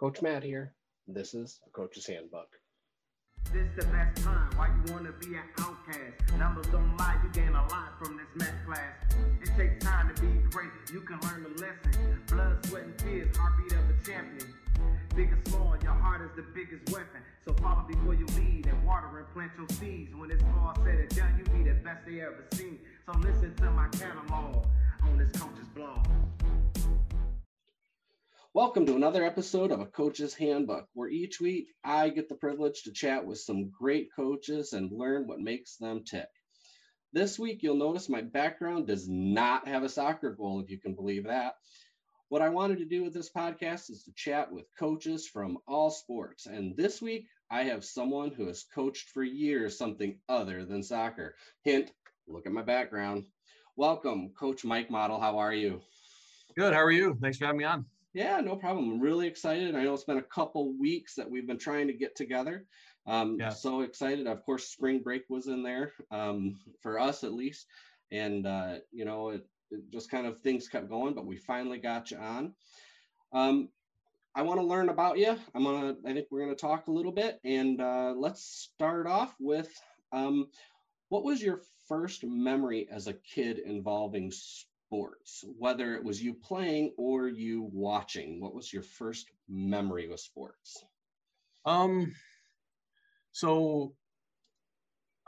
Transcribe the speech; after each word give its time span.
Coach 0.00 0.22
Matt 0.22 0.42
here. 0.42 0.72
This 1.06 1.34
is 1.34 1.60
a 1.66 1.70
Coach's 1.72 2.06
Handbook. 2.06 2.48
This 3.52 3.68
the 3.76 3.84
best 3.92 4.24
time. 4.24 4.48
Why 4.56 4.68
you 4.68 4.94
wanna 4.94 5.12
be 5.12 5.34
an 5.34 5.42
outcast? 5.58 6.38
Numbers 6.38 6.68
don't 6.68 6.96
lie. 6.96 7.20
You 7.22 7.28
gain 7.34 7.50
a 7.50 7.60
lot 7.68 7.98
from 8.02 8.16
this 8.16 8.26
math 8.34 8.64
class. 8.64 8.96
It 9.42 9.50
takes 9.58 9.84
time 9.84 10.08
to 10.14 10.22
be 10.22 10.28
great. 10.48 10.70
You 10.90 11.02
can 11.02 11.20
learn 11.20 11.54
lesson. 11.56 12.18
Blood, 12.28 12.64
sweat, 12.64 12.84
and 12.84 12.96
tears. 12.96 13.36
Heartbeat 13.36 13.72
of 13.72 13.90
a 13.90 14.02
champion. 14.02 14.54
Big 15.14 15.34
or 15.34 15.38
small, 15.50 15.76
your 15.82 15.92
heart 15.92 16.22
is 16.22 16.34
the 16.34 16.46
biggest 16.54 16.90
weapon. 16.90 17.20
So 17.44 17.52
follow 17.60 17.84
before 17.86 18.14
you 18.14 18.24
lead 18.40 18.68
and 18.68 18.82
water 18.86 19.18
and 19.18 19.28
plant 19.34 19.52
your 19.58 19.68
seeds. 19.76 20.14
When 20.14 20.30
it's 20.30 20.42
all 20.44 20.72
said 20.82 20.98
and 20.98 21.08
done, 21.14 21.34
you 21.36 21.44
be 21.52 21.68
the 21.68 21.74
best 21.74 22.06
they 22.06 22.22
ever 22.22 22.46
seen. 22.54 22.78
So 23.04 23.18
listen 23.18 23.54
to 23.56 23.70
my 23.72 23.88
catalog 23.88 24.64
on 25.02 25.18
this 25.18 25.30
coach's 25.38 25.68
blog. 25.74 26.06
Welcome 28.52 28.84
to 28.86 28.96
another 28.96 29.24
episode 29.24 29.70
of 29.70 29.78
a 29.78 29.86
Coach's 29.86 30.34
Handbook, 30.34 30.88
where 30.92 31.08
each 31.08 31.40
week 31.40 31.68
I 31.84 32.08
get 32.08 32.28
the 32.28 32.34
privilege 32.34 32.82
to 32.82 32.92
chat 32.92 33.24
with 33.24 33.38
some 33.38 33.70
great 33.70 34.08
coaches 34.16 34.72
and 34.72 34.90
learn 34.90 35.28
what 35.28 35.38
makes 35.38 35.76
them 35.76 36.02
tick. 36.02 36.26
This 37.12 37.38
week, 37.38 37.62
you'll 37.62 37.76
notice 37.76 38.08
my 38.08 38.22
background 38.22 38.88
does 38.88 39.08
not 39.08 39.68
have 39.68 39.84
a 39.84 39.88
soccer 39.88 40.32
goal, 40.32 40.58
if 40.58 40.68
you 40.68 40.80
can 40.80 40.96
believe 40.96 41.28
that. 41.28 41.54
What 42.28 42.42
I 42.42 42.48
wanted 42.48 42.78
to 42.78 42.86
do 42.86 43.04
with 43.04 43.14
this 43.14 43.30
podcast 43.30 43.88
is 43.88 44.02
to 44.02 44.12
chat 44.16 44.50
with 44.50 44.66
coaches 44.76 45.28
from 45.28 45.58
all 45.68 45.92
sports. 45.92 46.46
And 46.46 46.76
this 46.76 47.00
week, 47.00 47.28
I 47.52 47.62
have 47.62 47.84
someone 47.84 48.32
who 48.32 48.48
has 48.48 48.66
coached 48.74 49.10
for 49.10 49.22
years 49.22 49.78
something 49.78 50.18
other 50.28 50.64
than 50.64 50.82
soccer. 50.82 51.36
Hint, 51.62 51.92
look 52.26 52.46
at 52.46 52.52
my 52.52 52.62
background. 52.62 53.26
Welcome, 53.76 54.30
Coach 54.30 54.64
Mike 54.64 54.88
Mottl. 54.88 55.20
How 55.20 55.38
are 55.38 55.54
you? 55.54 55.82
Good. 56.56 56.74
How 56.74 56.82
are 56.82 56.90
you? 56.90 57.16
Thanks 57.22 57.38
for 57.38 57.46
having 57.46 57.58
me 57.58 57.64
on. 57.64 57.86
Yeah, 58.12 58.40
no 58.40 58.56
problem. 58.56 58.90
I'm 58.90 59.00
really 59.00 59.28
excited. 59.28 59.74
I 59.74 59.84
know 59.84 59.94
it's 59.94 60.04
been 60.04 60.18
a 60.18 60.22
couple 60.22 60.76
weeks 60.76 61.14
that 61.14 61.30
we've 61.30 61.46
been 61.46 61.58
trying 61.58 61.86
to 61.86 61.92
get 61.92 62.16
together. 62.16 62.64
Um, 63.06 63.36
yeah. 63.38 63.50
So 63.50 63.82
excited. 63.82 64.26
Of 64.26 64.44
course, 64.44 64.68
spring 64.68 65.00
break 65.00 65.22
was 65.28 65.46
in 65.46 65.62
there 65.62 65.92
um, 66.10 66.58
for 66.82 66.98
us 66.98 67.22
at 67.22 67.32
least. 67.32 67.66
And, 68.10 68.46
uh, 68.46 68.76
you 68.90 69.04
know, 69.04 69.30
it, 69.30 69.46
it, 69.70 69.80
just 69.92 70.10
kind 70.10 70.26
of 70.26 70.40
things 70.40 70.68
kept 70.68 70.88
going, 70.88 71.14
but 71.14 71.26
we 71.26 71.36
finally 71.36 71.78
got 71.78 72.10
you 72.10 72.18
on. 72.18 72.52
Um, 73.32 73.68
I 74.34 74.42
want 74.42 74.60
to 74.60 74.66
learn 74.66 74.88
about 74.88 75.18
you. 75.18 75.36
I'm 75.54 75.62
going 75.62 75.94
to, 75.94 76.08
I 76.08 76.12
think 76.12 76.26
we're 76.30 76.44
going 76.44 76.54
to 76.54 76.60
talk 76.60 76.88
a 76.88 76.92
little 76.92 77.12
bit. 77.12 77.38
And 77.44 77.80
uh, 77.80 78.14
let's 78.16 78.44
start 78.74 79.06
off 79.06 79.34
with 79.38 79.70
um, 80.12 80.48
what 81.08 81.24
was 81.24 81.40
your 81.40 81.62
first 81.88 82.24
memory 82.24 82.88
as 82.90 83.06
a 83.06 83.12
kid 83.12 83.58
involving 83.58 84.32
sports, 84.90 85.44
whether 85.56 85.94
it 85.94 86.02
was 86.02 86.20
you 86.20 86.34
playing 86.34 86.92
or 86.98 87.28
you 87.28 87.70
watching? 87.72 88.40
What 88.40 88.54
was 88.56 88.72
your 88.72 88.82
first 88.82 89.30
memory 89.48 90.08
with 90.08 90.18
sports? 90.18 90.84
Um, 91.64 92.12
so 93.30 93.92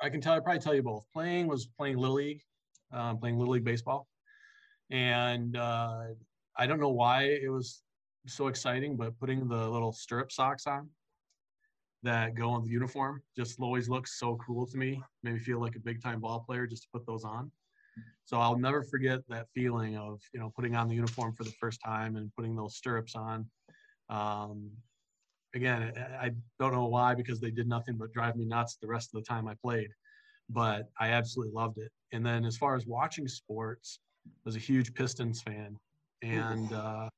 I 0.03 0.09
can 0.09 0.21
tell, 0.21 0.33
I 0.33 0.41
probably 0.41 0.61
tell 0.61 0.75
you 0.75 0.83
both. 0.83 1.07
Playing 1.13 1.47
was 1.47 1.67
playing 1.67 1.97
little 1.97 2.17
league, 2.17 2.41
um, 2.93 3.19
playing 3.19 3.39
little 3.39 3.55
league 3.55 3.63
baseball, 3.63 4.09
and 4.91 5.57
uh, 5.57 6.07
I 6.59 6.67
don't 6.67 6.81
know 6.81 6.91
why 6.91 7.27
it 7.27 7.49
was 7.49 7.83
so 8.27 8.49
exciting, 8.49 8.97
but 8.97 9.17
putting 9.21 9.47
the 9.47 9.69
little 9.71 9.93
stirrup 9.93 10.33
socks 10.33 10.67
on 10.67 10.89
that 12.03 12.35
go 12.35 12.51
on 12.51 12.65
the 12.65 12.71
uniform 12.71 13.23
just 13.37 13.61
always 13.61 13.89
looks 13.89 14.19
so 14.19 14.37
cool 14.45 14.67
to 14.67 14.77
me. 14.77 15.01
Made 15.23 15.35
me 15.35 15.39
feel 15.39 15.61
like 15.61 15.77
a 15.77 15.81
big 15.81 16.03
time 16.03 16.19
ball 16.19 16.41
player 16.41 16.67
just 16.67 16.83
to 16.83 16.89
put 16.93 17.07
those 17.07 17.23
on. 17.23 17.53
So 18.25 18.39
I'll 18.39 18.59
never 18.59 18.83
forget 18.83 19.21
that 19.29 19.47
feeling 19.55 19.97
of 19.97 20.21
you 20.33 20.41
know 20.41 20.53
putting 20.55 20.75
on 20.75 20.89
the 20.89 20.95
uniform 20.95 21.35
for 21.35 21.45
the 21.45 21.53
first 21.61 21.81
time 21.85 22.17
and 22.17 22.31
putting 22.37 22.57
those 22.57 22.77
stirrups 22.77 23.15
on. 23.15 23.47
Um, 24.09 24.71
again, 25.55 25.93
I 26.21 26.31
don't 26.59 26.73
know 26.73 26.87
why 26.87 27.15
because 27.15 27.41
they 27.41 27.51
did 27.51 27.69
nothing 27.69 27.97
but 27.97 28.13
drive 28.13 28.37
me 28.37 28.45
nuts 28.45 28.79
the 28.81 28.89
rest 28.89 29.11
of 29.15 29.23
the 29.23 29.27
time 29.27 29.49
I 29.49 29.55
played, 29.63 29.91
but 30.49 30.89
I 30.99 31.09
absolutely 31.09 31.53
loved 31.55 31.79
it. 31.79 31.91
And 32.13 32.25
then 32.25 32.45
as 32.45 32.57
far 32.57 32.77
as 32.77 32.87
watching 32.87 33.29
sports, 33.29 34.01
I 34.27 34.31
was 34.45 34.57
a 34.57 34.61
huge 34.61 34.95
Pistons 34.95 35.43
fan, 35.43 35.77
and 36.23 36.73
uh, 36.73 37.09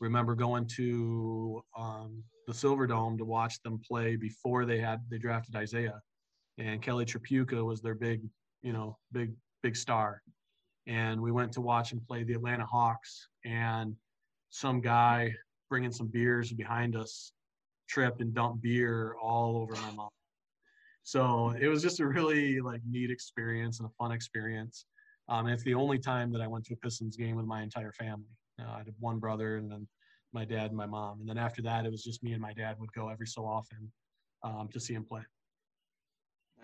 remember 0.00 0.34
going 0.34 0.66
to 0.76 1.62
um, 1.76 2.22
the 2.46 2.52
Silverdome 2.52 3.18
to 3.18 3.24
watch 3.24 3.60
them 3.62 3.80
play 3.86 4.16
before 4.16 4.64
they 4.64 4.78
had 4.78 5.00
they 5.10 5.18
drafted 5.18 5.56
Isaiah, 5.56 6.00
and 6.56 6.80
Kelly 6.82 7.04
Tripucka 7.04 7.64
was 7.64 7.80
their 7.80 7.94
big 7.94 8.22
you 8.62 8.72
know 8.72 8.96
big 9.12 9.32
big 9.62 9.76
star. 9.76 10.22
And 10.86 11.20
we 11.20 11.32
went 11.32 11.52
to 11.52 11.60
watch 11.60 11.92
him 11.92 12.00
play 12.06 12.24
the 12.24 12.34
Atlanta 12.34 12.64
Hawks, 12.64 13.28
and 13.44 13.94
some 14.50 14.80
guy 14.80 15.34
bringing 15.68 15.92
some 15.92 16.06
beers 16.06 16.52
behind 16.52 16.96
us 16.96 17.32
tripped 17.88 18.20
and 18.20 18.34
dumped 18.34 18.62
beer 18.62 19.14
all 19.20 19.56
over 19.56 19.74
my 19.74 19.90
mom. 19.92 20.08
So 21.02 21.54
it 21.58 21.68
was 21.68 21.82
just 21.82 22.00
a 22.00 22.06
really 22.06 22.60
like 22.60 22.80
neat 22.88 23.10
experience 23.10 23.80
and 23.80 23.88
a 23.88 23.92
fun 23.98 24.12
experience. 24.12 24.84
Um, 25.28 25.46
it's 25.46 25.62
the 25.64 25.74
only 25.74 25.98
time 25.98 26.32
that 26.32 26.40
I 26.40 26.46
went 26.46 26.64
to 26.66 26.74
a 26.74 26.76
Pistons 26.76 27.16
game 27.16 27.36
with 27.36 27.46
my 27.46 27.62
entire 27.62 27.92
family. 27.92 28.28
Uh, 28.60 28.72
I 28.72 28.78
had 28.78 28.94
one 28.98 29.18
brother 29.18 29.56
and 29.56 29.70
then 29.70 29.86
my 30.32 30.44
dad 30.44 30.66
and 30.66 30.76
my 30.76 30.86
mom. 30.86 31.20
And 31.20 31.28
then 31.28 31.38
after 31.38 31.62
that, 31.62 31.86
it 31.86 31.90
was 31.90 32.02
just 32.02 32.22
me 32.22 32.32
and 32.32 32.42
my 32.42 32.52
dad 32.52 32.76
would 32.78 32.92
go 32.92 33.08
every 33.08 33.26
so 33.26 33.46
often 33.46 33.90
um, 34.42 34.68
to 34.72 34.80
see 34.80 34.94
him 34.94 35.04
play. 35.04 35.22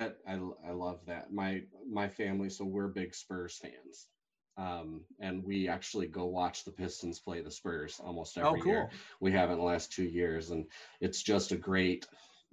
I, 0.01 0.11
I, 0.27 0.39
I 0.69 0.73
love 0.73 1.01
that. 1.07 1.33
My 1.33 1.63
my 1.91 2.09
family, 2.09 2.51
so 2.51 2.65
we're 2.65 2.89
big 2.89 3.15
Spurs 3.15 3.59
fans. 3.59 4.09
Um, 4.57 5.01
and 5.21 5.43
we 5.43 5.69
actually 5.69 6.07
go 6.07 6.27
watch 6.27 6.65
the 6.65 6.71
Pistons 6.71 7.19
play 7.19 7.41
the 7.41 7.51
Spurs 7.51 8.01
almost 8.03 8.39
oh, 8.39 8.47
every 8.47 8.61
oh, 8.61 8.63
cool. 8.63 8.73
year. 8.73 8.91
We 9.21 9.33
have 9.33 9.51
in 9.51 9.59
the 9.59 9.65
last 9.65 9.93
two 9.93 10.05
years, 10.05 10.51
and 10.51 10.67
it's 11.01 11.23
just 11.23 11.51
a 11.51 11.57
great 11.57 12.07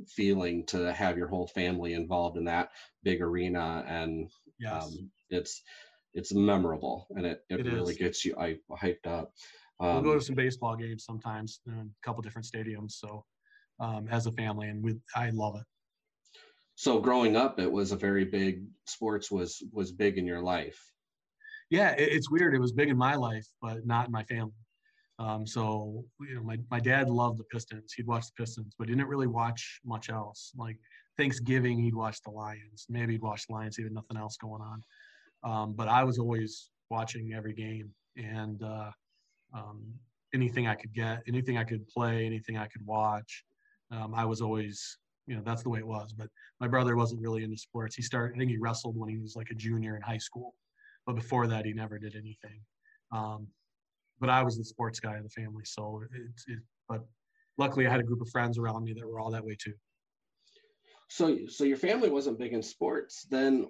feeling 0.07 0.65
to 0.65 0.91
have 0.93 1.17
your 1.17 1.27
whole 1.27 1.47
family 1.47 1.93
involved 1.93 2.37
in 2.37 2.45
that 2.45 2.71
big 3.03 3.21
arena, 3.21 3.83
and 3.87 4.29
yes. 4.59 4.83
um, 4.83 5.11
it's 5.29 5.61
it's 6.13 6.33
memorable, 6.33 7.07
and 7.11 7.25
it 7.25 7.43
it, 7.49 7.59
it 7.59 7.71
really 7.71 7.93
is. 7.93 7.99
gets 7.99 8.25
you 8.25 8.35
I, 8.39 8.57
hyped 8.71 9.05
up. 9.05 9.31
Um, 9.79 9.93
we'll 9.93 10.01
go 10.01 10.09
to 10.11 10.15
um, 10.15 10.21
some 10.21 10.35
baseball 10.35 10.75
games 10.75 11.05
sometimes 11.05 11.61
in 11.67 11.73
a 11.73 12.05
couple 12.05 12.21
different 12.21 12.47
stadiums. 12.47 12.93
So 12.93 13.23
um, 13.79 14.07
as 14.09 14.25
a 14.25 14.31
family, 14.31 14.69
and 14.69 14.83
we 14.83 14.95
I 15.15 15.29
love 15.29 15.55
it 15.55 15.65
so 16.81 16.99
growing 16.99 17.35
up 17.35 17.59
it 17.59 17.71
was 17.71 17.91
a 17.91 17.95
very 17.95 18.25
big 18.25 18.63
sports 18.87 19.29
was 19.29 19.61
was 19.71 19.91
big 19.91 20.17
in 20.17 20.25
your 20.25 20.41
life. 20.41 20.79
Yeah 21.69 21.91
it, 21.91 22.09
it's 22.11 22.31
weird. 22.31 22.55
It 22.55 22.59
was 22.59 22.71
big 22.71 22.89
in 22.89 22.97
my 22.97 23.13
life 23.13 23.45
but 23.61 23.85
not 23.85 24.07
in 24.07 24.11
my 24.11 24.23
family. 24.23 24.63
Um, 25.19 25.45
so 25.45 26.03
you 26.27 26.33
know 26.33 26.41
my, 26.41 26.57
my 26.71 26.79
dad 26.79 27.07
loved 27.07 27.37
the 27.37 27.43
pistons. 27.43 27.93
He'd 27.93 28.07
watch 28.07 28.25
the 28.25 28.43
pistons 28.43 28.73
but 28.79 28.87
didn't 28.87 29.05
really 29.05 29.27
watch 29.27 29.79
much 29.85 30.09
else. 30.09 30.53
Like 30.57 30.77
thanksgiving 31.19 31.77
he'd 31.77 31.93
watch 31.93 32.19
the 32.23 32.31
lions. 32.31 32.87
Maybe 32.89 33.13
he'd 33.13 33.21
watch 33.21 33.45
the 33.45 33.53
lions 33.53 33.77
had 33.77 33.91
nothing 33.91 34.17
else 34.17 34.37
going 34.37 34.63
on. 34.63 34.81
Um, 35.43 35.73
but 35.73 35.87
i 35.87 36.03
was 36.03 36.17
always 36.17 36.71
watching 36.89 37.33
every 37.33 37.53
game. 37.53 37.91
And 38.17 38.61
uh, 38.63 38.89
um, 39.53 39.83
anything 40.33 40.65
i 40.67 40.73
could 40.73 40.93
get 40.93 41.21
anything 41.27 41.59
i 41.59 41.63
could 41.63 41.87
play 41.89 42.25
anything 42.25 42.57
i 42.57 42.65
could 42.65 42.85
watch 42.85 43.43
um, 43.91 44.15
i 44.15 44.23
was 44.23 44.39
always 44.41 44.97
you 45.27 45.35
know 45.35 45.41
that's 45.45 45.63
the 45.63 45.69
way 45.69 45.79
it 45.79 45.87
was 45.87 46.13
but 46.13 46.27
my 46.59 46.67
brother 46.67 46.95
wasn't 46.95 47.21
really 47.21 47.43
into 47.43 47.57
sports. 47.57 47.95
He 47.95 48.01
started 48.01 48.35
i 48.35 48.39
think 48.39 48.51
he 48.51 48.57
wrestled 48.57 48.97
when 48.97 49.09
he 49.09 49.17
was 49.17 49.35
like 49.35 49.49
a 49.51 49.55
junior 49.55 49.95
in 49.95 50.01
high 50.01 50.17
school 50.17 50.53
but 51.05 51.15
before 51.15 51.47
that 51.47 51.65
he 51.65 51.73
never 51.73 51.97
did 51.97 52.15
anything. 52.15 52.61
Um, 53.11 53.47
but 54.19 54.29
i 54.29 54.43
was 54.43 54.57
the 54.57 54.63
sports 54.63 54.99
guy 54.99 55.17
of 55.17 55.23
the 55.23 55.29
family 55.29 55.63
so 55.65 56.01
it, 56.13 56.21
it, 56.47 56.59
but 56.87 57.05
luckily 57.57 57.87
i 57.87 57.89
had 57.89 57.99
a 57.99 58.03
group 58.03 58.21
of 58.21 58.29
friends 58.29 58.57
around 58.57 58.83
me 58.83 58.93
that 58.93 59.07
were 59.07 59.19
all 59.19 59.31
that 59.31 59.45
way 59.45 59.57
too. 59.61 59.73
So 61.07 61.39
so 61.47 61.63
your 61.65 61.77
family 61.77 62.09
wasn't 62.09 62.39
big 62.39 62.53
in 62.53 62.63
sports 62.63 63.27
then 63.29 63.67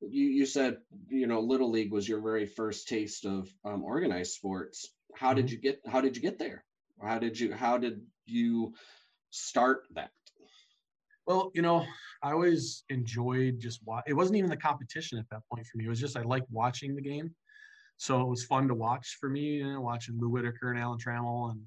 you 0.00 0.26
you 0.26 0.46
said 0.46 0.78
you 1.08 1.26
know 1.26 1.40
little 1.40 1.70
league 1.70 1.92
was 1.92 2.08
your 2.08 2.20
very 2.20 2.46
first 2.46 2.88
taste 2.88 3.26
of 3.26 3.48
um, 3.64 3.84
organized 3.84 4.32
sports. 4.32 4.88
How 5.14 5.28
mm-hmm. 5.28 5.36
did 5.36 5.50
you 5.50 5.58
get 5.58 5.80
how 5.86 6.00
did 6.00 6.16
you 6.16 6.22
get 6.22 6.38
there? 6.38 6.64
How 7.02 7.18
did 7.18 7.38
you 7.38 7.52
how 7.54 7.78
did 7.78 8.02
you 8.26 8.74
start 9.30 9.84
that? 9.94 10.10
Well, 11.26 11.50
you 11.54 11.62
know, 11.62 11.86
I 12.22 12.32
always 12.32 12.84
enjoyed 12.88 13.60
just 13.60 13.80
watch. 13.84 14.04
It 14.06 14.14
wasn't 14.14 14.38
even 14.38 14.50
the 14.50 14.56
competition 14.56 15.18
at 15.18 15.28
that 15.30 15.42
point 15.52 15.66
for 15.66 15.78
me. 15.78 15.86
It 15.86 15.88
was 15.88 16.00
just 16.00 16.16
I 16.16 16.22
liked 16.22 16.50
watching 16.50 16.94
the 16.94 17.02
game, 17.02 17.34
so 17.98 18.20
it 18.20 18.28
was 18.28 18.44
fun 18.44 18.68
to 18.68 18.74
watch 18.74 19.16
for 19.20 19.28
me. 19.28 19.58
You 19.58 19.72
know, 19.72 19.80
watching 19.80 20.18
Lou 20.18 20.28
Whitaker 20.28 20.70
and 20.70 20.80
Alan 20.80 20.98
Trammell, 20.98 21.52
and 21.52 21.60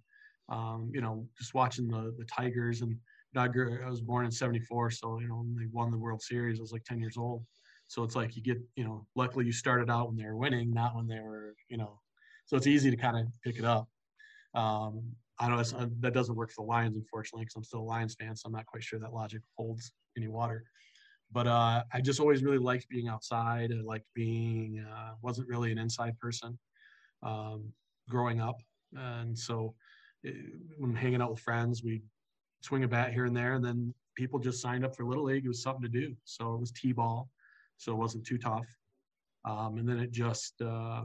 um, 0.50 0.92
you 0.94 1.02
know, 1.02 1.28
just 1.38 1.54
watching 1.54 1.88
the 1.88 2.14
the 2.18 2.26
Tigers. 2.26 2.82
And 2.82 2.98
I, 3.36 3.46
I 3.46 3.90
was 3.90 4.02
born 4.02 4.26
in 4.26 4.32
'74, 4.32 4.92
so 4.92 5.20
you 5.20 5.28
know, 5.28 5.38
when 5.38 5.56
they 5.56 5.68
won 5.72 5.92
the 5.92 5.98
World 5.98 6.22
Series. 6.22 6.60
I 6.60 6.62
was 6.62 6.74
like 6.74 6.84
10 6.84 7.00
years 7.00 7.18
old, 7.18 7.46
so 7.88 8.04
it's 8.04 8.16
like 8.16 8.36
you 8.36 8.42
get, 8.42 8.58
you 8.76 8.84
know, 8.84 9.06
luckily 9.16 9.46
you 9.46 9.52
started 9.52 9.90
out 9.90 10.08
when 10.08 10.18
they 10.18 10.26
were 10.26 10.36
winning, 10.38 10.72
not 10.72 10.96
when 10.96 11.08
they 11.08 11.20
were, 11.20 11.56
you 11.70 11.78
know, 11.78 12.00
so 12.46 12.58
it's 12.58 12.68
easy 12.68 12.90
to 12.90 12.98
kind 12.98 13.18
of 13.18 13.28
pick 13.44 13.58
it 13.58 13.66
up. 13.66 13.88
Um, 14.54 15.14
I 15.40 15.50
know 15.50 15.58
uh, 15.58 15.88
that 16.00 16.14
doesn't 16.14 16.36
work 16.36 16.52
for 16.52 16.64
the 16.64 16.70
Lions, 16.70 16.96
unfortunately, 16.96 17.46
because 17.46 17.56
I'm 17.56 17.64
still 17.64 17.82
a 17.82 17.84
Lions 17.84 18.16
fan, 18.20 18.36
so 18.36 18.48
I'm 18.48 18.54
not 18.54 18.66
quite 18.66 18.84
sure 18.84 19.00
that 19.00 19.14
logic 19.14 19.42
holds 19.58 19.92
any 20.16 20.28
water. 20.28 20.64
But 21.32 21.48
uh, 21.48 21.84
I 21.92 22.02
just 22.02 22.20
always 22.20 22.44
really 22.44 22.60
liked 22.60 22.88
being 22.90 23.08
outside. 23.08 23.72
I 23.72 23.82
liked 23.82 24.06
being, 24.14 24.86
uh, 24.88 25.14
wasn't 25.22 25.48
really 25.48 25.72
an 25.72 25.80
inside 25.80 26.18
person 26.20 26.58
um, 27.24 27.74
growing 28.08 28.40
up. 28.40 28.58
And 28.96 29.38
so 29.38 29.74
it, 30.24 30.36
when 30.78 30.96
hanging 30.96 31.22
out 31.22 31.32
with 31.32 31.40
friends, 31.40 31.84
we 31.84 32.04
swing 32.62 32.84
a 32.84 32.88
bat 32.88 33.14
here 33.14 33.26
and 33.26 33.36
there, 33.36 33.54
and 33.54 33.66
then 33.66 33.94
people 34.16 34.40
just 34.40 34.62
signed 34.62 34.86
up 34.86 34.96
for 34.96 35.06
little 35.06 35.24
league. 35.24 35.46
It 35.46 35.48
was 35.48 35.64
something 35.64 35.82
to 35.82 35.90
do, 35.90 36.16
so 36.24 36.54
it 36.54 36.60
was 36.60 36.72
t-ball, 36.72 37.30
so 37.78 37.92
it 37.92 37.98
wasn't 37.98 38.26
too 38.26 38.38
tough. 38.38 38.68
Um, 39.46 39.78
and 39.78 39.90
then 39.90 40.00
it 40.00 40.12
just 40.12 40.62
uh, 40.62 41.02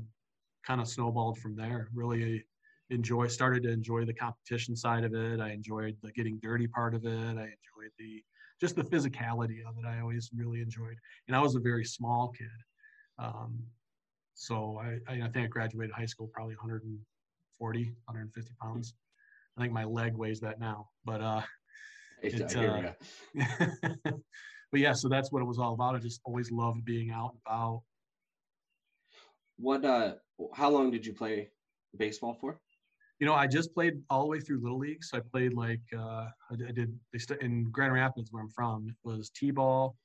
kind 0.67 0.81
of 0.81 0.89
snowballed 0.89 1.39
from 1.39 1.57
there. 1.57 1.89
Really 1.95 2.45
enjoy 2.91 3.27
started 3.27 3.63
to 3.65 3.71
enjoy 3.71 4.05
the 4.05 4.15
competition 4.15 4.75
side 4.75 5.05
of 5.05 5.15
it. 5.15 5.41
I 5.41 5.51
enjoyed 5.51 5.97
the 6.03 6.13
getting 6.13 6.39
dirty 6.43 6.67
part 6.67 6.95
of 6.95 7.05
it. 7.05 7.09
I 7.09 7.49
enjoyed 7.49 7.93
the 7.99 8.23
just 8.61 8.77
the 8.77 8.83
physicality 8.83 9.61
of 9.67 9.77
it. 9.79 9.87
I 9.87 10.01
always 10.01 10.31
really 10.35 10.61
enjoyed. 10.61 10.97
And 11.27 11.37
I 11.37 11.41
was 11.41 11.55
a 11.55 11.61
very 11.61 11.85
small 11.85 12.33
kid. 12.37 12.49
Um, 13.19 13.63
so 14.35 14.81
I, 14.81 15.13
I, 15.13 15.29
think 15.29 15.37
I 15.37 15.47
graduated 15.47 15.95
high 15.95 16.07
school 16.07 16.29
probably 16.33 16.55
140, 16.55 17.85
150 17.85 18.53
pounds. 18.61 18.95
I 19.57 19.61
think 19.61 19.73
my 19.73 19.85
leg 19.85 20.15
weighs 20.15 20.41
that 20.41 20.61
now, 20.61 20.89
but 21.05 21.21
uh, 21.21 21.41
it, 22.23 22.57
uh 22.57 22.93
but 24.71 24.81
yeah, 24.81 24.93
so 24.93 25.09
that's 25.09 25.33
what 25.33 25.43
it 25.43 25.47
was 25.47 25.59
all 25.59 25.75
about. 25.75 25.97
I 25.97 25.99
just 25.99 26.21
always 26.25 26.51
loved 26.51 26.85
being 26.85 27.11
out 27.11 27.33
and 27.33 27.41
about. 27.47 27.83
What 29.57 29.85
uh 29.85 30.15
how 30.55 30.71
long 30.71 30.93
did 30.93 31.05
you 31.05 31.13
play 31.13 31.51
baseball 31.97 32.35
for? 32.41 32.61
You 33.21 33.27
know, 33.27 33.35
I 33.35 33.47
just 33.47 33.75
played 33.75 34.01
all 34.11 34.23
the 34.23 34.29
way 34.29 34.41
through 34.41 34.63
little 34.63 34.79
league. 34.79 35.03
So 35.03 35.19
I 35.19 35.21
played 35.21 35.55
like 35.55 35.81
uh 35.97 36.27
I 36.51 36.73
did 36.73 36.97
they 37.13 37.19
st- 37.19 37.43
in 37.43 37.71
Grand 37.71 37.93
Rapids 37.93 38.31
where 38.31 38.43
I'm 38.43 38.51
from, 38.51 38.89
it 38.89 38.95
was 39.03 39.31
T-ball, 39.31 39.97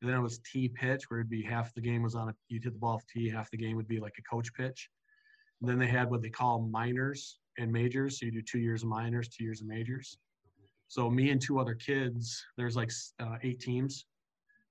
and 0.00 0.10
then 0.10 0.18
it 0.18 0.22
was 0.22 0.40
T 0.50 0.68
pitch 0.68 1.04
where 1.08 1.20
it'd 1.20 1.30
be 1.30 1.42
half 1.42 1.74
the 1.74 1.80
game 1.80 2.02
was 2.02 2.14
on 2.14 2.28
a 2.30 2.34
you 2.48 2.60
hit 2.62 2.72
the 2.72 2.78
ball 2.78 2.94
off 2.94 3.04
T, 3.12 3.28
half 3.28 3.50
the 3.50 3.56
game 3.56 3.76
would 3.76 3.88
be 3.88 4.00
like 4.00 4.14
a 4.18 4.22
coach 4.22 4.52
pitch. 4.54 4.88
And 5.60 5.68
then 5.70 5.78
they 5.78 5.86
had 5.86 6.10
what 6.10 6.22
they 6.22 6.30
call 6.30 6.60
minors 6.62 7.38
and 7.58 7.70
majors. 7.70 8.18
So 8.18 8.26
you 8.26 8.32
do 8.32 8.42
two 8.42 8.58
years 8.58 8.82
of 8.82 8.88
minors, 8.88 9.28
two 9.28 9.44
years 9.44 9.60
of 9.60 9.68
majors. 9.68 10.18
So 10.88 11.08
me 11.08 11.30
and 11.30 11.40
two 11.40 11.58
other 11.58 11.74
kids, 11.74 12.44
there's 12.56 12.76
like 12.76 12.90
uh, 13.20 13.36
eight 13.42 13.60
teams. 13.60 14.04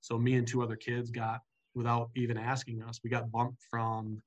So 0.02 0.18
me 0.18 0.36
and 0.36 0.48
two 0.48 0.62
other 0.62 0.76
kids 0.76 1.10
got, 1.10 1.40
without 1.76 2.10
even 2.16 2.38
asking 2.38 2.84
us, 2.84 3.00
we 3.04 3.10
got 3.10 3.32
bumped 3.32 3.62
from 3.70 4.22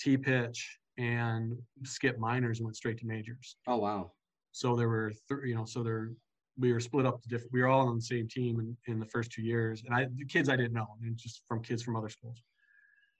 T 0.00 0.16
pitch 0.16 0.78
and 1.00 1.56
skipped 1.84 2.18
minors 2.18 2.58
and 2.58 2.66
went 2.66 2.76
straight 2.76 2.98
to 2.98 3.06
majors. 3.06 3.56
Oh 3.66 3.78
wow! 3.78 4.12
So 4.52 4.76
there 4.76 4.88
were, 4.88 5.12
th- 5.28 5.40
you 5.44 5.54
know, 5.54 5.64
so 5.64 5.82
there 5.82 6.10
we 6.58 6.72
were 6.72 6.80
split 6.80 7.06
up 7.06 7.22
to 7.22 7.28
different. 7.28 7.52
We 7.52 7.62
were 7.62 7.68
all 7.68 7.88
on 7.88 7.96
the 7.96 8.02
same 8.02 8.28
team 8.28 8.60
in, 8.60 8.92
in 8.92 9.00
the 9.00 9.06
first 9.06 9.32
two 9.32 9.42
years, 9.42 9.82
and 9.86 9.94
I 9.94 10.06
the 10.16 10.26
kids 10.26 10.48
I 10.48 10.56
didn't 10.56 10.74
know, 10.74 10.88
and 11.02 11.16
just 11.16 11.42
from 11.48 11.62
kids 11.62 11.82
from 11.82 11.96
other 11.96 12.10
schools. 12.10 12.42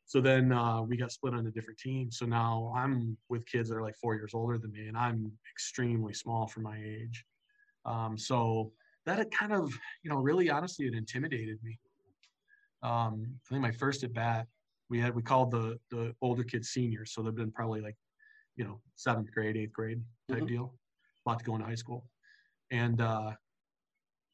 So 0.04 0.20
then 0.20 0.52
uh, 0.52 0.82
we 0.82 0.96
got 0.96 1.12
split 1.12 1.34
onto 1.34 1.52
different 1.52 1.78
teams. 1.78 2.18
So 2.18 2.26
now 2.26 2.72
I'm 2.76 3.16
with 3.28 3.46
kids 3.46 3.68
that 3.68 3.76
are 3.76 3.82
like 3.82 3.94
four 3.94 4.14
years 4.16 4.32
older 4.34 4.58
than 4.58 4.72
me, 4.72 4.88
and 4.88 4.96
I'm 4.96 5.30
extremely 5.54 6.12
small 6.12 6.46
for 6.48 6.60
my 6.60 6.76
age. 6.84 7.24
Um, 7.84 8.18
so 8.18 8.72
that 9.06 9.30
kind 9.30 9.52
of, 9.52 9.72
you 10.02 10.10
know, 10.10 10.16
really 10.16 10.50
honestly, 10.50 10.86
it 10.86 10.94
intimidated 10.94 11.58
me. 11.62 11.78
Um, 12.82 13.26
I 13.46 13.48
think 13.48 13.62
my 13.62 13.70
first 13.70 14.02
at 14.02 14.12
bat, 14.12 14.46
we 14.90 15.00
had 15.00 15.14
we 15.14 15.22
called 15.22 15.50
the 15.50 15.78
the 15.90 16.14
older 16.20 16.42
kids 16.42 16.70
seniors, 16.70 17.12
so 17.14 17.22
they've 17.22 17.34
been 17.34 17.52
probably 17.52 17.80
like, 17.80 17.96
you 18.56 18.64
know, 18.64 18.80
seventh 18.96 19.30
grade, 19.32 19.56
eighth 19.56 19.72
grade 19.72 20.02
type 20.28 20.38
mm-hmm. 20.38 20.46
deal, 20.46 20.74
about 21.24 21.38
to 21.38 21.44
go 21.44 21.54
into 21.54 21.66
high 21.66 21.76
school, 21.76 22.04
and 22.70 23.00
uh, 23.00 23.30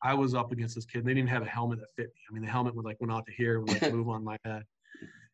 I 0.03 0.15
was 0.15 0.35
up 0.35 0.51
against 0.53 0.75
this 0.75 0.87
kid. 0.87 1.05
They 1.05 1.15
didn't 1.15 1.29
have 1.29 1.43
a 1.43 1.47
helmet 1.47 1.79
that 1.81 1.91
fit 1.95 2.07
me. 2.07 2.21
I 2.29 2.33
mean, 2.33 2.43
the 2.43 2.51
helmet 2.51 2.75
would 2.75 2.87
like 2.87 2.97
went 3.01 3.13
out 3.13 3.27
to 3.27 3.33
here, 3.33 3.61
would 3.61 3.83
like 3.83 3.93
move 3.93 4.09
on 4.09 4.25
my 4.25 4.39
head, 4.45 4.65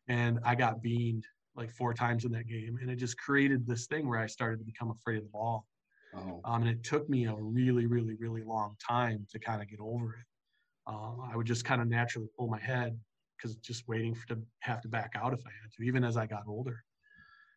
and 0.09 0.39
I 0.43 0.55
got 0.55 0.83
beamed 0.83 1.25
like 1.55 1.71
four 1.71 1.93
times 1.93 2.25
in 2.25 2.31
that 2.33 2.47
game, 2.47 2.77
and 2.81 2.91
it 2.91 2.97
just 2.97 3.17
created 3.17 3.65
this 3.65 3.87
thing 3.87 4.07
where 4.07 4.19
I 4.19 4.27
started 4.27 4.59
to 4.59 4.65
become 4.65 4.91
afraid 4.91 5.17
of 5.17 5.23
the 5.23 5.29
ball. 5.29 5.65
Oh. 6.15 6.41
Um, 6.45 6.61
and 6.61 6.69
it 6.69 6.83
took 6.83 7.09
me 7.09 7.25
a 7.25 7.33
really, 7.33 7.87
really, 7.87 8.13
really 8.19 8.43
long 8.43 8.75
time 8.85 9.25
to 9.31 9.39
kind 9.39 9.63
of 9.63 9.69
get 9.69 9.79
over 9.79 10.13
it. 10.13 10.25
Um, 10.85 11.27
I 11.31 11.35
would 11.35 11.47
just 11.47 11.65
kind 11.65 11.81
of 11.81 11.87
naturally 11.87 12.27
pull 12.37 12.47
my 12.47 12.59
head 12.59 12.99
because 13.43 13.57
just 13.57 13.87
waiting 13.87 14.15
for 14.15 14.27
to 14.27 14.41
have 14.59 14.81
to 14.81 14.87
back 14.87 15.11
out 15.15 15.33
if 15.33 15.39
I 15.45 15.51
had 15.61 15.71
to, 15.77 15.83
even 15.83 16.03
as 16.03 16.17
I 16.17 16.25
got 16.25 16.43
older. 16.47 16.83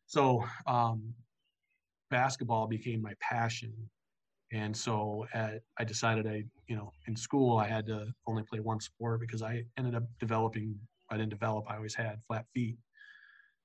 So 0.06 0.44
um, 0.66 1.14
basketball 2.10 2.66
became 2.66 3.02
my 3.02 3.14
passion, 3.20 3.72
and 4.52 4.76
so 4.76 5.26
at, 5.34 5.60
I 5.78 5.84
decided 5.84 6.26
I, 6.26 6.44
you 6.68 6.76
know, 6.76 6.92
in 7.06 7.16
school 7.16 7.58
I 7.58 7.68
had 7.68 7.86
to 7.86 8.08
only 8.26 8.42
play 8.42 8.60
one 8.60 8.80
sport 8.80 9.20
because 9.20 9.42
I 9.42 9.64
ended 9.78 9.94
up 9.94 10.04
developing. 10.20 10.76
I 11.10 11.16
didn't 11.16 11.30
develop. 11.30 11.66
I 11.68 11.76
always 11.76 11.94
had 11.94 12.18
flat 12.26 12.46
feet, 12.52 12.76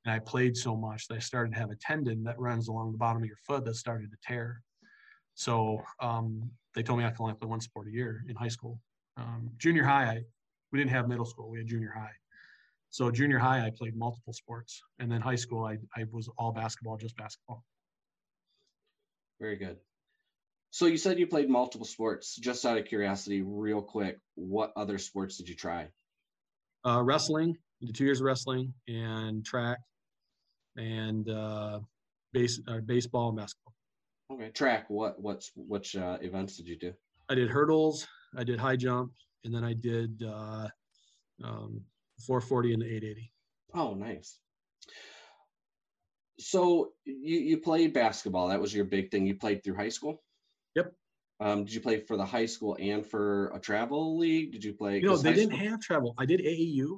and 0.06 0.14
I 0.14 0.20
played 0.20 0.56
so 0.56 0.76
much 0.76 1.08
that 1.08 1.16
I 1.16 1.20
started 1.20 1.54
to 1.54 1.60
have 1.60 1.72
a 1.72 1.76
tendon 1.76 2.24
that 2.24 2.40
runs 2.40 2.68
along 2.68 2.92
the 2.92 2.98
bottom 2.98 3.22
of 3.22 3.28
your 3.28 3.38
foot 3.48 3.66
that 3.66 3.76
started 3.76 4.12
to 4.12 4.18
tear. 4.24 4.62
So 5.34 5.82
um, 6.02 6.52
they 6.76 6.84
told 6.84 7.00
me 7.00 7.06
I 7.06 7.10
could 7.10 7.24
only 7.24 7.34
play 7.34 7.48
one 7.48 7.62
sport 7.62 7.88
a 7.88 7.92
year 7.92 8.24
in 8.28 8.36
high 8.36 8.48
school. 8.48 8.80
Um, 9.18 9.50
junior 9.58 9.84
high, 9.84 10.06
I, 10.06 10.24
we 10.72 10.80
didn't 10.80 10.92
have 10.92 11.08
middle 11.08 11.26
school; 11.26 11.50
we 11.50 11.60
had 11.60 11.68
junior 11.68 11.94
high. 11.96 12.12
So 12.90 13.10
junior 13.10 13.40
high, 13.40 13.66
I 13.66 13.70
played 13.70 13.96
multiple 13.96 14.34
sports, 14.34 14.82
and 15.00 15.10
then 15.10 15.22
high 15.22 15.36
school, 15.36 15.66
I, 15.66 15.78
I 15.96 16.04
was 16.12 16.30
all 16.38 16.52
basketball, 16.52 16.98
just 16.98 17.16
basketball. 17.16 17.64
Very 19.40 19.56
good. 19.56 19.78
So 20.72 20.86
you 20.86 20.98
said 20.98 21.18
you 21.18 21.26
played 21.26 21.50
multiple 21.50 21.86
sports. 21.86 22.36
Just 22.36 22.66
out 22.66 22.78
of 22.78 22.86
curiosity, 22.86 23.42
real 23.42 23.82
quick, 23.82 24.18
what 24.36 24.74
other 24.76 24.98
sports 24.98 25.38
did 25.38 25.48
you 25.48 25.56
try? 25.56 25.90
Uh, 26.86 27.02
wrestling. 27.02 27.58
did 27.82 27.96
two 27.96 28.04
years 28.04 28.20
of 28.20 28.26
wrestling 28.26 28.74
and 28.88 29.46
track, 29.46 29.78
and 30.78 31.30
uh, 31.30 31.80
base 32.34 32.60
uh, 32.68 32.80
baseball 32.86 33.30
and 33.30 33.38
basketball. 33.38 33.74
Okay, 34.34 34.50
track. 34.50 34.90
What 34.90 35.22
what's 35.22 35.52
which 35.56 35.96
uh, 35.96 36.18
events 36.22 36.58
did 36.58 36.68
you 36.68 36.78
do? 36.78 36.94
I 37.30 37.36
did 37.36 37.50
hurdles. 37.50 38.08
I 38.38 38.44
did 38.44 38.60
high 38.60 38.78
jump, 38.78 39.12
and 39.44 39.54
then 39.54 39.64
I 39.64 39.74
did 39.74 40.24
uh, 40.24 40.68
um, 41.44 41.82
440 42.26 42.74
and 42.74 42.82
the 42.82 42.86
880. 42.86 43.32
Oh, 43.74 43.94
nice. 43.94 44.38
So 46.40 46.92
you 47.06 47.40
you 47.40 47.58
played 47.60 47.94
basketball. 47.94 48.48
That 48.48 48.60
was 48.60 48.74
your 48.74 48.86
big 48.86 49.12
thing. 49.12 49.28
You 49.28 49.36
played 49.36 49.64
through 49.64 49.76
high 49.76 49.90
school. 49.90 50.24
Yep. 50.76 50.94
Um, 51.40 51.66
did 51.66 51.74
you 51.74 51.82
play 51.82 52.00
for 52.00 52.18
the 52.18 52.26
high 52.26 52.48
school 52.48 52.78
and 52.80 53.06
for 53.06 53.52
a 53.54 53.60
travel 53.60 54.18
league? 54.18 54.52
Did 54.52 54.64
you 54.64 54.74
play? 54.74 55.00
You 55.00 55.08
know, 55.08 55.18
they 55.18 55.34
didn't 55.34 55.56
school... 55.56 55.70
have 55.70 55.80
travel. 55.82 56.14
I 56.18 56.26
did 56.26 56.42
AAU. 56.42 56.98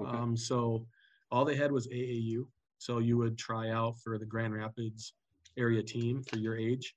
Okay. 0.00 0.16
Um, 0.16 0.36
so 0.36 0.86
all 1.30 1.44
they 1.44 1.56
had 1.56 1.72
was 1.72 1.88
AAU. 1.88 2.46
So 2.78 2.98
you 2.98 3.16
would 3.16 3.38
try 3.38 3.70
out 3.70 3.98
for 4.00 4.18
the 4.18 4.26
Grand 4.26 4.54
Rapids 4.54 5.14
area 5.56 5.82
team 5.82 6.22
for 6.22 6.38
your 6.38 6.56
age. 6.56 6.94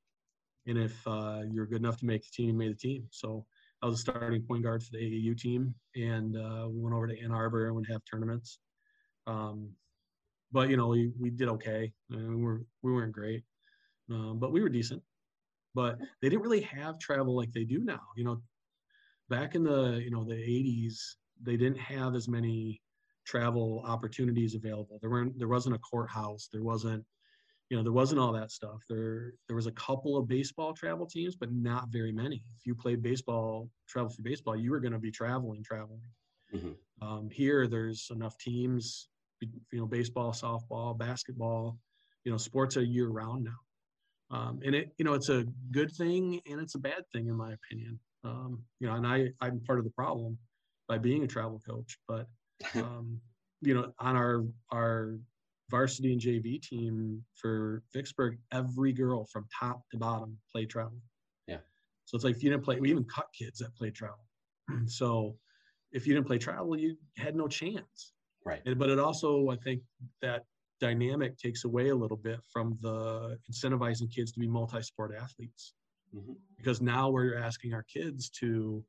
And 0.66 0.78
if 0.78 0.96
uh, 1.08 1.44
you're 1.50 1.66
good 1.66 1.80
enough 1.80 1.98
to 2.00 2.06
make 2.06 2.24
the 2.24 2.30
team, 2.34 2.50
you 2.50 2.54
made 2.54 2.72
the 2.72 2.76
team. 2.76 3.08
So 3.12 3.46
I 3.82 3.86
was 3.86 3.96
a 3.96 4.00
starting 4.00 4.42
point 4.42 4.64
guard 4.64 4.84
for 4.84 4.92
the 4.92 4.98
AAU 4.98 5.38
team, 5.38 5.74
and 5.96 6.36
uh, 6.36 6.68
we 6.70 6.82
went 6.82 6.96
over 6.96 7.08
to 7.08 7.22
Ann 7.22 7.32
Arbor 7.32 7.68
and 7.68 7.76
would 7.76 7.88
have 7.90 8.02
tournaments. 8.10 8.60
Um, 9.28 9.70
but 10.52 10.70
you 10.70 10.78
know, 10.78 10.88
we, 10.88 11.12
we 11.20 11.30
did 11.30 11.50
okay. 11.50 11.92
I 12.12 12.16
mean, 12.16 12.38
we 12.38 12.44
were 12.44 12.66
we 12.82 12.92
weren't 12.92 13.12
great, 13.12 13.44
um, 14.10 14.40
but 14.40 14.52
we 14.52 14.62
were 14.62 14.70
decent. 14.70 15.04
But 15.76 16.00
they 16.22 16.30
didn't 16.30 16.42
really 16.42 16.62
have 16.62 16.98
travel 16.98 17.36
like 17.36 17.52
they 17.52 17.66
do 17.66 17.84
now. 17.84 18.02
You 18.16 18.24
know, 18.24 18.42
back 19.30 19.54
in 19.54 19.64
the 19.64 20.02
you 20.04 20.10
know 20.10 20.24
the 20.24 20.34
80s, 20.34 20.96
they 21.44 21.58
didn't 21.58 21.80
have 21.80 22.16
as 22.16 22.28
many 22.28 22.82
travel 23.26 23.84
opportunities 23.86 24.56
available. 24.56 24.98
There 25.02 25.12
weren't 25.12 25.38
there 25.38 25.50
wasn't 25.50 25.76
a 25.76 25.80
courthouse. 25.80 26.50
There 26.52 26.64
wasn't 26.64 27.06
you 27.70 27.78
know 27.78 27.84
there 27.84 27.92
wasn't 27.92 28.20
all 28.20 28.32
that 28.34 28.52
stuff. 28.52 28.84
There 28.90 29.34
there 29.48 29.56
was 29.56 29.68
a 29.68 29.72
couple 29.72 30.18
of 30.18 30.28
baseball 30.28 30.74
travel 30.74 31.06
teams 31.06 31.36
but 31.36 31.52
not 31.52 31.90
very 31.90 32.12
many. 32.12 32.44
If 32.56 32.66
you 32.66 32.76
played 32.76 33.02
baseball 33.02 33.70
travel 33.88 34.10
for 34.10 34.22
baseball 34.22 34.56
you 34.56 34.72
were 34.72 34.80
going 34.80 34.94
to 34.94 35.00
be 35.00 35.12
traveling 35.12 35.64
traveling. 35.64 36.02
Mm-hmm. 36.56 37.06
um, 37.06 37.30
here 37.30 37.68
there's 37.68 38.08
enough 38.10 38.38
teams 38.38 39.10
you 39.42 39.80
know 39.80 39.86
baseball 39.86 40.32
softball 40.32 40.98
basketball 40.98 41.78
you 42.24 42.32
know 42.32 42.38
sports 42.38 42.78
are 42.78 42.84
year 42.84 43.10
round 43.10 43.44
now. 43.44 44.38
Um, 44.38 44.62
and 44.64 44.74
it 44.74 44.94
you 44.98 45.06
know 45.06 45.14
it's 45.14 45.30
a 45.30 45.46
good 45.72 45.92
thing 45.92 46.42
and 46.50 46.62
it's 46.62 46.76
a 46.76 46.80
bad 46.80 47.04
thing 47.12 47.28
in 47.28 47.36
my 47.36 47.54
opinion. 47.54 48.00
Um, 48.24 48.64
you 48.80 48.88
know 48.88 48.96
and 48.96 49.08
i 49.08 49.30
i'm 49.42 49.62
part 49.62 49.80
of 49.80 49.86
the 49.86 49.92
problem 49.92 50.38
by 50.88 50.98
being 50.98 51.24
a 51.24 51.28
travel 51.28 51.62
coach 51.66 51.98
but 52.08 52.28
um, 52.76 53.20
you 53.62 53.74
know 53.74 53.92
on 54.00 54.16
our 54.16 54.44
our 54.72 55.18
varsity 55.70 56.14
and 56.14 56.22
JV 56.22 56.62
team 56.62 57.24
for 57.36 57.84
Vicksburg, 57.94 58.38
every 58.52 58.94
girl 58.94 59.26
from 59.26 59.46
top 59.58 59.82
to 59.92 59.98
bottom 59.98 60.38
played 60.52 60.70
travel. 60.70 61.02
Yeah. 61.48 61.58
So 62.06 62.16
it's 62.16 62.24
like 62.24 62.36
if 62.36 62.44
you 62.44 62.50
didn't 62.50 62.64
play, 62.64 62.80
we 62.80 62.90
even 62.90 63.04
cut 63.04 63.28
kids 63.38 63.60
that 63.60 63.76
played 63.76 63.96
travel. 63.96 64.26
so 64.88 65.36
if 65.92 66.08
you 66.08 66.14
didn't 66.14 66.28
play 66.28 66.38
travel, 66.38 66.78
you 66.78 66.98
had 67.18 67.36
no 67.36 67.48
chance. 67.48 68.14
Right. 68.46 68.62
And, 68.66 68.78
but 68.78 68.90
it 68.90 69.00
also, 69.00 69.50
I 69.50 69.58
think 69.58 69.82
that 70.22 70.44
dynamic 70.80 71.38
takes 71.38 71.66
away 71.66 71.90
a 71.90 71.96
little 71.96 72.18
bit 72.18 72.40
from 72.52 72.78
the 72.82 73.38
incentivizing 73.52 74.14
kids 74.14 74.32
to 74.34 74.40
be 74.40 74.48
multi-sport 74.48 75.14
athletes. 75.20 75.74
Mm-hmm. 76.16 76.34
Because 76.58 76.82
now 76.82 77.10
we're 77.10 77.38
asking 77.38 77.74
our 77.74 77.84
kids 77.84 78.30
to, 78.40 78.84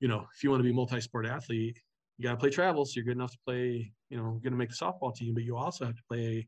you 0.00 0.08
know, 0.08 0.26
if 0.34 0.44
you 0.44 0.50
want 0.50 0.60
to 0.60 0.64
be 0.64 0.72
multi-sport 0.72 1.26
athlete, 1.26 1.80
you 2.18 2.24
got 2.24 2.32
to 2.32 2.36
play 2.36 2.50
travel. 2.50 2.84
So 2.84 2.92
you're 2.96 3.04
good 3.04 3.16
enough 3.16 3.32
to 3.32 3.38
play, 3.44 3.92
you 4.08 4.16
know, 4.16 4.40
going 4.42 4.52
to 4.52 4.56
make 4.56 4.70
the 4.70 4.76
softball 4.76 5.14
team, 5.14 5.34
but 5.34 5.42
you 5.42 5.56
also 5.56 5.84
have 5.84 5.96
to 5.96 6.02
play, 6.08 6.46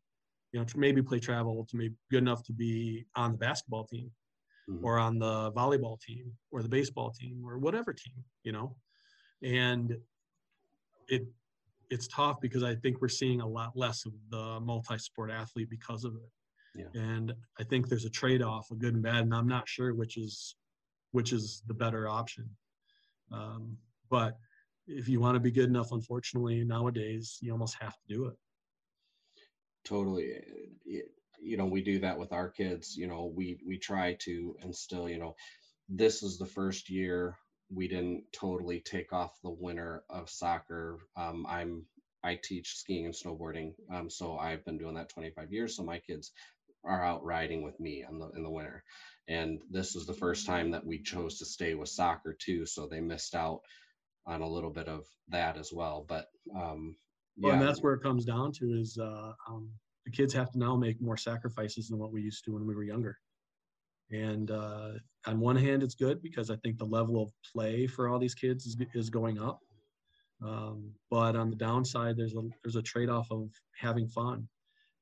you 0.53 0.61
know, 0.61 0.65
to 0.65 0.79
maybe 0.79 1.03
play 1.03 1.19
travel, 1.19 1.67
to 1.71 1.77
be 1.77 1.91
good 2.11 2.23
enough 2.23 2.43
to 2.45 2.53
be 2.53 3.07
on 3.17 3.33
the 3.33 3.39
basketball 3.39 3.85
team 3.85 4.11
mm-hmm. 4.71 4.85
or 4.85 4.99
on 4.99 5.19
the 5.19 5.53
volleyball 5.53 6.01
team 6.01 6.33
or 6.51 6.63
the 6.63 6.69
baseball 6.69 7.11
team 7.11 7.43
or 7.45 7.59
whatever 7.59 7.93
team, 7.93 8.15
you 8.45 8.53
know. 8.53 8.77
And 9.43 9.97
it 11.09 11.27
it's 11.89 12.09
tough 12.09 12.41
because 12.41 12.65
I 12.65 12.75
think 12.75 13.01
we're 13.01 13.09
seeing 13.09 13.41
a 13.41 13.47
lot 13.47 13.77
less 13.77 14.07
of 14.07 14.13
the 14.31 14.59
multi-sport 14.61 15.31
athlete 15.31 15.71
because 15.71 16.05
of 16.05 16.15
it. 16.15 16.81
Yeah. 16.81 17.01
And 17.01 17.33
I 17.61 17.63
think 17.63 17.89
there's 17.89 18.05
a 18.05 18.11
trade-off 18.11 18.71
of 18.73 18.81
good 18.81 18.95
and 18.95 19.03
bad, 19.03 19.23
and 19.23 19.33
I'm 19.33 19.47
not 19.47 19.69
sure 19.69 19.95
which 19.95 20.17
is 20.17 20.57
which 21.13 21.33
is 21.33 21.63
the 21.67 21.75
better 21.75 22.09
option. 22.09 22.49
Um, 23.33 23.77
but 24.11 24.37
if 24.87 25.09
you 25.09 25.21
want 25.21 25.35
to 25.35 25.41
be 25.41 25.51
good 25.51 25.69
enough, 25.69 25.93
unfortunately, 25.93 26.65
nowadays 26.65 27.39
you 27.41 27.53
almost 27.53 27.77
have 27.81 27.95
to 27.95 28.15
do 28.15 28.27
it. 28.27 28.35
Totally. 29.85 30.33
You 31.41 31.57
know 31.57 31.67
we 31.67 31.83
do 31.83 32.01
that 32.01 32.19
with 32.19 32.33
our 32.33 32.49
kids 32.49 32.97
you 32.97 33.07
know 33.07 33.33
we 33.37 33.61
we 33.65 33.79
try 33.79 34.17
to 34.21 34.57
instill 34.63 35.09
you 35.09 35.19
know 35.19 35.37
this 35.89 36.25
is 36.25 36.39
the 36.39 36.47
first 36.47 36.91
year 36.91 37.37
we 37.73 37.87
didn't 37.87 38.25
totally 38.33 38.81
take 38.81 39.13
off 39.13 39.39
the 39.43 39.51
winter 39.51 40.03
of 40.11 40.29
soccer. 40.29 40.99
Um, 41.17 41.47
i'm 41.49 41.85
i 42.25 42.37
teach 42.43 42.75
skiing 42.75 43.05
and 43.05 43.15
snowboarding 43.15 43.75
um, 43.93 44.11
so 44.11 44.39
i've 44.39 44.65
been 44.65 44.79
doing 44.79 44.95
that 44.95 45.11
25 45.11 45.53
years 45.53 45.77
so 45.77 45.85
my 45.85 45.99
kids 45.99 46.33
are 46.87 47.05
out 47.05 47.25
riding 47.25 47.63
with 47.63 47.79
me 47.81 48.05
in 48.09 48.19
the 48.19 48.31
in 48.31 48.43
the 48.43 48.51
winter. 48.51 48.83
And 49.29 49.61
this 49.71 49.97
is 49.97 50.07
the 50.07 50.15
first 50.15 50.47
time 50.47 50.71
that 50.71 50.87
we 50.87 51.03
chose 51.03 51.39
to 51.39 51.45
stay 51.45 51.75
with 51.75 51.89
soccer 51.89 52.37
too 52.39 52.65
so 52.65 52.87
they 52.87 53.01
missed 53.01 53.35
out 53.35 53.61
on 54.27 54.43
a 54.43 54.49
little 54.49 54.71
bit 54.71 54.89
of 54.89 55.07
that 55.29 55.57
as 55.57 55.73
well 55.73 56.05
but 56.09 56.27
um, 56.55 56.97
well, 57.39 57.53
and 57.53 57.63
that's 57.63 57.83
where 57.83 57.93
it 57.93 58.03
comes 58.03 58.25
down 58.25 58.53
to 58.53 58.73
is 58.73 58.99
uh, 58.99 59.33
um, 59.49 59.71
the 60.05 60.11
kids 60.11 60.33
have 60.33 60.51
to 60.53 60.59
now 60.59 60.77
make 60.77 61.01
more 61.01 61.17
sacrifices 61.17 61.89
than 61.89 61.99
what 61.99 62.13
we 62.13 62.23
used 62.23 62.45
to 62.45 62.53
when 62.53 62.67
we 62.67 62.75
were 62.75 62.85
younger. 62.85 63.19
And 64.11 64.51
uh, 64.51 64.93
on 65.27 65.41
one 65.41 65.57
hand, 65.57 65.83
it's 65.83 65.97
good 65.97 66.23
because 66.23 66.51
I 66.51 66.57
think 66.57 66.79
the 66.79 66.85
level 66.85 67.21
of 67.21 67.31
play 67.53 67.87
for 67.87 68.09
all 68.09 68.19
these 68.19 68.35
kids 68.35 68.65
is, 68.65 68.77
is 68.95 69.11
going 69.11 69.39
up. 69.39 69.59
Um, 70.45 70.93
but 71.11 71.35
on 71.35 71.51
the 71.51 71.57
downside, 71.57 72.17
there's 72.17 72.35
a 72.35 72.43
there's 72.63 72.77
a 72.77 72.83
trade-off 72.83 73.27
of 73.31 73.51
having 73.79 74.07
fun. 74.07 74.49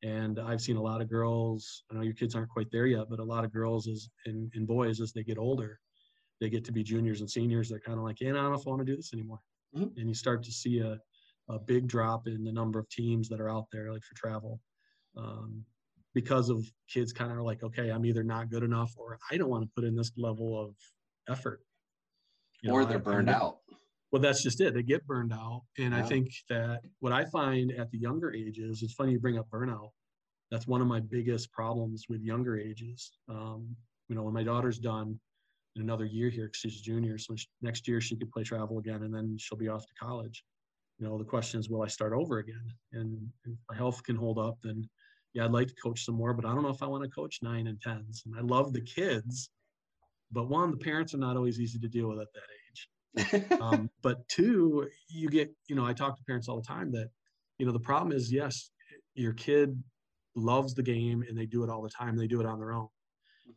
And 0.03 0.39
I've 0.39 0.61
seen 0.61 0.77
a 0.77 0.83
lot 0.83 1.01
of 1.01 1.09
girls. 1.09 1.83
I 1.91 1.95
know 1.95 2.03
your 2.03 2.15
kids 2.15 2.35
aren't 2.35 2.51
quite 2.51 2.71
there 2.71 2.87
yet, 2.87 3.07
but 3.11 3.21
a 3.21 3.25
lot 3.25 3.45
of 3.45 3.53
girls 3.53 3.89
as 3.89 4.09
and, 4.27 4.51
and 4.55 4.67
boys 4.67 5.01
as 5.01 5.13
they 5.13 5.23
get 5.23 5.39
older, 5.39 5.81
they 6.41 6.51
get 6.51 6.65
to 6.65 6.73
be 6.73 6.83
juniors 6.83 7.21
and 7.21 7.31
seniors. 7.31 7.69
They're 7.69 7.81
kind 7.81 7.99
of 7.99 8.05
like, 8.05 8.21
"Yeah, 8.21 8.31
I 8.31 8.33
don't 8.35 8.53
know 8.53 8.59
if 8.59 8.67
I 8.67 8.71
want 8.71 8.81
to 8.81 8.93
do 8.93 8.97
this 8.97 9.13
anymore." 9.13 9.41
Mm-hmm. 9.77 9.99
And 9.99 10.09
you 10.09 10.15
start 10.15 10.43
to 10.45 10.53
see 10.53 10.81
a 10.81 10.99
a 11.49 11.59
big 11.59 11.87
drop 11.87 12.27
in 12.27 12.45
the 12.45 12.53
number 12.53 12.79
of 12.79 12.89
teams 12.89 13.29
that 13.29 13.41
are 13.41 13.51
out 13.51 13.67
there, 13.71 13.93
like 13.93 14.03
for 14.03 14.15
travel, 14.15 14.61
um, 15.17 15.65
because 16.15 16.49
of 16.49 16.65
kids 16.89 17.13
kind 17.13 17.33
of 17.33 17.39
like, 17.39 17.63
okay, 17.63 17.91
I'm 17.91 18.07
either 18.07 18.23
not 18.23 18.51
good 18.51 18.63
enough 18.63 18.95
or 18.97 19.19
I 19.31 19.37
don't 19.37 19.51
want 19.51 19.63
to 19.63 19.71
put 19.75 19.85
in 19.85 19.95
this 19.95 20.13
level 20.17 20.59
of 20.61 20.75
effort. 21.29 21.61
You 22.63 22.73
or 22.73 22.81
know, 22.81 22.87
they're 22.87 22.99
I, 22.99 23.01
burned 23.01 23.31
I, 23.31 23.35
out. 23.35 23.59
Well, 24.11 24.23
that's 24.23 24.43
just 24.43 24.61
it. 24.61 24.75
They 24.75 24.83
get 24.83 25.07
burned 25.07 25.33
out. 25.33 25.63
And 25.79 25.93
yeah. 25.93 25.99
I 25.99 26.03
think 26.03 26.31
that 26.49 26.81
what 27.01 27.13
I 27.13 27.25
find 27.27 27.73
at 27.73 27.91
the 27.91 27.99
younger 27.99 28.33
ages, 28.33 28.83
it's 28.83 28.95
funny 28.95 29.13
you 29.13 29.19
bring 29.19 29.39
up 29.39 29.49
burnout. 29.51 29.91
That's 30.51 30.67
one 30.67 30.81
of 30.81 30.87
my 30.87 31.01
biggest 31.01 31.53
problems 31.53 32.05
with 32.09 32.23
younger 32.23 32.57
ages. 32.57 33.11
Um, 33.29 33.75
you 34.09 34.15
know, 34.15 34.23
when 34.23 34.35
my 34.35 34.45
daughter's 34.45 34.79
done 34.79 35.19
another 35.77 36.05
year 36.05 36.31
here, 36.31 36.47
because 36.47 36.61
she's 36.61 36.81
a 36.81 36.83
junior, 36.83 37.19
so 37.19 37.35
she, 37.37 37.47
next 37.63 37.89
year 37.89 38.01
she 38.01 38.17
could 38.17 38.31
play 38.31 38.43
travel 38.43 38.79
again, 38.79 39.03
and 39.03 39.15
then 39.15 39.37
she'll 39.39 39.59
be 39.59 39.69
off 39.69 39.87
to 39.87 39.95
college. 40.01 40.45
You 40.99 41.07
know 41.07 41.19
the 41.19 41.25
question 41.25 41.59
is 41.59 41.69
will 41.69 41.83
i 41.83 41.89
start 41.89 42.13
over 42.13 42.39
again? 42.39 42.67
And 42.93 43.29
if 43.45 43.59
my 43.69 43.77
health 43.77 44.03
can 44.05 44.15
hold 44.15 44.39
up 44.39 44.59
then 44.63 44.89
yeah 45.33 45.45
i'd 45.45 45.51
like 45.51 45.67
to 45.67 45.75
coach 45.83 46.05
some 46.05 46.15
more 46.15 46.33
but 46.33 46.45
i 46.45 46.55
don't 46.55 46.63
know 46.63 46.69
if 46.69 46.85
i 46.85 46.87
want 46.87 47.03
to 47.03 47.11
coach 47.11 47.41
nine 47.43 47.67
and 47.67 47.81
tens. 47.81 48.23
And 48.25 48.37
i 48.39 48.41
love 48.41 48.73
the 48.73 48.81
kids 48.81 49.51
but 50.31 50.49
one 50.49 50.71
the 50.71 50.77
parents 50.77 51.13
are 51.13 51.19
not 51.19 51.37
always 51.37 51.59
easy 51.59 51.81
to 51.81 51.89
deal 51.89 52.09
with 52.09 52.21
at 52.21 52.29
that 52.35 52.43
age. 52.43 52.89
Um, 53.61 53.91
but 54.03 54.27
two 54.29 54.89
you 55.09 55.29
get 55.29 55.53
you 55.69 55.75
know 55.75 55.85
i 55.85 55.93
talk 55.93 56.17
to 56.17 56.25
parents 56.25 56.49
all 56.49 56.61
the 56.61 56.67
time 56.67 56.93
that 56.93 57.09
you 57.59 57.67
know 57.67 57.73
the 57.73 57.81
problem 57.81 58.13
is 58.13 58.33
yes 58.33 58.71
your 59.15 59.33
kid 59.33 59.83
loves 60.37 60.75
the 60.75 60.83
game 60.83 61.25
and 61.29 61.37
they 61.37 61.47
do 61.47 61.63
it 61.63 61.71
all 61.71 61.83
the 61.83 61.91
time. 61.91 62.17
They 62.17 62.27
do 62.27 62.41
it 62.41 62.47
on 62.47 62.59
their 62.59 62.73
own 62.73 62.89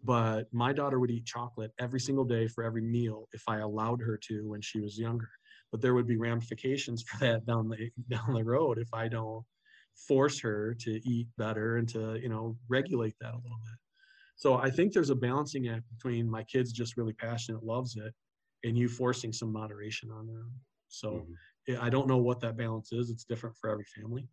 but 0.03 0.51
my 0.53 0.73
daughter 0.73 0.99
would 0.99 1.11
eat 1.11 1.25
chocolate 1.25 1.71
every 1.79 1.99
single 1.99 2.25
day 2.25 2.47
for 2.47 2.63
every 2.63 2.81
meal 2.81 3.27
if 3.33 3.43
i 3.47 3.59
allowed 3.59 4.01
her 4.01 4.17
to 4.17 4.47
when 4.47 4.61
she 4.61 4.79
was 4.79 4.97
younger 4.99 5.29
but 5.71 5.81
there 5.81 5.93
would 5.93 6.07
be 6.07 6.17
ramifications 6.17 7.03
for 7.07 7.17
that 7.19 7.45
down 7.45 7.69
the 7.69 7.89
down 8.09 8.33
the 8.33 8.43
road 8.43 8.77
if 8.77 8.93
I 8.93 9.07
don't 9.07 9.43
force 10.07 10.39
her 10.41 10.75
to 10.75 11.09
eat 11.09 11.27
better 11.37 11.77
and 11.77 11.89
to 11.89 12.19
you 12.21 12.29
know 12.29 12.57
regulate 12.69 13.15
that 13.21 13.33
a 13.33 13.37
little 13.37 13.59
bit. 13.63 13.79
So 14.35 14.55
I 14.55 14.69
think 14.69 14.93
there's 14.93 15.09
a 15.09 15.15
balancing 15.15 15.67
act 15.67 15.83
between 15.89 16.29
my 16.29 16.43
kids 16.43 16.71
just 16.71 16.95
really 16.95 17.13
passionate, 17.13 17.63
loves 17.63 17.95
it, 17.95 18.13
and 18.63 18.77
you 18.77 18.87
forcing 18.87 19.33
some 19.33 19.51
moderation 19.51 20.11
on 20.11 20.27
them. 20.27 20.51
So 20.89 21.25
mm-hmm. 21.69 21.83
I 21.83 21.89
don't 21.89 22.07
know 22.07 22.17
what 22.17 22.39
that 22.41 22.55
balance 22.55 22.91
is. 22.91 23.09
It's 23.09 23.23
different 23.23 23.55
for 23.57 23.71
every 23.71 23.85
family, 23.85 24.27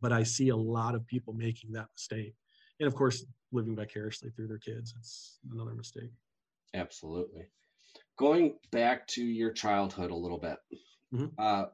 but 0.00 0.12
I 0.12 0.24
see 0.24 0.48
a 0.48 0.56
lot 0.56 0.96
of 0.96 1.06
people 1.06 1.32
making 1.32 1.70
that 1.72 1.86
mistake, 1.94 2.34
and 2.80 2.86
of 2.86 2.94
course, 2.94 3.24
living 3.52 3.76
vicariously 3.76 4.30
through 4.30 4.48
their 4.48 4.58
kids. 4.58 4.94
It's 4.98 5.38
another 5.52 5.74
mistake. 5.74 6.10
Absolutely 6.74 7.46
going 8.16 8.54
back 8.70 9.06
to 9.08 9.24
your 9.24 9.52
childhood 9.52 10.10
a 10.10 10.16
little 10.16 10.38
bit, 10.38 10.56
mm-hmm. 11.12 11.26
uh, 11.38 11.66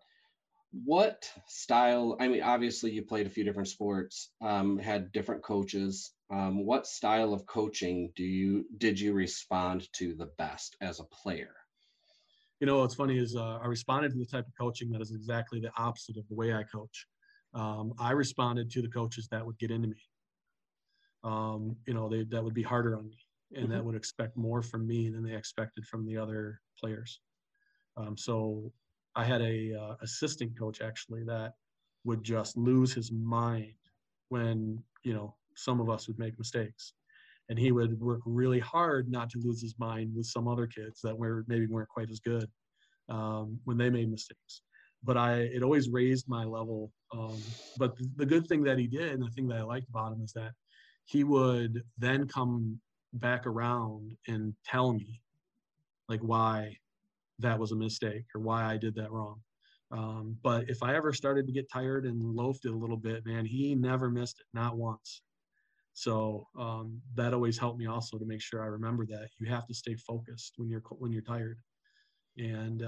what 0.85 1.29
style? 1.49 2.17
I 2.21 2.29
mean, 2.29 2.43
obviously 2.43 2.93
you 2.93 3.03
played 3.03 3.27
a 3.27 3.31
few 3.31 3.45
different 3.45 3.69
sports, 3.69 4.31
um, 4.41 4.79
had 4.79 5.13
different 5.13 5.43
coaches. 5.43 6.13
Um, 6.33 6.65
what 6.65 6.87
style 6.87 7.33
of 7.33 7.45
coaching 7.47 8.13
do 8.15 8.23
you 8.23 8.65
did 8.79 9.01
you 9.01 9.13
respond 9.13 9.89
to 9.95 10.15
the 10.15 10.31
best 10.39 10.77
as 10.81 11.01
a 11.01 11.05
player? 11.05 11.55
You 12.61 12.67
know, 12.67 12.79
what's 12.79 12.95
funny 12.95 13.19
is 13.19 13.35
uh, 13.35 13.59
I 13.63 13.67
responded 13.67 14.13
to 14.13 14.19
the 14.19 14.27
type 14.27 14.47
of 14.47 14.53
coaching 14.59 14.91
that 14.91 15.01
is 15.01 15.13
exactly 15.13 15.61
the 15.61 15.73
opposite 15.77 16.19
of 16.19 16.29
the 16.29 16.35
way 16.35 16.55
I 16.55 16.63
coach. 16.63 17.07
Um, 17.53 17.95
I 17.99 18.13
responded 18.13 18.71
to 18.73 18.83
the 18.83 18.89
coaches 18.89 19.27
that 19.33 19.45
would 19.45 19.59
get 19.59 19.73
into 19.73 19.89
me. 19.89 19.97
Um, 21.23 21.77
you 21.87 21.95
know, 21.95 22.09
they, 22.09 22.25
that 22.25 22.43
would 22.43 22.55
be 22.55 22.63
harder 22.63 22.97
on 22.97 23.09
me 23.09 23.19
and 23.55 23.65
mm-hmm. 23.65 23.73
that 23.73 23.85
would 23.85 23.97
expect 23.97 24.37
more 24.37 24.63
from 24.63 24.87
me 24.87 25.11
than 25.11 25.23
they 25.23 25.35
expected 25.35 25.87
from 25.87 26.07
the 26.07 26.17
other 26.17 26.61
players. 26.79 27.21
Um, 27.97 28.17
so 28.17 28.73
I 29.17 29.25
had 29.25 29.43
a 29.43 29.75
uh, 29.75 29.95
assistant 30.03 30.59
coach 30.59 30.81
actually 30.81 31.25
that 31.25 31.55
would 32.05 32.23
just 32.23 32.57
lose 32.57 32.95
his 32.95 33.11
mind 33.13 33.75
when 34.29 34.83
you 35.03 35.13
know 35.13 35.35
some 35.57 35.81
of 35.81 35.91
us 35.91 36.07
would 36.07 36.19
make 36.19 36.39
mistakes, 36.39 36.95
and 37.49 37.59
he 37.59 37.73
would 37.73 38.01
work 38.01 38.21
really 38.25 38.61
hard 38.61 39.11
not 39.11 39.29
to 39.31 39.41
lose 39.41 39.61
his 39.61 39.75
mind 39.79 40.15
with 40.15 40.27
some 40.27 40.47
other 40.47 40.67
kids 40.67 41.01
that 41.03 41.17
were 41.17 41.45
maybe 41.49 41.67
weren't 41.67 41.89
quite 41.89 42.11
as 42.11 42.21
good 42.21 42.49
um, 43.09 43.59
when 43.65 43.77
they 43.77 43.91
made 43.91 44.11
mistakes. 44.11 44.63
But 45.03 45.17
I 45.17 45.41
it 45.41 45.63
always 45.63 45.89
raised 45.89 46.29
my 46.29 46.45
level. 46.45 46.93
Um, 47.13 47.39
but 47.79 47.97
the 48.17 48.27
good 48.27 48.47
thing 48.47 48.63
that 48.65 48.79
he 48.79 48.87
did, 48.87 49.13
and 49.13 49.23
the 49.23 49.31
thing 49.31 49.49
that 49.49 49.59
I 49.59 49.63
liked 49.63 49.89
about 49.89 50.13
him 50.13 50.23
is 50.23 50.33
that 50.35 50.53
he 51.11 51.25
would 51.25 51.83
then 51.99 52.29
come 52.29 52.79
back 53.15 53.45
around 53.45 54.17
and 54.29 54.55
tell 54.65 54.93
me 54.93 55.21
like 56.09 56.21
why 56.21 56.77
that 57.41 57.59
was 57.59 57.73
a 57.73 57.77
mistake 57.77 58.27
or 58.33 58.41
why 58.41 58.65
I 58.65 58.77
did 58.77 58.95
that 58.95 59.11
wrong. 59.11 59.41
Um, 59.91 60.37
but 60.41 60.71
if 60.71 60.85
I 60.85 60.95
ever 60.95 61.13
started 61.13 61.47
to 61.47 61.53
get 61.53 61.69
tired 61.69 62.05
and 62.07 62.23
loafed 62.23 62.65
it 62.65 62.71
a 62.71 62.77
little 62.77 62.97
bit, 62.97 63.27
man, 63.27 63.45
he 63.45 63.75
never 63.75 64.09
missed 64.09 64.39
it, 64.39 64.47
not 64.55 64.77
once. 64.77 65.23
So 65.95 66.47
um, 66.57 67.01
that 67.17 67.35
always 67.35 67.59
helped 67.59 67.81
me 67.81 67.87
also 67.87 68.17
to 68.17 68.25
make 68.25 68.41
sure 68.41 68.63
I 68.63 68.67
remember 68.67 69.05
that 69.07 69.31
you 69.41 69.49
have 69.51 69.67
to 69.67 69.75
stay 69.75 69.97
focused 69.97 70.55
when 70.59 70.71
you're 70.71 70.83
when 70.91 71.11
you're 71.11 71.23
tired, 71.23 71.59
and 72.39 72.85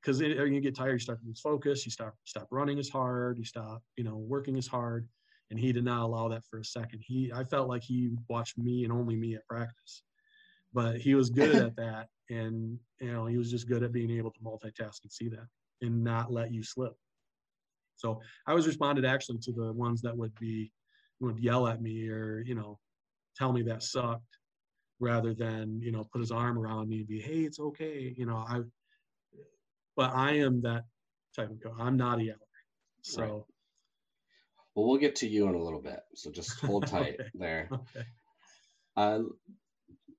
because 0.00 0.22
uh, 0.22 0.24
you 0.24 0.60
get 0.62 0.74
tired, 0.74 0.94
you 0.94 0.98
start 0.98 1.20
to 1.20 1.26
lose 1.26 1.40
focus, 1.40 1.84
you 1.84 1.92
stop 1.92 2.14
stop 2.24 2.48
running 2.50 2.78
as 2.78 2.88
hard, 2.88 3.36
you 3.36 3.44
stop 3.44 3.82
you 3.96 4.04
know 4.04 4.16
working 4.16 4.56
as 4.56 4.66
hard, 4.66 5.06
and 5.50 5.58
he 5.58 5.72
did 5.72 5.84
not 5.84 6.02
allow 6.02 6.28
that 6.28 6.44
for 6.44 6.58
a 6.58 6.64
second. 6.64 7.02
He 7.06 7.32
I 7.34 7.44
felt 7.44 7.68
like 7.68 7.82
he 7.82 8.10
watched 8.28 8.58
me 8.58 8.84
and 8.84 8.92
only 8.92 9.16
me 9.16 9.34
at 9.34 9.46
practice, 9.46 10.02
but 10.72 10.96
he 10.96 11.14
was 11.14 11.30
good 11.30 11.54
at 11.66 11.76
that, 11.76 12.08
and 12.30 12.78
you 13.00 13.12
know 13.12 13.26
he 13.26 13.36
was 13.36 13.50
just 13.50 13.68
good 13.68 13.82
at 13.82 13.92
being 13.92 14.10
able 14.10 14.30
to 14.30 14.40
multitask 14.40 15.02
and 15.02 15.12
see 15.12 15.28
that 15.28 15.46
and 15.82 16.02
not 16.02 16.32
let 16.32 16.52
you 16.52 16.62
slip. 16.62 16.94
So 17.96 18.20
I 18.46 18.54
was 18.54 18.66
responded 18.66 19.04
actually 19.04 19.38
to 19.38 19.52
the 19.52 19.72
ones 19.72 20.02
that 20.02 20.16
would 20.16 20.34
be 20.38 20.72
would 21.20 21.38
yell 21.38 21.66
at 21.66 21.80
me 21.80 22.08
or 22.08 22.42
you 22.46 22.54
know 22.54 22.78
tell 23.36 23.52
me 23.52 23.62
that 23.62 23.82
sucked 23.82 24.38
rather 25.00 25.34
than 25.34 25.80
you 25.80 25.92
know 25.92 26.04
put 26.12 26.20
his 26.20 26.30
arm 26.30 26.58
around 26.58 26.88
me 26.88 26.98
and 26.98 27.08
be 27.08 27.20
hey 27.20 27.40
it's 27.40 27.58
okay 27.58 28.14
you 28.16 28.26
know 28.26 28.36
I 28.36 28.60
but 29.96 30.12
I 30.14 30.32
am 30.32 30.60
that 30.62 30.84
type 31.34 31.50
of 31.50 31.60
coach. 31.60 31.72
I'm 31.78 31.96
not 31.96 32.18
a 32.18 32.24
yeller. 32.24 32.38
So 33.02 33.22
right. 33.22 33.42
Well, 34.76 34.86
we'll 34.86 34.98
get 34.98 35.16
to 35.16 35.28
you 35.28 35.48
in 35.48 35.54
a 35.54 35.62
little 35.62 35.80
bit. 35.80 36.00
So 36.14 36.30
just 36.30 36.60
hold 36.60 36.86
tight 36.86 37.14
okay. 37.18 37.30
there. 37.34 37.68
Okay. 37.72 38.06
Uh, 38.94 39.20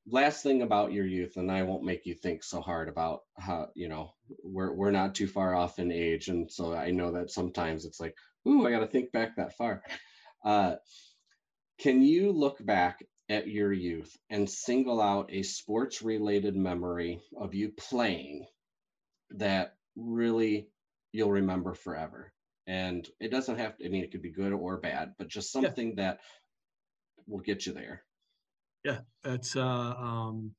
last 0.08 0.42
thing 0.42 0.64
about 0.64 0.92
your 0.92 1.06
youth, 1.06 1.38
and 1.38 1.52
I 1.52 1.62
won't 1.62 1.84
make 1.84 2.08
you 2.08 2.16
think 2.16 2.44
so 2.44 2.60
hard 2.60 2.90
about 2.90 3.22
how, 3.38 3.68
you 3.76 3.88
know, 3.88 4.14
we're, 4.44 4.74
we're 4.74 4.92
not 4.92 5.14
too 5.14 5.28
far 5.28 5.56
off 5.56 5.78
in 5.78 5.92
age. 5.92 6.28
And 6.28 6.52
so 6.52 6.74
I 6.74 6.90
know 6.90 7.12
that 7.12 7.30
sometimes 7.30 7.86
it's 7.86 8.00
like, 8.00 8.16
ooh, 8.48 8.66
I 8.66 8.72
got 8.72 8.80
to 8.80 8.88
think 8.88 9.12
back 9.12 9.36
that 9.36 9.56
far. 9.56 9.84
Uh, 10.44 10.78
can 11.80 12.02
you 12.02 12.32
look 12.32 12.64
back 12.66 13.04
at 13.30 13.48
your 13.48 13.72
youth 13.72 14.16
and 14.32 14.50
single 14.50 15.00
out 15.00 15.30
a 15.32 15.44
sports 15.44 16.02
related 16.02 16.56
memory 16.56 17.22
of 17.38 17.54
you 17.54 17.70
playing 17.78 18.48
that 19.32 19.76
really 19.96 20.70
you'll 21.12 21.32
remember 21.32 21.76
forever? 21.76 22.32
And 22.68 23.08
it 23.22 23.32
doesn't 23.32 23.60
have 23.60 23.78
to, 23.78 23.86
I 23.86 23.90
mean, 23.90 24.04
it 24.04 24.12
could 24.12 24.22
be 24.22 24.32
good 24.32 24.52
or 24.52 24.78
bad, 24.78 25.14
but 25.18 25.30
just 25.30 25.54
something 25.54 25.90
yeah. 25.90 25.96
that 26.04 26.20
will 27.26 27.40
get 27.40 27.66
you 27.66 27.74
there. 27.74 28.04
Yeah, 28.84 29.00
it's, 29.24 29.56
uh, 29.56 29.62
um, 29.98 30.52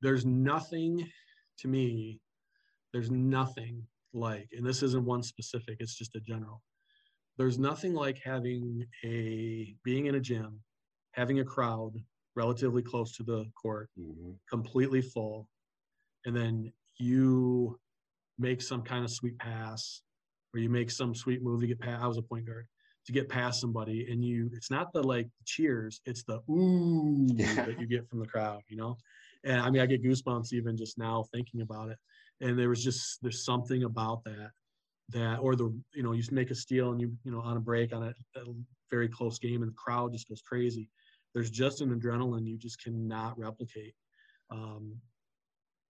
there's 0.00 0.24
nothing 0.24 1.06
to 1.58 1.68
me, 1.68 2.20
there's 2.92 3.10
nothing 3.10 3.82
like, 4.14 4.48
and 4.52 4.66
this 4.66 4.82
isn't 4.82 5.04
one 5.04 5.22
specific, 5.22 5.76
it's 5.80 5.96
just 5.96 6.16
a 6.16 6.20
general. 6.20 6.62
There's 7.36 7.58
nothing 7.58 7.94
like 7.94 8.18
having 8.24 8.86
a, 9.04 9.74
being 9.84 10.06
in 10.06 10.14
a 10.14 10.20
gym, 10.20 10.60
having 11.12 11.40
a 11.40 11.44
crowd 11.44 11.92
relatively 12.34 12.82
close 12.82 13.14
to 13.16 13.22
the 13.22 13.44
court, 13.60 13.90
mm-hmm. 13.98 14.32
completely 14.48 15.02
full, 15.02 15.48
and 16.24 16.34
then 16.34 16.72
you 16.98 17.78
make 18.38 18.62
some 18.62 18.82
kind 18.82 19.04
of 19.04 19.10
sweet 19.10 19.38
pass 19.38 20.02
or 20.54 20.60
you 20.60 20.68
make 20.68 20.90
some 20.90 21.14
sweet 21.14 21.42
move 21.42 21.60
to 21.60 21.66
get 21.66 21.80
past. 21.80 22.02
I 22.02 22.06
was 22.06 22.18
a 22.18 22.22
point 22.22 22.46
guard 22.46 22.66
to 23.06 23.12
get 23.12 23.28
past 23.28 23.60
somebody, 23.60 24.06
and 24.10 24.24
you. 24.24 24.50
It's 24.52 24.70
not 24.70 24.92
the 24.92 25.02
like 25.02 25.28
cheers; 25.44 26.00
it's 26.04 26.24
the 26.24 26.40
ooh 26.50 27.26
yeah. 27.34 27.64
that 27.64 27.80
you 27.80 27.86
get 27.86 28.08
from 28.08 28.20
the 28.20 28.26
crowd. 28.26 28.62
You 28.68 28.76
know, 28.76 28.96
and 29.44 29.60
I 29.60 29.70
mean, 29.70 29.82
I 29.82 29.86
get 29.86 30.02
goosebumps 30.02 30.52
even 30.52 30.76
just 30.76 30.98
now 30.98 31.24
thinking 31.32 31.62
about 31.62 31.90
it. 31.90 31.98
And 32.40 32.58
there 32.58 32.68
was 32.68 32.84
just 32.84 33.18
there's 33.22 33.44
something 33.44 33.84
about 33.84 34.24
that 34.24 34.50
that 35.10 35.38
or 35.38 35.56
the 35.56 35.74
you 35.94 36.02
know 36.02 36.12
you 36.12 36.22
make 36.30 36.50
a 36.50 36.54
steal 36.54 36.92
and 36.92 37.00
you 37.00 37.12
you 37.24 37.32
know 37.32 37.40
on 37.40 37.56
a 37.56 37.60
break 37.60 37.94
on 37.94 38.02
a, 38.02 38.14
a 38.38 38.44
very 38.90 39.08
close 39.08 39.38
game 39.38 39.62
and 39.62 39.70
the 39.70 39.76
crowd 39.76 40.12
just 40.12 40.28
goes 40.28 40.42
crazy. 40.42 40.88
There's 41.34 41.50
just 41.50 41.80
an 41.80 41.98
adrenaline 41.98 42.46
you 42.46 42.58
just 42.58 42.82
cannot 42.82 43.38
replicate. 43.38 43.94
Um, 44.50 44.96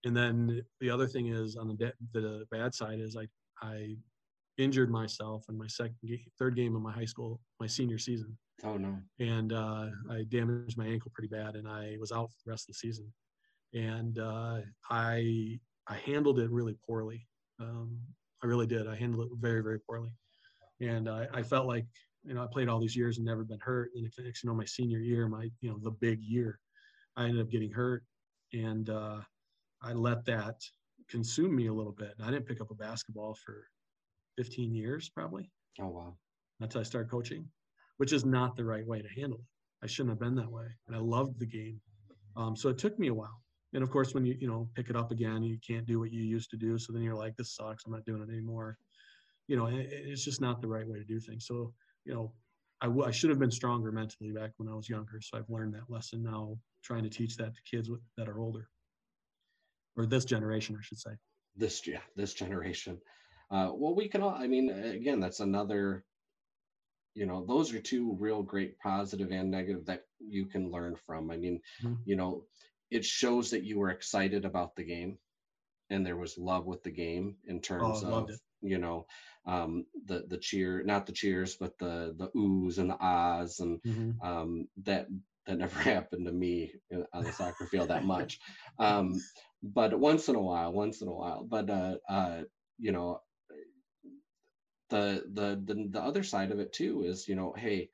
and 0.04 0.16
then 0.16 0.62
the 0.80 0.90
other 0.90 1.06
thing 1.06 1.28
is 1.28 1.56
on 1.56 1.68
the 1.68 1.92
the 2.12 2.46
bad 2.50 2.74
side 2.74 3.00
is 3.00 3.14
like 3.14 3.30
I 3.60 3.96
injured 4.58 4.90
myself 4.90 5.44
in 5.48 5.56
my 5.56 5.66
second 5.66 5.96
third 6.38 6.56
game 6.56 6.76
of 6.76 6.82
my 6.82 6.92
high 6.92 7.04
school 7.04 7.40
my 7.60 7.66
senior 7.66 7.98
season. 7.98 8.36
Oh 8.64 8.76
no! 8.76 8.98
And 9.20 9.52
uh, 9.52 9.86
I 10.10 10.24
damaged 10.28 10.76
my 10.76 10.86
ankle 10.86 11.12
pretty 11.14 11.28
bad, 11.28 11.54
and 11.54 11.68
I 11.68 11.96
was 12.00 12.12
out 12.12 12.30
for 12.30 12.36
the 12.44 12.50
rest 12.50 12.68
of 12.68 12.74
the 12.74 12.78
season. 12.78 13.12
And 13.72 14.18
uh, 14.18 14.60
I 14.90 15.58
I 15.86 15.94
handled 16.04 16.40
it 16.40 16.50
really 16.50 16.76
poorly. 16.86 17.26
Um, 17.60 17.98
I 18.42 18.46
really 18.46 18.66
did. 18.66 18.88
I 18.88 18.96
handled 18.96 19.30
it 19.30 19.38
very 19.38 19.62
very 19.62 19.78
poorly, 19.80 20.10
and 20.80 21.08
I, 21.08 21.28
I 21.32 21.42
felt 21.42 21.66
like 21.66 21.86
you 22.24 22.34
know 22.34 22.42
I 22.42 22.46
played 22.46 22.68
all 22.68 22.80
these 22.80 22.96
years 22.96 23.18
and 23.18 23.26
never 23.26 23.44
been 23.44 23.60
hurt. 23.60 23.90
And 23.94 24.10
next, 24.18 24.42
you 24.42 24.50
know, 24.50 24.56
my 24.56 24.64
senior 24.64 24.98
year, 24.98 25.28
my 25.28 25.50
you 25.60 25.70
know 25.70 25.78
the 25.80 25.92
big 25.92 26.20
year, 26.22 26.58
I 27.16 27.24
ended 27.24 27.40
up 27.40 27.50
getting 27.50 27.70
hurt, 27.70 28.02
and 28.52 28.90
uh, 28.90 29.20
I 29.82 29.92
let 29.92 30.24
that 30.24 30.56
consume 31.08 31.54
me 31.54 31.68
a 31.68 31.72
little 31.72 31.92
bit. 31.92 32.14
And 32.18 32.26
I 32.26 32.30
didn't 32.30 32.46
pick 32.46 32.60
up 32.60 32.70
a 32.70 32.74
basketball 32.74 33.36
for 33.44 33.64
15 34.38 34.72
years 34.72 35.08
probably. 35.08 35.50
Oh 35.80 35.88
wow. 35.88 36.14
Until 36.60 36.80
I 36.80 36.84
started 36.84 37.10
coaching, 37.10 37.44
which 37.96 38.12
is 38.12 38.24
not 38.24 38.56
the 38.56 38.64
right 38.64 38.86
way 38.86 39.02
to 39.02 39.08
handle 39.20 39.38
it. 39.38 39.84
I 39.84 39.86
shouldn't 39.88 40.12
have 40.12 40.20
been 40.20 40.36
that 40.36 40.50
way. 40.50 40.66
And 40.86 40.96
I 40.96 41.00
loved 41.00 41.38
the 41.38 41.46
game. 41.46 41.80
Um, 42.36 42.56
so 42.56 42.68
it 42.68 42.78
took 42.78 42.98
me 42.98 43.08
a 43.08 43.14
while. 43.14 43.42
And 43.74 43.82
of 43.82 43.90
course, 43.90 44.14
when 44.14 44.24
you, 44.24 44.36
you 44.40 44.48
know, 44.48 44.68
pick 44.74 44.90
it 44.90 44.96
up 44.96 45.10
again, 45.10 45.42
you 45.42 45.58
can't 45.66 45.86
do 45.86 45.98
what 45.98 46.12
you 46.12 46.22
used 46.22 46.50
to 46.50 46.56
do. 46.56 46.78
So 46.78 46.92
then 46.92 47.02
you're 47.02 47.16
like, 47.16 47.36
this 47.36 47.54
sucks. 47.54 47.84
I'm 47.84 47.92
not 47.92 48.04
doing 48.04 48.22
it 48.22 48.32
anymore. 48.32 48.78
You 49.48 49.56
know, 49.56 49.66
it, 49.66 49.88
it's 49.90 50.24
just 50.24 50.40
not 50.40 50.62
the 50.62 50.68
right 50.68 50.88
way 50.88 50.98
to 50.98 51.04
do 51.04 51.20
things. 51.20 51.46
So, 51.46 51.72
you 52.04 52.14
know, 52.14 52.32
I, 52.80 52.86
w- 52.86 53.04
I 53.04 53.10
should 53.10 53.30
have 53.30 53.38
been 53.40 53.50
stronger 53.50 53.90
mentally 53.92 54.30
back 54.30 54.52
when 54.56 54.68
I 54.68 54.74
was 54.74 54.88
younger. 54.88 55.20
So 55.20 55.36
I've 55.36 55.50
learned 55.50 55.74
that 55.74 55.90
lesson 55.90 56.22
now, 56.22 56.56
trying 56.82 57.02
to 57.02 57.10
teach 57.10 57.36
that 57.36 57.54
to 57.54 57.60
kids 57.68 57.90
with, 57.90 58.00
that 58.16 58.28
are 58.28 58.38
older 58.38 58.68
or 59.96 60.06
this 60.06 60.24
generation, 60.24 60.76
I 60.78 60.82
should 60.82 61.00
say. 61.00 61.10
This, 61.56 61.86
yeah, 61.86 62.00
this 62.14 62.34
generation. 62.34 62.98
Uh, 63.50 63.70
well, 63.72 63.94
we 63.94 64.08
can 64.08 64.22
all, 64.22 64.34
I 64.34 64.46
mean, 64.46 64.70
again, 64.70 65.20
that's 65.20 65.40
another, 65.40 66.04
you 67.14 67.26
know, 67.26 67.44
those 67.46 67.72
are 67.72 67.80
two 67.80 68.16
real 68.18 68.42
great 68.42 68.78
positive 68.78 69.30
and 69.30 69.50
negative 69.50 69.86
that 69.86 70.04
you 70.20 70.46
can 70.46 70.70
learn 70.70 70.96
from. 71.06 71.30
I 71.30 71.36
mean, 71.36 71.60
mm-hmm. 71.82 71.94
you 72.04 72.16
know, 72.16 72.44
it 72.90 73.04
shows 73.04 73.50
that 73.50 73.64
you 73.64 73.78
were 73.78 73.90
excited 73.90 74.44
about 74.44 74.76
the 74.76 74.84
game 74.84 75.18
and 75.90 76.04
there 76.04 76.16
was 76.16 76.36
love 76.36 76.66
with 76.66 76.82
the 76.82 76.90
game 76.90 77.36
in 77.46 77.60
terms 77.60 78.02
oh, 78.04 78.12
of, 78.12 78.30
you 78.60 78.78
know, 78.78 79.06
um, 79.46 79.86
the, 80.04 80.24
the 80.28 80.36
cheer, 80.36 80.82
not 80.84 81.06
the 81.06 81.12
cheers, 81.12 81.56
but 81.56 81.78
the, 81.78 82.14
the 82.18 82.28
oohs 82.36 82.78
and 82.78 82.90
the 82.90 82.98
ahs 83.00 83.60
and 83.60 83.80
mm-hmm. 83.82 84.26
um, 84.26 84.68
that, 84.84 85.06
that 85.46 85.58
never 85.58 85.78
happened 85.80 86.26
to 86.26 86.32
me 86.32 86.72
on 87.14 87.24
the 87.24 87.32
soccer 87.32 87.66
field 87.66 87.88
that 87.88 88.04
much. 88.04 88.38
Um, 88.78 89.18
but 89.62 89.98
once 89.98 90.28
in 90.28 90.36
a 90.36 90.40
while, 90.40 90.70
once 90.72 91.00
in 91.00 91.08
a 91.08 91.14
while, 91.14 91.44
but, 91.48 91.70
uh, 91.70 91.94
uh, 92.08 92.42
you 92.78 92.92
know, 92.92 93.22
the, 94.90 95.24
the 95.32 95.60
the 95.64 95.88
the 95.90 96.00
other 96.00 96.22
side 96.22 96.50
of 96.50 96.58
it 96.58 96.72
too 96.72 97.04
is 97.04 97.28
you 97.28 97.36
know 97.36 97.54
hey 97.56 97.90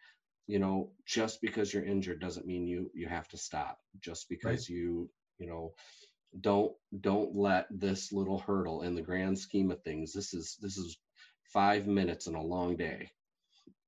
you 0.46 0.59
know 0.59 0.90
just 1.07 1.40
because 1.40 1.72
you're 1.72 1.85
injured 1.85 2.20
doesn't 2.20 2.46
mean 2.46 2.66
you 2.66 2.90
you 2.94 3.07
have 3.07 3.28
to 3.28 3.37
stop 3.37 3.78
just 4.00 4.28
because 4.28 4.68
right. 4.68 4.76
you 4.76 5.11
you 5.38 5.46
know 5.46 5.72
don't 6.40 6.72
don't 7.00 7.35
let 7.35 7.66
this 7.70 8.12
little 8.12 8.38
hurdle 8.38 8.83
in 8.83 8.94
the 8.94 9.02
grand 9.02 9.38
scheme 9.38 9.70
of 9.70 9.83
things 9.83 10.12
this 10.12 10.35
is 10.35 10.57
this 10.61 10.76
is 10.76 10.98
five 11.52 11.87
minutes 11.87 12.26
in 12.26 12.35
a 12.35 12.42
long 12.42 12.76
day 12.76 13.09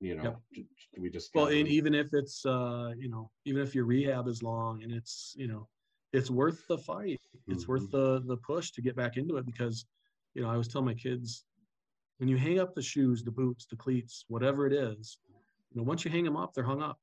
you 0.00 0.14
know 0.14 0.36
yep. 0.52 0.66
we 0.98 1.10
just 1.10 1.34
well 1.34 1.46
and 1.46 1.68
even 1.68 1.94
if 1.94 2.08
it's 2.12 2.44
uh 2.46 2.90
you 2.98 3.08
know 3.08 3.30
even 3.44 3.62
if 3.62 3.74
your 3.74 3.84
rehab 3.84 4.28
is 4.28 4.42
long 4.42 4.82
and 4.82 4.92
it's 4.92 5.34
you 5.36 5.48
know 5.48 5.66
it's 6.12 6.30
worth 6.30 6.66
the 6.68 6.78
fight 6.78 7.20
it's 7.48 7.64
mm-hmm. 7.64 7.72
worth 7.72 7.90
the 7.90 8.22
the 8.26 8.36
push 8.38 8.70
to 8.70 8.82
get 8.82 8.94
back 8.94 9.16
into 9.16 9.36
it 9.36 9.46
because 9.46 9.86
you 10.34 10.42
know 10.42 10.50
i 10.50 10.56
was 10.56 10.68
telling 10.68 10.86
my 10.86 10.94
kids 10.94 11.44
when 12.18 12.28
you 12.28 12.36
hang 12.36 12.58
up 12.58 12.74
the 12.74 12.82
shoes, 12.82 13.22
the 13.22 13.30
boots, 13.30 13.66
the 13.66 13.76
cleats, 13.76 14.24
whatever 14.28 14.66
it 14.66 14.72
is, 14.72 15.18
you 15.70 15.76
know, 15.76 15.82
once 15.82 16.04
you 16.04 16.10
hang 16.10 16.24
them 16.24 16.36
up, 16.36 16.54
they're 16.54 16.64
hung 16.64 16.82
up. 16.82 16.98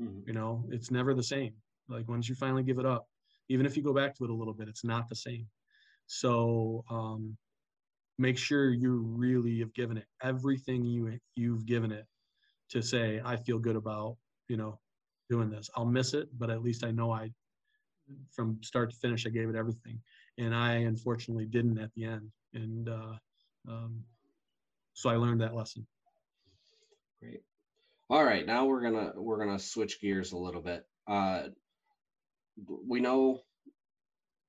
Mm-hmm. 0.00 0.20
You 0.26 0.34
know, 0.34 0.64
it's 0.70 0.90
never 0.90 1.14
the 1.14 1.22
same. 1.22 1.52
Like 1.88 2.08
once 2.08 2.28
you 2.28 2.34
finally 2.34 2.62
give 2.62 2.78
it 2.78 2.86
up, 2.86 3.06
even 3.48 3.66
if 3.66 3.76
you 3.76 3.82
go 3.82 3.94
back 3.94 4.14
to 4.16 4.24
it 4.24 4.30
a 4.30 4.34
little 4.34 4.54
bit, 4.54 4.68
it's 4.68 4.84
not 4.84 5.08
the 5.08 5.16
same. 5.16 5.46
So 6.06 6.84
um, 6.90 7.36
make 8.18 8.38
sure 8.38 8.70
you 8.70 8.98
really 9.06 9.58
have 9.60 9.72
given 9.74 9.96
it 9.96 10.06
everything 10.22 10.84
you 10.84 11.18
you've 11.36 11.66
given 11.66 11.92
it 11.92 12.06
to 12.70 12.82
say 12.82 13.20
I 13.24 13.36
feel 13.36 13.58
good 13.58 13.76
about 13.76 14.16
you 14.48 14.56
know 14.56 14.78
doing 15.30 15.50
this. 15.50 15.70
I'll 15.76 15.86
miss 15.86 16.14
it, 16.14 16.28
but 16.38 16.50
at 16.50 16.62
least 16.62 16.84
I 16.84 16.90
know 16.90 17.12
I 17.12 17.30
from 18.32 18.58
start 18.62 18.90
to 18.90 18.96
finish 18.96 19.26
I 19.26 19.30
gave 19.30 19.48
it 19.48 19.56
everything, 19.56 20.00
and 20.38 20.54
I 20.54 20.72
unfortunately 20.72 21.46
didn't 21.46 21.78
at 21.78 21.92
the 21.94 22.04
end. 22.04 22.30
And 22.54 22.88
uh, 22.88 23.14
um, 23.68 24.02
so 24.98 25.08
I 25.08 25.14
learned 25.14 25.42
that 25.42 25.54
lesson. 25.54 25.86
Great. 27.20 27.42
All 28.10 28.24
right, 28.24 28.44
now 28.44 28.66
we're 28.66 28.80
gonna 28.80 29.12
we're 29.14 29.38
gonna 29.38 29.58
switch 29.58 30.00
gears 30.00 30.32
a 30.32 30.36
little 30.36 30.60
bit. 30.60 30.84
Uh, 31.06 31.44
we 32.66 32.98
know 32.98 33.42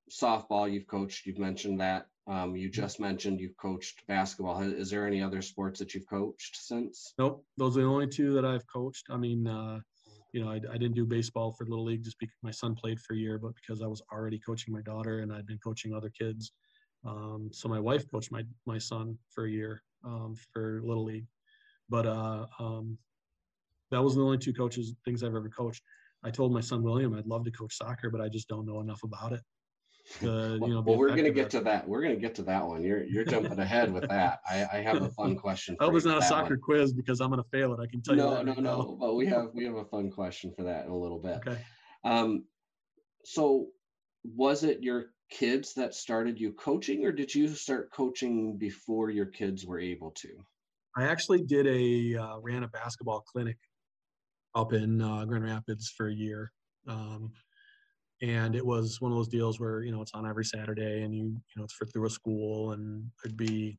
softball 0.10 0.72
you've 0.72 0.88
coached. 0.88 1.28
You've 1.28 1.38
mentioned 1.38 1.80
that. 1.82 2.08
Um, 2.26 2.56
you 2.56 2.68
just 2.68 3.00
mentioned 3.00 3.40
you've 3.40 3.58
coached 3.58 4.02
basketball. 4.08 4.62
Is 4.62 4.90
there 4.90 5.06
any 5.06 5.22
other 5.22 5.44
sports 5.44 5.78
that 5.80 5.94
you've 5.94 6.10
coached 6.10 6.58
since? 6.58 7.14
Nope, 7.20 7.46
those 7.58 7.78
are 7.78 7.82
the 7.82 7.88
only 7.88 8.08
two 8.08 8.34
that 8.34 8.46
I've 8.46 8.66
coached. 8.74 9.06
I 9.12 9.18
mean, 9.18 9.48
uh, 9.48 9.80
you 10.34 10.44
know, 10.44 10.50
I, 10.50 10.56
I, 10.56 10.78
didn't 10.78 10.94
do 10.94 11.06
baseball 11.06 11.52
for 11.52 11.66
little 11.66 11.86
league 11.86 12.04
just 12.04 12.20
because 12.20 12.38
my 12.42 12.52
son 12.52 12.76
played 12.76 13.00
for 13.00 13.14
a 13.14 13.18
year, 13.18 13.38
but 13.40 13.54
because 13.56 13.84
I 13.84 13.88
was 13.88 14.02
already 14.12 14.40
coaching 14.40 14.74
my 14.74 14.82
daughter 14.82 15.20
and 15.20 15.32
I'd 15.32 15.48
been 15.48 15.60
coaching 15.64 15.94
other 15.94 16.10
kids. 16.10 16.52
Um, 17.06 17.50
so 17.52 17.68
my 17.70 17.80
wife 17.80 18.06
coached 18.12 18.32
my 18.32 18.44
my 18.66 18.78
son 18.78 19.18
for 19.32 19.46
a 19.46 19.50
year, 19.50 19.82
um, 20.04 20.36
for 20.54 20.82
Little 20.84 21.04
League. 21.04 21.28
But 21.90 22.06
uh, 22.06 22.46
um, 22.60 22.98
that 23.92 24.02
was 24.02 24.16
the 24.16 24.22
only 24.22 24.38
two 24.38 24.54
coaches 24.54 24.94
things 25.06 25.24
I've 25.24 25.36
ever 25.36 25.50
coached. 25.50 25.84
I 26.24 26.30
told 26.30 26.54
my 26.54 26.62
son 26.62 26.84
William 26.84 27.14
I'd 27.16 27.28
love 27.28 27.46
to 27.46 27.52
coach 27.52 27.76
soccer, 27.78 28.10
but 28.10 28.22
I 28.22 28.30
just 28.30 28.48
don't 28.48 28.66
know 28.66 28.82
enough 28.82 29.04
about 29.04 29.34
it. 29.34 29.42
To, 30.20 30.26
well, 30.26 30.54
you 30.70 30.76
know, 30.76 30.82
well 30.82 30.98
we're 30.98 31.10
going 31.10 31.24
to 31.24 31.32
get 31.32 31.50
to 31.52 31.62
that. 31.62 31.88
We're 31.88 32.02
going 32.02 32.16
to 32.16 32.20
get 32.22 32.36
to 32.36 32.44
that 32.44 32.66
one. 32.66 32.84
You're 32.84 33.04
you're 33.04 33.26
jumping 33.26 33.58
ahead 33.60 33.92
with 33.94 34.08
that. 34.10 34.40
I, 34.50 34.66
I 34.74 34.78
have 34.82 35.02
a 35.02 35.10
fun 35.10 35.36
question. 35.38 35.78
I 35.80 35.86
hope 35.86 35.96
it's 35.96 36.06
not 36.06 36.20
a 36.20 36.26
soccer 36.26 36.56
one. 36.56 36.62
quiz 36.62 36.94
because 36.94 37.22
I'm 37.22 37.30
going 37.30 37.42
to 37.42 37.50
fail 37.50 37.74
it. 37.74 37.80
I 37.82 37.88
can 37.88 38.02
tell 38.02 38.16
no, 38.16 38.40
you. 38.40 38.46
No, 38.46 38.54
no, 38.54 38.62
no. 38.62 38.98
But 39.00 39.16
we 39.16 39.26
have 39.28 39.50
we 39.54 39.66
have 39.66 39.76
a 39.76 39.86
fun 39.86 40.12
question 40.12 40.52
for 40.56 40.64
that 40.64 40.86
in 40.86 40.92
a 40.92 40.98
little 40.98 41.20
bit. 41.20 41.40
Okay. 41.48 41.58
Um, 42.06 42.46
so 43.24 43.68
was 44.24 44.64
it 44.64 44.84
your 44.84 45.08
kids 45.30 45.74
that 45.76 45.94
started 45.94 46.40
you 46.40 46.52
coaching, 46.54 47.06
or 47.06 47.12
did 47.12 47.34
you 47.34 47.48
start 47.50 47.92
coaching 47.92 48.58
before 48.58 49.10
your 49.10 49.26
kids 49.26 49.66
were 49.66 49.80
able 49.80 50.12
to? 50.12 50.30
I 50.98 51.06
actually 51.06 51.44
did 51.44 51.68
a 51.68 52.22
uh, 52.22 52.40
ran 52.40 52.64
a 52.64 52.68
basketball 52.68 53.22
clinic 53.22 53.58
up 54.56 54.74
in 54.74 55.02
uh, 55.02 55.26
Grand 55.26 55.44
Rapids 55.44 55.94
for 55.96 56.08
a 56.08 56.14
year, 56.14 56.52
um, 56.88 57.32
and 58.22 58.56
it 58.56 58.66
was 58.66 59.00
one 59.00 59.12
of 59.12 59.18
those 59.18 59.28
deals 59.28 59.60
where 59.60 59.84
you 59.84 59.92
know 59.92 60.02
it's 60.02 60.14
on 60.14 60.28
every 60.28 60.46
Saturday, 60.46 61.04
and 61.04 61.14
you 61.14 61.24
you 61.24 61.56
know 61.56 61.64
it's 61.64 61.74
for 61.74 61.86
through 61.86 62.08
a 62.08 62.10
school, 62.10 62.72
and 62.72 63.10
it'd 63.24 63.38
be 63.38 63.78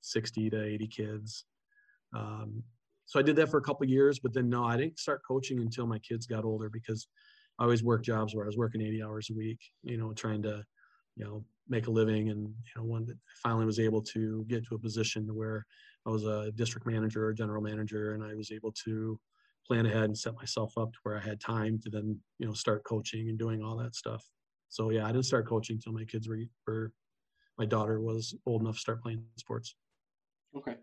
sixty 0.00 0.50
to 0.50 0.62
eighty 0.62 0.88
kids. 0.88 1.44
Um, 2.14 2.62
so 3.06 3.18
I 3.18 3.22
did 3.22 3.36
that 3.36 3.50
for 3.50 3.56
a 3.56 3.62
couple 3.62 3.86
years, 3.86 4.18
but 4.18 4.34
then 4.34 4.50
no, 4.50 4.64
I 4.64 4.76
didn't 4.76 4.98
start 4.98 5.22
coaching 5.26 5.60
until 5.60 5.86
my 5.86 5.98
kids 6.00 6.26
got 6.26 6.44
older 6.44 6.68
because 6.68 7.06
I 7.58 7.64
always 7.64 7.82
worked 7.82 8.04
jobs 8.04 8.34
where 8.34 8.44
I 8.44 8.46
was 8.46 8.56
working 8.56 8.80
80 8.80 9.02
hours 9.02 9.30
a 9.30 9.34
week, 9.34 9.58
you 9.82 9.96
know, 9.96 10.12
trying 10.12 10.42
to, 10.42 10.64
you 11.16 11.24
know, 11.24 11.44
make 11.68 11.88
a 11.88 11.90
living. 11.90 12.30
And, 12.30 12.46
you 12.46 12.72
know, 12.76 12.84
when 12.84 13.06
I 13.10 13.14
finally 13.42 13.66
was 13.66 13.80
able 13.80 14.02
to 14.02 14.44
get 14.48 14.64
to 14.66 14.76
a 14.76 14.78
position 14.78 15.26
where 15.34 15.66
I 16.06 16.10
was 16.10 16.24
a 16.24 16.52
district 16.52 16.86
manager 16.86 17.26
or 17.26 17.32
general 17.32 17.62
manager, 17.62 18.14
and 18.14 18.22
I 18.22 18.34
was 18.34 18.52
able 18.52 18.72
to 18.84 19.18
plan 19.66 19.86
ahead 19.86 20.04
and 20.04 20.16
set 20.16 20.34
myself 20.34 20.78
up 20.78 20.92
to 20.92 20.98
where 21.02 21.16
I 21.16 21.20
had 21.20 21.40
time 21.40 21.78
to 21.82 21.90
then, 21.90 22.18
you 22.38 22.46
know, 22.46 22.54
start 22.54 22.84
coaching 22.84 23.28
and 23.28 23.38
doing 23.38 23.62
all 23.62 23.76
that 23.78 23.94
stuff. 23.94 24.24
So 24.68 24.90
yeah, 24.90 25.04
I 25.04 25.08
didn't 25.08 25.26
start 25.26 25.48
coaching 25.48 25.76
until 25.76 25.92
my 25.92 26.04
kids 26.04 26.28
were, 26.28 26.38
were 26.66 26.92
my 27.58 27.64
daughter 27.66 28.00
was 28.00 28.34
old 28.46 28.62
enough 28.62 28.76
to 28.76 28.80
start 28.80 29.02
playing 29.02 29.24
sports. 29.36 29.74
Okay. 30.56 30.76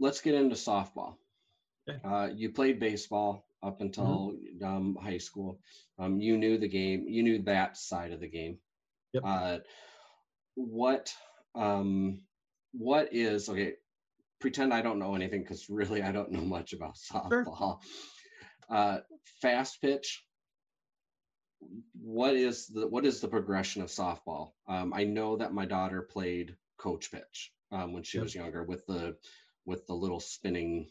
Let's 0.00 0.20
get 0.20 0.34
into 0.34 0.56
softball. 0.56 1.14
Okay. 1.88 2.00
Uh, 2.04 2.28
you 2.34 2.50
played 2.50 2.80
baseball 2.80 3.46
up 3.62 3.80
until 3.80 4.34
mm-hmm. 4.34 4.64
um, 4.64 4.98
high 5.00 5.18
school. 5.18 5.60
Um, 5.98 6.20
you 6.20 6.36
knew 6.36 6.58
the 6.58 6.68
game. 6.68 7.06
You 7.08 7.22
knew 7.22 7.42
that 7.42 7.76
side 7.76 8.12
of 8.12 8.20
the 8.20 8.28
game. 8.28 8.58
Yep. 9.12 9.22
Uh, 9.24 9.58
what 10.54 11.12
um, 11.54 12.20
what 12.72 13.12
is 13.12 13.48
okay? 13.48 13.74
Pretend 14.40 14.72
I 14.72 14.82
don't 14.82 14.98
know 14.98 15.14
anything 15.14 15.42
because 15.42 15.68
really 15.68 16.02
I 16.02 16.12
don't 16.12 16.32
know 16.32 16.40
much 16.40 16.72
about 16.72 16.96
softball. 16.96 17.58
Sure. 17.58 17.78
Uh, 18.70 18.98
fast 19.42 19.80
pitch. 19.82 20.24
What 22.00 22.34
is 22.34 22.68
the 22.68 22.86
what 22.86 23.04
is 23.04 23.20
the 23.20 23.28
progression 23.28 23.82
of 23.82 23.88
softball? 23.88 24.52
Um, 24.66 24.94
I 24.94 25.04
know 25.04 25.36
that 25.36 25.52
my 25.52 25.66
daughter 25.66 26.02
played 26.02 26.56
coach 26.78 27.10
pitch 27.10 27.52
um, 27.70 27.92
when 27.92 28.02
she 28.02 28.18
yep. 28.18 28.24
was 28.24 28.34
younger 28.34 28.62
with 28.62 28.86
the 28.86 29.16
with 29.66 29.86
the 29.86 29.94
little 29.94 30.20
spinning 30.20 30.88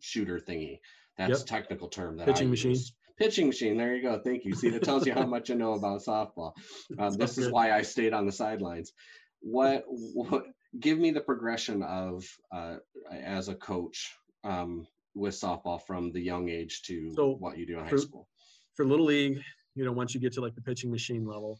shooter 0.00 0.38
thingy. 0.38 0.80
That's 1.18 1.40
yep. 1.40 1.46
technical 1.46 1.88
term 1.88 2.16
that 2.18 2.26
pitching 2.26 2.48
I 2.48 2.50
machine. 2.50 2.70
Use. 2.72 2.92
Pitching 3.18 3.46
machine. 3.46 3.78
There 3.78 3.94
you 3.94 4.02
go. 4.02 4.20
Thank 4.22 4.44
you. 4.44 4.54
See, 4.54 4.68
that 4.70 4.82
tells 4.82 5.06
you 5.06 5.14
how 5.14 5.24
much 5.26 5.50
I 5.50 5.54
know 5.54 5.72
about 5.72 6.02
softball. 6.02 6.52
Um, 6.98 7.14
this 7.14 7.38
is 7.38 7.50
why 7.50 7.72
I 7.72 7.82
stayed 7.82 8.12
on 8.12 8.26
the 8.26 8.32
sidelines. 8.32 8.92
What, 9.40 9.84
what? 9.88 10.44
Give 10.78 10.98
me 10.98 11.10
the 11.10 11.22
progression 11.22 11.82
of 11.82 12.24
uh, 12.54 12.76
as 13.10 13.48
a 13.48 13.54
coach 13.54 14.12
um, 14.44 14.86
with 15.14 15.34
softball 15.34 15.80
from 15.86 16.12
the 16.12 16.20
young 16.20 16.50
age 16.50 16.82
to 16.82 17.12
so 17.14 17.30
what 17.38 17.56
you 17.56 17.66
do 17.66 17.78
in 17.78 17.84
high 17.84 17.90
for, 17.90 17.98
school. 17.98 18.28
For 18.74 18.84
little 18.84 19.06
league, 19.06 19.40
you 19.74 19.84
know, 19.84 19.92
once 19.92 20.14
you 20.14 20.20
get 20.20 20.34
to 20.34 20.42
like 20.42 20.54
the 20.54 20.60
pitching 20.60 20.90
machine 20.90 21.26
level, 21.26 21.58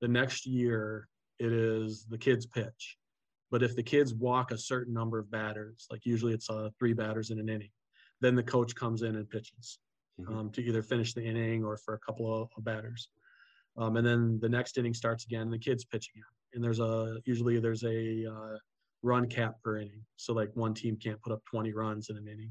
the 0.00 0.08
next 0.08 0.46
year 0.46 1.08
it 1.38 1.52
is 1.52 2.06
the 2.10 2.18
kids 2.18 2.46
pitch. 2.46 2.96
But 3.50 3.62
if 3.62 3.76
the 3.76 3.82
kids 3.82 4.14
walk 4.14 4.50
a 4.50 4.58
certain 4.58 4.92
number 4.92 5.18
of 5.18 5.30
batters, 5.30 5.86
like 5.90 6.04
usually 6.04 6.32
it's 6.32 6.50
uh, 6.50 6.70
three 6.78 6.92
batters 6.92 7.30
in 7.30 7.38
an 7.38 7.48
inning, 7.48 7.70
then 8.20 8.34
the 8.34 8.42
coach 8.42 8.74
comes 8.74 9.02
in 9.02 9.16
and 9.16 9.28
pitches 9.28 9.78
mm-hmm. 10.20 10.36
um, 10.36 10.50
to 10.50 10.62
either 10.62 10.82
finish 10.82 11.14
the 11.14 11.24
inning 11.24 11.64
or 11.64 11.76
for 11.76 11.94
a 11.94 11.98
couple 12.00 12.42
of, 12.42 12.64
batters. 12.64 13.08
Um, 13.76 13.96
and 13.96 14.06
then 14.06 14.38
the 14.40 14.48
next 14.48 14.78
inning 14.78 14.94
starts 14.94 15.24
again. 15.24 15.42
and 15.42 15.52
The 15.52 15.58
kids 15.58 15.84
pitch 15.84 16.10
again, 16.14 16.24
and 16.54 16.64
there's 16.64 16.80
a 16.80 17.18
usually 17.24 17.60
there's 17.60 17.84
a 17.84 18.26
uh, 18.26 18.56
run 19.02 19.26
cap 19.28 19.56
per 19.62 19.76
inning. 19.76 20.02
So 20.16 20.32
like 20.32 20.50
one 20.54 20.74
team 20.74 20.96
can't 20.96 21.20
put 21.22 21.32
up 21.32 21.42
20 21.50 21.72
runs 21.72 22.10
in 22.10 22.16
an 22.16 22.26
inning. 22.26 22.50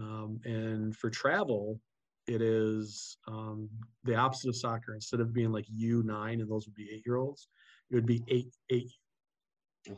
Um, 0.00 0.40
and 0.44 0.96
for 0.96 1.10
travel, 1.10 1.80
it 2.26 2.42
is 2.42 3.18
um, 3.28 3.68
the 4.04 4.14
opposite 4.14 4.48
of 4.48 4.56
soccer. 4.56 4.94
Instead 4.94 5.20
of 5.20 5.32
being 5.32 5.52
like 5.52 5.66
U 5.68 6.02
nine 6.02 6.40
and 6.40 6.50
those 6.50 6.66
would 6.66 6.74
be 6.74 6.90
eight 6.92 7.02
year 7.06 7.16
olds, 7.16 7.48
it 7.90 7.94
would 7.94 8.06
be 8.06 8.22
eight 8.28 8.52
eight. 8.70 8.92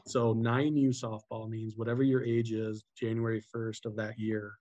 So 0.06 0.32
nine 0.32 0.76
U 0.76 0.90
softball 0.90 1.48
means 1.48 1.74
whatever 1.76 2.02
your 2.02 2.24
age 2.24 2.52
is, 2.52 2.84
January 2.98 3.42
1st 3.54 3.86
of 3.86 3.96
that 3.96 4.18
year, 4.18 4.54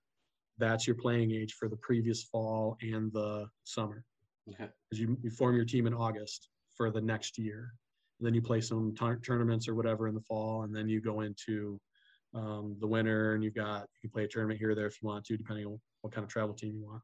that's 0.58 0.86
your 0.86 0.96
playing 0.96 1.32
age 1.32 1.54
for 1.54 1.68
the 1.68 1.76
previous 1.76 2.24
fall 2.24 2.76
and 2.82 3.12
the 3.12 3.46
summer. 3.64 4.04
Okay. 4.50 4.68
Because 4.88 5.00
you, 5.00 5.16
you 5.22 5.30
form 5.30 5.54
your 5.54 5.64
team 5.64 5.86
in 5.86 5.94
August 5.94 6.48
for 6.76 6.90
the 6.90 7.00
next 7.00 7.38
year. 7.38 7.72
And 8.18 8.26
then 8.26 8.34
you 8.34 8.42
play 8.42 8.60
some 8.60 8.94
t- 8.94 9.20
tournaments 9.24 9.68
or 9.68 9.74
whatever 9.74 10.08
in 10.08 10.14
the 10.14 10.20
fall, 10.22 10.62
and 10.62 10.74
then 10.74 10.88
you 10.88 11.00
go 11.00 11.20
into 11.20 11.78
um, 12.34 12.76
the 12.80 12.86
winter, 12.86 13.34
and 13.34 13.44
you've 13.44 13.54
got 13.54 13.82
you 14.02 14.08
can 14.08 14.10
play 14.10 14.24
a 14.24 14.28
tournament 14.28 14.58
here 14.58 14.70
or 14.70 14.74
there 14.74 14.86
if 14.86 15.00
you 15.00 15.06
want 15.06 15.24
to, 15.26 15.36
depending 15.36 15.66
on 15.66 15.78
what 16.02 16.12
kind 16.12 16.24
of 16.24 16.30
travel 16.30 16.54
team 16.54 16.74
you 16.74 16.84
want. 16.84 17.02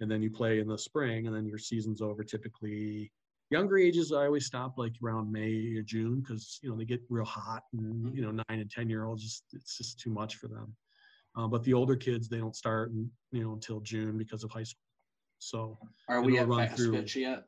And 0.00 0.10
then 0.10 0.22
you 0.22 0.30
play 0.30 0.60
in 0.60 0.68
the 0.68 0.78
spring, 0.78 1.26
and 1.26 1.34
then 1.34 1.46
your 1.46 1.58
season's 1.58 2.00
over 2.00 2.22
typically. 2.22 3.10
Younger 3.50 3.78
ages, 3.78 4.12
I 4.12 4.26
always 4.26 4.46
stop 4.46 4.74
like 4.76 4.94
around 5.02 5.30
May 5.30 5.74
or 5.76 5.82
June 5.82 6.20
because 6.20 6.58
you 6.62 6.70
know 6.70 6.76
they 6.76 6.84
get 6.84 7.00
real 7.08 7.24
hot, 7.24 7.62
and 7.72 7.94
mm-hmm. 7.94 8.16
you 8.16 8.22
know 8.22 8.32
nine 8.32 8.60
and 8.60 8.70
ten 8.70 8.88
year 8.88 9.04
olds 9.04 9.22
just 9.22 9.44
it's 9.52 9.78
just 9.78 10.00
too 10.00 10.10
much 10.10 10.36
for 10.36 10.48
them. 10.48 10.74
Uh, 11.36 11.46
but 11.46 11.62
the 11.64 11.74
older 11.74 11.96
kids, 11.96 12.28
they 12.28 12.38
don't 12.38 12.56
start, 12.56 12.90
you 13.30 13.44
know, 13.44 13.52
until 13.52 13.80
June 13.80 14.16
because 14.16 14.42
of 14.42 14.50
high 14.50 14.62
school. 14.62 14.80
So 15.38 15.78
are 16.08 16.22
we 16.22 16.38
at 16.38 16.48
fast 16.48 16.76
through, 16.76 16.92
pitch 16.92 17.16
yet? 17.16 17.44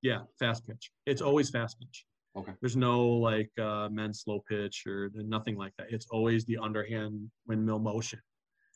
Yeah, 0.00 0.20
fast 0.38 0.66
pitch. 0.66 0.92
It's 1.06 1.20
always 1.20 1.50
fast 1.50 1.80
pitch. 1.80 2.06
Okay. 2.36 2.52
There's 2.60 2.76
no 2.76 3.04
like 3.06 3.50
uh, 3.58 3.88
men's 3.90 4.20
slow 4.20 4.42
pitch 4.48 4.84
or 4.86 5.10
nothing 5.14 5.56
like 5.56 5.72
that. 5.78 5.88
It's 5.90 6.06
always 6.10 6.44
the 6.44 6.58
underhand 6.58 7.28
windmill 7.46 7.80
motion. 7.80 8.20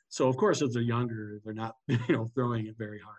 So 0.08 0.28
of 0.28 0.36
course, 0.36 0.62
as 0.62 0.72
they're 0.72 0.82
younger, 0.82 1.40
they're 1.44 1.54
not 1.54 1.76
you 1.88 1.98
know 2.08 2.30
throwing 2.34 2.66
it 2.66 2.74
very 2.76 2.98
hard. 2.98 3.16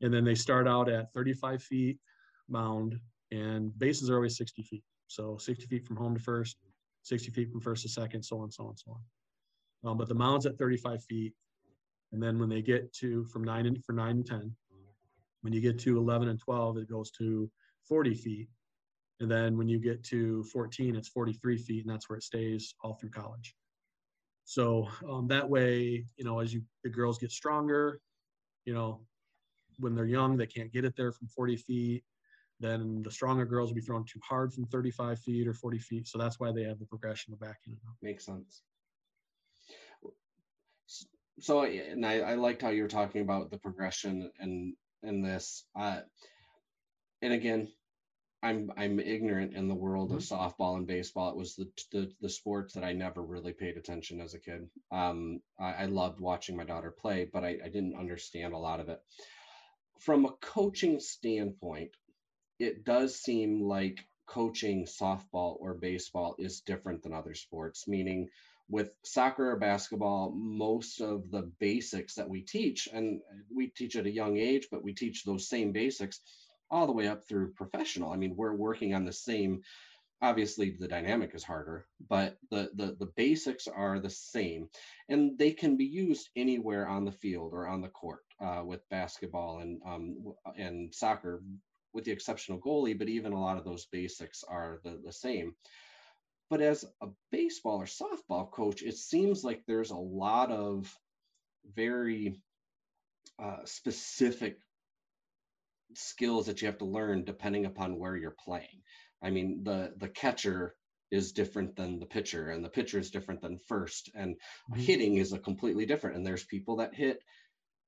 And 0.00 0.14
then 0.14 0.24
they 0.24 0.34
start 0.34 0.66
out 0.66 0.88
at 0.88 1.12
35 1.12 1.62
feet 1.62 1.98
mound, 2.48 2.98
and 3.30 3.76
bases 3.78 4.10
are 4.10 4.16
always 4.16 4.36
60 4.36 4.62
feet. 4.62 4.84
So 5.06 5.36
60 5.38 5.66
feet 5.66 5.86
from 5.86 5.96
home 5.96 6.14
to 6.14 6.22
first, 6.22 6.56
60 7.02 7.30
feet 7.30 7.50
from 7.50 7.60
first 7.60 7.82
to 7.82 7.88
second, 7.88 8.22
so 8.22 8.40
on, 8.40 8.50
so 8.50 8.66
on, 8.66 8.76
so 8.76 8.92
on. 8.92 9.90
Um, 9.90 9.98
but 9.98 10.08
the 10.08 10.14
mound's 10.14 10.46
at 10.46 10.58
35 10.58 11.02
feet. 11.04 11.34
And 12.12 12.22
then 12.22 12.38
when 12.38 12.48
they 12.48 12.62
get 12.62 12.92
to 12.94 13.24
from 13.24 13.44
nine 13.44 13.66
and 13.66 13.82
for 13.84 13.92
nine 13.92 14.16
and 14.16 14.26
10, 14.26 14.52
when 15.42 15.52
you 15.52 15.60
get 15.60 15.78
to 15.80 15.98
11 15.98 16.28
and 16.28 16.38
12, 16.38 16.78
it 16.78 16.90
goes 16.90 17.10
to 17.12 17.50
40 17.88 18.14
feet. 18.14 18.48
And 19.20 19.30
then 19.30 19.56
when 19.56 19.68
you 19.68 19.78
get 19.78 20.02
to 20.04 20.44
14, 20.44 20.96
it's 20.96 21.08
43 21.08 21.58
feet, 21.58 21.84
and 21.84 21.92
that's 21.92 22.08
where 22.08 22.16
it 22.16 22.22
stays 22.22 22.74
all 22.82 22.94
through 22.94 23.10
college. 23.10 23.54
So 24.44 24.88
um, 25.08 25.26
that 25.28 25.48
way, 25.48 26.06
you 26.16 26.24
know, 26.24 26.38
as 26.38 26.54
you 26.54 26.62
the 26.82 26.88
girls 26.88 27.18
get 27.18 27.30
stronger, 27.30 28.00
you 28.64 28.74
know, 28.74 29.00
when 29.78 29.94
they're 29.94 30.06
young, 30.06 30.36
they 30.36 30.46
can't 30.46 30.72
get 30.72 30.84
it 30.84 30.94
there 30.96 31.12
from 31.12 31.28
40 31.28 31.56
feet. 31.56 32.04
Then 32.60 33.02
the 33.02 33.10
stronger 33.10 33.44
girls 33.44 33.70
will 33.70 33.76
be 33.76 33.80
thrown 33.80 34.04
too 34.04 34.20
hard 34.28 34.52
from 34.52 34.66
35 34.66 35.20
feet 35.20 35.46
or 35.46 35.54
40 35.54 35.78
feet. 35.78 36.08
So 36.08 36.18
that's 36.18 36.40
why 36.40 36.52
they 36.52 36.64
have 36.64 36.78
the 36.78 36.86
progression 36.86 37.32
of 37.32 37.40
backing 37.40 37.74
it 37.74 37.88
up. 37.88 37.96
Makes 38.02 38.26
sense 38.26 38.62
so 41.40 41.62
and 41.62 42.04
I, 42.04 42.20
I 42.20 42.34
liked 42.34 42.62
how 42.62 42.70
you 42.70 42.82
were 42.82 42.88
talking 42.88 43.22
about 43.22 43.50
the 43.50 43.58
progression 43.58 44.30
and 44.38 44.74
in 45.02 45.22
this 45.22 45.64
uh, 45.78 46.00
and 47.22 47.32
again 47.32 47.68
i'm 48.42 48.72
i'm 48.76 49.00
ignorant 49.00 49.54
in 49.54 49.68
the 49.68 49.74
world 49.74 50.12
of 50.12 50.18
mm-hmm. 50.18 50.34
softball 50.34 50.76
and 50.76 50.86
baseball 50.86 51.30
it 51.30 51.36
was 51.36 51.56
the, 51.56 51.68
the 51.92 52.10
the 52.20 52.28
sports 52.28 52.74
that 52.74 52.84
i 52.84 52.92
never 52.92 53.22
really 53.22 53.52
paid 53.52 53.76
attention 53.76 54.20
as 54.20 54.34
a 54.34 54.38
kid 54.38 54.68
um 54.92 55.40
i, 55.58 55.72
I 55.72 55.84
loved 55.86 56.20
watching 56.20 56.56
my 56.56 56.64
daughter 56.64 56.90
play 56.90 57.28
but 57.32 57.44
I, 57.44 57.58
I 57.64 57.68
didn't 57.68 57.98
understand 57.98 58.54
a 58.54 58.58
lot 58.58 58.80
of 58.80 58.88
it 58.88 59.00
from 59.98 60.24
a 60.24 60.32
coaching 60.40 61.00
standpoint 61.00 61.90
it 62.58 62.84
does 62.84 63.16
seem 63.16 63.62
like 63.62 63.98
coaching 64.26 64.84
softball 64.84 65.56
or 65.60 65.74
baseball 65.74 66.34
is 66.38 66.60
different 66.60 67.02
than 67.02 67.14
other 67.14 67.34
sports 67.34 67.88
meaning 67.88 68.28
with 68.68 68.90
soccer 69.02 69.50
or 69.50 69.56
basketball, 69.56 70.30
most 70.30 71.00
of 71.00 71.30
the 71.30 71.50
basics 71.58 72.14
that 72.14 72.28
we 72.28 72.42
teach, 72.42 72.88
and 72.92 73.20
we 73.54 73.68
teach 73.68 73.96
at 73.96 74.06
a 74.06 74.10
young 74.10 74.36
age, 74.36 74.68
but 74.70 74.84
we 74.84 74.92
teach 74.92 75.24
those 75.24 75.48
same 75.48 75.72
basics 75.72 76.20
all 76.70 76.86
the 76.86 76.92
way 76.92 77.08
up 77.08 77.26
through 77.26 77.52
professional. 77.52 78.12
I 78.12 78.16
mean, 78.16 78.36
we're 78.36 78.54
working 78.54 78.94
on 78.94 79.04
the 79.04 79.12
same. 79.12 79.62
Obviously, 80.20 80.76
the 80.78 80.88
dynamic 80.88 81.34
is 81.34 81.44
harder, 81.44 81.86
but 82.08 82.36
the 82.50 82.70
the 82.74 82.96
the 82.98 83.10
basics 83.16 83.68
are 83.68 84.00
the 84.00 84.10
same, 84.10 84.68
and 85.08 85.38
they 85.38 85.52
can 85.52 85.76
be 85.76 85.86
used 85.86 86.28
anywhere 86.36 86.88
on 86.88 87.04
the 87.04 87.12
field 87.12 87.52
or 87.54 87.68
on 87.68 87.80
the 87.80 87.88
court 87.88 88.24
uh, 88.40 88.62
with 88.64 88.88
basketball 88.90 89.60
and 89.60 89.80
um, 89.86 90.34
and 90.56 90.92
soccer, 90.92 91.40
with 91.98 92.04
the 92.04 92.12
exception 92.12 92.54
of 92.54 92.60
goalie. 92.60 92.96
But 92.96 93.08
even 93.08 93.32
a 93.32 93.40
lot 93.40 93.58
of 93.58 93.64
those 93.64 93.86
basics 93.86 94.44
are 94.44 94.78
the 94.84 95.00
the 95.04 95.12
same. 95.12 95.56
But 96.48 96.60
as 96.62 96.84
a 97.02 97.08
baseball 97.32 97.82
or 97.82 97.86
softball 97.86 98.50
coach, 98.50 98.82
it 98.82 98.96
seems 98.96 99.42
like 99.42 99.64
there's 99.66 99.90
a 99.90 99.96
lot 99.96 100.52
of 100.52 100.96
very 101.74 102.40
uh, 103.42 103.64
specific 103.64 104.58
skills 105.94 106.46
that 106.46 106.62
you 106.62 106.66
have 106.66 106.78
to 106.78 106.84
learn 106.84 107.24
depending 107.24 107.66
upon 107.66 107.98
where 107.98 108.16
you're 108.16 108.36
playing. 108.44 108.82
I 109.20 109.30
mean, 109.30 109.64
the 109.64 109.92
the 109.96 110.08
catcher 110.08 110.76
is 111.10 111.32
different 111.32 111.74
than 111.74 111.98
the 111.98 112.06
pitcher, 112.06 112.50
and 112.50 112.64
the 112.64 112.68
pitcher 112.68 113.00
is 113.00 113.10
different 113.10 113.40
than 113.40 113.58
first, 113.58 114.10
and 114.14 114.36
mm-hmm. 114.36 114.80
hitting 114.80 115.16
is 115.16 115.32
a 115.32 115.38
completely 115.38 115.86
different. 115.86 116.16
And 116.16 116.24
there's 116.24 116.44
people 116.44 116.76
that 116.76 116.94
hit, 116.94 117.22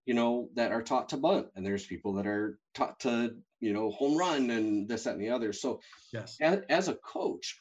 you 0.06 0.14
know, 0.14 0.48
that 0.54 0.72
are 0.72 0.82
taught 0.82 1.10
to 1.10 1.16
bunt, 1.16 1.48
and 1.54 1.64
there's 1.64 1.86
people 1.86 2.14
that 2.14 2.26
are 2.26 2.58
taught 2.74 3.00
to, 3.00 3.36
you 3.60 3.72
know, 3.72 3.90
home 3.90 4.16
run 4.16 4.50
and 4.50 4.88
this, 4.88 5.04
that, 5.04 5.14
and 5.14 5.22
the 5.22 5.30
other. 5.30 5.52
So, 5.52 5.80
yes, 6.12 6.36
as, 6.40 6.60
as 6.68 6.88
a 6.88 6.94
coach, 6.94 7.60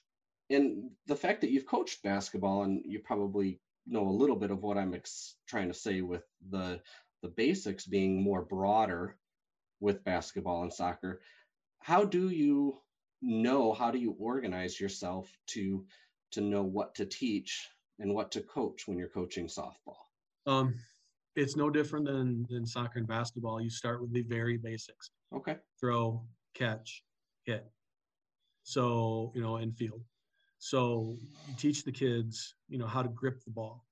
and 0.50 0.90
the 1.06 1.16
fact 1.16 1.42
that 1.42 1.52
you've 1.52 1.66
coached 1.66 2.02
basketball 2.04 2.64
and 2.64 2.84
you 2.86 3.00
probably 3.00 3.60
know 3.86 4.08
a 4.08 4.12
little 4.12 4.36
bit 4.36 4.52
of 4.52 4.62
what 4.64 4.78
I'm 4.78 4.94
ex- 4.94 5.36
trying 5.48 5.68
to 5.68 5.78
say 5.78 6.02
with 6.02 6.24
the 6.50 6.82
the 7.22 7.30
basics 7.30 7.86
being 7.86 8.24
more 8.24 8.44
broader 8.44 9.18
with 9.80 10.04
basketball 10.04 10.64
and 10.64 10.74
soccer. 10.74 11.22
How 11.80 12.04
do 12.04 12.30
you 12.30 12.80
know? 13.22 13.74
How 13.74 13.92
do 13.92 13.98
you 13.98 14.16
organize 14.20 14.80
yourself 14.80 15.30
to 15.48 15.86
to 16.32 16.42
know 16.42 16.64
what 16.64 16.96
to 16.96 17.06
teach 17.06 17.68
and 18.00 18.14
what 18.14 18.32
to 18.32 18.42
coach 18.42 18.88
when 18.88 18.98
you're 18.98 19.10
coaching 19.10 19.48
softball? 19.48 19.98
Um, 20.46 20.76
it's 21.40 21.56
no 21.56 21.70
different 21.70 22.06
than 22.06 22.46
than 22.50 22.66
soccer 22.66 23.00
and 23.00 23.08
basketball. 23.08 23.62
You 23.62 23.70
start 23.70 24.02
with 24.02 24.14
the 24.14 24.24
very 24.24 24.58
basics. 24.58 25.12
Okay. 25.34 25.58
Throw, 25.80 26.26
catch, 26.54 27.04
hit. 27.46 27.66
So 28.64 29.32
you 29.34 29.42
know, 29.42 29.60
infield. 29.60 30.02
So 30.60 31.16
you 31.48 31.54
teach 31.58 31.86
the 31.86 31.92
kids, 31.92 32.56
you 32.68 32.78
know, 32.78 32.88
how 32.88 33.02
to 33.02 33.10
grip 33.10 33.42
the 33.46 33.52
ball. 33.52 33.86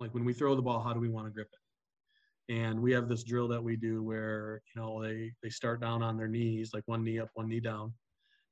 Like 0.00 0.12
when 0.14 0.24
we 0.24 0.32
throw 0.32 0.56
the 0.56 0.62
ball, 0.62 0.82
how 0.82 0.92
do 0.92 0.98
we 0.98 1.08
want 1.08 1.26
to 1.26 1.32
grip 1.32 1.48
it? 1.52 2.52
And 2.52 2.82
we 2.82 2.92
have 2.92 3.08
this 3.08 3.22
drill 3.22 3.46
that 3.48 3.62
we 3.62 3.76
do 3.76 4.02
where, 4.02 4.60
you 4.74 4.82
know, 4.82 5.02
they 5.02 5.32
they 5.42 5.50
start 5.50 5.80
down 5.80 6.02
on 6.02 6.16
their 6.16 6.28
knees, 6.28 6.72
like 6.74 6.82
one 6.86 7.04
knee 7.04 7.20
up, 7.20 7.30
one 7.34 7.48
knee 7.48 7.60
down, 7.60 7.92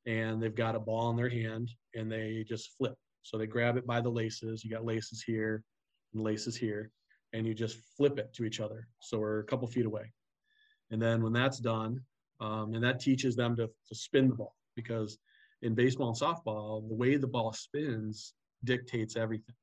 and 0.06 0.40
they've 0.40 0.54
got 0.54 0.76
a 0.76 0.80
ball 0.80 1.10
in 1.10 1.16
their 1.16 1.28
hand 1.28 1.70
and 1.94 2.10
they 2.10 2.44
just 2.48 2.76
flip. 2.78 2.94
So 3.22 3.36
they 3.36 3.46
grab 3.46 3.76
it 3.76 3.86
by 3.86 4.00
the 4.00 4.08
laces. 4.08 4.64
You 4.64 4.70
got 4.70 4.84
laces 4.84 5.22
here 5.22 5.64
and 6.14 6.22
laces 6.22 6.56
here, 6.56 6.90
and 7.32 7.46
you 7.46 7.54
just 7.54 7.78
flip 7.96 8.18
it 8.18 8.32
to 8.34 8.44
each 8.44 8.60
other. 8.60 8.88
So 9.00 9.18
we're 9.18 9.40
a 9.40 9.44
couple 9.44 9.68
feet 9.68 9.86
away. 9.86 10.12
And 10.90 11.00
then 11.00 11.22
when 11.22 11.32
that's 11.32 11.58
done, 11.58 12.00
um, 12.40 12.74
and 12.74 12.82
that 12.82 13.00
teaches 13.00 13.36
them 13.36 13.56
to, 13.56 13.68
to 13.88 13.94
spin 13.94 14.28
the 14.28 14.34
ball 14.34 14.54
because 14.74 15.18
in 15.62 15.74
baseball 15.74 16.08
and 16.08 16.18
softball, 16.18 16.88
the 16.88 16.94
way 16.94 17.16
the 17.16 17.26
ball 17.26 17.52
spins 17.52 18.34
dictates 18.64 19.16
everything. 19.16 19.54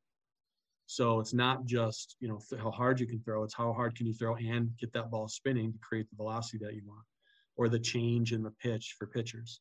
So 0.85 1.19
it's 1.19 1.33
not 1.33 1.65
just 1.65 2.15
you 2.19 2.29
know 2.29 2.39
how 2.57 2.71
hard 2.71 2.99
you 2.99 3.07
can 3.07 3.19
throw; 3.19 3.43
it's 3.43 3.53
how 3.53 3.73
hard 3.73 3.95
can 3.95 4.07
you 4.07 4.13
throw 4.13 4.35
and 4.35 4.71
get 4.79 4.93
that 4.93 5.11
ball 5.11 5.27
spinning 5.27 5.73
to 5.73 5.79
create 5.79 6.09
the 6.09 6.15
velocity 6.15 6.63
that 6.63 6.75
you 6.75 6.81
want, 6.85 7.03
or 7.57 7.67
the 7.67 7.79
change 7.79 8.31
in 8.31 8.41
the 8.41 8.51
pitch 8.51 8.95
for 8.97 9.07
pitchers. 9.07 9.59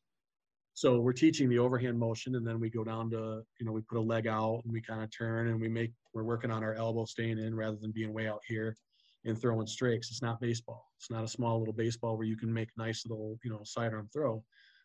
So 0.77 0.99
we're 0.99 1.11
teaching 1.11 1.49
the 1.49 1.57
overhand 1.57 1.97
motion, 1.97 2.35
and 2.35 2.45
then 2.45 2.59
we 2.59 2.69
go 2.69 2.83
down 2.83 3.09
to 3.09 3.41
you 3.59 3.65
know 3.65 3.71
we 3.71 3.81
put 3.81 3.97
a 3.97 3.99
leg 3.99 4.27
out 4.27 4.61
and 4.63 4.71
we 4.71 4.79
kind 4.79 5.01
of 5.01 5.09
turn 5.09 5.47
and 5.47 5.59
we 5.59 5.67
make 5.67 5.91
we're 6.13 6.21
working 6.23 6.51
on 6.51 6.63
our 6.63 6.75
elbow 6.75 7.05
staying 7.05 7.39
in 7.39 7.55
rather 7.55 7.77
than 7.77 7.91
being 7.91 8.13
way 8.13 8.27
out 8.27 8.41
here 8.47 8.77
and 9.25 9.41
throwing 9.41 9.65
strikes. 9.65 10.11
It's 10.11 10.21
not 10.21 10.39
baseball. 10.39 10.85
It's 10.99 11.09
not 11.09 11.23
a 11.23 11.27
small 11.27 11.57
little 11.57 11.73
baseball 11.73 12.15
where 12.15 12.27
you 12.27 12.37
can 12.37 12.53
make 12.53 12.69
nice 12.77 13.07
little 13.07 13.39
you 13.43 13.49
know 13.49 13.61
sidearm 13.63 14.07
throw. 14.13 14.43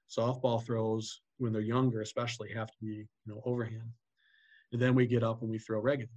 Softball 0.09 0.65
throws 0.65 1.21
when 1.37 1.53
they're 1.53 1.61
younger, 1.61 2.01
especially, 2.01 2.51
have 2.55 2.69
to 2.69 2.79
be 2.81 3.07
you 3.27 3.27
know 3.27 3.43
overhand. 3.45 3.93
And 4.73 4.81
then 4.81 4.95
we 4.95 5.07
get 5.07 5.23
up 5.23 5.43
and 5.43 5.51
we 5.51 5.59
throw 5.59 5.79
regular. 5.79 6.09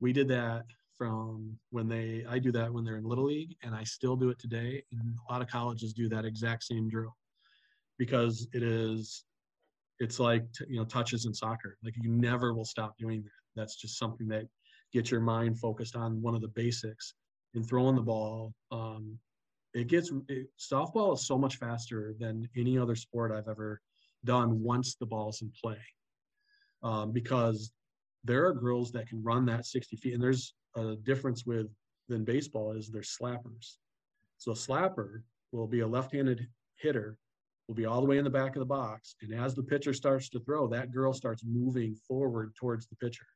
We 0.00 0.14
did 0.14 0.28
that 0.28 0.64
from 0.96 1.58
when 1.68 1.86
they 1.86 2.24
I 2.26 2.38
do 2.38 2.50
that 2.52 2.72
when 2.72 2.82
they're 2.82 2.96
in 2.96 3.04
little 3.04 3.26
league, 3.26 3.56
and 3.62 3.74
I 3.74 3.84
still 3.84 4.16
do 4.16 4.30
it 4.30 4.38
today. 4.38 4.82
And 4.90 5.16
a 5.28 5.30
lot 5.30 5.42
of 5.42 5.48
colleges 5.48 5.92
do 5.92 6.08
that 6.08 6.24
exact 6.24 6.64
same 6.64 6.88
drill 6.88 7.14
because 7.98 8.46
it 8.52 8.62
is 8.62 9.24
it's 10.00 10.20
like 10.20 10.44
you 10.68 10.76
know 10.76 10.84
touches 10.84 11.26
in 11.26 11.34
soccer. 11.34 11.76
Like 11.82 11.94
you 12.00 12.10
never 12.10 12.54
will 12.54 12.64
stop 12.64 12.96
doing 12.98 13.22
that. 13.22 13.30
That's 13.56 13.76
just 13.76 13.98
something 13.98 14.28
that 14.28 14.46
gets 14.92 15.10
your 15.10 15.20
mind 15.20 15.58
focused 15.58 15.96
on 15.96 16.22
one 16.22 16.34
of 16.34 16.40
the 16.40 16.48
basics 16.48 17.14
in 17.54 17.62
throwing 17.62 17.96
the 17.96 18.02
ball. 18.02 18.54
Um, 18.70 19.18
it 19.74 19.88
gets 19.88 20.10
it, 20.28 20.48
softball 20.58 21.14
is 21.14 21.26
so 21.26 21.36
much 21.36 21.56
faster 21.56 22.14
than 22.18 22.48
any 22.56 22.78
other 22.78 22.94
sport 22.94 23.32
I've 23.32 23.48
ever 23.48 23.80
done 24.24 24.62
once 24.62 24.94
the 24.94 25.06
ball's 25.06 25.42
in 25.42 25.52
play. 25.60 25.78
Um, 26.82 27.12
because 27.12 27.72
there 28.24 28.46
are 28.46 28.54
girls 28.54 28.92
that 28.92 29.08
can 29.08 29.22
run 29.22 29.44
that 29.46 29.66
60 29.66 29.96
feet, 29.96 30.14
and 30.14 30.22
there's 30.22 30.54
a 30.76 30.94
difference 30.96 31.44
with 31.44 31.66
than 32.08 32.24
baseball 32.24 32.72
is 32.72 32.88
they're 32.88 33.02
slappers. 33.02 33.76
So 34.38 34.52
a 34.52 34.54
slapper 34.54 35.22
will 35.52 35.66
be 35.66 35.80
a 35.80 35.86
left-handed 35.86 36.46
hitter, 36.76 37.16
will 37.68 37.74
be 37.74 37.84
all 37.84 38.00
the 38.00 38.06
way 38.06 38.18
in 38.18 38.24
the 38.24 38.30
back 38.30 38.56
of 38.56 38.60
the 38.60 38.66
box, 38.66 39.14
and 39.20 39.32
as 39.32 39.54
the 39.54 39.62
pitcher 39.62 39.92
starts 39.92 40.30
to 40.30 40.40
throw, 40.40 40.66
that 40.66 40.90
girl 40.90 41.12
starts 41.12 41.44
moving 41.46 41.94
forward 41.94 42.54
towards 42.56 42.86
the 42.88 42.96
pitcher. 42.96 43.26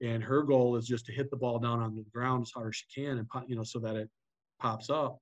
And 0.00 0.22
her 0.22 0.42
goal 0.42 0.76
is 0.76 0.86
just 0.86 1.04
to 1.06 1.12
hit 1.12 1.30
the 1.30 1.36
ball 1.36 1.58
down 1.58 1.80
on 1.80 1.94
the 1.94 2.04
ground 2.14 2.42
as 2.42 2.52
hard 2.52 2.68
as 2.68 2.76
she 2.76 2.86
can, 2.94 3.18
and 3.18 3.28
you 3.48 3.56
know, 3.56 3.64
so 3.64 3.80
that 3.80 3.96
it 3.96 4.08
pops 4.60 4.88
up 4.88 5.18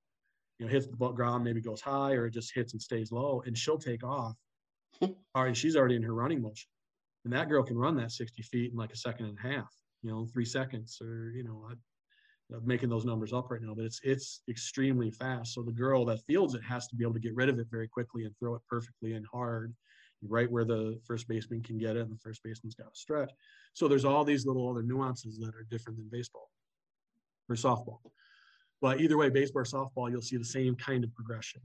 you 0.59 0.65
know, 0.65 0.71
hits 0.71 0.87
the 0.87 0.95
ground, 1.11 1.43
maybe 1.43 1.61
goes 1.61 1.81
high, 1.81 2.13
or 2.13 2.27
it 2.27 2.31
just 2.31 2.53
hits 2.53 2.73
and 2.73 2.81
stays 2.81 3.11
low, 3.11 3.41
and 3.45 3.57
she'll 3.57 3.77
take 3.77 4.03
off. 4.03 4.35
All 5.01 5.43
right, 5.43 5.55
she's 5.55 5.75
already 5.75 5.95
in 5.95 6.03
her 6.03 6.13
running 6.13 6.41
motion, 6.41 6.69
and 7.23 7.33
that 7.33 7.49
girl 7.49 7.63
can 7.63 7.77
run 7.77 7.95
that 7.95 8.11
60 8.11 8.43
feet 8.43 8.71
in 8.71 8.77
like 8.77 8.91
a 8.91 8.97
second 8.97 9.27
and 9.27 9.37
a 9.37 9.41
half, 9.41 9.73
you 10.03 10.11
know, 10.11 10.25
three 10.25 10.45
seconds, 10.45 10.99
or 11.01 11.31
you 11.33 11.43
know, 11.43 11.69
I'm 12.53 12.65
making 12.65 12.89
those 12.89 13.05
numbers 13.05 13.31
up 13.31 13.51
right 13.51 13.61
now, 13.61 13.73
but 13.75 13.85
it's 13.85 13.99
it's 14.03 14.41
extremely 14.49 15.11
fast. 15.11 15.53
So 15.53 15.61
the 15.61 15.71
girl 15.71 16.03
that 16.05 16.25
fields 16.25 16.55
it 16.55 16.63
has 16.63 16.87
to 16.87 16.95
be 16.95 17.03
able 17.03 17.13
to 17.13 17.19
get 17.19 17.35
rid 17.35 17.49
of 17.49 17.59
it 17.59 17.67
very 17.69 17.87
quickly 17.87 18.25
and 18.25 18.35
throw 18.39 18.55
it 18.55 18.61
perfectly 18.67 19.13
and 19.13 19.25
hard, 19.31 19.73
right 20.27 20.49
where 20.51 20.65
the 20.65 20.99
first 21.05 21.27
baseman 21.27 21.61
can 21.61 21.77
get 21.77 21.95
it, 21.95 22.01
and 22.01 22.11
the 22.11 22.19
first 22.19 22.41
baseman's 22.43 22.75
got 22.75 22.93
to 22.93 22.99
stretch. 22.99 23.31
So 23.73 23.87
there's 23.87 24.05
all 24.05 24.23
these 24.23 24.45
little 24.45 24.69
other 24.69 24.83
nuances 24.83 25.37
that 25.39 25.55
are 25.55 25.65
different 25.69 25.97
than 25.97 26.09
baseball 26.11 26.49
or 27.49 27.55
softball. 27.55 27.99
But 28.81 29.01
either 29.01 29.17
way, 29.17 29.29
baseball 29.29 29.61
or 29.61 29.65
softball, 29.65 30.09
you'll 30.09 30.21
see 30.21 30.37
the 30.37 30.43
same 30.43 30.75
kind 30.75 31.03
of 31.03 31.13
progression. 31.13 31.61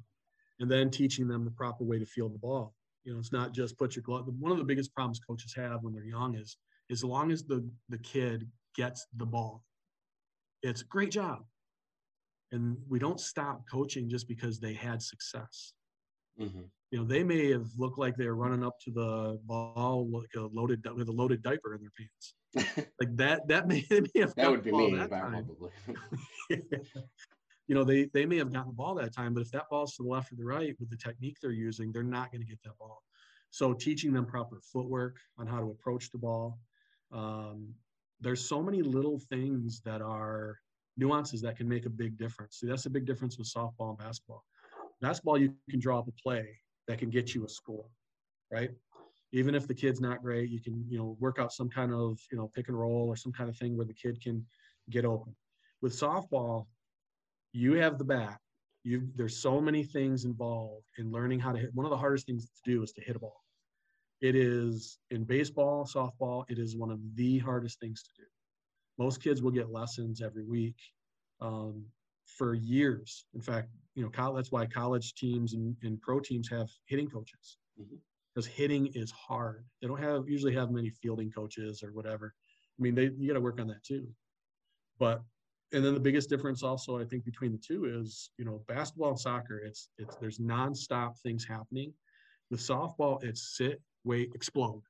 And 0.61 0.70
then 0.70 0.90
teaching 0.90 1.27
them 1.27 1.44
the 1.44 1.51
proper 1.51 1.85
way 1.85 1.99
to 1.99 2.07
field 2.07 2.35
the 2.35 2.38
ball. 2.38 2.75
You 3.05 3.12
know, 3.12 3.18
it's 3.18 3.33
not 3.33 3.53
just 3.53 3.79
put 3.79 3.97
your 3.97 4.03
glove. 4.03 4.27
One 4.38 4.53
of 4.53 4.59
the 4.59 4.64
biggest 4.64 4.94
problems 4.94 5.20
coaches 5.20 5.55
have 5.57 5.83
when 5.83 5.92
they're 5.94 6.05
young 6.05 6.37
is 6.37 6.57
as 6.90 7.05
long 7.05 7.33
as 7.33 7.44
the 7.44 7.68
the 7.88 7.99
kid 7.99 8.49
gets 8.75 9.07
the 9.16 9.27
ball, 9.27 9.62
it's 10.64 10.83
a 10.83 10.87
great 10.87 11.11
job. 11.11 11.44
And 12.53 12.77
we 12.88 12.98
don't 12.98 13.20
stop 13.20 13.62
coaching 13.70 14.09
just 14.09 14.29
because 14.29 14.59
they 14.61 14.74
had 14.74 15.03
success. 15.03 15.72
Mm-hmm. 16.40 16.62
You 16.90 16.98
know, 16.98 17.05
they 17.05 17.24
may 17.24 17.50
have 17.50 17.66
looked 17.77 17.98
like 17.98 18.16
they 18.16 18.27
were 18.27 18.37
running 18.37 18.64
up 18.64 18.79
to 18.85 18.92
the 18.92 19.40
ball 19.44 20.09
like 20.11 20.29
a 20.37 20.46
loaded 20.53 20.85
with 20.96 21.09
a 21.09 21.12
loaded 21.12 21.42
diaper 21.42 21.74
in 21.74 21.81
their 21.81 21.90
pants 21.98 22.35
like 23.00 23.16
that 23.16 23.46
that 23.48 23.66
may, 23.66 23.85
may 23.90 24.20
have 24.20 24.35
that 24.37 24.48
would 24.48 24.62
be 24.62 24.70
me 24.70 24.94
that 24.94 25.11
probably 25.11 25.70
you 27.66 27.74
know 27.74 27.83
they 27.83 28.09
they 28.14 28.24
may 28.24 28.37
have 28.37 28.53
gotten 28.53 28.68
the 28.68 28.74
ball 28.74 28.94
that 28.94 29.12
time 29.12 29.35
but 29.35 29.40
if 29.40 29.50
that 29.50 29.64
ball's 29.70 29.96
to 29.96 30.05
the 30.05 30.09
left 30.09 30.31
or 30.31 30.37
the 30.37 30.44
right 30.44 30.77
with 30.79 30.88
the 30.88 30.96
technique 30.96 31.37
they're 31.42 31.50
using 31.50 31.90
they're 31.90 32.05
not 32.05 32.31
going 32.31 32.40
to 32.40 32.46
get 32.46 32.62
that 32.62 32.79
ball 32.79 33.03
so 33.50 33.72
teaching 33.72 34.12
them 34.12 34.24
proper 34.24 34.61
footwork 34.72 35.16
on 35.37 35.48
how 35.48 35.59
to 35.59 35.66
approach 35.66 36.11
the 36.12 36.18
ball 36.18 36.59
um, 37.12 37.74
there's 38.24 38.46
so 38.46 38.62
many 38.62 38.82
little 38.82 39.18
things 39.30 39.80
that 39.84 40.02
are 40.02 40.58
nuances 40.96 41.40
that 41.42 41.56
can 41.56 41.68
make 41.68 41.87
a 41.87 41.90
big 41.90 42.16
difference 42.16 42.58
see 42.60 42.66
that's 42.66 42.87
a 42.87 42.90
big 42.90 43.04
difference 43.04 43.38
with 43.38 43.52
softball 43.52 43.90
and 43.90 43.98
basketball 43.98 44.44
basketball 45.00 45.38
you 45.38 45.52
can 45.70 45.80
draw 45.80 45.98
up 45.98 46.08
a 46.08 46.12
play 46.12 46.48
that 46.88 46.98
can 46.98 47.10
get 47.10 47.34
you 47.34 47.44
a 47.44 47.48
score 47.48 47.87
right 48.50 48.70
even 49.34 49.56
if 49.56 49.66
the 49.66 49.74
kid's 49.74 50.00
not 50.00 50.22
great, 50.22 50.48
you 50.48 50.60
can, 50.60 50.87
you 50.88 50.96
know, 50.96 51.16
work 51.18 51.40
out 51.40 51.52
some 51.52 51.68
kind 51.68 51.92
of, 51.92 52.20
you 52.30 52.38
know, 52.38 52.52
pick 52.54 52.68
and 52.68 52.78
roll 52.78 53.08
or 53.08 53.16
some 53.16 53.32
kind 53.32 53.50
of 53.50 53.56
thing 53.56 53.76
where 53.76 53.84
the 53.84 53.92
kid 53.92 54.22
can 54.22 54.46
get 54.90 55.04
open. 55.04 55.34
With 55.82 55.92
softball, 55.92 56.66
you 57.52 57.72
have 57.74 57.98
the 57.98 58.04
bat. 58.04 58.38
You 58.84 59.08
there's 59.16 59.37
so 59.37 59.60
many 59.60 59.82
things 59.82 60.24
involved 60.24 60.84
in 60.98 61.10
learning 61.10 61.40
how 61.40 61.50
to 61.50 61.58
hit. 61.58 61.74
One 61.74 61.84
of 61.84 61.90
the 61.90 61.96
hardest 61.96 62.26
things 62.26 62.44
to 62.44 62.70
do 62.70 62.82
is 62.84 62.92
to 62.92 63.00
hit 63.00 63.16
a 63.16 63.18
ball. 63.18 63.43
It 64.20 64.37
is 64.37 64.98
in 65.11 65.24
baseball, 65.24 65.85
softball, 65.85 66.44
it 66.48 66.59
is 66.59 66.77
one 66.77 66.90
of 66.90 66.98
the 67.14 67.38
hardest 67.38 67.81
things 67.81 68.03
to 68.03 68.11
do. 68.16 68.27
Most 68.98 69.22
kids 69.22 69.42
will 69.42 69.50
get 69.50 69.70
lessons 69.70 70.22
every 70.22 70.44
week 70.44 70.77
um, 71.40 71.85
for 72.27 72.55
years. 72.55 73.27
In 73.35 73.40
fact, 73.40 73.68
you 73.94 74.03
know, 74.03 74.35
that's 74.35 74.50
why 74.50 74.66
college 74.66 75.14
teams 75.14 75.55
and, 75.55 75.77
and 75.83 76.00
pro 76.00 76.20
teams 76.20 76.48
have 76.48 76.68
hitting 76.87 77.09
coaches. 77.09 77.59
Mm-hmm 77.81 77.96
because 78.35 78.46
hitting 78.46 78.87
is 78.94 79.11
hard. 79.11 79.64
They 79.81 79.88
don't 79.88 80.03
have 80.03 80.29
usually 80.29 80.55
have 80.55 80.70
many 80.70 80.90
fielding 80.90 81.31
coaches 81.31 81.83
or 81.83 81.92
whatever. 81.92 82.35
I 82.79 82.83
mean, 82.83 82.94
they 82.94 83.11
you 83.16 83.29
got 83.29 83.35
to 83.35 83.40
work 83.40 83.61
on 83.61 83.68
that 83.68 83.83
too. 83.85 84.09
But 84.98 85.22
and 85.72 85.85
then 85.85 85.94
the 85.94 86.00
biggest 86.00 86.29
difference 86.29 86.62
also 86.62 86.98
I 87.00 87.05
think 87.05 87.24
between 87.24 87.53
the 87.53 87.59
two 87.59 87.85
is 87.85 88.31
you 88.38 88.44
know 88.44 88.62
basketball 88.68 89.11
and 89.11 89.18
soccer. 89.20 89.59
It's 89.59 89.88
it's 89.98 90.16
there's 90.16 90.38
nonstop 90.38 91.18
things 91.20 91.44
happening. 91.44 91.92
With 92.50 92.61
softball, 92.61 93.22
it's 93.22 93.57
sit, 93.57 93.81
wait, 94.05 94.33
explode. 94.35 94.83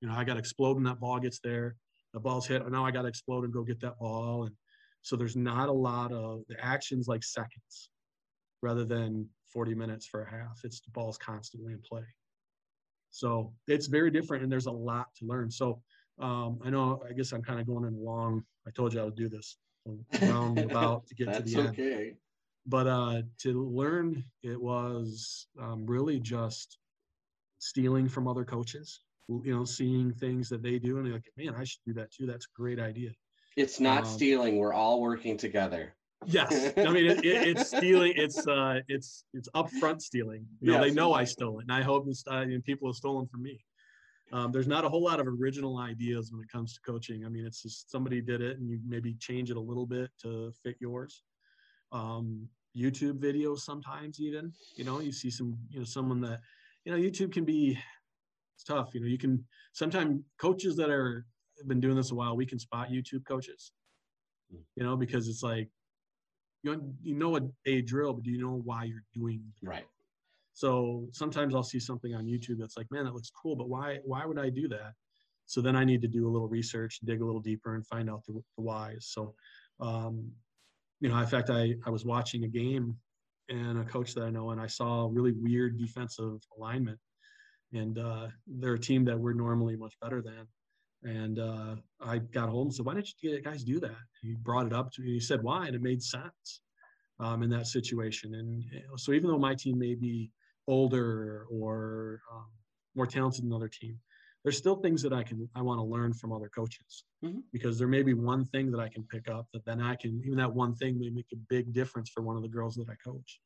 You 0.00 0.08
know, 0.08 0.14
I 0.14 0.24
got 0.24 0.34
to 0.34 0.38
explode 0.38 0.74
when 0.74 0.84
that 0.84 1.00
ball 1.00 1.18
gets 1.18 1.40
there. 1.40 1.76
The 2.14 2.20
ball's 2.20 2.46
hit. 2.46 2.68
Now 2.70 2.84
I 2.84 2.90
got 2.90 3.02
to 3.02 3.08
explode 3.08 3.44
and 3.44 3.52
go 3.52 3.62
get 3.62 3.80
that 3.80 3.98
ball. 3.98 4.44
And 4.44 4.54
so 5.02 5.16
there's 5.16 5.36
not 5.36 5.68
a 5.68 5.72
lot 5.72 6.12
of 6.12 6.42
the 6.48 6.56
actions 6.64 7.08
like 7.08 7.22
seconds 7.22 7.90
rather 8.62 8.84
than 8.84 9.28
40 9.52 9.74
minutes 9.74 10.06
for 10.06 10.22
a 10.22 10.30
half. 10.30 10.60
It's 10.64 10.80
the 10.80 10.90
ball's 10.90 11.18
constantly 11.18 11.72
in 11.72 11.80
play. 11.80 12.02
So 13.10 13.52
it's 13.66 13.86
very 13.86 14.10
different, 14.10 14.42
and 14.42 14.52
there's 14.52 14.66
a 14.66 14.72
lot 14.72 15.06
to 15.18 15.26
learn. 15.26 15.50
So 15.50 15.80
um, 16.18 16.58
I 16.64 16.70
know, 16.70 17.02
I 17.08 17.12
guess 17.12 17.32
I'm 17.32 17.42
kind 17.42 17.60
of 17.60 17.66
going 17.66 17.84
in 17.84 18.02
long. 18.02 18.44
I 18.66 18.70
told 18.70 18.92
you 18.92 19.00
I 19.00 19.04
would 19.04 19.16
do 19.16 19.28
this 19.28 19.56
round 20.20 20.58
about 20.70 21.06
to 21.06 21.14
get 21.14 21.32
to 21.34 21.42
the 21.42 21.68
okay. 21.68 21.92
end. 22.08 22.16
But 22.66 22.86
uh, 22.86 23.22
to 23.42 23.64
learn, 23.64 24.24
it 24.42 24.60
was 24.60 25.46
um, 25.60 25.86
really 25.86 26.18
just 26.18 26.78
stealing 27.66 28.08
from 28.08 28.28
other 28.28 28.44
coaches. 28.44 29.00
you 29.28 29.52
know, 29.52 29.64
seeing 29.64 30.12
things 30.12 30.48
that 30.48 30.62
they 30.62 30.78
do 30.78 30.98
and 30.98 31.06
they're 31.06 31.14
like, 31.14 31.32
man, 31.36 31.54
I 31.58 31.64
should 31.64 31.80
do 31.84 31.92
that 31.94 32.12
too. 32.12 32.26
That's 32.26 32.46
a 32.46 32.54
great 32.60 32.78
idea. 32.78 33.10
It's 33.56 33.80
not 33.80 34.04
um, 34.04 34.04
stealing. 34.06 34.56
We're 34.58 34.72
all 34.72 35.00
working 35.00 35.36
together. 35.36 35.94
Yes, 36.24 36.72
I 36.76 36.90
mean 36.90 37.06
it, 37.06 37.24
it, 37.24 37.48
it's 37.48 37.66
stealing. 37.68 38.14
It's 38.16 38.46
uh, 38.46 38.80
it's 38.88 39.24
it's 39.34 39.48
upfront 39.54 40.00
stealing. 40.00 40.46
You 40.60 40.72
know, 40.72 40.78
yes. 40.78 40.88
they 40.88 40.94
know 40.94 41.12
I 41.12 41.24
stole 41.24 41.58
it, 41.58 41.64
and 41.68 41.72
I 41.72 41.82
hope 41.82 42.06
this, 42.06 42.24
uh, 42.30 42.44
people 42.64 42.88
have 42.88 42.96
stolen 42.96 43.26
from 43.26 43.42
me. 43.42 43.62
Um, 44.32 44.50
there's 44.50 44.66
not 44.66 44.84
a 44.84 44.88
whole 44.88 45.04
lot 45.04 45.20
of 45.20 45.26
original 45.26 45.78
ideas 45.78 46.32
when 46.32 46.40
it 46.42 46.48
comes 46.48 46.72
to 46.74 46.80
coaching. 46.80 47.24
I 47.26 47.28
mean, 47.28 47.44
it's 47.46 47.62
just 47.62 47.90
somebody 47.90 48.20
did 48.20 48.40
it, 48.40 48.58
and 48.58 48.68
you 48.68 48.80
maybe 48.86 49.14
change 49.14 49.50
it 49.50 49.56
a 49.56 49.60
little 49.60 49.86
bit 49.86 50.10
to 50.22 50.52
fit 50.62 50.76
yours. 50.80 51.22
Um, 51.92 52.48
YouTube 52.76 53.18
videos 53.18 53.60
sometimes 53.60 54.20
even, 54.20 54.52
you 54.74 54.84
know, 54.84 55.00
you 55.00 55.12
see 55.12 55.30
some, 55.30 55.56
you 55.70 55.78
know, 55.78 55.84
someone 55.84 56.20
that, 56.22 56.40
you 56.86 56.92
know, 56.92 56.98
YouTube 56.98 57.32
can 57.32 57.44
be 57.44 57.76
it's 58.54 58.64
tough. 58.64 58.94
You 58.94 59.00
know, 59.00 59.08
you 59.08 59.18
can 59.18 59.44
sometimes 59.72 60.22
coaches 60.40 60.76
that 60.76 60.88
are 60.88 61.26
have 61.58 61.68
been 61.68 61.80
doing 61.80 61.96
this 61.96 62.12
a 62.12 62.14
while, 62.14 62.36
we 62.36 62.46
can 62.46 62.58
spot 62.58 62.88
YouTube 62.88 63.26
coaches. 63.26 63.72
Hmm. 64.50 64.60
You 64.76 64.84
know, 64.84 64.96
because 64.96 65.28
it's 65.28 65.42
like 65.42 65.68
you 66.62 66.72
know, 66.72 66.80
you 67.02 67.14
know 67.14 67.36
a, 67.36 67.40
a 67.66 67.82
drill, 67.82 68.14
but 68.14 68.22
do 68.22 68.30
you 68.30 68.40
know 68.40 68.62
why 68.64 68.84
you're 68.84 69.04
doing 69.12 69.42
right? 69.62 69.86
So 70.54 71.08
sometimes 71.12 71.54
I'll 71.54 71.62
see 71.62 71.80
something 71.80 72.14
on 72.14 72.24
YouTube 72.24 72.58
that's 72.58 72.78
like, 72.78 72.86
man, 72.90 73.04
that 73.04 73.12
looks 73.12 73.30
cool, 73.30 73.56
but 73.56 73.68
why 73.68 73.98
why 74.04 74.24
would 74.24 74.38
I 74.38 74.48
do 74.48 74.68
that? 74.68 74.92
So 75.46 75.60
then 75.60 75.76
I 75.76 75.84
need 75.84 76.00
to 76.02 76.08
do 76.08 76.28
a 76.28 76.30
little 76.30 76.48
research, 76.48 77.00
dig 77.04 77.20
a 77.20 77.24
little 77.24 77.40
deeper, 77.40 77.74
and 77.74 77.86
find 77.86 78.08
out 78.08 78.24
the, 78.26 78.32
the 78.32 78.62
whys. 78.62 79.08
So, 79.12 79.34
um, 79.80 80.28
you 81.00 81.08
know, 81.08 81.18
in 81.18 81.26
fact, 81.26 81.50
I 81.50 81.74
I 81.84 81.90
was 81.90 82.04
watching 82.04 82.44
a 82.44 82.48
game 82.48 82.96
and 83.48 83.78
a 83.78 83.84
coach 83.84 84.14
that 84.14 84.24
I 84.24 84.30
know, 84.30 84.50
and 84.50 84.60
I 84.60 84.66
saw 84.66 85.08
really 85.10 85.32
weird 85.32 85.78
defensive 85.78 86.40
alignment, 86.56 86.98
and 87.72 87.98
uh, 87.98 88.28
they're 88.46 88.74
a 88.74 88.78
team 88.78 89.04
that 89.04 89.18
we're 89.18 89.34
normally 89.34 89.76
much 89.76 89.94
better 90.00 90.22
than. 90.22 90.46
And 91.02 91.38
uh, 91.38 91.76
I 92.00 92.18
got 92.18 92.48
home 92.48 92.68
and 92.68 92.74
said, 92.74 92.86
"Why 92.86 92.94
didn't 92.94 93.12
you 93.20 93.40
guys 93.40 93.62
do 93.64 93.78
that?" 93.80 93.96
He 94.22 94.34
brought 94.34 94.66
it 94.66 94.72
up 94.72 94.90
to 94.92 95.02
me. 95.02 95.12
He 95.12 95.20
said, 95.20 95.42
"Why?" 95.42 95.66
And 95.66 95.76
it 95.76 95.82
made 95.82 96.02
sense 96.02 96.60
um, 97.20 97.42
in 97.42 97.50
that 97.50 97.66
situation. 97.66 98.34
And 98.34 98.64
so, 98.96 99.12
even 99.12 99.30
though 99.30 99.38
my 99.38 99.54
team 99.54 99.78
may 99.78 99.94
be 99.94 100.30
older 100.66 101.46
or 101.50 102.20
um, 102.32 102.46
more 102.94 103.06
talented 103.06 103.44
than 103.44 103.50
another 103.50 103.68
team, 103.68 103.98
there's 104.46 104.56
still 104.56 104.76
things 104.76 105.02
that 105.02 105.12
I 105.12 105.24
can 105.24 105.48
I 105.56 105.62
want 105.62 105.80
to 105.80 105.82
learn 105.82 106.12
from 106.12 106.32
other 106.32 106.48
coaches 106.48 107.02
mm-hmm. 107.24 107.40
because 107.52 107.80
there 107.80 107.88
may 107.88 108.04
be 108.04 108.14
one 108.14 108.44
thing 108.44 108.70
that 108.70 108.78
I 108.78 108.88
can 108.88 109.02
pick 109.02 109.28
up 109.28 109.48
that 109.52 109.64
then 109.64 109.80
I 109.80 109.96
can 109.96 110.22
even 110.24 110.38
that 110.38 110.54
one 110.54 110.72
thing 110.76 111.00
may 111.00 111.10
make 111.10 111.26
a 111.32 111.36
big 111.50 111.72
difference 111.72 112.10
for 112.10 112.22
one 112.22 112.36
of 112.36 112.42
the 112.42 112.48
girls 112.48 112.76
that 112.76 112.88
I 112.88 112.94
coach. 113.04 113.40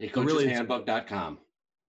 Hey, 0.00 0.08
coacheshandbook.com. 0.08 1.38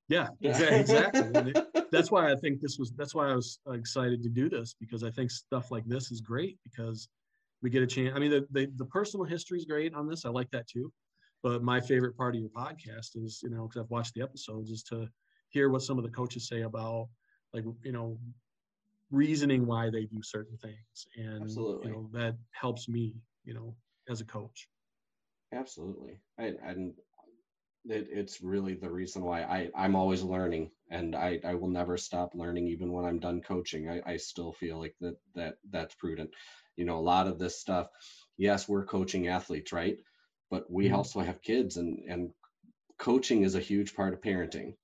Yeah, 0.07 0.27
exactly. 0.41 1.51
that's 1.91 2.11
why 2.11 2.31
I 2.31 2.35
think 2.35 2.61
this 2.61 2.77
was. 2.77 2.91
That's 2.95 3.15
why 3.15 3.31
I 3.31 3.33
was 3.33 3.57
excited 3.71 4.21
to 4.21 4.29
do 4.29 4.49
this 4.49 4.75
because 4.79 5.03
I 5.03 5.09
think 5.09 5.31
stuff 5.31 5.71
like 5.71 5.85
this 5.87 6.11
is 6.11 6.21
great 6.21 6.59
because 6.63 7.07
we 7.63 7.71
get 7.71 7.81
a 7.81 7.87
chance. 7.87 8.13
I 8.15 8.19
mean, 8.19 8.29
the 8.29 8.45
the, 8.51 8.71
the 8.75 8.85
personal 8.85 9.25
history 9.25 9.57
is 9.57 9.65
great 9.65 9.95
on 9.95 10.07
this. 10.07 10.25
I 10.25 10.29
like 10.29 10.51
that 10.51 10.67
too. 10.67 10.93
But 11.41 11.63
my 11.63 11.81
favorite 11.81 12.15
part 12.15 12.35
of 12.35 12.41
your 12.41 12.51
podcast 12.51 13.15
is, 13.15 13.39
you 13.41 13.49
know, 13.49 13.67
because 13.67 13.81
I've 13.81 13.89
watched 13.89 14.13
the 14.13 14.21
episodes, 14.21 14.69
is 14.69 14.83
to 14.83 15.09
hear 15.49 15.69
what 15.69 15.81
some 15.81 15.97
of 15.97 16.03
the 16.03 16.11
coaches 16.11 16.47
say 16.47 16.61
about, 16.61 17.07
like, 17.53 17.65
you 17.83 17.91
know, 17.91 18.17
reasoning 19.11 19.65
why 19.65 19.89
they 19.89 20.05
do 20.05 20.21
certain 20.23 20.57
things, 20.57 21.07
and 21.15 21.43
Absolutely. 21.43 21.87
you 21.87 21.93
know 21.93 22.09
that 22.13 22.35
helps 22.51 22.89
me, 22.89 23.15
you 23.45 23.53
know, 23.53 23.75
as 24.09 24.21
a 24.21 24.25
coach. 24.25 24.67
Absolutely, 25.53 26.19
I, 26.39 26.53
and 26.65 26.93
it, 27.85 28.07
it's 28.09 28.41
really 28.41 28.75
the 28.75 28.89
reason 28.89 29.23
why 29.23 29.43
I, 29.43 29.69
I'm 29.75 29.95
always 29.95 30.23
learning 30.23 30.71
and 30.89 31.15
I, 31.15 31.39
I 31.43 31.55
will 31.55 31.69
never 31.69 31.97
stop 31.97 32.31
learning 32.33 32.67
even 32.67 32.91
when 32.91 33.05
I'm 33.05 33.19
done 33.19 33.41
coaching. 33.41 33.89
I, 33.89 34.01
I 34.05 34.17
still 34.17 34.53
feel 34.53 34.79
like 34.79 34.95
that 35.01 35.17
that 35.35 35.55
that's 35.69 35.95
prudent. 35.95 36.29
You 36.75 36.85
know, 36.85 36.97
a 36.97 37.01
lot 37.01 37.27
of 37.27 37.39
this 37.39 37.59
stuff, 37.59 37.87
yes, 38.37 38.67
we're 38.67 38.85
coaching 38.85 39.27
athletes, 39.27 39.71
right? 39.73 39.97
But 40.49 40.71
we 40.71 40.85
mm-hmm. 40.85 40.95
also 40.95 41.19
have 41.19 41.41
kids 41.41 41.77
and 41.77 41.99
and 42.07 42.31
coaching 42.97 43.43
is 43.43 43.55
a 43.55 43.59
huge 43.59 43.95
part 43.95 44.13
of 44.13 44.21
parenting. 44.21 44.75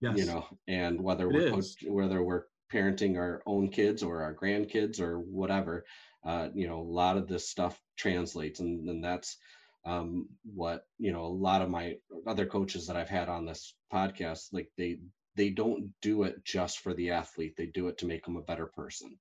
Yes. 0.00 0.16
You 0.16 0.26
know, 0.26 0.46
and 0.68 1.00
whether 1.00 1.28
it 1.28 1.34
we're 1.34 1.50
coach, 1.50 1.84
whether 1.86 2.22
we're 2.22 2.44
parenting 2.72 3.16
our 3.16 3.42
own 3.46 3.68
kids 3.68 4.02
or 4.02 4.22
our 4.22 4.34
grandkids 4.34 5.00
or 5.00 5.18
whatever, 5.18 5.84
uh, 6.24 6.48
you 6.54 6.68
know, 6.68 6.80
a 6.80 6.82
lot 6.82 7.16
of 7.16 7.26
this 7.26 7.48
stuff 7.48 7.80
translates 7.96 8.60
and, 8.60 8.88
and 8.88 9.02
that's 9.02 9.38
um, 9.84 10.28
what 10.54 10.84
you 10.98 11.12
know 11.12 11.24
a 11.24 11.26
lot 11.26 11.62
of 11.62 11.70
my 11.70 11.96
other 12.26 12.46
coaches 12.46 12.86
that 12.86 12.96
i've 12.96 13.08
had 13.08 13.28
on 13.28 13.46
this 13.46 13.74
podcast 13.92 14.48
like 14.52 14.68
they 14.76 14.98
they 15.36 15.50
don't 15.50 15.90
do 16.02 16.24
it 16.24 16.44
just 16.44 16.80
for 16.80 16.94
the 16.94 17.10
athlete 17.10 17.54
they 17.56 17.66
do 17.66 17.88
it 17.88 17.96
to 17.98 18.06
make 18.06 18.24
them 18.24 18.36
a 18.36 18.42
better 18.42 18.66
person 18.66 19.16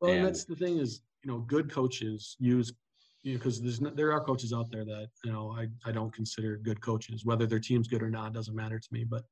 well 0.00 0.12
and, 0.12 0.26
that's 0.26 0.44
the 0.44 0.56
thing 0.56 0.78
is 0.78 1.02
you 1.22 1.30
know 1.30 1.38
good 1.38 1.70
coaches 1.70 2.36
use 2.38 2.72
you 3.22 3.32
know 3.32 3.38
because 3.38 3.62
there's 3.62 3.80
no, 3.80 3.90
there 3.90 4.12
are 4.12 4.22
coaches 4.22 4.52
out 4.52 4.70
there 4.70 4.84
that 4.84 5.08
you 5.24 5.32
know 5.32 5.56
I, 5.58 5.68
I 5.88 5.92
don't 5.92 6.12
consider 6.12 6.56
good 6.56 6.80
coaches 6.80 7.24
whether 7.24 7.46
their 7.46 7.60
team's 7.60 7.88
good 7.88 8.02
or 8.02 8.10
not 8.10 8.34
doesn't 8.34 8.54
matter 8.54 8.78
to 8.78 8.88
me 8.90 9.04
but 9.04 9.22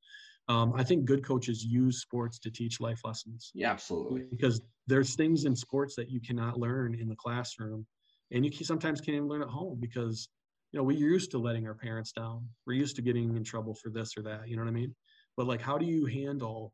um, 0.52 0.72
i 0.76 0.84
think 0.84 1.04
good 1.04 1.24
coaches 1.24 1.64
use 1.64 2.00
sports 2.00 2.38
to 2.38 2.50
teach 2.50 2.80
life 2.80 3.00
lessons 3.04 3.50
yeah 3.54 3.70
absolutely 3.70 4.24
because 4.30 4.60
there's 4.86 5.14
things 5.14 5.44
in 5.44 5.54
sports 5.54 5.94
that 5.94 6.10
you 6.10 6.20
cannot 6.20 6.58
learn 6.58 6.94
in 6.94 7.08
the 7.08 7.16
classroom 7.16 7.86
and 8.32 8.44
you 8.44 8.50
can, 8.50 8.64
sometimes 8.64 9.00
can't 9.00 9.16
even 9.16 9.28
learn 9.28 9.42
at 9.42 9.48
home 9.48 9.78
because 9.80 10.28
you 10.72 10.78
know, 10.78 10.84
we're 10.84 10.96
used 10.96 11.30
to 11.32 11.38
letting 11.38 11.66
our 11.66 11.74
parents 11.74 12.12
down. 12.12 12.48
We're 12.66 12.74
used 12.74 12.96
to 12.96 13.02
getting 13.02 13.36
in 13.36 13.44
trouble 13.44 13.74
for 13.74 13.90
this 13.90 14.16
or 14.16 14.22
that. 14.22 14.48
You 14.48 14.56
know 14.56 14.62
what 14.62 14.68
I 14.68 14.72
mean? 14.72 14.94
But 15.36 15.46
like, 15.46 15.60
how 15.60 15.76
do 15.76 15.84
you 15.84 16.06
handle 16.06 16.72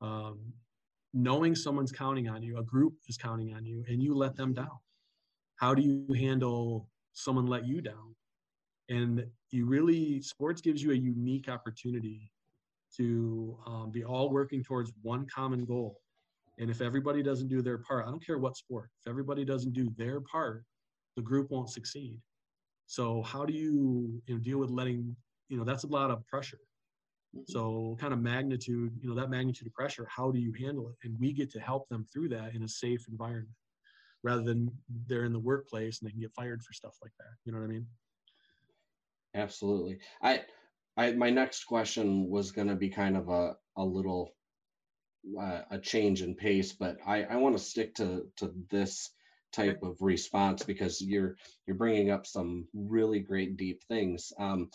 um, 0.00 0.40
knowing 1.12 1.54
someone's 1.54 1.92
counting 1.92 2.28
on 2.28 2.42
you, 2.42 2.58
a 2.58 2.62
group 2.62 2.94
is 3.06 3.18
counting 3.18 3.54
on 3.54 3.64
you, 3.64 3.84
and 3.86 4.02
you 4.02 4.14
let 4.14 4.34
them 4.34 4.54
down? 4.54 4.78
How 5.56 5.74
do 5.74 5.82
you 5.82 6.06
handle 6.14 6.88
someone 7.12 7.46
let 7.46 7.66
you 7.66 7.82
down? 7.82 8.16
And 8.88 9.26
you 9.50 9.66
really, 9.66 10.22
sports 10.22 10.60
gives 10.60 10.82
you 10.82 10.92
a 10.92 10.96
unique 10.96 11.48
opportunity 11.48 12.30
to 12.96 13.58
um, 13.66 13.90
be 13.90 14.04
all 14.04 14.30
working 14.30 14.62
towards 14.62 14.92
one 15.02 15.26
common 15.26 15.64
goal. 15.64 16.00
And 16.58 16.70
if 16.70 16.80
everybody 16.80 17.22
doesn't 17.22 17.48
do 17.48 17.62
their 17.62 17.78
part, 17.78 18.06
I 18.06 18.10
don't 18.10 18.24
care 18.24 18.38
what 18.38 18.56
sport, 18.56 18.90
if 19.00 19.10
everybody 19.10 19.44
doesn't 19.44 19.72
do 19.72 19.90
their 19.96 20.20
part, 20.20 20.64
the 21.16 21.22
group 21.22 21.50
won't 21.50 21.70
succeed. 21.70 22.20
So 22.86 23.22
how 23.22 23.44
do 23.44 23.52
you, 23.52 24.22
you 24.26 24.34
know, 24.34 24.40
deal 24.40 24.58
with 24.58 24.70
letting, 24.70 25.16
you 25.48 25.56
know, 25.56 25.64
that's 25.64 25.84
a 25.84 25.88
lot 25.88 26.10
of 26.10 26.24
pressure. 26.26 26.60
Mm-hmm. 27.34 27.44
So 27.46 27.96
kind 28.00 28.12
of 28.12 28.20
magnitude, 28.20 28.92
you 29.00 29.08
know, 29.08 29.14
that 29.16 29.30
magnitude 29.30 29.66
of 29.66 29.72
pressure, 29.72 30.06
how 30.08 30.30
do 30.30 30.38
you 30.38 30.52
handle 30.52 30.88
it? 30.90 31.06
And 31.06 31.18
we 31.18 31.32
get 31.32 31.50
to 31.52 31.60
help 31.60 31.88
them 31.88 32.06
through 32.12 32.28
that 32.30 32.54
in 32.54 32.62
a 32.62 32.68
safe 32.68 33.06
environment 33.08 33.56
rather 34.22 34.42
than 34.42 34.70
they're 35.06 35.24
in 35.24 35.32
the 35.32 35.38
workplace 35.38 36.00
and 36.00 36.08
they 36.08 36.12
can 36.12 36.20
get 36.20 36.32
fired 36.32 36.62
for 36.62 36.72
stuff 36.72 36.96
like 37.02 37.12
that. 37.18 37.34
You 37.44 37.52
know 37.52 37.58
what 37.58 37.64
I 37.64 37.68
mean? 37.68 37.86
Absolutely. 39.34 39.98
I, 40.22 40.42
I, 40.96 41.12
my 41.12 41.30
next 41.30 41.64
question 41.64 42.28
was 42.28 42.52
going 42.52 42.68
to 42.68 42.76
be 42.76 42.88
kind 42.88 43.16
of 43.16 43.28
a, 43.28 43.56
a 43.76 43.84
little, 43.84 44.30
uh, 45.40 45.62
a 45.70 45.78
change 45.78 46.22
in 46.22 46.34
pace, 46.34 46.72
but 46.72 46.98
I, 47.06 47.24
I 47.24 47.36
want 47.36 47.56
to 47.56 47.62
stick 47.62 47.94
to, 47.96 48.26
to 48.36 48.52
this 48.70 49.10
type 49.52 49.82
of 49.82 49.96
response 50.00 50.64
because 50.64 51.00
you're 51.00 51.36
you're 51.66 51.76
bringing 51.76 52.10
up 52.10 52.26
some 52.26 52.66
really 52.74 53.20
great 53.20 53.56
deep 53.56 53.82
things. 53.84 54.32
Um, 54.38 54.68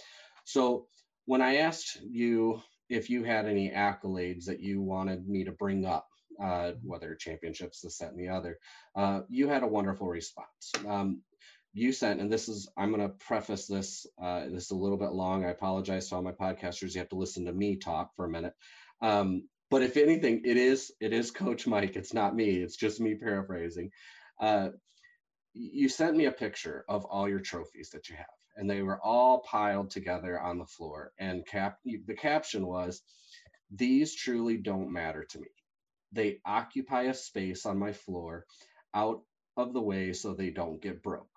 so 0.46 0.88
when 1.26 1.42
I 1.42 1.58
asked 1.58 2.00
you 2.02 2.62
if 2.90 3.10
you 3.10 3.24
had 3.24 3.46
any 3.46 3.70
accolades 3.70 4.46
that 4.46 4.62
you 4.62 4.82
wanted 4.82 5.28
me 5.28 5.44
to 5.44 5.52
bring 5.52 5.86
up, 5.86 6.08
uh, 6.42 6.72
whether 6.82 7.14
championships, 7.16 7.82
this, 7.82 7.98
that, 8.00 8.12
and 8.12 8.20
the 8.20 8.30
other, 8.30 8.58
uh, 8.96 9.22
you 9.30 9.48
had 9.48 9.62
a 9.62 9.68
wonderful 9.68 10.08
response. 10.08 10.72
Um, 10.88 11.22
you 11.74 11.92
sent, 11.92 12.20
and 12.20 12.32
this 12.32 12.50
is, 12.50 12.68
I'm 12.78 12.92
going 12.92 13.08
to 13.08 13.16
preface 13.16 13.68
this, 13.68 14.08
uh, 14.22 14.46
this 14.50 14.66
is 14.66 14.72
a 14.72 14.76
little 14.76 14.98
bit 14.98 15.12
long. 15.12 15.46
I 15.46 15.50
apologize 15.50 16.10
to 16.10 16.16
all 16.16 16.22
my 16.22 16.32
podcasters. 16.32 16.94
You 16.94 17.00
have 17.00 17.10
to 17.10 17.16
listen 17.16 17.46
to 17.46 17.54
me 17.54 17.78
talk 17.78 18.16
for 18.16 18.26
a 18.26 18.30
minute. 18.30 18.54
Um, 19.02 19.48
but 19.70 19.84
if 19.84 19.98
anything, 19.98 20.42
it 20.46 20.58
is, 20.58 20.92
it 21.00 21.14
is 21.14 21.30
Coach 21.32 21.68
Mike. 21.68 21.96
It's 21.96 22.14
not 22.14 22.36
me. 22.36 22.56
It's 22.58 22.76
just 22.76 23.00
me 23.00 23.16
paraphrasing. 23.16 23.92
Uh, 24.42 24.70
you 25.54 25.90
sent 25.90 26.15
me 26.15 26.26
a 26.26 26.32
picture 26.32 26.86
of 26.88 27.06
all 27.06 27.28
your 27.30 27.40
trophies 27.40 27.90
that 27.92 28.10
you 28.10 28.15
have, 28.15 28.26
and 28.56 28.70
they 28.70 28.82
were 28.82 29.00
all 29.04 29.40
piled 29.40 29.92
together 29.92 30.40
on 30.40 30.58
the 30.58 30.65
floor. 30.65 31.12
And 31.20 31.46
cap 31.46 31.80
the 31.84 32.13
caption 32.15 32.65
was, 32.65 33.02
"These 33.72 34.15
truly 34.15 34.58
don't 34.58 34.92
matter 34.92 35.24
to 35.24 35.40
me. 35.40 35.48
They 36.12 36.40
occupy 36.46 37.04
a 37.04 37.13
space 37.13 37.65
on 37.65 37.78
my 37.78 37.94
floor, 37.94 38.46
out 38.94 39.24
of 39.58 39.74
the 39.74 39.82
way 39.82 40.13
so 40.13 40.34
they 40.34 40.52
don't 40.52 40.82
get 40.82 41.04
broke." 41.04 41.29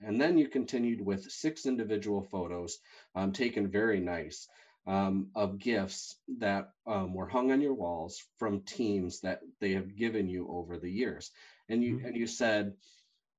And 0.00 0.20
then 0.20 0.38
you 0.38 0.48
continued 0.48 1.00
with 1.00 1.30
six 1.30 1.66
individual 1.66 2.22
photos, 2.22 2.78
um, 3.14 3.32
taken 3.32 3.68
very 3.68 4.00
nice, 4.00 4.48
um, 4.86 5.30
of 5.34 5.58
gifts 5.58 6.16
that 6.38 6.70
um, 6.86 7.12
were 7.14 7.28
hung 7.28 7.50
on 7.50 7.60
your 7.60 7.74
walls 7.74 8.22
from 8.38 8.60
teams 8.60 9.20
that 9.20 9.40
they 9.60 9.72
have 9.72 9.96
given 9.96 10.28
you 10.28 10.48
over 10.48 10.78
the 10.78 10.90
years 10.90 11.32
and 11.68 11.82
you 11.82 11.96
mm-hmm. 11.96 12.06
and 12.06 12.16
you 12.16 12.28
said 12.28 12.72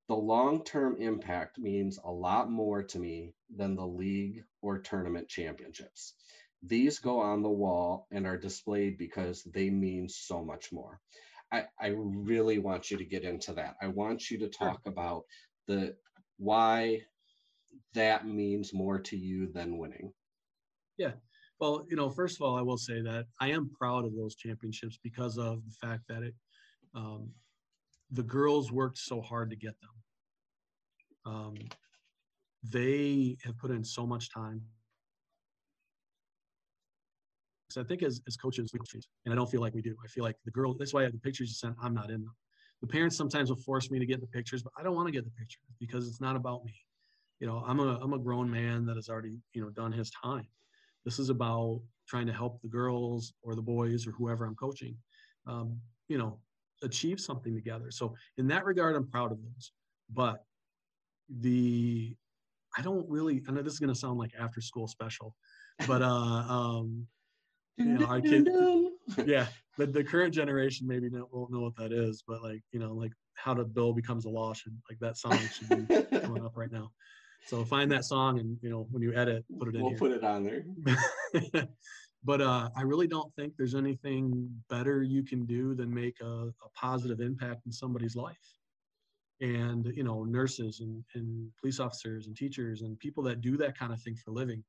the 0.09 0.15
long-term 0.15 0.97
impact 0.99 1.57
means 1.57 1.99
a 2.03 2.11
lot 2.11 2.51
more 2.51 2.83
to 2.83 2.99
me 2.99 3.33
than 3.55 3.75
the 3.77 3.87
league 3.87 4.43
or 4.61 4.77
tournament 4.77 5.29
championships 5.29 6.15
these 6.63 6.99
go 6.99 7.19
on 7.19 7.43
the 7.43 7.49
wall 7.49 8.07
and 8.11 8.25
are 8.25 8.37
displayed 8.37 8.97
because 8.97 9.43
they 9.43 9.69
mean 9.69 10.09
so 10.09 10.43
much 10.43 10.71
more. 10.71 10.99
I, 11.51 11.65
I 11.79 11.87
really 11.95 12.59
want 12.59 12.91
you 12.91 12.97
to 12.97 13.05
get 13.05 13.23
into 13.23 13.53
that. 13.53 13.77
I 13.81 13.87
want 13.87 14.29
you 14.29 14.39
to 14.39 14.49
talk 14.49 14.81
sure. 14.83 14.91
about 14.91 15.23
the 15.67 15.95
why 16.37 17.01
that 17.93 18.27
means 18.27 18.73
more 18.73 18.99
to 18.99 19.17
you 19.17 19.47
than 19.47 19.77
winning. 19.77 20.11
Yeah. 20.97 21.13
Well, 21.59 21.85
you 21.89 21.95
know, 21.95 22.09
first 22.09 22.37
of 22.37 22.43
all, 22.43 22.55
I 22.55 22.61
will 22.61 22.77
say 22.77 23.01
that 23.01 23.25
I 23.39 23.49
am 23.49 23.69
proud 23.69 24.05
of 24.05 24.15
those 24.15 24.35
championships 24.35 24.99
because 25.01 25.37
of 25.37 25.63
the 25.65 25.73
fact 25.81 26.03
that 26.07 26.21
it, 26.21 26.35
um, 26.93 27.31
the 28.11 28.23
girls 28.23 28.71
worked 28.71 28.97
so 28.97 29.21
hard 29.21 29.49
to 29.49 29.55
get 29.55 29.73
them. 29.81 31.33
Um, 31.33 31.55
they 32.63 33.37
have 33.43 33.57
put 33.57 33.71
in 33.71 33.83
so 33.83 34.05
much 34.05 34.31
time. 34.31 34.61
So 37.69 37.81
I 37.81 37.83
think 37.83 38.01
as, 38.01 38.21
as 38.27 38.37
coaches, 38.37 38.71
we 38.73 38.79
and 39.25 39.33
I 39.33 39.35
don't 39.35 39.49
feel 39.49 39.61
like 39.61 39.73
we 39.73 39.81
do. 39.81 39.95
I 40.03 40.07
feel 40.07 40.23
like 40.23 40.35
the 40.45 40.51
girl. 40.51 40.73
That's 40.73 40.93
why 40.93 41.01
I 41.01 41.03
have 41.03 41.11
the 41.11 41.19
pictures 41.19 41.49
you 41.49 41.53
sent, 41.53 41.75
I'm 41.81 41.93
not 41.93 42.09
in 42.09 42.21
them. 42.21 42.35
The 42.81 42.87
parents 42.87 43.17
sometimes 43.17 43.49
will 43.49 43.57
force 43.57 43.89
me 43.89 43.99
to 43.99 44.05
get 44.05 44.21
the 44.21 44.27
pictures, 44.27 44.61
but 44.61 44.71
I 44.77 44.83
don't 44.83 44.95
want 44.95 45.07
to 45.07 45.11
get 45.11 45.23
the 45.23 45.31
pictures 45.31 45.61
because 45.79 46.07
it's 46.07 46.21
not 46.21 46.35
about 46.35 46.63
me. 46.63 46.73
You 47.39 47.47
know, 47.47 47.63
I'm 47.67 47.79
a 47.79 47.99
I'm 48.01 48.13
a 48.13 48.19
grown 48.19 48.49
man 48.49 48.85
that 48.85 48.95
has 48.95 49.09
already 49.09 49.37
you 49.53 49.61
know 49.61 49.69
done 49.69 49.91
his 49.91 50.11
time. 50.11 50.47
This 51.05 51.19
is 51.19 51.29
about 51.29 51.81
trying 52.07 52.27
to 52.27 52.33
help 52.33 52.61
the 52.61 52.67
girls 52.67 53.33
or 53.41 53.55
the 53.55 53.61
boys 53.61 54.07
or 54.07 54.11
whoever 54.11 54.45
I'm 54.45 54.55
coaching, 54.55 54.95
um, 55.45 55.79
you 56.07 56.17
know, 56.17 56.39
achieve 56.83 57.19
something 57.19 57.53
together. 57.53 57.91
So 57.91 58.15
in 58.37 58.47
that 58.47 58.65
regard, 58.65 58.95
I'm 58.95 59.07
proud 59.07 59.31
of 59.31 59.39
those. 59.41 59.71
But 60.13 60.43
the 61.41 62.15
I 62.77 62.81
don't 62.81 63.07
really. 63.09 63.41
I 63.47 63.51
know 63.51 63.61
this 63.61 63.73
is 63.73 63.79
going 63.79 63.93
to 63.93 63.99
sound 63.99 64.19
like 64.19 64.31
after 64.39 64.61
school 64.61 64.87
special, 64.87 65.35
but 65.87 66.01
uh, 66.01 66.05
um, 66.07 67.07
you 67.77 67.85
know, 67.85 68.05
our 68.05 68.21
kid, 68.21 68.47
yeah, 69.25 69.47
the, 69.77 69.87
the 69.87 70.03
current 70.03 70.33
generation 70.33 70.87
maybe 70.87 71.09
won't 71.31 71.51
know 71.51 71.61
what 71.61 71.75
that 71.75 71.91
is, 71.91 72.23
but 72.27 72.41
like 72.41 72.61
you 72.71 72.79
know, 72.79 72.93
like 72.93 73.11
how 73.35 73.53
to 73.53 73.63
Bill 73.63 73.93
becomes 73.93 74.25
a 74.25 74.29
law 74.29 74.53
should 74.53 74.77
like 74.89 74.99
that 74.99 75.17
song 75.17 75.37
should 75.37 75.69
be 75.87 76.19
coming 76.19 76.43
up 76.43 76.55
right 76.55 76.71
now. 76.71 76.91
So 77.45 77.63
find 77.63 77.91
that 77.91 78.03
song 78.03 78.39
and 78.39 78.57
you 78.61 78.69
know 78.69 78.87
when 78.91 79.01
you 79.01 79.13
edit, 79.13 79.45
put 79.59 79.69
it 79.69 79.75
in. 79.75 79.81
We'll 79.81 79.91
here. 79.91 79.99
put 79.99 80.11
it 80.11 80.23
on 80.23 80.43
there. 80.43 80.63
but 82.23 82.41
uh, 82.41 82.69
I 82.75 82.81
really 82.81 83.07
don't 83.07 83.33
think 83.35 83.53
there's 83.57 83.75
anything 83.75 84.49
better 84.69 85.03
you 85.03 85.23
can 85.23 85.45
do 85.45 85.75
than 85.75 85.93
make 85.93 86.19
a, 86.21 86.25
a 86.25 86.69
positive 86.75 87.21
impact 87.21 87.65
in 87.65 87.71
somebody's 87.71 88.15
life 88.15 88.57
and 89.41 89.91
you 89.95 90.03
know 90.03 90.23
nurses 90.23 90.79
and, 90.79 91.03
and 91.13 91.49
police 91.59 91.79
officers 91.79 92.27
and 92.27 92.35
teachers 92.35 92.81
and 92.81 92.97
people 92.99 93.23
that 93.23 93.41
do 93.41 93.55
that 93.57 93.77
kind 93.77 93.93
of 93.93 94.01
thing 94.01 94.15
for 94.15 94.31
living 94.31 94.63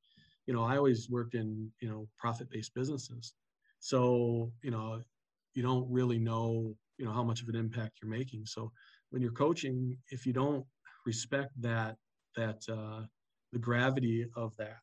you 0.46 0.52
know 0.52 0.62
i 0.62 0.76
always 0.76 1.08
worked 1.08 1.34
in 1.34 1.70
you 1.80 1.88
know 1.88 2.06
profit-based 2.18 2.74
businesses 2.74 3.34
so 3.80 4.52
you 4.62 4.70
know 4.70 5.00
you 5.54 5.62
don't 5.62 5.90
really 5.90 6.18
know 6.18 6.74
you 6.98 7.04
know 7.04 7.12
how 7.12 7.22
much 7.22 7.42
of 7.42 7.48
an 7.48 7.56
impact 7.56 7.98
you're 8.02 8.10
making 8.10 8.44
so 8.44 8.70
when 9.10 9.22
you're 9.22 9.32
coaching 9.32 9.96
if 10.10 10.26
you 10.26 10.32
don't 10.32 10.64
respect 11.06 11.50
that 11.60 11.96
that 12.36 12.62
uh, 12.70 13.02
the 13.52 13.58
gravity 13.58 14.26
of 14.36 14.56
that 14.56 14.78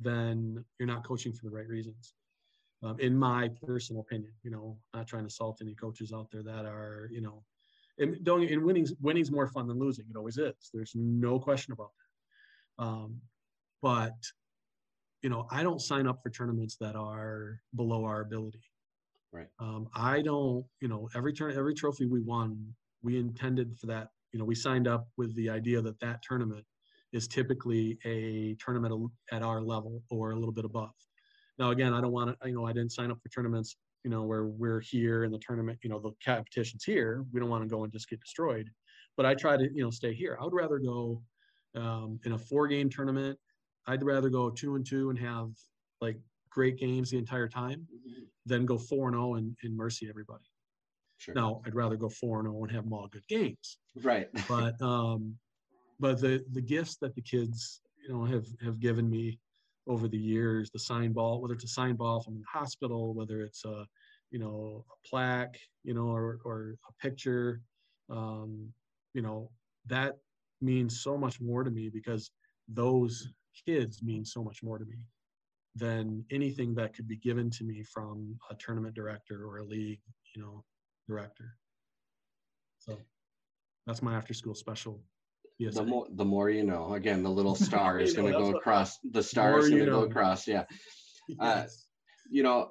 then 0.00 0.64
you're 0.78 0.88
not 0.88 1.06
coaching 1.06 1.32
for 1.32 1.44
the 1.44 1.50
right 1.50 1.68
reasons 1.68 2.14
um, 2.82 2.98
in 3.00 3.16
my 3.16 3.48
personal 3.66 4.02
opinion 4.02 4.32
you 4.42 4.50
know 4.50 4.76
not 4.94 5.06
trying 5.06 5.24
to 5.24 5.30
salt 5.30 5.58
any 5.60 5.74
coaches 5.74 6.12
out 6.12 6.30
there 6.30 6.42
that 6.42 6.64
are 6.64 7.08
you 7.10 7.20
know 7.20 7.42
and 7.98 8.22
don't 8.24 8.48
and 8.50 8.62
winning's 8.62 8.92
winning's 9.00 9.30
more 9.30 9.48
fun 9.48 9.66
than 9.66 9.78
losing. 9.78 10.06
It 10.08 10.16
always 10.16 10.38
is. 10.38 10.54
There's 10.72 10.92
no 10.94 11.38
question 11.38 11.72
about 11.72 11.90
that. 12.78 12.84
Um, 12.84 13.20
but 13.82 14.14
you 15.22 15.30
know, 15.30 15.46
I 15.50 15.62
don't 15.62 15.80
sign 15.80 16.06
up 16.06 16.20
for 16.22 16.30
tournaments 16.30 16.76
that 16.80 16.96
are 16.96 17.60
below 17.74 18.04
our 18.04 18.20
ability. 18.20 18.62
Right. 19.32 19.48
Um, 19.58 19.88
I 19.94 20.22
don't. 20.22 20.64
You 20.80 20.88
know, 20.88 21.08
every 21.14 21.32
turn, 21.32 21.56
every 21.56 21.74
trophy 21.74 22.06
we 22.06 22.20
won, 22.20 22.74
we 23.02 23.18
intended 23.18 23.78
for 23.78 23.86
that. 23.86 24.08
You 24.32 24.38
know, 24.38 24.44
we 24.44 24.54
signed 24.54 24.86
up 24.86 25.08
with 25.16 25.34
the 25.36 25.50
idea 25.50 25.80
that 25.82 25.98
that 26.00 26.22
tournament 26.22 26.64
is 27.12 27.26
typically 27.26 27.98
a 28.04 28.54
tournament 28.62 29.10
at 29.32 29.42
our 29.42 29.60
level 29.60 30.02
or 30.10 30.32
a 30.32 30.36
little 30.36 30.52
bit 30.52 30.64
above. 30.64 30.90
Now, 31.58 31.70
again, 31.70 31.92
I 31.94 32.00
don't 32.00 32.12
want 32.12 32.38
to. 32.40 32.48
You 32.48 32.54
know, 32.54 32.66
I 32.66 32.72
didn't 32.72 32.92
sign 32.92 33.10
up 33.10 33.18
for 33.22 33.28
tournaments 33.28 33.76
you 34.04 34.10
know, 34.10 34.22
where 34.22 34.44
we're 34.44 34.80
here 34.80 35.24
in 35.24 35.30
the 35.30 35.38
tournament, 35.38 35.78
you 35.82 35.90
know, 35.90 35.98
the 35.98 36.12
competition's 36.24 36.84
here. 36.84 37.24
We 37.32 37.40
don't 37.40 37.50
want 37.50 37.64
to 37.64 37.68
go 37.68 37.84
and 37.84 37.92
just 37.92 38.08
get 38.08 38.20
destroyed. 38.20 38.70
But 39.16 39.26
I 39.26 39.34
try 39.34 39.56
to, 39.56 39.64
you 39.74 39.82
know, 39.82 39.90
stay 39.90 40.14
here. 40.14 40.38
I 40.40 40.44
would 40.44 40.54
rather 40.54 40.78
go 40.78 41.22
um, 41.74 42.20
in 42.24 42.32
a 42.32 42.38
four 42.38 42.68
game 42.68 42.88
tournament. 42.88 43.38
I'd 43.86 44.02
rather 44.02 44.28
go 44.28 44.50
two 44.50 44.76
and 44.76 44.86
two 44.86 45.10
and 45.10 45.18
have 45.18 45.50
like 46.00 46.18
great 46.50 46.78
games 46.78 47.10
the 47.10 47.18
entire 47.18 47.48
time 47.48 47.86
mm-hmm. 47.92 48.24
than 48.46 48.66
go 48.66 48.78
four 48.78 49.08
and 49.08 49.14
zero 49.14 49.30
oh 49.30 49.34
and, 49.34 49.56
and 49.62 49.76
mercy 49.76 50.08
everybody. 50.08 50.44
Sure. 51.18 51.34
Now, 51.34 51.62
I'd 51.66 51.74
rather 51.74 51.96
go 51.96 52.08
four 52.08 52.38
and 52.40 52.46
zero 52.46 52.58
oh 52.58 52.64
and 52.64 52.72
have 52.72 52.84
them 52.84 52.92
all 52.92 53.08
good 53.08 53.26
games. 53.28 53.78
Right. 54.02 54.28
but 54.48 54.80
um, 54.82 55.34
but 56.00 56.20
the 56.20 56.44
the 56.52 56.60
gifts 56.60 56.96
that 57.00 57.14
the 57.14 57.22
kids 57.22 57.80
you 58.06 58.14
know 58.14 58.24
have 58.24 58.46
have 58.62 58.80
given 58.80 59.08
me 59.08 59.38
over 59.88 60.06
the 60.06 60.18
years, 60.18 60.70
the 60.70 60.78
sign 60.78 61.12
ball, 61.12 61.40
whether 61.40 61.54
it's 61.54 61.64
a 61.64 61.68
sign 61.68 61.96
ball 61.96 62.20
from 62.20 62.34
the 62.34 62.44
hospital, 62.46 63.14
whether 63.14 63.40
it's 63.40 63.64
a, 63.64 63.86
you 64.30 64.38
know, 64.38 64.84
a 64.90 65.08
plaque, 65.08 65.58
you 65.82 65.94
know, 65.94 66.08
or, 66.08 66.38
or 66.44 66.74
a 66.88 66.92
picture, 67.02 67.62
um, 68.10 68.68
you 69.14 69.22
know, 69.22 69.50
that 69.86 70.18
means 70.60 71.00
so 71.00 71.16
much 71.16 71.40
more 71.40 71.64
to 71.64 71.70
me 71.70 71.88
because 71.88 72.30
those 72.68 73.28
kids 73.66 74.02
mean 74.02 74.24
so 74.24 74.42
much 74.42 74.62
more 74.62 74.78
to 74.78 74.84
me 74.84 74.98
than 75.74 76.24
anything 76.30 76.74
that 76.74 76.94
could 76.94 77.06
be 77.06 77.16
given 77.16 77.50
to 77.50 77.64
me 77.64 77.82
from 77.82 78.36
a 78.50 78.54
tournament 78.54 78.94
director 78.94 79.46
or 79.46 79.58
a 79.58 79.64
league, 79.64 80.00
you 80.34 80.42
know, 80.42 80.64
director. 81.08 81.56
So 82.78 82.98
that's 83.86 84.02
my 84.02 84.14
after 84.14 84.34
school 84.34 84.54
special 84.54 85.00
Yes. 85.58 85.74
The 85.74 85.84
more 85.84 86.06
the 86.10 86.24
more 86.24 86.50
you 86.50 86.62
know. 86.62 86.94
Again, 86.94 87.22
the 87.22 87.30
little 87.30 87.54
star 87.68 87.98
is 87.98 88.14
going 88.14 88.32
to 88.32 88.38
go 88.38 88.56
across. 88.56 88.98
The 89.10 89.22
star 89.22 89.58
is 89.58 89.68
going 89.68 89.84
to 89.84 89.90
go 89.90 90.02
across. 90.02 90.46
Yeah. 90.46 90.64
Uh, 91.38 91.66
you 92.30 92.42
know, 92.42 92.70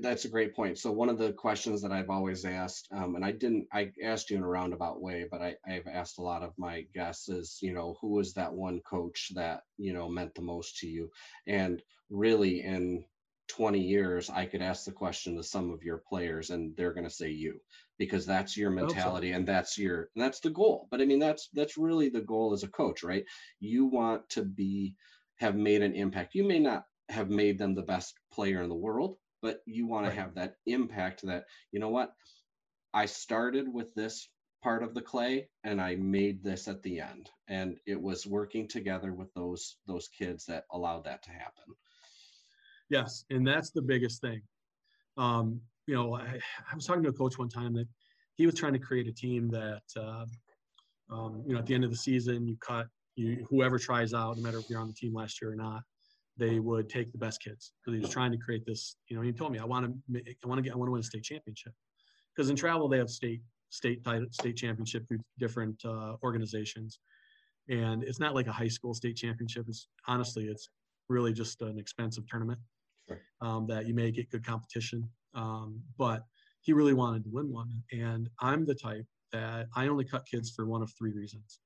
that's 0.00 0.24
a 0.24 0.30
great 0.30 0.54
point. 0.54 0.78
So 0.78 0.92
one 0.92 1.08
of 1.08 1.18
the 1.18 1.32
questions 1.32 1.82
that 1.82 1.92
I've 1.92 2.10
always 2.10 2.44
asked, 2.44 2.88
um, 2.92 3.16
and 3.16 3.24
I 3.24 3.32
didn't, 3.32 3.66
I 3.72 3.92
asked 4.02 4.30
you 4.30 4.36
in 4.36 4.42
a 4.42 4.48
roundabout 4.48 5.00
way, 5.00 5.26
but 5.30 5.40
I, 5.40 5.56
I've 5.66 5.86
asked 5.86 6.18
a 6.18 6.22
lot 6.22 6.42
of 6.42 6.52
my 6.58 6.86
guests 6.94 7.28
is, 7.28 7.58
you 7.62 7.72
know, 7.72 7.96
who 8.00 8.08
was 8.08 8.34
that 8.34 8.52
one 8.52 8.80
coach 8.80 9.30
that 9.34 9.62
you 9.78 9.92
know 9.92 10.08
meant 10.08 10.34
the 10.34 10.42
most 10.42 10.78
to 10.78 10.88
you? 10.88 11.10
And 11.46 11.82
really, 12.10 12.62
in 12.62 13.04
20 13.48 13.80
years, 13.80 14.30
I 14.30 14.46
could 14.46 14.62
ask 14.62 14.84
the 14.84 14.92
question 14.92 15.36
to 15.36 15.42
some 15.42 15.70
of 15.70 15.82
your 15.82 15.98
players, 15.98 16.50
and 16.50 16.76
they're 16.76 16.94
going 16.94 17.08
to 17.08 17.10
say 17.10 17.30
you 17.30 17.60
because 18.00 18.24
that's 18.24 18.56
your 18.56 18.70
mentality 18.70 19.30
so. 19.30 19.36
and 19.36 19.46
that's 19.46 19.76
your 19.76 20.08
and 20.16 20.24
that's 20.24 20.40
the 20.40 20.48
goal 20.48 20.88
but 20.90 21.02
i 21.02 21.04
mean 21.04 21.18
that's 21.18 21.50
that's 21.52 21.76
really 21.76 22.08
the 22.08 22.22
goal 22.22 22.54
as 22.54 22.62
a 22.62 22.68
coach 22.68 23.04
right 23.04 23.24
you 23.60 23.84
want 23.84 24.26
to 24.30 24.42
be 24.42 24.94
have 25.36 25.54
made 25.54 25.82
an 25.82 25.94
impact 25.94 26.34
you 26.34 26.42
may 26.42 26.58
not 26.58 26.84
have 27.10 27.28
made 27.28 27.58
them 27.58 27.74
the 27.74 27.82
best 27.82 28.14
player 28.32 28.62
in 28.62 28.70
the 28.70 28.74
world 28.74 29.16
but 29.42 29.60
you 29.66 29.86
want 29.86 30.06
right. 30.06 30.14
to 30.14 30.20
have 30.20 30.34
that 30.34 30.56
impact 30.66 31.22
that 31.22 31.44
you 31.72 31.80
know 31.80 31.88
what? 31.88 32.12
I 32.92 33.06
started 33.06 33.72
with 33.72 33.94
this 33.94 34.28
part 34.62 34.82
of 34.82 34.92
the 34.92 35.00
clay 35.00 35.48
and 35.64 35.80
i 35.80 35.94
made 35.94 36.44
this 36.44 36.68
at 36.68 36.82
the 36.82 37.00
end 37.00 37.30
and 37.48 37.78
it 37.86 37.98
was 37.98 38.26
working 38.26 38.68
together 38.68 39.14
with 39.14 39.32
those 39.32 39.76
those 39.86 40.08
kids 40.08 40.44
that 40.44 40.64
allowed 40.72 41.04
that 41.04 41.22
to 41.22 41.30
happen. 41.30 41.64
Yes 42.90 43.24
and 43.30 43.46
that's 43.46 43.70
the 43.70 43.82
biggest 43.82 44.20
thing. 44.20 44.42
Um, 45.16 45.60
you 45.86 45.94
know, 45.94 46.14
I, 46.14 46.38
I, 46.70 46.74
was 46.74 46.86
talking 46.86 47.02
to 47.02 47.08
a 47.08 47.12
coach 47.12 47.38
one 47.38 47.48
time 47.48 47.74
that 47.74 47.88
he 48.36 48.46
was 48.46 48.54
trying 48.54 48.74
to 48.74 48.78
create 48.78 49.08
a 49.08 49.12
team 49.12 49.48
that, 49.48 49.82
uh, 49.96 50.24
um, 51.10 51.42
you 51.46 51.52
know, 51.52 51.58
at 51.58 51.66
the 51.66 51.74
end 51.74 51.84
of 51.84 51.90
the 51.90 51.96
season, 51.96 52.46
you 52.46 52.56
cut 52.60 52.86
you 53.16 53.44
whoever 53.50 53.78
tries 53.78 54.14
out, 54.14 54.36
no 54.36 54.42
matter 54.42 54.58
if 54.58 54.70
you're 54.70 54.80
on 54.80 54.86
the 54.86 54.94
team 54.94 55.12
last 55.12 55.42
year 55.42 55.52
or 55.52 55.56
not, 55.56 55.82
they 56.40 56.58
would 56.58 56.88
take 56.88 57.12
the 57.12 57.18
best 57.18 57.40
kids 57.42 57.72
because 57.80 57.96
he 57.96 58.00
was 58.00 58.10
trying 58.10 58.32
to 58.32 58.38
create 58.38 58.64
this. 58.66 58.96
You 59.08 59.16
know, 59.16 59.22
he 59.22 59.32
told 59.32 59.52
me, 59.52 59.58
I 59.58 59.64
want 59.64 59.86
to, 59.86 60.22
I 60.44 60.48
want 60.48 60.58
to 60.58 60.62
get, 60.62 60.72
I 60.72 60.76
want 60.76 60.88
to 60.88 60.92
win 60.92 61.00
a 61.00 61.04
state 61.04 61.22
championship 61.22 61.72
because 62.34 62.50
in 62.50 62.56
travel 62.56 62.88
they 62.88 62.98
have 62.98 63.10
state 63.10 63.42
state 63.68 64.04
state 64.32 64.56
championship 64.56 65.06
through 65.06 65.20
different 65.38 65.80
uh, 65.84 66.14
organizations, 66.24 66.98
and 67.68 68.02
it's 68.02 68.18
not 68.18 68.34
like 68.34 68.48
a 68.48 68.52
high 68.52 68.68
school 68.68 68.94
state 68.94 69.16
championship. 69.16 69.66
It's 69.68 69.86
honestly, 70.08 70.46
it's 70.46 70.68
really 71.08 71.32
just 71.32 71.60
an 71.62 71.78
expensive 71.78 72.26
tournament 72.26 72.58
um, 73.40 73.66
that 73.66 73.86
you 73.86 73.94
may 73.94 74.10
get 74.10 74.30
good 74.30 74.44
competition. 74.44 75.08
Um, 75.34 75.80
but 75.98 76.24
he 76.62 76.72
really 76.72 76.94
wanted 76.94 77.24
to 77.24 77.30
win 77.30 77.52
one. 77.52 77.70
And 77.92 78.28
I'm 78.40 78.64
the 78.64 78.74
type 78.74 79.06
that 79.32 79.66
I 79.76 79.88
only 79.88 80.04
cut 80.04 80.26
kids 80.26 80.50
for 80.50 80.66
one 80.66 80.82
of 80.82 80.92
three 80.98 81.12
reasons 81.12 81.60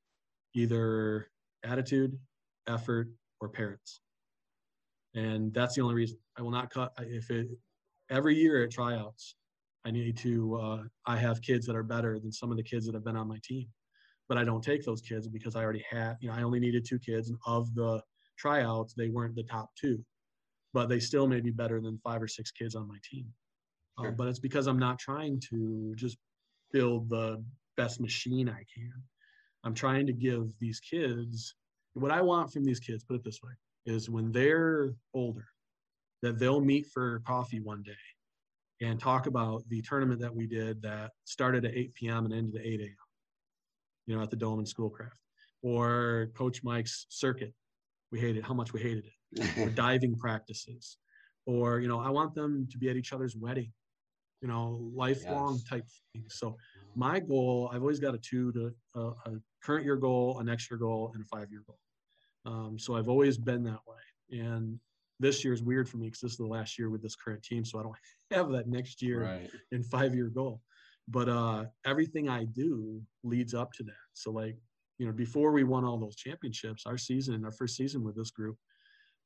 either 0.57 1.31
attitude, 1.65 2.17
effort, 2.69 3.09
or 3.41 3.49
parents. 3.49 4.01
And 5.15 5.53
that's 5.55 5.75
the 5.75 5.83
only 5.83 5.95
reason 5.95 6.19
I 6.37 6.43
will 6.43 6.51
not 6.51 6.71
cut. 6.71 6.93
If 6.99 7.31
it 7.31 7.49
every 8.11 8.37
year 8.37 8.65
at 8.65 8.71
tryouts, 8.71 9.37
I 9.85 9.91
need 9.91 10.17
to, 10.19 10.57
uh, 10.57 10.83
I 11.07 11.17
have 11.17 11.41
kids 11.43 11.67
that 11.67 11.77
are 11.77 11.83
better 11.83 12.19
than 12.19 12.33
some 12.33 12.51
of 12.51 12.57
the 12.57 12.63
kids 12.63 12.87
that 12.87 12.95
have 12.95 13.05
been 13.05 13.17
on 13.17 13.29
my 13.29 13.39
team. 13.45 13.69
But 14.29 14.39
I 14.39 14.45
don't 14.45 14.65
take 14.65 14.85
those 14.85 15.03
kids 15.03 15.29
because 15.29 15.55
I 15.55 15.63
already 15.63 15.85
had, 15.89 16.17
you 16.21 16.29
know, 16.29 16.35
I 16.35 16.43
only 16.43 16.59
needed 16.59 16.85
two 16.85 16.99
kids. 16.99 17.29
And 17.29 17.39
of 17.47 17.75
the 17.75 18.03
tryouts, 18.39 18.95
they 18.95 19.09
weren't 19.09 19.35
the 19.35 19.43
top 19.43 19.71
two 19.79 20.03
but 20.75 20.89
they 20.89 20.99
still 20.99 21.27
may 21.27 21.41
be 21.41 21.53
better 21.53 21.81
than 21.81 21.99
five 22.05 22.21
or 22.21 22.29
six 22.29 22.51
kids 22.51 22.75
on 22.75 22.89
my 22.89 22.99
team. 23.09 23.27
Uh, 23.97 24.11
but 24.11 24.27
it's 24.27 24.41
because 24.41 24.67
I'm 24.67 24.79
not 24.79 24.99
trying 24.99 25.41
to 25.51 25.95
just 25.95 26.19
build 26.73 27.09
the 27.09 27.43
best 27.77 28.01
machine 28.01 28.49
I 28.49 28.65
can. 28.75 28.93
I'm 29.63 29.73
trying 29.73 30.05
to 30.09 30.13
give 30.13 30.49
these 30.59 30.81
kids 30.81 31.55
what 31.93 32.11
I 32.11 32.21
want 32.21 32.53
from 32.53 32.65
these 32.65 32.81
kids, 32.81 33.05
put 33.05 33.15
it 33.15 33.25
this 33.25 33.39
way, 33.41 33.53
is 33.87 34.09
when 34.09 34.33
they're 34.33 34.95
older, 35.13 35.47
that 36.23 36.39
they'll 36.39 36.61
meet 36.61 36.87
for 36.87 37.21
coffee 37.27 37.61
one 37.61 37.83
day 37.83 37.93
and 38.81 38.99
talk 38.99 39.27
about 39.27 39.63
the 39.69 39.83
tournament 39.83 40.21
that 40.21 40.35
we 40.35 40.47
did 40.47 40.83
that 40.83 41.11
started 41.25 41.65
at 41.65 41.75
8 41.75 41.95
p.m. 41.95 42.25
and 42.25 42.35
ended 42.35 42.61
at 42.61 42.67
8 42.67 42.81
a.m. 42.81 42.91
You 44.07 44.17
know, 44.17 44.23
at 44.23 44.31
the 44.31 44.37
Dome 44.37 44.59
and 44.59 44.69
Schoolcraft, 44.69 45.19
or 45.63 46.31
Coach 46.35 46.63
Mike's 46.63 47.07
circuit. 47.09 47.55
We 48.13 48.21
hated 48.21 48.45
how 48.45 48.55
much 48.55 48.73
we 48.73 48.81
hated 48.81 49.05
it. 49.07 49.59
or 49.59 49.69
diving 49.75 50.17
practices, 50.17 50.99
or 51.47 51.81
you 51.81 51.89
know, 51.89 52.01
I 52.01 52.11
want 52.11 52.35
them 52.35 52.69
to 52.71 52.79
be 52.79 52.91
at 52.91 52.97
each 52.97 53.13
other's 53.13 53.37
wedding. 53.37 53.73
You 54.43 54.49
know, 54.49 54.91
lifelong 54.95 55.55
yes. 55.55 55.65
type 55.65 55.85
things. 56.13 56.35
So 56.37 56.57
my 56.95 57.19
goal, 57.19 57.71
I've 57.73 57.81
always 57.81 57.99
got 57.99 58.15
a 58.15 58.19
two 58.19 58.53
to 58.53 58.75
uh, 58.95 59.13
a 59.27 59.33
current 59.63 59.85
year 59.85 59.97
goal, 59.97 60.39
a 60.39 60.45
next 60.45 60.71
year 60.71 60.79
goal, 60.79 61.13
and 61.15 61.23
a 61.23 61.27
five 61.27 61.51
year 61.51 61.63
goal. 61.67 61.79
Um, 62.47 62.79
so 62.79 62.97
I've 62.97 63.09
always 63.09 63.39
been 63.39 63.63
that 63.65 63.81
way. 63.87 64.39
And 64.41 64.79
this 65.21 65.45
year 65.45 65.55
is 65.55 65.63
weird 65.63 65.89
for 65.89 65.97
me 65.97 66.09
because 66.09 66.21
this 66.21 66.33
is 66.33 66.39
the 66.39 66.47
last 66.47 66.79
year 66.79 66.91
with 66.91 67.03
this 67.03 67.17
current 67.17 67.43
team, 67.43 67.65
so 67.65 67.79
I 67.79 67.83
don't 67.83 67.95
have 68.31 68.51
that 68.51 68.69
next 68.69 69.03
year 69.03 69.25
right. 69.25 69.51
and 69.73 69.85
five 69.85 70.15
year 70.15 70.29
goal. 70.29 70.61
But 71.09 71.29
uh, 71.29 71.65
everything 71.85 72.29
I 72.29 72.45
do 72.45 73.01
leads 73.23 73.55
up 73.55 73.73
to 73.75 73.83
that. 73.85 73.93
So 74.15 74.31
like 74.31 74.57
you 74.99 75.07
know, 75.07 75.13
before 75.13 75.51
we 75.51 75.65
won 75.65 75.85
all 75.85 75.99
those 75.99 76.17
championships, 76.17 76.87
our 76.87 76.97
season, 76.97 77.45
our 77.45 77.51
first 77.51 77.77
season 77.77 78.05
with 78.05 78.17
this 78.17 78.31
group, 78.31 78.57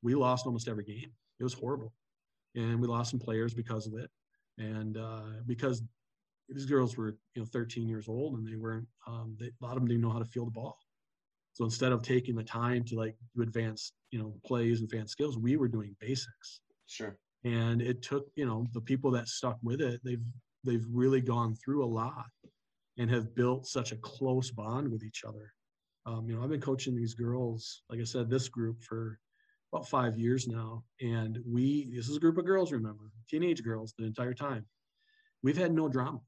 we 0.01 0.15
lost 0.15 0.47
almost 0.47 0.67
every 0.67 0.83
game. 0.83 1.11
It 1.39 1.43
was 1.43 1.53
horrible, 1.53 1.93
and 2.55 2.79
we 2.79 2.87
lost 2.87 3.11
some 3.11 3.19
players 3.19 3.53
because 3.53 3.87
of 3.87 3.93
it, 3.93 4.09
and 4.57 4.97
uh, 4.97 5.41
because 5.45 5.83
these 6.49 6.65
girls 6.65 6.97
were 6.97 7.17
you 7.35 7.41
know 7.41 7.45
13 7.45 7.87
years 7.87 8.07
old 8.07 8.37
and 8.37 8.47
they 8.47 8.55
weren't 8.55 8.87
um, 9.07 9.35
they, 9.39 9.47
a 9.47 9.51
lot 9.61 9.73
of 9.73 9.79
them 9.79 9.87
didn't 9.87 10.01
know 10.01 10.09
how 10.09 10.19
to 10.19 10.25
feel 10.25 10.45
the 10.45 10.51
ball 10.51 10.77
so 11.53 11.65
instead 11.65 11.91
of 11.91 12.01
taking 12.01 12.35
the 12.35 12.43
time 12.43 12.83
to 12.85 12.95
like 12.95 13.15
do 13.35 13.41
advanced 13.41 13.93
you 14.11 14.19
know 14.19 14.33
plays 14.45 14.79
and 14.79 14.91
advanced 14.91 15.13
skills 15.13 15.37
we 15.37 15.57
were 15.57 15.67
doing 15.67 15.95
basics. 15.99 16.61
Sure. 16.87 17.17
And 17.43 17.81
it 17.81 18.01
took 18.01 18.27
you 18.35 18.45
know 18.45 18.65
the 18.73 18.81
people 18.81 19.11
that 19.11 19.27
stuck 19.27 19.57
with 19.63 19.81
it 19.81 20.01
they've 20.03 20.23
they've 20.63 20.85
really 20.91 21.21
gone 21.21 21.55
through 21.55 21.83
a 21.83 21.93
lot 22.01 22.25
and 22.97 23.09
have 23.09 23.33
built 23.35 23.65
such 23.65 23.91
a 23.91 23.97
close 23.97 24.51
bond 24.51 24.91
with 24.91 25.03
each 25.03 25.23
other. 25.27 25.53
Um, 26.05 26.27
you 26.29 26.35
know 26.35 26.43
i've 26.43 26.49
been 26.49 26.61
coaching 26.61 26.95
these 26.95 27.13
girls 27.13 27.83
like 27.89 27.99
i 27.99 28.05
said 28.05 28.29
this 28.29 28.47
group 28.47 28.81
for 28.81 29.19
about 29.71 29.87
five 29.87 30.17
years 30.17 30.47
now. 30.47 30.83
And 31.01 31.39
we 31.47 31.91
this 31.95 32.09
is 32.09 32.17
a 32.17 32.19
group 32.19 32.37
of 32.37 32.45
girls 32.45 32.71
remember 32.71 33.11
teenage 33.29 33.63
girls 33.63 33.93
the 33.97 34.05
entire 34.05 34.33
time. 34.33 34.65
We've 35.43 35.57
had 35.57 35.73
no 35.73 35.87
drama. 35.87 36.19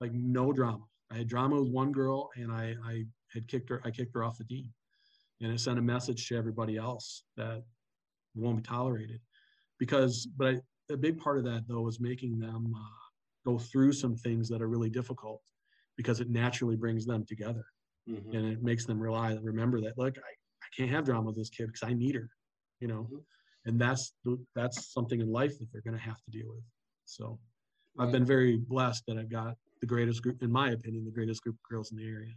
Like 0.00 0.12
no 0.12 0.52
drama. 0.52 0.84
I 1.10 1.18
had 1.18 1.28
drama 1.28 1.60
with 1.60 1.70
one 1.70 1.92
girl, 1.92 2.30
and 2.36 2.50
I, 2.50 2.74
I 2.84 3.04
had 3.36 3.46
kicked 3.46 3.68
her. 3.70 3.80
I 3.84 3.90
kicked 3.90 4.14
her 4.14 4.24
off 4.24 4.38
the 4.38 4.44
team, 4.44 4.72
and 5.40 5.52
it 5.52 5.60
sent 5.60 5.78
a 5.78 5.82
message 5.82 6.28
to 6.28 6.36
everybody 6.36 6.76
else 6.76 7.22
that 7.36 7.62
won't 8.34 8.56
be 8.56 8.62
tolerated. 8.62 9.20
Because, 9.78 10.26
but 10.36 10.46
I, 10.48 10.60
a 10.90 10.96
big 10.96 11.18
part 11.18 11.38
of 11.38 11.44
that 11.44 11.62
though 11.68 11.86
is 11.86 12.00
making 12.00 12.38
them 12.40 12.74
uh, 12.74 13.50
go 13.50 13.58
through 13.58 13.92
some 13.92 14.16
things 14.16 14.48
that 14.48 14.60
are 14.62 14.68
really 14.68 14.90
difficult, 14.90 15.42
because 15.96 16.20
it 16.20 16.30
naturally 16.30 16.76
brings 16.76 17.06
them 17.06 17.24
together, 17.24 17.64
mm-hmm. 18.08 18.36
and 18.36 18.52
it 18.52 18.62
makes 18.62 18.84
them 18.86 18.98
realize, 18.98 19.38
remember 19.42 19.80
that 19.82 19.96
look, 19.96 20.16
I, 20.18 20.32
I 20.66 20.68
can't 20.76 20.90
have 20.90 21.04
drama 21.04 21.26
with 21.28 21.36
this 21.36 21.50
kid 21.50 21.66
because 21.68 21.88
I 21.88 21.94
need 21.94 22.14
her, 22.16 22.28
you 22.80 22.88
know, 22.88 23.02
mm-hmm. 23.02 23.68
and 23.68 23.80
that's 23.80 24.12
that's 24.54 24.92
something 24.92 25.20
in 25.20 25.30
life 25.30 25.58
that 25.58 25.68
they're 25.72 25.86
going 25.88 25.96
to 25.96 26.08
have 26.10 26.20
to 26.24 26.30
deal 26.30 26.48
with. 26.48 26.64
So, 27.04 27.38
I've 27.98 28.12
been 28.12 28.26
very 28.26 28.58
blessed 28.58 29.04
that 29.06 29.16
I've 29.16 29.30
got 29.30 29.54
the 29.80 29.86
greatest 29.86 30.22
group, 30.22 30.42
in 30.42 30.52
my 30.52 30.70
opinion, 30.70 31.04
the 31.04 31.10
greatest 31.10 31.42
group 31.42 31.56
of 31.56 31.70
girls 31.70 31.92
in 31.92 31.96
the 31.96 32.04
area. 32.06 32.34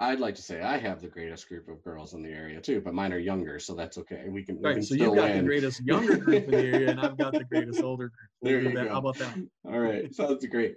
I'd 0.00 0.20
like 0.20 0.36
to 0.36 0.42
say 0.42 0.62
I 0.62 0.78
have 0.78 1.00
the 1.00 1.08
greatest 1.08 1.48
group 1.48 1.68
of 1.68 1.82
girls 1.82 2.14
in 2.14 2.22
the 2.22 2.30
area 2.30 2.60
too, 2.60 2.80
but 2.80 2.94
mine 2.94 3.12
are 3.12 3.18
younger, 3.18 3.58
so 3.58 3.74
that's 3.74 3.98
okay. 3.98 4.24
We 4.28 4.44
can. 4.44 4.60
Right. 4.60 4.70
We 4.70 4.74
can 4.74 4.82
so 4.84 4.94
you've 4.94 5.16
got 5.16 5.30
win. 5.30 5.38
the 5.38 5.44
greatest 5.44 5.80
younger 5.84 6.16
group 6.16 6.44
in 6.44 6.50
the 6.50 6.56
area, 6.58 6.90
and 6.90 7.00
I've 7.00 7.18
got 7.18 7.32
the 7.32 7.44
greatest 7.50 7.82
older 7.82 8.08
group. 8.08 8.30
there 8.42 8.60
you 8.60 8.72
go. 8.72 8.88
How 8.88 8.98
about 8.98 9.18
that? 9.18 9.36
All 9.64 9.78
right. 9.78 10.14
Sounds 10.14 10.46
great. 10.46 10.76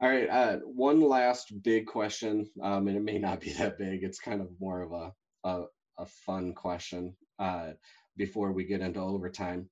All 0.00 0.08
right. 0.08 0.28
Uh, 0.28 0.56
one 0.58 1.00
last 1.00 1.52
big 1.62 1.86
question, 1.86 2.48
um, 2.62 2.86
and 2.86 2.96
it 2.96 3.02
may 3.02 3.18
not 3.18 3.40
be 3.40 3.52
that 3.54 3.78
big. 3.78 4.02
It's 4.02 4.20
kind 4.20 4.42
of 4.42 4.48
more 4.60 4.82
of 4.82 4.92
a 4.92 5.12
a, 5.44 5.64
a 5.98 6.06
fun 6.26 6.52
question 6.52 7.16
uh, 7.38 7.70
before 8.16 8.52
we 8.52 8.64
get 8.64 8.82
into 8.82 9.00
overtime. 9.00 9.70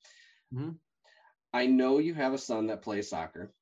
Mm-hmm. 0.55 0.71
I 1.53 1.67
know 1.67 1.99
you 1.99 2.15
have 2.15 2.33
a 2.33 2.39
son 2.39 2.69
that 2.69 2.83
plays 2.83 3.11
soccer 3.11 3.53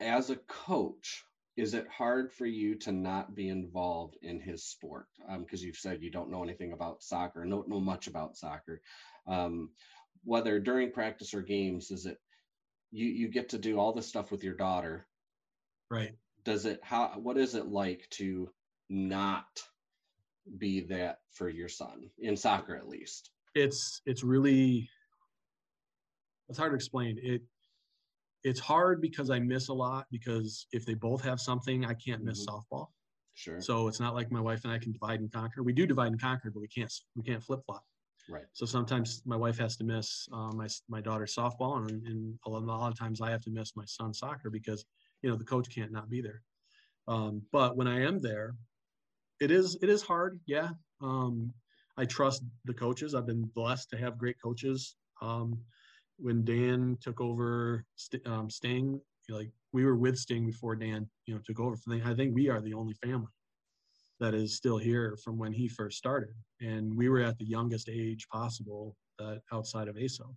as 0.00 0.30
a 0.30 0.36
coach, 0.48 1.24
is 1.56 1.74
it 1.74 1.86
hard 1.88 2.32
for 2.32 2.46
you 2.46 2.74
to 2.76 2.92
not 2.92 3.34
be 3.34 3.48
involved 3.48 4.16
in 4.22 4.40
his 4.40 4.64
sport? 4.64 5.06
Because 5.38 5.60
um, 5.60 5.66
you've 5.66 5.76
said 5.76 6.02
you 6.02 6.10
don't 6.10 6.30
know 6.30 6.42
anything 6.42 6.72
about 6.72 7.02
soccer, 7.02 7.44
don't 7.44 7.68
know 7.68 7.80
much 7.80 8.06
about 8.06 8.36
soccer. 8.36 8.80
Um, 9.26 9.70
whether 10.24 10.58
during 10.58 10.92
practice 10.92 11.34
or 11.34 11.42
games, 11.42 11.90
is 11.90 12.06
it 12.06 12.18
you 12.90 13.06
you 13.06 13.28
get 13.28 13.50
to 13.50 13.58
do 13.58 13.78
all 13.78 13.92
this 13.92 14.08
stuff 14.08 14.30
with 14.30 14.42
your 14.42 14.54
daughter? 14.54 15.06
Right. 15.90 16.12
Does 16.44 16.64
it 16.64 16.80
how 16.82 17.08
what 17.16 17.36
is 17.36 17.54
it 17.54 17.66
like 17.66 18.08
to 18.12 18.48
not 18.88 19.44
be 20.58 20.80
that 20.80 21.18
for 21.32 21.48
your 21.48 21.68
son 21.68 22.10
in 22.18 22.36
soccer 22.36 22.74
at 22.76 22.88
least? 22.88 23.30
It's 23.54 24.00
it's 24.06 24.24
really 24.24 24.88
it's 26.48 26.58
hard 26.58 26.72
to 26.72 26.76
explain. 26.76 27.18
It 27.22 27.42
it's 28.44 28.60
hard 28.60 29.00
because 29.00 29.30
I 29.30 29.38
miss 29.38 29.68
a 29.68 29.72
lot 29.72 30.06
because 30.10 30.66
if 30.72 30.84
they 30.84 30.94
both 30.94 31.22
have 31.22 31.40
something, 31.40 31.84
I 31.84 31.94
can't 31.94 32.24
miss 32.24 32.46
mm-hmm. 32.46 32.74
softball. 32.74 32.88
Sure. 33.34 33.60
So 33.60 33.88
it's 33.88 34.00
not 34.00 34.14
like 34.14 34.30
my 34.30 34.40
wife 34.40 34.64
and 34.64 34.72
I 34.72 34.78
can 34.78 34.92
divide 34.92 35.20
and 35.20 35.32
conquer. 35.32 35.62
We 35.62 35.72
do 35.72 35.86
divide 35.86 36.08
and 36.08 36.20
conquer, 36.20 36.50
but 36.50 36.60
we 36.60 36.68
can't 36.68 36.92
we 37.16 37.22
can't 37.22 37.42
flip 37.42 37.60
flop. 37.64 37.84
Right. 38.28 38.44
So 38.52 38.66
sometimes 38.66 39.22
my 39.24 39.36
wife 39.36 39.58
has 39.58 39.76
to 39.78 39.84
miss 39.84 40.28
uh, 40.32 40.52
my 40.52 40.68
my 40.88 41.00
daughter's 41.00 41.34
softball, 41.34 41.78
and, 41.78 42.06
and 42.06 42.38
a 42.46 42.50
lot 42.50 42.92
of 42.92 42.98
times 42.98 43.20
I 43.20 43.30
have 43.30 43.42
to 43.42 43.50
miss 43.50 43.74
my 43.74 43.84
son's 43.86 44.18
soccer 44.18 44.50
because 44.50 44.84
you 45.22 45.30
know 45.30 45.36
the 45.36 45.44
coach 45.44 45.74
can't 45.74 45.92
not 45.92 46.10
be 46.10 46.20
there. 46.20 46.42
Um, 47.08 47.42
but 47.52 47.76
when 47.76 47.88
I 47.88 48.02
am 48.02 48.20
there, 48.20 48.54
it 49.40 49.50
is 49.50 49.76
it 49.82 49.88
is 49.88 50.02
hard. 50.02 50.38
Yeah. 50.46 50.70
Um, 51.00 51.52
I 51.96 52.04
trust 52.04 52.42
the 52.64 52.74
coaches. 52.74 53.14
I've 53.14 53.26
been 53.26 53.50
blessed 53.54 53.90
to 53.90 53.96
have 53.96 54.18
great 54.18 54.36
coaches. 54.42 54.96
Um, 55.20 55.58
when 56.22 56.44
Dan 56.44 56.96
took 57.00 57.20
over 57.20 57.84
um, 58.26 58.48
Sting, 58.48 59.00
like 59.28 59.50
we 59.72 59.84
were 59.84 59.96
with 59.96 60.16
Sting 60.16 60.46
before 60.46 60.76
Dan, 60.76 61.08
you 61.26 61.34
know, 61.34 61.40
took 61.44 61.60
over. 61.60 61.76
I 62.04 62.14
think 62.14 62.34
we 62.34 62.48
are 62.48 62.60
the 62.60 62.74
only 62.74 62.94
family 62.94 63.32
that 64.20 64.34
is 64.34 64.56
still 64.56 64.78
here 64.78 65.16
from 65.24 65.36
when 65.36 65.52
he 65.52 65.66
first 65.68 65.98
started, 65.98 66.34
and 66.60 66.96
we 66.96 67.08
were 67.08 67.20
at 67.20 67.38
the 67.38 67.44
youngest 67.44 67.88
age 67.88 68.28
possible 68.28 68.96
uh, 69.20 69.36
outside 69.52 69.88
of 69.88 69.96
ASO, 69.96 70.34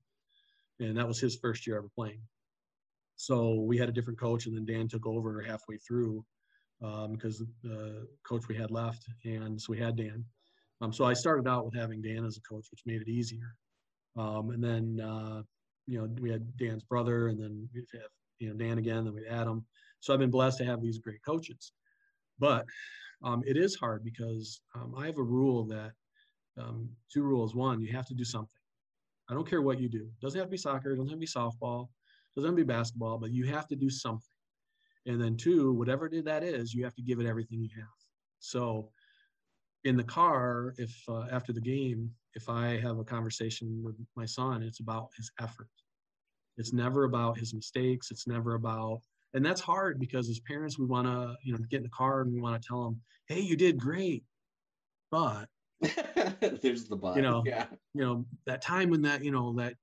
and 0.79 0.97
that 0.97 1.07
was 1.07 1.19
his 1.19 1.35
first 1.35 1.67
year 1.67 1.77
ever 1.77 1.89
playing. 1.95 2.21
So 3.15 3.53
we 3.53 3.77
had 3.77 3.87
a 3.87 3.93
different 3.93 4.19
coach, 4.19 4.47
and 4.47 4.55
then 4.55 4.65
Dan 4.65 4.87
took 4.87 5.05
over 5.05 5.41
halfway 5.41 5.77
through 5.77 6.25
because 6.79 7.41
um, 7.41 7.47
the 7.63 8.07
coach 8.27 8.47
we 8.47 8.55
had 8.55 8.71
left, 8.71 9.05
and 9.23 9.61
so 9.61 9.67
we 9.69 9.79
had 9.79 9.95
Dan. 9.95 10.25
Um, 10.81 10.91
so 10.91 11.05
I 11.05 11.13
started 11.13 11.47
out 11.47 11.65
with 11.65 11.75
having 11.75 12.01
Dan 12.01 12.25
as 12.25 12.37
a 12.37 12.41
coach, 12.41 12.65
which 12.71 12.81
made 12.85 13.01
it 13.01 13.07
easier. 13.07 13.55
Um, 14.17 14.49
and 14.51 14.63
then 14.63 14.99
uh, 14.99 15.41
you 15.87 15.99
know, 15.99 16.09
we 16.19 16.31
had 16.31 16.57
Dan's 16.57 16.83
brother, 16.83 17.27
and 17.27 17.39
then 17.39 17.69
we 17.73 17.85
have 17.93 18.09
you 18.39 18.49
know 18.49 18.55
Dan 18.55 18.77
again, 18.77 19.05
then 19.05 19.13
we 19.13 19.23
had 19.23 19.41
Adam. 19.41 19.65
So 19.99 20.13
I've 20.13 20.19
been 20.19 20.31
blessed 20.31 20.57
to 20.59 20.65
have 20.65 20.81
these 20.81 20.99
great 20.99 21.23
coaches, 21.25 21.71
but 22.39 22.65
um, 23.23 23.43
it 23.45 23.57
is 23.57 23.75
hard 23.75 24.03
because 24.03 24.61
um, 24.75 24.93
I 24.97 25.05
have 25.07 25.17
a 25.17 25.23
rule 25.23 25.65
that 25.65 25.91
um, 26.59 26.89
two 27.11 27.23
rules. 27.23 27.55
One, 27.55 27.81
you 27.81 27.91
have 27.93 28.05
to 28.07 28.13
do 28.13 28.23
something. 28.23 28.61
I 29.29 29.33
don't 29.33 29.49
care 29.49 29.61
what 29.61 29.79
you 29.79 29.89
do. 29.89 30.03
It 30.03 30.21
doesn't 30.21 30.39
have 30.39 30.47
to 30.47 30.51
be 30.51 30.57
soccer. 30.57 30.91
It 30.91 30.97
doesn't 30.97 31.09
have 31.09 31.19
to 31.19 31.19
be 31.19 31.25
softball. 31.25 31.85
It 31.85 32.39
doesn't 32.39 32.51
have 32.51 32.57
to 32.57 32.63
be 32.63 32.73
basketball. 32.73 33.17
But 33.17 33.31
you 33.31 33.45
have 33.47 33.67
to 33.69 33.75
do 33.75 33.89
something. 33.89 34.21
And 35.07 35.21
then 35.21 35.37
two, 35.37 35.73
whatever 35.73 36.09
that 36.09 36.43
is, 36.43 36.73
you 36.73 36.83
have 36.83 36.95
to 36.95 37.01
give 37.01 37.19
it 37.19 37.27
everything 37.27 37.61
you 37.61 37.69
have. 37.75 37.87
So 38.39 38.89
in 39.85 39.95
the 39.95 40.03
car, 40.03 40.73
if 40.77 40.93
uh, 41.07 41.27
after 41.31 41.53
the 41.53 41.61
game, 41.61 42.11
if 42.33 42.49
I 42.49 42.79
have 42.79 42.97
a 42.97 43.03
conversation 43.03 43.81
with 43.83 43.95
my 44.15 44.25
son, 44.25 44.63
it's 44.63 44.79
about 44.79 45.09
his 45.15 45.31
effort. 45.39 45.69
It's 46.57 46.73
never 46.73 47.03
about 47.03 47.37
his 47.37 47.53
mistakes. 47.53 48.11
It's 48.11 48.27
never 48.27 48.55
about, 48.55 49.01
and 49.33 49.45
that's 49.45 49.61
hard 49.61 49.99
because 49.99 50.29
as 50.29 50.39
parents, 50.39 50.79
we 50.79 50.85
want 50.85 51.07
to, 51.07 51.35
you 51.43 51.53
know, 51.53 51.59
get 51.69 51.77
in 51.77 51.83
the 51.83 51.89
car 51.89 52.21
and 52.21 52.33
we 52.33 52.41
want 52.41 52.61
to 52.61 52.67
tell 52.67 52.83
them, 52.83 52.99
"Hey, 53.27 53.39
you 53.39 53.55
did 53.55 53.77
great," 53.77 54.23
but 55.11 55.47
there's 56.61 56.85
the 56.85 56.95
but. 56.95 57.15
You 57.15 57.21
know, 57.21 57.43
yeah. 57.45 57.67
You 57.93 58.01
know 58.01 58.25
that 58.45 58.61
time 58.61 58.89
when 58.89 59.01
that, 59.03 59.23
you 59.23 59.31
know, 59.31 59.53
that, 59.57 59.75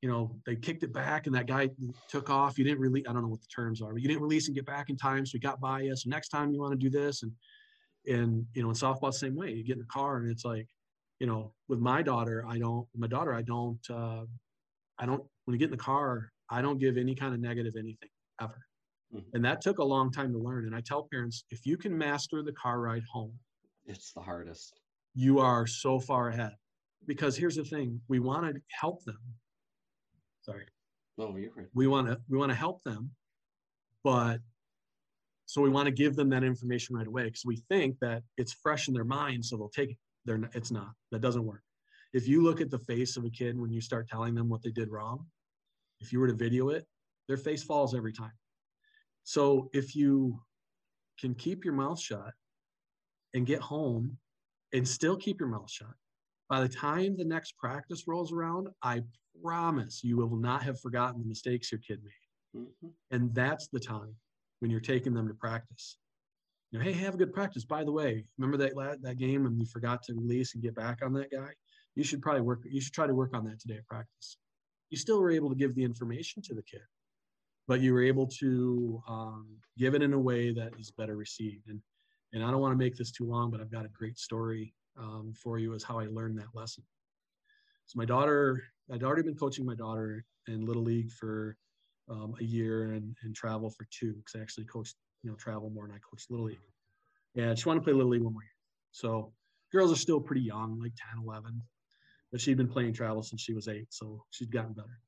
you 0.00 0.08
know, 0.08 0.36
they 0.46 0.54
kicked 0.54 0.82
it 0.82 0.92
back 0.92 1.26
and 1.26 1.34
that 1.34 1.46
guy 1.46 1.70
took 2.08 2.28
off. 2.28 2.58
You 2.58 2.64
didn't 2.64 2.80
really, 2.80 3.06
I 3.06 3.12
don't 3.12 3.22
know 3.22 3.28
what 3.28 3.40
the 3.40 3.48
terms 3.54 3.80
are, 3.80 3.92
but 3.92 4.02
you 4.02 4.08
didn't 4.08 4.22
release 4.22 4.48
and 4.48 4.54
get 4.54 4.66
back 4.66 4.90
in 4.90 4.96
time. 4.96 5.24
So 5.24 5.32
he 5.32 5.38
got 5.38 5.60
by 5.60 5.88
us. 5.88 6.04
So 6.04 6.10
next 6.10 6.28
time 6.28 6.52
you 6.52 6.60
want 6.60 6.72
to 6.72 6.78
do 6.78 6.90
this. 6.90 7.22
And 7.22 7.32
and 8.06 8.46
you 8.54 8.62
know 8.62 8.68
in 8.68 8.74
softball 8.74 9.12
the 9.12 9.12
same 9.12 9.34
way 9.34 9.50
you 9.50 9.64
get 9.64 9.74
in 9.74 9.80
the 9.80 9.86
car 9.86 10.18
and 10.18 10.30
it's 10.30 10.44
like 10.44 10.68
you 11.20 11.26
know, 11.26 11.52
with 11.68 11.78
my 11.78 12.02
daughter, 12.02 12.44
I 12.46 12.58
don't, 12.58 12.86
my 12.94 13.06
daughter, 13.06 13.34
I 13.34 13.42
don't, 13.42 13.78
uh, 13.90 14.24
I 14.98 15.06
don't, 15.06 15.22
when 15.44 15.54
you 15.54 15.58
get 15.58 15.66
in 15.66 15.70
the 15.70 15.76
car, 15.76 16.30
I 16.50 16.60
don't 16.60 16.78
give 16.78 16.96
any 16.96 17.14
kind 17.14 17.34
of 17.34 17.40
negative 17.40 17.74
anything 17.78 18.08
ever. 18.40 18.60
Mm-hmm. 19.14 19.34
And 19.34 19.44
that 19.44 19.60
took 19.60 19.78
a 19.78 19.84
long 19.84 20.10
time 20.10 20.32
to 20.32 20.38
learn. 20.38 20.66
And 20.66 20.74
I 20.74 20.80
tell 20.80 21.08
parents, 21.10 21.44
if 21.50 21.64
you 21.64 21.76
can 21.76 21.96
master 21.96 22.42
the 22.42 22.52
car 22.52 22.80
ride 22.80 23.04
home, 23.10 23.32
it's 23.86 24.12
the 24.12 24.20
hardest. 24.20 24.80
You 25.14 25.38
are 25.38 25.66
so 25.66 26.00
far 26.00 26.28
ahead. 26.28 26.52
Because 27.06 27.36
here's 27.36 27.56
the 27.56 27.64
thing, 27.64 28.00
we 28.08 28.18
want 28.18 28.54
to 28.54 28.60
help 28.68 29.04
them. 29.04 29.18
Sorry. 30.42 30.64
No, 31.16 31.36
you're 31.36 31.52
right. 31.56 31.66
We 31.74 31.86
want 31.86 32.08
to 32.08 32.18
we 32.28 32.36
want 32.38 32.50
to 32.50 32.56
help 32.56 32.82
them, 32.82 33.10
but 34.02 34.40
so 35.46 35.60
we 35.60 35.68
want 35.68 35.86
to 35.86 35.92
give 35.92 36.16
them 36.16 36.28
that 36.30 36.44
information 36.44 36.96
right 36.96 37.06
away 37.06 37.24
because 37.24 37.44
we 37.44 37.56
think 37.68 37.98
that 38.00 38.22
it's 38.36 38.52
fresh 38.52 38.88
in 38.88 38.94
their 38.94 39.04
mind, 39.04 39.44
so 39.44 39.56
they'll 39.56 39.68
take 39.68 39.90
it. 39.90 39.96
They're 40.24 40.38
not, 40.38 40.54
it's 40.54 40.70
not. 40.70 40.90
That 41.12 41.20
doesn't 41.20 41.44
work. 41.44 41.62
If 42.12 42.26
you 42.26 42.42
look 42.42 42.60
at 42.60 42.70
the 42.70 42.78
face 42.78 43.16
of 43.16 43.24
a 43.24 43.30
kid 43.30 43.58
when 43.58 43.72
you 43.72 43.80
start 43.80 44.08
telling 44.08 44.34
them 44.34 44.48
what 44.48 44.62
they 44.62 44.70
did 44.70 44.90
wrong, 44.90 45.26
if 46.00 46.12
you 46.12 46.20
were 46.20 46.28
to 46.28 46.34
video 46.34 46.70
it, 46.70 46.86
their 47.28 47.36
face 47.36 47.62
falls 47.62 47.94
every 47.94 48.12
time. 48.12 48.32
So 49.24 49.68
if 49.72 49.96
you 49.96 50.40
can 51.18 51.34
keep 51.34 51.64
your 51.64 51.74
mouth 51.74 52.00
shut 52.00 52.32
and 53.34 53.46
get 53.46 53.60
home 53.60 54.16
and 54.72 54.86
still 54.86 55.16
keep 55.16 55.40
your 55.40 55.48
mouth 55.48 55.70
shut, 55.70 55.94
by 56.48 56.60
the 56.60 56.68
time 56.68 57.16
the 57.16 57.24
next 57.24 57.56
practice 57.56 58.04
rolls 58.06 58.32
around, 58.32 58.68
I 58.82 59.02
promise 59.42 60.04
you 60.04 60.16
will 60.16 60.36
not 60.36 60.62
have 60.62 60.80
forgotten 60.80 61.20
the 61.20 61.26
mistakes 61.26 61.72
your 61.72 61.80
kid 61.80 62.00
made. 62.04 62.62
Mm-hmm. 62.62 62.88
And 63.10 63.34
that's 63.34 63.68
the 63.68 63.80
time 63.80 64.14
when 64.60 64.70
you're 64.70 64.80
taking 64.80 65.14
them 65.14 65.28
to 65.28 65.34
practice. 65.34 65.98
You 66.70 66.78
know, 66.78 66.84
hey, 66.84 66.92
have 66.92 67.14
a 67.14 67.18
good 67.18 67.32
practice. 67.32 67.64
By 67.64 67.84
the 67.84 67.92
way, 67.92 68.24
remember 68.38 68.56
that 68.58 69.00
that 69.02 69.18
game 69.18 69.46
and 69.46 69.58
you 69.58 69.66
forgot 69.66 70.02
to 70.04 70.14
release 70.14 70.54
and 70.54 70.62
get 70.62 70.74
back 70.74 71.00
on 71.02 71.12
that 71.14 71.30
guy? 71.30 71.50
You 71.94 72.02
should 72.02 72.22
probably 72.22 72.42
work. 72.42 72.62
You 72.64 72.80
should 72.80 72.92
try 72.92 73.06
to 73.06 73.14
work 73.14 73.34
on 73.34 73.44
that 73.44 73.60
today 73.60 73.76
at 73.76 73.86
practice. 73.86 74.36
You 74.90 74.98
still 74.98 75.20
were 75.20 75.30
able 75.30 75.50
to 75.50 75.54
give 75.54 75.74
the 75.74 75.84
information 75.84 76.42
to 76.42 76.54
the 76.54 76.62
kid, 76.62 76.82
but 77.68 77.80
you 77.80 77.92
were 77.92 78.02
able 78.02 78.26
to 78.40 79.02
um, 79.08 79.46
give 79.78 79.94
it 79.94 80.02
in 80.02 80.12
a 80.12 80.18
way 80.18 80.52
that 80.52 80.72
is 80.78 80.90
better 80.90 81.16
received. 81.16 81.68
And 81.68 81.80
and 82.32 82.42
I 82.42 82.50
don't 82.50 82.60
want 82.60 82.72
to 82.72 82.78
make 82.78 82.96
this 82.96 83.12
too 83.12 83.26
long, 83.26 83.52
but 83.52 83.60
I've 83.60 83.70
got 83.70 83.84
a 83.84 83.90
great 83.90 84.18
story 84.18 84.74
um, 84.98 85.32
for 85.40 85.58
you 85.58 85.74
as 85.74 85.84
how 85.84 86.00
I 86.00 86.06
learned 86.06 86.38
that 86.38 86.52
lesson. 86.54 86.82
So 87.86 87.96
my 87.96 88.04
daughter, 88.04 88.62
I'd 88.92 89.04
already 89.04 89.22
been 89.22 89.36
coaching 89.36 89.64
my 89.64 89.76
daughter 89.76 90.24
in 90.48 90.66
little 90.66 90.82
league 90.82 91.12
for 91.12 91.56
um, 92.10 92.34
a 92.40 92.44
year 92.44 92.92
and, 92.92 93.16
and 93.22 93.34
travel 93.34 93.70
for 93.70 93.86
two 93.90 94.14
because 94.14 94.38
I 94.38 94.42
actually 94.42 94.64
coached, 94.64 94.96
you 95.22 95.30
know, 95.30 95.36
travel 95.36 95.70
more 95.70 95.86
than 95.86 95.96
I 95.96 95.98
coached 95.98 96.30
Little 96.30 96.46
League. 96.46 96.58
And 97.36 97.58
she 97.58 97.68
wanted 97.68 97.80
to 97.80 97.84
play 97.84 97.92
Little 97.92 98.10
League 98.10 98.22
one 98.22 98.32
more 98.32 98.42
year. 98.42 98.50
So 98.92 99.32
girls 99.72 99.92
are 99.92 99.96
still 99.96 100.20
pretty 100.20 100.42
young, 100.42 100.78
like 100.80 100.92
10, 101.12 101.24
11, 101.24 101.60
but 102.30 102.40
she'd 102.40 102.56
been 102.56 102.68
playing 102.68 102.92
travel 102.92 103.22
since 103.22 103.40
she 103.40 103.54
was 103.54 103.68
eight. 103.68 103.86
So 103.90 104.24
she's 104.30 104.48
gotten 104.48 104.72
better. 104.72 105.00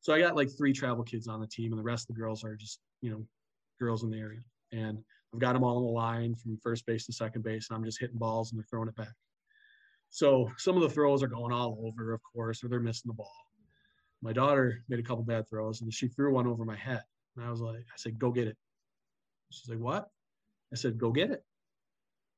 So 0.00 0.12
I 0.12 0.20
got 0.20 0.36
like 0.36 0.50
three 0.56 0.72
travel 0.72 1.04
kids 1.04 1.28
on 1.28 1.40
the 1.40 1.46
team 1.46 1.72
and 1.72 1.78
the 1.78 1.84
rest 1.84 2.10
of 2.10 2.14
the 2.14 2.20
girls 2.20 2.44
are 2.44 2.56
just, 2.56 2.80
you 3.00 3.10
know, 3.10 3.26
girls 3.80 4.02
in 4.02 4.10
the 4.10 4.18
area. 4.18 4.40
And 4.72 4.98
I've 5.32 5.40
got 5.40 5.54
them 5.54 5.64
all 5.64 5.78
on 5.78 5.84
the 5.84 5.88
line 5.88 6.34
from 6.34 6.58
first 6.62 6.84
base 6.84 7.06
to 7.06 7.12
second 7.12 7.42
base 7.42 7.68
and 7.70 7.76
I'm 7.76 7.84
just 7.84 8.00
hitting 8.00 8.18
balls 8.18 8.50
and 8.50 8.58
they're 8.58 8.66
throwing 8.68 8.88
it 8.88 8.96
back. 8.96 9.14
So 10.10 10.50
some 10.58 10.76
of 10.76 10.82
the 10.82 10.90
throws 10.90 11.22
are 11.22 11.28
going 11.28 11.52
all 11.52 11.82
over, 11.84 12.12
of 12.12 12.20
course, 12.22 12.62
or 12.62 12.68
they're 12.68 12.80
missing 12.80 13.08
the 13.08 13.14
ball 13.14 13.32
my 14.24 14.32
daughter 14.32 14.82
made 14.88 14.98
a 14.98 15.02
couple 15.02 15.22
bad 15.22 15.48
throws 15.50 15.82
and 15.82 15.92
she 15.92 16.08
threw 16.08 16.32
one 16.32 16.46
over 16.46 16.64
my 16.64 16.74
head. 16.74 17.02
And 17.36 17.44
I 17.44 17.50
was 17.50 17.60
like, 17.60 17.76
I 17.76 17.96
said, 17.96 18.18
go 18.18 18.30
get 18.30 18.48
it. 18.48 18.56
She's 19.50 19.68
like, 19.68 19.78
what? 19.78 20.08
I 20.72 20.76
said, 20.76 20.98
go 20.98 21.12
get 21.12 21.30
it. 21.30 21.44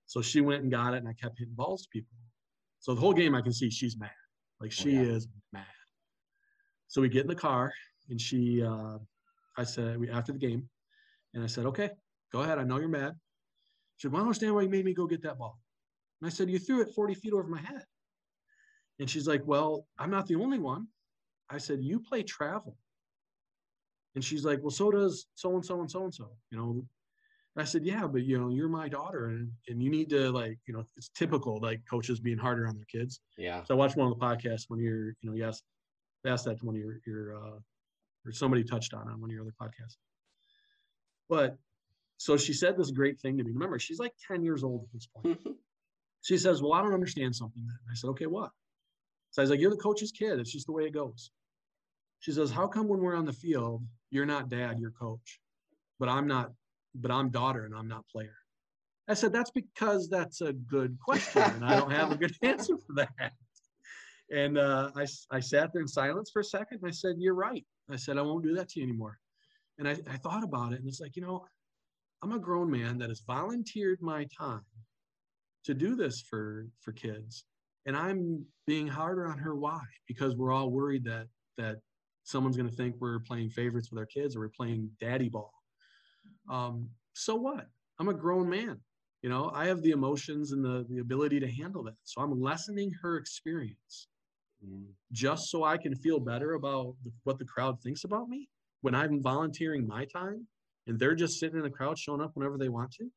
So 0.06 0.20
she 0.20 0.40
went 0.40 0.62
and 0.62 0.70
got 0.70 0.94
it 0.94 0.98
and 0.98 1.08
I 1.08 1.12
kept 1.12 1.38
hitting 1.38 1.54
balls 1.54 1.82
to 1.82 1.88
people. 1.92 2.16
So 2.80 2.92
the 2.92 3.00
whole 3.00 3.12
game 3.12 3.36
I 3.36 3.40
can 3.40 3.52
see 3.52 3.70
she's 3.70 3.96
mad. 3.96 4.10
Like 4.60 4.72
she 4.72 4.98
oh, 4.98 5.02
yeah. 5.02 5.08
is 5.10 5.28
mad. 5.52 5.64
So 6.88 7.00
we 7.00 7.08
get 7.08 7.22
in 7.22 7.28
the 7.28 7.36
car 7.36 7.72
and 8.10 8.20
she, 8.20 8.64
uh, 8.64 8.98
I 9.56 9.62
said, 9.62 9.98
we, 9.98 10.10
after 10.10 10.32
the 10.32 10.38
game, 10.38 10.68
and 11.34 11.44
I 11.44 11.46
said, 11.46 11.66
okay, 11.66 11.90
go 12.32 12.40
ahead. 12.40 12.58
I 12.58 12.64
know 12.64 12.78
you're 12.78 12.88
mad. 12.88 13.14
She 13.96 14.06
said, 14.06 14.12
well, 14.12 14.18
I 14.18 14.22
don't 14.22 14.28
understand 14.28 14.54
why 14.56 14.62
you 14.62 14.68
made 14.68 14.84
me 14.84 14.92
go 14.92 15.06
get 15.06 15.22
that 15.22 15.38
ball. 15.38 15.60
And 16.20 16.26
I 16.26 16.32
said, 16.32 16.50
you 16.50 16.58
threw 16.58 16.82
it 16.82 16.94
40 16.94 17.14
feet 17.14 17.32
over 17.32 17.46
my 17.46 17.60
head. 17.60 17.84
And 18.98 19.08
she's 19.08 19.28
like, 19.28 19.42
well, 19.44 19.86
I'm 19.98 20.10
not 20.10 20.26
the 20.26 20.36
only 20.36 20.58
one. 20.58 20.88
I 21.50 21.58
said, 21.58 21.78
You 21.82 22.00
play 22.00 22.22
travel. 22.22 22.76
And 24.14 24.24
she's 24.24 24.44
like, 24.44 24.60
Well, 24.62 24.70
so 24.70 24.90
does 24.90 25.26
so 25.34 25.54
and 25.54 25.64
so 25.64 25.80
and 25.80 25.90
so 25.90 26.04
and 26.04 26.14
so, 26.14 26.30
you 26.50 26.58
know. 26.58 26.70
And 26.70 27.62
I 27.62 27.64
said, 27.64 27.84
Yeah, 27.84 28.06
but 28.06 28.24
you 28.24 28.38
know, 28.38 28.48
you're 28.48 28.68
my 28.68 28.88
daughter 28.88 29.28
and, 29.28 29.50
and 29.68 29.82
you 29.82 29.90
need 29.90 30.10
to 30.10 30.30
like, 30.30 30.58
you 30.66 30.74
know, 30.74 30.84
it's 30.96 31.10
typical 31.10 31.60
like 31.60 31.80
coaches 31.88 32.20
being 32.20 32.38
harder 32.38 32.66
on 32.68 32.76
their 32.76 32.86
kids. 32.86 33.20
Yeah. 33.36 33.62
So 33.64 33.74
I 33.74 33.76
watched 33.76 33.96
one 33.96 34.10
of 34.10 34.18
the 34.18 34.24
podcasts 34.24 34.64
when 34.68 34.80
you're, 34.80 35.08
you 35.20 35.30
know, 35.30 35.34
you 35.34 35.44
asked, 35.44 35.64
asked 36.26 36.44
that 36.46 36.58
to 36.58 36.66
one 36.66 36.74
of 36.74 36.80
your 36.80 36.98
your 37.06 37.36
uh 37.36 37.58
or 38.26 38.32
somebody 38.32 38.64
touched 38.64 38.92
on 38.92 39.08
on 39.08 39.20
one 39.20 39.30
of 39.30 39.34
your 39.34 39.42
other 39.42 39.54
podcasts. 39.60 39.96
But 41.28 41.56
so 42.18 42.36
she 42.36 42.52
said 42.52 42.76
this 42.76 42.90
great 42.90 43.20
thing 43.20 43.36
to 43.36 43.44
me. 43.44 43.52
Remember, 43.52 43.78
she's 43.78 43.98
like 43.98 44.14
10 44.26 44.42
years 44.42 44.64
old 44.64 44.82
at 44.84 44.92
this 44.92 45.06
point. 45.06 45.38
she 46.22 46.38
says, 46.38 46.62
Well, 46.62 46.72
I 46.72 46.82
don't 46.82 46.94
understand 46.94 47.34
something 47.34 47.64
then. 47.66 47.76
I 47.90 47.94
said, 47.94 48.08
Okay, 48.08 48.26
what? 48.26 48.50
So 49.36 49.42
I 49.42 49.44
was 49.44 49.50
like, 49.50 49.60
You're 49.60 49.70
the 49.70 49.76
coach's 49.76 50.12
kid. 50.12 50.40
It's 50.40 50.50
just 50.50 50.64
the 50.64 50.72
way 50.72 50.84
it 50.84 50.94
goes. 50.94 51.30
She 52.20 52.32
says, 52.32 52.50
How 52.50 52.66
come 52.66 52.88
when 52.88 53.00
we're 53.00 53.14
on 53.14 53.26
the 53.26 53.34
field, 53.34 53.82
you're 54.10 54.24
not 54.24 54.48
dad, 54.48 54.78
you're 54.80 54.92
coach? 54.92 55.40
But 55.98 56.08
I'm 56.08 56.26
not, 56.26 56.52
but 56.94 57.10
I'm 57.10 57.28
daughter 57.28 57.66
and 57.66 57.74
I'm 57.74 57.86
not 57.86 58.08
player. 58.08 58.34
I 59.08 59.12
said, 59.12 59.34
That's 59.34 59.50
because 59.50 60.08
that's 60.08 60.40
a 60.40 60.54
good 60.54 60.96
question. 60.98 61.42
And 61.42 61.66
I 61.66 61.76
don't 61.76 61.90
have 61.90 62.12
a 62.12 62.16
good 62.16 62.32
answer 62.42 62.78
for 62.78 62.94
that. 62.94 63.32
And 64.32 64.56
uh, 64.56 64.90
I, 64.96 65.06
I 65.30 65.40
sat 65.40 65.70
there 65.70 65.82
in 65.82 65.88
silence 65.88 66.30
for 66.32 66.40
a 66.40 66.44
second 66.44 66.78
and 66.80 66.88
I 66.88 66.92
said, 66.92 67.16
You're 67.18 67.34
right. 67.34 67.66
I 67.90 67.96
said, 67.96 68.16
I 68.16 68.22
won't 68.22 68.42
do 68.42 68.54
that 68.54 68.70
to 68.70 68.80
you 68.80 68.86
anymore. 68.86 69.18
And 69.78 69.86
I, 69.86 69.98
I 70.10 70.16
thought 70.16 70.44
about 70.44 70.72
it 70.72 70.78
and 70.78 70.88
it's 70.88 71.00
like, 71.00 71.14
you 71.14 71.20
know, 71.20 71.44
I'm 72.22 72.32
a 72.32 72.38
grown 72.38 72.70
man 72.70 72.96
that 73.00 73.10
has 73.10 73.20
volunteered 73.20 74.00
my 74.00 74.26
time 74.36 74.64
to 75.64 75.74
do 75.74 75.94
this 75.94 76.22
for 76.22 76.68
for 76.80 76.92
kids 76.92 77.44
and 77.86 77.96
i'm 77.96 78.44
being 78.66 78.86
harder 78.86 79.26
on 79.26 79.38
her 79.38 79.54
why 79.54 79.80
because 80.06 80.36
we're 80.36 80.52
all 80.52 80.70
worried 80.70 81.04
that 81.04 81.26
that 81.56 81.76
someone's 82.24 82.56
going 82.56 82.68
to 82.68 82.74
think 82.74 82.94
we're 82.98 83.20
playing 83.20 83.48
favorites 83.48 83.90
with 83.90 83.98
our 83.98 84.06
kids 84.06 84.34
or 84.34 84.40
we're 84.40 84.48
playing 84.48 84.90
daddy 85.00 85.28
ball. 85.28 85.52
Um, 86.50 86.88
so 87.12 87.36
what? 87.36 87.68
I'm 88.00 88.08
a 88.08 88.14
grown 88.14 88.48
man 88.48 88.80
you 89.22 89.30
know? 89.30 89.50
I 89.52 89.66
have 89.66 89.82
the 89.82 89.90
emotions 89.90 90.52
and 90.52 90.64
the, 90.64 90.86
the 90.88 90.98
ability 91.00 91.40
to 91.40 91.50
handle 91.50 91.82
that. 91.84 91.96
So 92.04 92.20
i'm 92.20 92.40
lessening 92.40 92.92
her 93.02 93.16
experience. 93.16 94.08
Mm. 94.64 94.86
just 95.12 95.50
so 95.50 95.64
i 95.64 95.76
can 95.76 95.94
feel 95.94 96.18
better 96.18 96.54
about 96.54 96.94
the, 97.04 97.12
what 97.24 97.38
the 97.38 97.44
crowd 97.44 97.78
thinks 97.82 98.04
about 98.04 98.30
me 98.30 98.48
when 98.80 98.94
i'm 98.94 99.22
volunteering 99.22 99.86
my 99.86 100.06
time 100.06 100.46
and 100.86 100.98
they're 100.98 101.14
just 101.14 101.38
sitting 101.38 101.58
in 101.58 101.62
the 101.62 101.68
crowd 101.68 101.98
showing 101.98 102.22
up 102.22 102.30
whenever 102.32 102.56
they 102.56 102.70
want 102.70 102.90
to. 102.92 103.10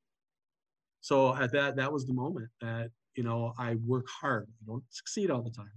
So 0.99 1.33
at 1.33 1.53
that 1.53 1.77
that 1.77 1.93
was 1.93 2.05
the 2.05 2.13
moment 2.13 2.49
that 2.59 2.89
you 3.15 3.23
know, 3.23 3.53
I 3.57 3.75
work 3.85 4.07
hard. 4.07 4.47
I 4.61 4.65
don't 4.65 4.83
succeed 4.89 5.31
all 5.31 5.41
the 5.41 5.49
time, 5.49 5.71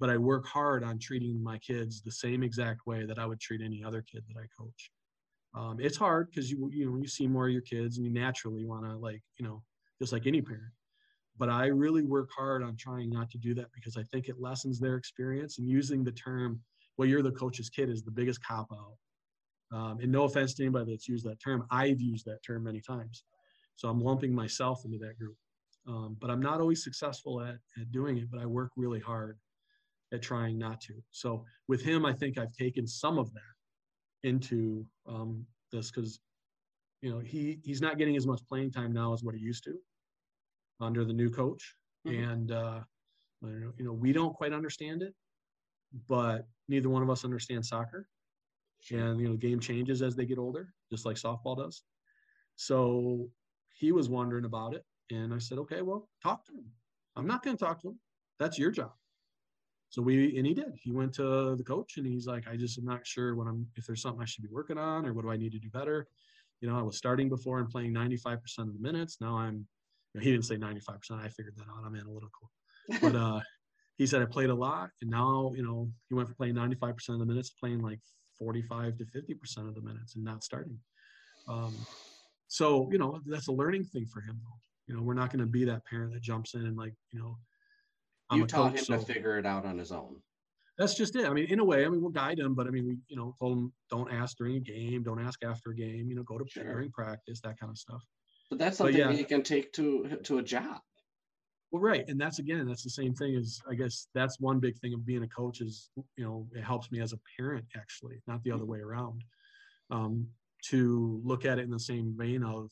but 0.00 0.10
I 0.10 0.16
work 0.16 0.46
hard 0.46 0.82
on 0.84 0.98
treating 0.98 1.42
my 1.42 1.58
kids 1.58 2.02
the 2.02 2.10
same 2.10 2.42
exact 2.42 2.86
way 2.86 3.06
that 3.06 3.18
I 3.18 3.26
would 3.26 3.40
treat 3.40 3.60
any 3.62 3.84
other 3.84 4.02
kid 4.02 4.24
that 4.28 4.40
I 4.40 4.46
coach. 4.58 4.90
Um, 5.54 5.78
it's 5.80 5.96
hard 5.96 6.30
because 6.30 6.50
you 6.50 6.70
you 6.72 6.90
know 6.90 6.96
you 6.96 7.08
see 7.08 7.26
more 7.26 7.46
of 7.46 7.52
your 7.52 7.62
kids 7.62 7.96
and 7.96 8.06
you 8.06 8.12
naturally 8.12 8.66
want 8.66 8.84
to 8.84 8.96
like 8.96 9.22
you 9.38 9.46
know 9.46 9.62
just 10.00 10.12
like 10.12 10.26
any 10.26 10.42
parent. 10.42 10.72
But 11.38 11.50
I 11.50 11.66
really 11.66 12.02
work 12.02 12.30
hard 12.36 12.62
on 12.62 12.76
trying 12.76 13.10
not 13.10 13.30
to 13.30 13.38
do 13.38 13.54
that 13.54 13.68
because 13.74 13.96
I 13.96 14.02
think 14.04 14.28
it 14.28 14.40
lessens 14.40 14.78
their 14.78 14.96
experience 14.96 15.58
and 15.58 15.68
using 15.68 16.04
the 16.04 16.12
term 16.12 16.60
"well 16.96 17.08
you're 17.08 17.22
the 17.22 17.32
coach's 17.32 17.70
kid" 17.70 17.88
is 17.88 18.02
the 18.02 18.10
biggest 18.10 18.44
cop 18.44 18.68
out. 18.72 18.96
Um, 19.72 19.98
and 20.00 20.12
no 20.12 20.24
offense 20.24 20.54
to 20.54 20.62
anybody 20.62 20.92
that's 20.92 21.08
used 21.08 21.24
that 21.26 21.40
term, 21.40 21.66
I've 21.70 22.00
used 22.00 22.26
that 22.26 22.42
term 22.46 22.64
many 22.64 22.80
times. 22.80 23.24
So 23.74 23.88
I'm 23.88 24.00
lumping 24.00 24.34
myself 24.34 24.84
into 24.84 24.98
that 24.98 25.18
group. 25.18 25.36
Um, 25.88 26.16
but 26.20 26.30
I'm 26.30 26.40
not 26.40 26.60
always 26.60 26.82
successful 26.82 27.40
at, 27.40 27.56
at 27.80 27.92
doing 27.92 28.18
it, 28.18 28.30
but 28.30 28.40
I 28.40 28.46
work 28.46 28.72
really 28.76 29.00
hard 29.00 29.38
at 30.12 30.22
trying 30.22 30.58
not 30.58 30.80
to. 30.82 30.94
So 31.10 31.44
with 31.68 31.82
him, 31.82 32.04
I 32.04 32.12
think 32.12 32.38
I've 32.38 32.52
taken 32.52 32.86
some 32.86 33.18
of 33.18 33.32
that 33.34 34.28
into 34.28 34.84
um, 35.08 35.46
this 35.72 35.90
because, 35.90 36.18
you 37.02 37.10
know, 37.10 37.20
he 37.20 37.60
he's 37.62 37.80
not 37.80 37.98
getting 37.98 38.16
as 38.16 38.26
much 38.26 38.40
playing 38.48 38.72
time 38.72 38.92
now 38.92 39.12
as 39.12 39.22
what 39.22 39.34
he 39.34 39.40
used 39.40 39.64
to 39.64 39.74
under 40.80 41.04
the 41.04 41.12
new 41.12 41.30
coach. 41.30 41.74
Mm-hmm. 42.06 42.30
And, 42.30 42.52
uh, 42.52 42.80
you 43.42 43.84
know, 43.84 43.92
we 43.92 44.12
don't 44.12 44.34
quite 44.34 44.52
understand 44.52 45.02
it, 45.02 45.14
but 46.08 46.46
neither 46.68 46.88
one 46.88 47.02
of 47.02 47.10
us 47.10 47.24
understands 47.24 47.68
soccer. 47.68 48.08
And, 48.90 49.20
you 49.20 49.28
know, 49.28 49.36
game 49.36 49.60
changes 49.60 50.02
as 50.02 50.14
they 50.16 50.26
get 50.26 50.38
older, 50.38 50.72
just 50.90 51.06
like 51.06 51.16
softball 51.16 51.56
does. 51.56 51.82
So 52.56 53.28
he 53.72 53.92
was 53.92 54.08
wondering 54.08 54.44
about 54.44 54.74
it 54.74 54.84
and 55.10 55.32
I 55.32 55.38
said, 55.38 55.58
okay, 55.58 55.82
well, 55.82 56.08
talk 56.22 56.44
to 56.46 56.52
him. 56.52 56.64
I'm 57.16 57.26
not 57.26 57.42
going 57.42 57.56
to 57.56 57.64
talk 57.64 57.80
to 57.82 57.88
him. 57.88 58.00
That's 58.38 58.58
your 58.58 58.70
job. 58.70 58.92
So 59.88 60.02
we, 60.02 60.36
and 60.36 60.46
he 60.46 60.52
did. 60.52 60.72
He 60.82 60.92
went 60.92 61.14
to 61.14 61.54
the 61.56 61.64
coach 61.64 61.96
and 61.96 62.06
he's 62.06 62.26
like, 62.26 62.46
I 62.48 62.56
just 62.56 62.78
am 62.78 62.84
not 62.84 63.06
sure 63.06 63.34
what 63.34 63.46
I'm, 63.46 63.66
if 63.76 63.86
there's 63.86 64.02
something 64.02 64.20
I 64.20 64.26
should 64.26 64.42
be 64.42 64.50
working 64.50 64.78
on 64.78 65.06
or 65.06 65.14
what 65.14 65.22
do 65.22 65.30
I 65.30 65.36
need 65.36 65.52
to 65.52 65.58
do 65.58 65.70
better. 65.70 66.06
You 66.60 66.68
know, 66.68 66.78
I 66.78 66.82
was 66.82 66.96
starting 66.96 67.28
before 67.28 67.60
and 67.60 67.68
playing 67.68 67.94
95% 67.94 68.38
of 68.58 68.72
the 68.72 68.80
minutes. 68.80 69.18
Now 69.20 69.36
I'm, 69.36 69.66
you 70.14 70.20
know, 70.20 70.24
he 70.24 70.32
didn't 70.32 70.44
say 70.44 70.56
95%. 70.56 71.12
I 71.12 71.28
figured 71.28 71.54
that 71.56 71.68
out. 71.68 71.84
I'm 71.86 71.94
analytical. 71.94 72.50
but 73.00 73.14
uh, 73.16 73.40
he 73.98 74.06
said 74.06 74.22
I 74.22 74.26
played 74.26 74.50
a 74.50 74.54
lot, 74.54 74.90
and 75.00 75.10
now 75.10 75.52
you 75.54 75.62
know 75.62 75.90
he 76.08 76.14
went 76.14 76.28
from 76.28 76.36
playing 76.36 76.54
95% 76.54 77.08
of 77.10 77.18
the 77.18 77.26
minutes 77.26 77.50
to 77.50 77.56
playing 77.58 77.80
like 77.80 78.00
45 78.38 78.98
to 78.98 79.04
50% 79.04 79.68
of 79.68 79.74
the 79.74 79.80
minutes 79.80 80.16
and 80.16 80.24
not 80.24 80.44
starting. 80.44 80.78
Um, 81.48 81.74
so 82.48 82.88
you 82.92 82.98
know 82.98 83.20
that's 83.26 83.48
a 83.48 83.52
learning 83.52 83.84
thing 83.84 84.06
for 84.06 84.20
him. 84.20 84.40
You 84.86 84.96
know, 84.96 85.02
we're 85.02 85.14
not 85.14 85.30
going 85.30 85.40
to 85.40 85.46
be 85.46 85.64
that 85.64 85.84
parent 85.84 86.12
that 86.12 86.22
jumps 86.22 86.54
in 86.54 86.64
and 86.66 86.76
like 86.76 86.94
you 87.12 87.20
know. 87.20 87.38
I'm 88.28 88.40
you 88.40 88.46
taught 88.46 88.72
coach, 88.72 88.80
him 88.80 88.84
so, 88.86 88.98
to 88.98 89.12
figure 89.12 89.38
it 89.38 89.46
out 89.46 89.64
on 89.64 89.78
his 89.78 89.92
own. 89.92 90.16
That's 90.78 90.94
just 90.94 91.14
it. 91.16 91.26
I 91.26 91.32
mean, 91.32 91.46
in 91.46 91.60
a 91.60 91.64
way, 91.64 91.86
I 91.86 91.88
mean, 91.88 92.02
we'll 92.02 92.10
guide 92.10 92.38
him, 92.38 92.54
but 92.54 92.66
I 92.66 92.70
mean, 92.70 92.86
we 92.86 92.98
you 93.08 93.16
know 93.16 93.34
told 93.38 93.56
him 93.56 93.72
don't 93.90 94.12
ask 94.12 94.36
during 94.36 94.56
a 94.56 94.60
game, 94.60 95.02
don't 95.02 95.24
ask 95.24 95.44
after 95.44 95.70
a 95.70 95.74
game. 95.74 96.10
You 96.10 96.16
know, 96.16 96.22
go 96.22 96.38
to 96.38 96.44
sure. 96.48 96.64
during 96.64 96.90
practice, 96.90 97.40
that 97.42 97.58
kind 97.58 97.70
of 97.70 97.78
stuff. 97.78 98.02
But 98.50 98.58
that's 98.58 98.78
something 98.78 98.94
but 98.94 98.98
yeah, 98.98 99.12
he 99.12 99.24
can 99.24 99.42
take 99.42 99.72
to 99.74 100.18
to 100.24 100.38
a 100.38 100.42
job. 100.42 100.80
Well, 101.72 101.82
right, 101.82 102.04
and 102.08 102.20
that's 102.20 102.38
again, 102.38 102.66
that's 102.66 102.84
the 102.84 102.90
same 102.90 103.14
thing 103.14 103.34
as 103.36 103.60
I 103.68 103.74
guess 103.74 104.08
that's 104.14 104.38
one 104.38 104.60
big 104.60 104.78
thing 104.78 104.94
of 104.94 105.04
being 105.04 105.22
a 105.22 105.28
coach 105.28 105.60
is 105.60 105.90
you 106.16 106.24
know 106.24 106.46
it 106.54 106.62
helps 106.62 106.92
me 106.92 107.00
as 107.00 107.12
a 107.12 107.18
parent 107.38 107.64
actually, 107.76 108.22
not 108.26 108.42
the 108.44 108.52
other 108.52 108.66
way 108.66 108.78
around, 108.78 109.24
um, 109.90 110.26
to 110.66 111.20
look 111.24 111.44
at 111.44 111.58
it 111.58 111.62
in 111.62 111.70
the 111.70 111.80
same 111.80 112.14
vein 112.16 112.42
of 112.42 112.70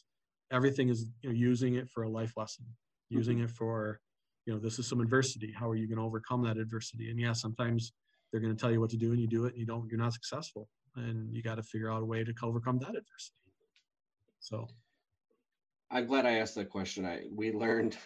everything 0.52 0.88
is 0.88 1.06
you 1.22 1.30
know 1.30 1.34
using 1.34 1.74
it 1.74 1.88
for 1.88 2.02
a 2.02 2.08
life 2.08 2.32
lesson, 2.36 2.64
using 3.08 3.36
mm-hmm. 3.36 3.44
it 3.44 3.50
for 3.50 4.00
you 4.46 4.52
know 4.52 4.58
this 4.58 4.78
is 4.78 4.88
some 4.88 5.00
adversity. 5.00 5.52
How 5.56 5.68
are 5.68 5.76
you 5.76 5.88
going 5.88 5.98
to 5.98 6.04
overcome 6.04 6.42
that 6.44 6.56
adversity? 6.56 7.10
And 7.10 7.18
yeah, 7.18 7.32
sometimes 7.32 7.92
they're 8.30 8.40
going 8.40 8.54
to 8.54 8.60
tell 8.60 8.70
you 8.70 8.80
what 8.80 8.90
to 8.90 8.96
do 8.96 9.12
and 9.12 9.20
you 9.20 9.28
do 9.28 9.44
it 9.44 9.52
and 9.52 9.60
you 9.60 9.66
don't 9.66 9.88
you're 9.88 9.98
not 9.98 10.12
successful 10.12 10.68
and 10.96 11.34
you 11.34 11.42
got 11.42 11.56
to 11.56 11.62
figure 11.62 11.90
out 11.90 12.02
a 12.02 12.04
way 12.04 12.24
to 12.24 12.34
overcome 12.42 12.78
that 12.80 12.88
adversity. 12.88 13.36
So 14.40 14.68
I'm 15.90 16.06
glad 16.06 16.26
I 16.26 16.38
asked 16.38 16.56
that 16.56 16.70
question. 16.70 17.06
I 17.06 17.22
we 17.30 17.52
learned 17.52 17.96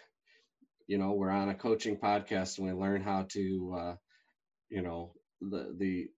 you 0.86 0.98
know 0.98 1.12
we're 1.12 1.30
on 1.30 1.48
a 1.48 1.54
coaching 1.54 1.96
podcast 1.96 2.58
and 2.58 2.66
we 2.66 2.72
learn 2.72 3.02
how 3.02 3.26
to 3.30 3.76
uh, 3.78 3.94
you 4.68 4.82
know 4.82 5.12
the 5.40 5.74
the 5.78 6.08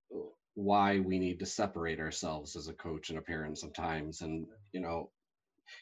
why 0.54 0.98
we 0.98 1.18
need 1.18 1.38
to 1.38 1.46
separate 1.46 2.00
ourselves 2.00 2.56
as 2.56 2.68
a 2.68 2.74
coach 2.74 3.10
and 3.10 3.18
a 3.18 3.22
parent 3.22 3.58
sometimes 3.58 4.20
and 4.20 4.46
you 4.72 4.80
know 4.80 5.10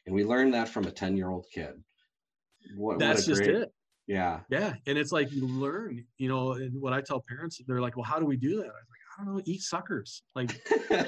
and 0.06 0.14
we 0.14 0.24
learned 0.24 0.54
that 0.54 0.68
from 0.68 0.86
a 0.86 0.90
10 0.90 1.16
year 1.16 1.28
old 1.28 1.46
kid 1.52 1.74
what, 2.76 2.98
that's 2.98 3.26
what 3.26 3.26
just 3.26 3.42
great, 3.42 3.56
it. 3.62 3.72
Yeah. 4.06 4.40
Yeah. 4.50 4.74
And 4.86 4.98
it's 4.98 5.12
like 5.12 5.30
you 5.32 5.46
learn 5.46 6.04
you 6.16 6.28
know 6.28 6.52
and 6.52 6.80
what 6.80 6.92
i 6.92 7.00
tell 7.00 7.22
parents 7.28 7.60
they're 7.66 7.80
like 7.80 7.96
well 7.96 8.04
how 8.04 8.18
do 8.18 8.24
we 8.24 8.36
do 8.36 8.56
that? 8.56 8.64
I 8.64 8.66
was 8.66 8.72
like 8.90 9.18
i 9.18 9.24
don't 9.24 9.34
know 9.34 9.42
eat 9.44 9.62
suckers. 9.62 10.22
Like 10.34 10.60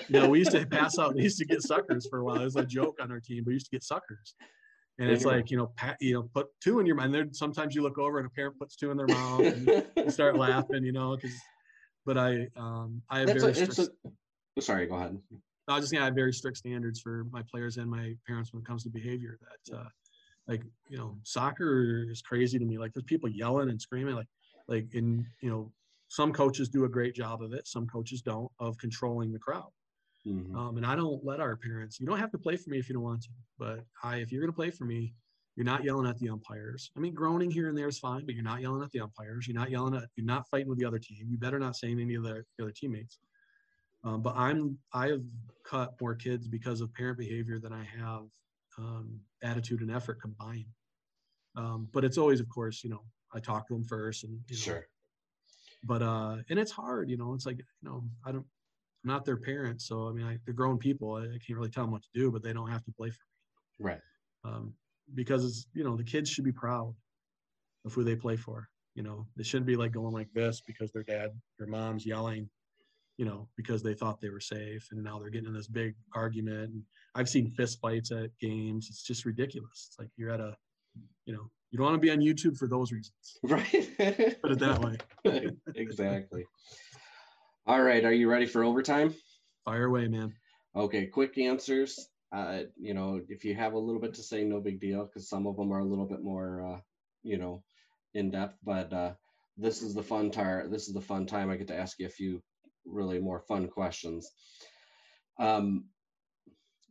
you 0.08 0.20
know 0.20 0.28
we 0.28 0.38
used 0.38 0.52
to 0.52 0.66
pass 0.66 0.98
out 0.98 1.14
we 1.14 1.22
used 1.22 1.38
to 1.38 1.44
get 1.44 1.62
suckers 1.62 2.06
for 2.08 2.20
a 2.20 2.24
while. 2.24 2.40
It 2.40 2.44
was 2.44 2.56
a 2.56 2.64
joke 2.64 2.98
on 3.00 3.10
our 3.10 3.20
team 3.20 3.44
but 3.44 3.48
we 3.48 3.54
used 3.54 3.66
to 3.66 3.76
get 3.76 3.82
suckers. 3.82 4.34
And 4.98 5.08
it's 5.08 5.24
like, 5.24 5.50
you 5.50 5.56
know, 5.56 5.72
pat, 5.76 5.96
you 5.98 6.12
know, 6.12 6.28
put 6.34 6.48
two 6.62 6.78
in 6.78 6.84
your 6.84 6.94
mind. 6.94 7.14
There, 7.14 7.24
sometimes 7.32 7.74
you 7.74 7.82
look 7.82 7.98
over 7.98 8.18
and 8.18 8.26
a 8.26 8.30
parent 8.30 8.58
puts 8.58 8.76
two 8.76 8.90
in 8.90 8.98
their 8.98 9.06
mouth 9.06 9.40
and 9.96 10.12
start 10.12 10.36
laughing, 10.36 10.84
you 10.84 10.92
know, 10.92 11.16
because, 11.16 11.34
but 12.04 12.18
I, 12.18 12.48
um, 12.54 13.00
I 13.08 13.20
have 13.20 13.28
very 13.28 13.40
a, 13.40 13.88
a, 14.58 14.60
sorry, 14.60 14.86
go 14.86 14.96
ahead. 14.96 15.18
I 15.74 15.80
just, 15.80 15.92
yeah, 15.92 16.02
I 16.02 16.04
have 16.06 16.14
very 16.14 16.32
strict 16.32 16.58
standards 16.58 17.00
for 17.00 17.24
my 17.30 17.42
players 17.50 17.76
and 17.76 17.90
my 17.90 18.14
parents 18.26 18.52
when 18.52 18.62
it 18.62 18.66
comes 18.66 18.82
to 18.84 18.90
behavior 18.90 19.38
that, 19.40 19.78
uh, 19.78 19.88
like, 20.48 20.62
you 20.88 20.96
know, 20.96 21.16
soccer 21.22 22.06
is 22.10 22.22
crazy 22.22 22.58
to 22.58 22.64
me. 22.64 22.78
Like 22.78 22.92
there's 22.92 23.04
people 23.04 23.28
yelling 23.28 23.70
and 23.70 23.80
screaming, 23.80 24.14
like, 24.14 24.26
like 24.68 24.86
in, 24.94 25.26
you 25.40 25.50
know, 25.50 25.72
some 26.08 26.32
coaches 26.32 26.68
do 26.68 26.84
a 26.84 26.88
great 26.88 27.14
job 27.14 27.42
of 27.42 27.52
it. 27.52 27.68
Some 27.68 27.86
coaches 27.86 28.20
don't 28.20 28.50
of 28.58 28.76
controlling 28.78 29.32
the 29.32 29.38
crowd. 29.38 29.70
Mm-hmm. 30.26 30.56
Um, 30.56 30.76
and 30.76 30.84
I 30.84 30.96
don't 30.96 31.24
let 31.24 31.40
our 31.40 31.56
parents, 31.56 32.00
you 32.00 32.06
don't 32.06 32.18
have 32.18 32.32
to 32.32 32.38
play 32.38 32.56
for 32.56 32.70
me 32.70 32.78
if 32.78 32.88
you 32.88 32.94
don't 32.94 33.04
want 33.04 33.22
to, 33.22 33.30
but 33.58 33.80
I, 34.02 34.16
if 34.16 34.32
you're 34.32 34.42
going 34.42 34.52
to 34.52 34.56
play 34.56 34.70
for 34.70 34.84
me, 34.84 35.14
you're 35.56 35.64
not 35.64 35.84
yelling 35.84 36.08
at 36.08 36.18
the 36.18 36.28
umpires. 36.28 36.90
I 36.96 37.00
mean, 37.00 37.14
groaning 37.14 37.50
here 37.50 37.68
and 37.68 37.76
there 37.76 37.88
is 37.88 37.98
fine, 37.98 38.24
but 38.24 38.34
you're 38.34 38.44
not 38.44 38.60
yelling 38.60 38.82
at 38.82 38.90
the 38.90 39.00
umpires. 39.00 39.46
You're 39.46 39.58
not 39.58 39.70
yelling 39.70 39.94
at, 39.94 40.04
you're 40.16 40.26
not 40.26 40.48
fighting 40.48 40.68
with 40.68 40.78
the 40.78 40.84
other 40.84 40.98
team. 40.98 41.26
You 41.28 41.38
better 41.38 41.58
not 41.58 41.76
say 41.76 41.90
any 41.90 42.14
of 42.14 42.22
the, 42.22 42.44
the 42.56 42.64
other 42.64 42.72
teammates. 42.72 43.18
Um, 44.05 44.22
but 44.22 44.34
I'm, 44.36 44.78
I 44.92 45.09
have 45.09 45.22
cut 45.66 45.94
more 46.01 46.14
kids 46.14 46.48
because 46.48 46.80
of 46.80 46.92
parent 46.94 47.18
behavior 47.18 47.59
than 47.59 47.72
I 47.72 47.84
have 47.98 48.22
um, 48.78 49.20
attitude 49.42 49.80
and 49.80 49.90
effort 49.90 50.20
combined. 50.20 50.66
Um, 51.57 51.88
but 51.92 52.05
it's 52.05 52.16
always, 52.16 52.40
of 52.40 52.48
course, 52.48 52.82
you 52.82 52.90
know, 52.90 53.03
I 53.34 53.40
talk 53.40 53.68
to 53.68 53.74
them 53.74 53.84
first 53.84 54.24
and, 54.24 54.40
you 54.48 54.57
know, 54.57 54.61
sure. 54.61 54.86
But, 55.84 56.03
uh, 56.03 56.36
and 56.48 56.59
it's 56.59 56.72
hard, 56.72 57.11
you 57.11 57.16
know, 57.16 57.34
it's 57.34 57.46
like, 57.46 57.59
you 57.59 57.88
know, 57.88 58.05
I 58.24 58.32
don't, 58.32 58.46
I'm 59.05 59.11
not 59.11 59.24
their 59.24 59.36
parent, 59.36 59.80
so 59.80 60.09
I 60.09 60.12
mean, 60.12 60.26
I, 60.26 60.38
they're 60.44 60.55
grown 60.55 60.78
people. 60.78 61.14
I, 61.14 61.22
I, 61.22 61.38
can't 61.46 61.57
really 61.59 61.70
tell 61.70 61.84
them 61.84 61.92
what 61.92 62.03
to 62.03 62.09
do, 62.14 62.30
but 62.30 62.42
they 62.42 62.53
don't 62.53 62.70
have 62.70 62.84
to 62.84 62.92
play 62.92 63.09
for 63.09 63.24
me. 63.82 63.90
Right. 63.90 64.01
Um, 64.44 64.74
because 65.14 65.44
it's 65.44 65.66
you 65.72 65.84
know 65.84 65.96
the 65.96 66.05
kids 66.05 66.30
should 66.30 66.44
be 66.44 66.53
proud 66.53 66.94
of 67.84 67.94
who 67.94 68.05
they 68.05 68.14
play 68.14 68.36
for. 68.36 68.68
You 68.94 69.03
know, 69.03 69.26
they 69.36 69.42
shouldn't 69.42 69.66
be 69.66 69.76
like 69.76 69.92
going 69.92 70.12
like 70.12 70.28
this 70.34 70.61
because 70.66 70.90
their 70.92 71.03
dad, 71.03 71.30
their 71.59 71.68
mom's 71.68 72.05
yelling, 72.05 72.48
you 73.20 73.26
know, 73.26 73.46
because 73.54 73.82
they 73.82 73.92
thought 73.92 74.18
they 74.18 74.30
were 74.30 74.40
safe, 74.40 74.88
and 74.92 75.04
now 75.04 75.18
they're 75.18 75.28
getting 75.28 75.48
in 75.48 75.52
this 75.52 75.66
big 75.66 75.94
argument. 76.14 76.70
And 76.70 76.82
I've 77.14 77.28
seen 77.28 77.50
fist 77.50 77.78
fights 77.78 78.10
at 78.12 78.30
games. 78.40 78.86
It's 78.88 79.02
just 79.02 79.26
ridiculous. 79.26 79.88
It's 79.88 79.98
like 79.98 80.08
you're 80.16 80.30
at 80.30 80.40
a, 80.40 80.56
you 81.26 81.34
know, 81.34 81.50
you 81.70 81.76
don't 81.76 81.84
want 81.84 81.96
to 81.96 82.00
be 82.00 82.10
on 82.10 82.20
YouTube 82.20 82.56
for 82.56 82.66
those 82.66 82.92
reasons. 82.92 83.12
Right. 83.42 84.40
Put 84.42 84.52
it 84.52 84.58
that 84.60 84.80
way. 84.80 85.50
exactly. 85.74 86.46
All 87.66 87.82
right, 87.82 88.02
are 88.06 88.12
you 88.12 88.30
ready 88.30 88.46
for 88.46 88.64
overtime? 88.64 89.14
Fire 89.66 89.84
away, 89.84 90.08
man. 90.08 90.32
Okay, 90.74 91.04
quick 91.04 91.36
answers. 91.36 92.08
Uh, 92.32 92.60
you 92.78 92.94
know, 92.94 93.20
if 93.28 93.44
you 93.44 93.54
have 93.54 93.74
a 93.74 93.78
little 93.78 94.00
bit 94.00 94.14
to 94.14 94.22
say, 94.22 94.44
no 94.44 94.60
big 94.60 94.80
deal, 94.80 95.04
because 95.04 95.28
some 95.28 95.46
of 95.46 95.58
them 95.58 95.74
are 95.74 95.80
a 95.80 95.84
little 95.84 96.06
bit 96.06 96.22
more, 96.22 96.66
uh, 96.66 96.80
you 97.22 97.36
know, 97.36 97.62
in 98.14 98.30
depth. 98.30 98.56
But 98.64 98.90
uh, 98.94 99.12
this 99.58 99.82
is 99.82 99.92
the 99.92 100.02
fun 100.02 100.30
time. 100.30 100.70
This 100.70 100.88
is 100.88 100.94
the 100.94 101.02
fun 101.02 101.26
time. 101.26 101.50
I 101.50 101.56
get 101.56 101.68
to 101.68 101.76
ask 101.76 101.98
you 101.98 102.06
a 102.06 102.08
few 102.08 102.40
really 102.84 103.18
more 103.18 103.40
fun 103.40 103.68
questions. 103.68 104.30
Um, 105.38 105.84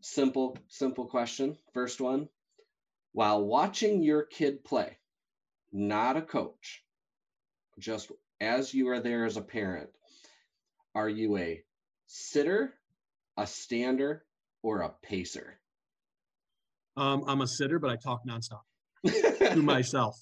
simple, 0.01 0.57
simple 0.67 1.05
question. 1.05 1.57
First 1.73 2.01
one: 2.01 2.29
While 3.13 3.45
watching 3.45 4.01
your 4.03 4.23
kid 4.23 4.63
play, 4.63 4.97
not 5.71 6.17
a 6.17 6.21
coach, 6.21 6.83
just 7.77 8.11
as 8.41 8.73
you 8.73 8.89
are 8.89 8.99
there 8.99 9.25
as 9.25 9.37
a 9.37 9.41
parent, 9.41 9.89
are 10.95 11.09
you 11.09 11.37
a 11.37 11.63
sitter, 12.07 12.73
a 13.37 13.45
stander, 13.45 14.25
or 14.63 14.81
a 14.81 14.89
pacer? 14.89 15.59
Um, 16.97 17.23
I'm 17.27 17.41
a 17.41 17.47
sitter, 17.47 17.79
but 17.79 17.91
I 17.91 17.95
talk 17.95 18.21
nonstop 18.27 18.61
to 19.53 19.61
myself. 19.61 20.15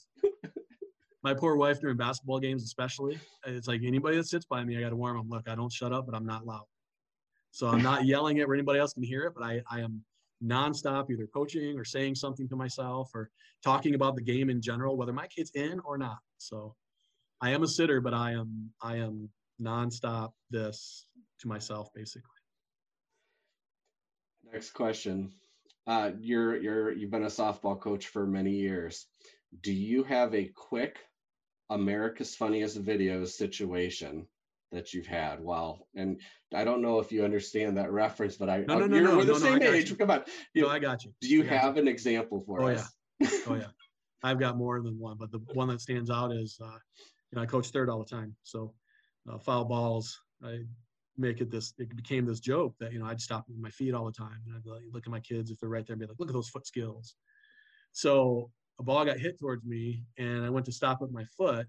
My 1.23 1.33
poor 1.33 1.55
wife 1.55 1.81
during 1.81 1.97
basketball 1.97 2.39
games, 2.39 2.63
especially, 2.63 3.19
it's 3.45 3.67
like 3.67 3.81
anybody 3.83 4.17
that 4.17 4.27
sits 4.27 4.45
by 4.45 4.63
me, 4.63 4.77
I 4.77 4.81
got 4.81 4.89
to 4.89 4.95
warm 4.95 5.17
them. 5.17 5.29
Look, 5.29 5.49
I 5.49 5.55
don't 5.55 5.71
shut 5.71 5.91
up, 5.91 6.05
but 6.05 6.15
I'm 6.15 6.25
not 6.25 6.45
loud. 6.45 6.65
So 7.51 7.67
I'm 7.67 7.81
not 7.81 8.05
yelling 8.05 8.37
it 8.37 8.47
where 8.47 8.55
anybody 8.55 8.79
else 8.79 8.93
can 8.93 9.03
hear 9.03 9.23
it, 9.23 9.33
but 9.35 9.43
I, 9.43 9.61
I 9.69 9.79
am 9.81 10.03
nonstop, 10.43 11.09
either 11.09 11.27
coaching 11.27 11.77
or 11.77 11.83
saying 11.83 12.15
something 12.15 12.47
to 12.49 12.55
myself 12.55 13.09
or 13.13 13.29
talking 13.63 13.95
about 13.95 14.15
the 14.15 14.21
game 14.21 14.49
in 14.49 14.61
general, 14.61 14.95
whether 14.95 15.13
my 15.13 15.27
kid's 15.27 15.51
in 15.55 15.79
or 15.83 15.97
not. 15.97 16.19
So 16.37 16.75
I 17.41 17.51
am 17.51 17.63
a 17.63 17.67
sitter, 17.67 18.01
but 18.01 18.13
I 18.13 18.33
am 18.33 18.69
I 18.81 18.97
am 18.97 19.29
nonstop 19.61 20.31
this 20.51 21.07
to 21.39 21.47
myself 21.47 21.89
basically. 21.93 22.29
Next 24.51 24.71
question. 24.71 25.31
Uh, 25.85 26.11
you're 26.19 26.57
you're 26.57 26.91
you've 26.91 27.11
been 27.11 27.23
a 27.23 27.27
softball 27.27 27.79
coach 27.79 28.07
for 28.07 28.25
many 28.25 28.51
years. 28.51 29.07
Do 29.61 29.71
you 29.71 30.03
have 30.03 30.33
a 30.35 30.51
quick 30.55 30.97
America's 31.69 32.35
Funniest 32.35 32.83
Videos 32.83 33.29
situation 33.29 34.27
that 34.71 34.93
you've 34.93 35.07
had? 35.07 35.41
Well, 35.41 35.87
and 35.95 36.21
I 36.53 36.63
don't 36.63 36.81
know 36.81 36.99
if 36.99 37.11
you 37.11 37.23
understand 37.23 37.77
that 37.77 37.91
reference, 37.91 38.35
but 38.37 38.49
I 38.49 38.59
no 38.67 38.79
no 38.79 38.87
no 38.87 38.99
no, 38.99 39.17
we're 39.17 39.25
the 39.25 39.33
no, 39.33 39.39
same 39.39 39.61
age. 39.61 39.97
Come 39.97 40.11
on, 40.11 40.23
you, 40.53 40.63
no, 40.63 40.69
I 40.69 40.79
got 40.79 41.03
you. 41.03 41.13
Do 41.21 41.27
you 41.27 41.43
have 41.43 41.75
you. 41.75 41.81
an 41.81 41.87
example 41.87 42.41
for 42.41 42.71
us? 42.71 42.91
oh, 43.21 43.25
us? 43.25 43.31
Yeah. 43.31 43.39
Oh 43.47 43.55
yeah, 43.55 43.67
I've 44.23 44.39
got 44.39 44.57
more 44.57 44.81
than 44.81 44.99
one, 44.99 45.17
but 45.17 45.31
the 45.31 45.39
one 45.53 45.67
that 45.69 45.81
stands 45.81 46.09
out 46.09 46.31
is, 46.31 46.59
uh, 46.61 46.77
you 47.31 47.35
know, 47.35 47.41
I 47.41 47.45
coach 47.45 47.69
third 47.69 47.89
all 47.89 47.99
the 47.99 48.09
time, 48.09 48.35
so 48.43 48.73
uh, 49.29 49.37
foul 49.37 49.65
balls. 49.65 50.19
I 50.43 50.59
make 51.17 51.41
it 51.41 51.49
this. 51.49 51.73
It 51.77 51.95
became 51.95 52.25
this 52.25 52.39
joke 52.39 52.75
that 52.79 52.93
you 52.93 52.99
know 52.99 53.05
I'd 53.05 53.21
stop 53.21 53.45
with 53.47 53.57
my 53.57 53.69
feet 53.71 53.93
all 53.93 54.05
the 54.05 54.11
time, 54.11 54.39
and 54.45 54.55
I'd 54.55 54.69
like, 54.69 54.83
look 54.91 55.07
at 55.07 55.11
my 55.11 55.19
kids 55.19 55.51
if 55.51 55.59
they're 55.59 55.69
right 55.69 55.85
there 55.85 55.93
and 55.93 56.01
be 56.01 56.07
like, 56.07 56.19
"Look 56.19 56.29
at 56.29 56.33
those 56.33 56.49
foot 56.49 56.67
skills." 56.67 57.15
So 57.91 58.51
a 58.79 58.83
ball 58.83 59.05
got 59.05 59.19
hit 59.19 59.39
towards 59.39 59.65
me, 59.65 60.03
and 60.17 60.45
I 60.45 60.49
went 60.49 60.65
to 60.67 60.71
stop 60.71 61.01
with 61.01 61.11
my 61.11 61.25
foot, 61.37 61.67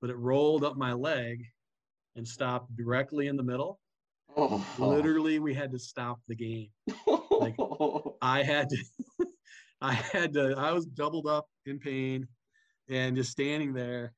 but 0.00 0.10
it 0.10 0.16
rolled 0.16 0.64
up 0.64 0.76
my 0.76 0.92
leg 0.92 1.44
and 2.16 2.26
stopped 2.26 2.74
directly 2.76 3.28
in 3.28 3.36
the 3.36 3.42
middle. 3.42 3.80
Oh. 4.36 4.64
Literally, 4.78 5.38
we 5.38 5.54
had 5.54 5.72
to 5.72 5.78
stop 5.78 6.20
the 6.28 6.34
game. 6.34 6.68
like 7.30 7.56
I 8.22 8.42
had 8.42 8.68
to, 8.70 8.84
I 9.80 9.92
had 9.94 10.32
to. 10.34 10.54
I 10.56 10.72
was 10.72 10.86
doubled 10.86 11.26
up 11.26 11.46
in 11.66 11.78
pain, 11.78 12.26
and 12.88 13.16
just 13.16 13.30
standing 13.30 13.72
there 13.72 14.12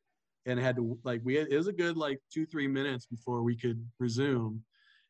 and 0.46 0.58
had 0.58 0.76
to 0.76 0.98
like 1.04 1.20
we 1.24 1.34
had, 1.34 1.48
it 1.50 1.56
was 1.56 1.68
a 1.68 1.72
good 1.72 1.96
like 1.96 2.18
two 2.32 2.46
three 2.46 2.68
minutes 2.68 3.06
before 3.06 3.42
we 3.42 3.56
could 3.56 3.84
resume 3.98 4.62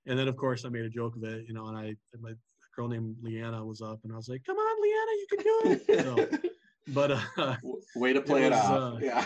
and 0.07 0.19
then 0.19 0.29
of 0.29 0.37
course 0.37 0.65
i 0.65 0.69
made 0.69 0.85
a 0.85 0.91
joke 0.91 1.17
of 1.17 1.25
it 1.25 1.45
you 1.47 1.55
know 1.55 1.67
and 1.69 1.77
i 1.77 1.95
my 2.21 2.33
girl 2.77 2.89
named 2.89 3.17
leanna 3.23 3.65
was 3.65 3.81
up 3.81 4.01
and 4.05 4.13
i 4.13 4.17
was 4.17 4.29
like 4.29 4.43
come 4.45 4.57
on 4.57 4.83
leanna 4.83 5.13
you 5.13 5.27
can 5.31 5.39
do 5.43 5.61
it 5.65 6.43
so, 6.43 6.49
but 6.89 7.13
uh 7.39 7.57
way 7.95 8.13
to 8.13 8.21
play 8.21 8.45
it, 8.45 8.51
was, 8.51 8.59
it 8.59 8.65
off 8.65 8.95
uh, 8.95 8.99
yeah 9.01 9.25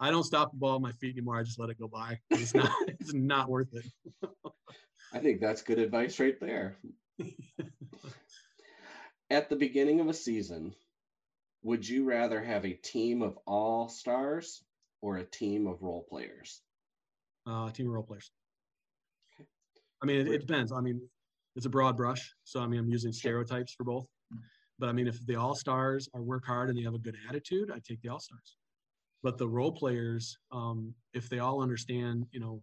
I 0.00 0.10
don't 0.10 0.24
stop 0.24 0.50
the 0.50 0.56
ball 0.56 0.76
on 0.76 0.82
my 0.82 0.92
feet 0.92 1.14
anymore. 1.14 1.38
I 1.38 1.42
just 1.42 1.58
let 1.58 1.68
it 1.68 1.78
go 1.78 1.86
by. 1.86 2.18
It's 2.30 2.54
not 2.54 2.70
it's 2.88 3.12
not 3.12 3.50
worth 3.50 3.68
it. 3.74 3.84
I 5.12 5.18
think 5.18 5.40
that's 5.40 5.62
good 5.62 5.78
advice 5.78 6.18
right 6.18 6.40
there. 6.40 6.78
At 9.30 9.50
the 9.50 9.56
beginning 9.56 10.00
of 10.00 10.08
a 10.08 10.14
season, 10.14 10.74
would 11.62 11.86
you 11.86 12.04
rather 12.04 12.42
have 12.42 12.64
a 12.64 12.72
team 12.72 13.22
of 13.22 13.38
all 13.46 13.88
stars 13.88 14.64
or 15.02 15.18
a 15.18 15.24
team 15.24 15.66
of 15.66 15.82
role 15.82 16.06
players? 16.08 16.62
Uh, 17.46 17.70
team 17.70 17.86
of 17.86 17.92
role 17.92 18.02
players. 18.02 18.30
I 20.02 20.06
mean, 20.06 20.20
it, 20.20 20.28
it, 20.28 20.46
depends. 20.46 20.72
I 20.72 20.80
mean, 20.80 21.00
it's 21.56 21.66
a 21.66 21.70
broad 21.70 21.96
brush, 21.96 22.34
so 22.44 22.60
I 22.60 22.66
mean, 22.66 22.80
I'm 22.80 22.88
using 22.88 23.12
stereotypes 23.12 23.74
for 23.74 23.84
both. 23.84 24.06
But 24.80 24.88
I 24.88 24.92
mean, 24.92 25.06
if 25.06 25.24
the 25.26 25.36
all 25.36 25.54
stars 25.54 26.08
are 26.14 26.22
work 26.22 26.46
hard 26.46 26.70
and 26.70 26.78
they 26.78 26.82
have 26.82 26.94
a 26.94 26.98
good 26.98 27.16
attitude, 27.28 27.70
I 27.70 27.78
take 27.86 28.00
the 28.00 28.08
all 28.08 28.18
stars. 28.18 28.56
But 29.22 29.36
the 29.36 29.46
role 29.46 29.70
players, 29.70 30.38
um, 30.50 30.94
if 31.12 31.28
they 31.28 31.38
all 31.38 31.62
understand, 31.62 32.24
you 32.32 32.40
know, 32.40 32.62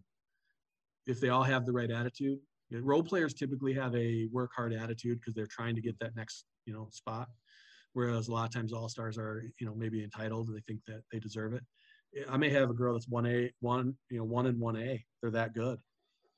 if 1.06 1.20
they 1.20 1.28
all 1.28 1.44
have 1.44 1.64
the 1.64 1.72
right 1.72 1.90
attitude, 1.90 2.40
you 2.70 2.76
know, 2.76 2.84
role 2.84 3.04
players 3.04 3.32
typically 3.32 3.72
have 3.72 3.94
a 3.94 4.26
work 4.32 4.50
hard 4.54 4.72
attitude 4.72 5.20
because 5.20 5.34
they're 5.34 5.46
trying 5.46 5.76
to 5.76 5.80
get 5.80 5.96
that 6.00 6.16
next, 6.16 6.44
you 6.66 6.74
know, 6.74 6.88
spot. 6.90 7.28
Whereas 7.92 8.26
a 8.26 8.32
lot 8.32 8.46
of 8.46 8.52
times 8.52 8.72
all 8.72 8.88
stars 8.88 9.16
are, 9.16 9.44
you 9.60 9.66
know, 9.66 9.74
maybe 9.76 10.02
entitled. 10.02 10.48
They 10.52 10.60
think 10.66 10.80
that 10.88 11.02
they 11.12 11.20
deserve 11.20 11.54
it. 11.54 11.62
I 12.28 12.36
may 12.36 12.50
have 12.50 12.68
a 12.68 12.74
girl 12.74 12.94
that's 12.94 13.08
one 13.08 13.26
A, 13.26 13.52
one, 13.60 13.94
you 14.10 14.18
know, 14.18 14.24
one 14.24 14.46
and 14.46 14.58
one 14.58 14.76
A. 14.76 15.04
They're 15.22 15.30
that 15.30 15.54
good, 15.54 15.78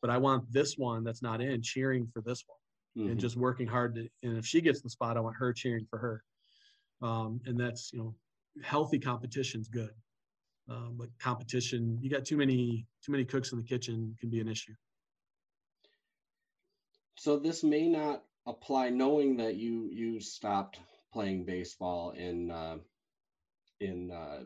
but 0.02 0.10
I 0.10 0.18
want 0.18 0.52
this 0.52 0.76
one 0.76 1.04
that's 1.04 1.22
not 1.22 1.40
in 1.40 1.62
cheering 1.62 2.06
for 2.12 2.20
this 2.20 2.44
one 2.46 2.59
mm-hmm. 2.97 3.11
and 3.11 3.20
just 3.20 3.36
working 3.36 3.66
hard. 3.66 3.95
To, 3.97 4.09
and 4.22 4.36
if 4.36 4.47
she 4.47 4.61
gets 4.61 4.80
the 4.80 4.91
spot, 4.91 5.16
I 5.16 5.20
want 5.20 5.36
her 5.36 5.53
cheering 5.53 5.86
for 5.88 5.99
her. 5.99 6.22
Um, 7.03 7.41
and 7.47 7.59
that's 7.59 7.93
you 7.93 7.99
know, 7.99 8.14
healthy 8.62 8.99
competition's 8.99 9.68
good. 9.68 9.91
Um, 10.68 10.95
but 10.97 11.09
competition, 11.18 11.99
you 12.01 12.11
got 12.11 12.24
too 12.24 12.36
many 12.36 12.86
too 13.05 13.12
many 13.12 13.24
cooks 13.24 13.53
in 13.53 13.59
the 13.59 13.64
kitchen 13.64 14.16
can 14.20 14.30
be 14.30 14.41
an 14.41 14.49
issue. 14.49 14.74
So 17.16 17.38
this 17.38 17.64
may 17.64 17.88
not 17.88 18.22
apply, 18.47 18.91
knowing 18.91 19.36
that 19.38 19.57
you 19.57 19.88
you 19.93 20.20
stopped 20.20 20.78
playing 21.12 21.45
baseball 21.45 22.12
in 22.12 22.51
uh, 22.51 22.76
in 23.80 24.11
uh, 24.12 24.45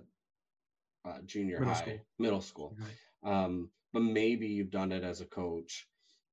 uh, 1.09 1.19
junior 1.27 1.61
middle 1.61 1.75
high, 1.75 1.81
school. 1.81 1.99
middle 2.19 2.41
school. 2.41 2.77
Right. 2.79 3.45
Um, 3.45 3.71
but 3.93 4.03
maybe 4.03 4.47
you've 4.47 4.71
done 4.71 4.93
it 4.93 5.05
as 5.05 5.21
a 5.21 5.27
coach. 5.27 5.87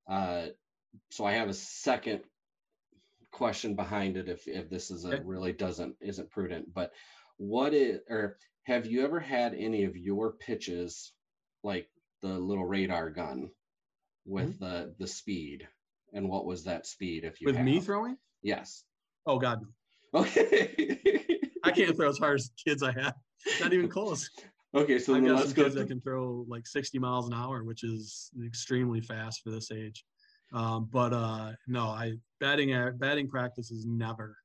Uh, 0.10 0.48
so 1.10 1.26
I 1.26 1.34
have 1.34 1.50
a 1.50 1.54
second 1.54 2.22
question 3.32 3.76
behind 3.76 4.18
it 4.18 4.28
if 4.28 4.48
if 4.48 4.70
this 4.70 4.92
is 4.92 5.06
a 5.06 5.22
really 5.22 5.54
doesn't 5.54 5.96
isn't 6.02 6.30
prudent. 6.30 6.74
But 6.74 6.92
what 7.38 7.74
is 7.74 8.00
or 8.10 8.38
have 8.64 8.86
you 8.86 9.04
ever 9.04 9.20
had 9.20 9.54
any 9.54 9.84
of 9.84 9.98
your 9.98 10.34
pitches 10.34 11.14
like 11.64 11.88
the 12.22 12.30
little 12.30 12.66
radar 12.66 13.10
gun 13.10 13.50
with 14.26 14.60
mm-hmm. 14.60 14.66
the 14.66 14.96
the 15.00 15.08
speed? 15.08 15.68
And 16.14 16.30
what 16.30 16.46
was 16.46 16.66
that 16.66 16.86
speed 16.86 17.24
if 17.24 17.40
you 17.40 17.46
with 17.46 17.56
have? 17.56 17.66
me 17.66 17.80
throwing? 17.80 18.18
Yes. 18.42 18.84
Oh 19.26 19.40
God. 19.40 19.66
Okay. 20.14 21.00
I 21.64 21.72
can't 21.72 21.96
throw 21.96 22.10
as 22.10 22.18
hard 22.18 22.40
as 22.40 22.52
kids 22.66 22.84
I 22.84 22.92
have. 22.92 23.14
Not 23.62 23.74
even 23.74 23.88
close. 23.88 24.30
Okay, 24.74 25.00
so 25.00 25.16
I've 25.16 25.26
got 25.26 25.46
some 25.46 25.54
kids 25.54 25.76
that 25.76 25.88
can 25.88 26.02
throw 26.02 26.46
like 26.48 26.66
60 26.66 26.98
miles 26.98 27.28
an 27.28 27.34
hour, 27.34 27.64
which 27.64 27.84
is 27.84 28.32
extremely 28.46 29.02
fast 29.02 29.42
for 29.42 29.50
this 29.52 29.72
age. 29.72 30.06
Um, 30.54 30.90
but 30.92 31.14
uh, 31.14 31.54
no, 31.68 31.86
I 31.86 32.14
batting 32.40 32.74
batting 32.98 33.28
practice 33.28 33.72
is 33.72 33.86
never 33.86 34.36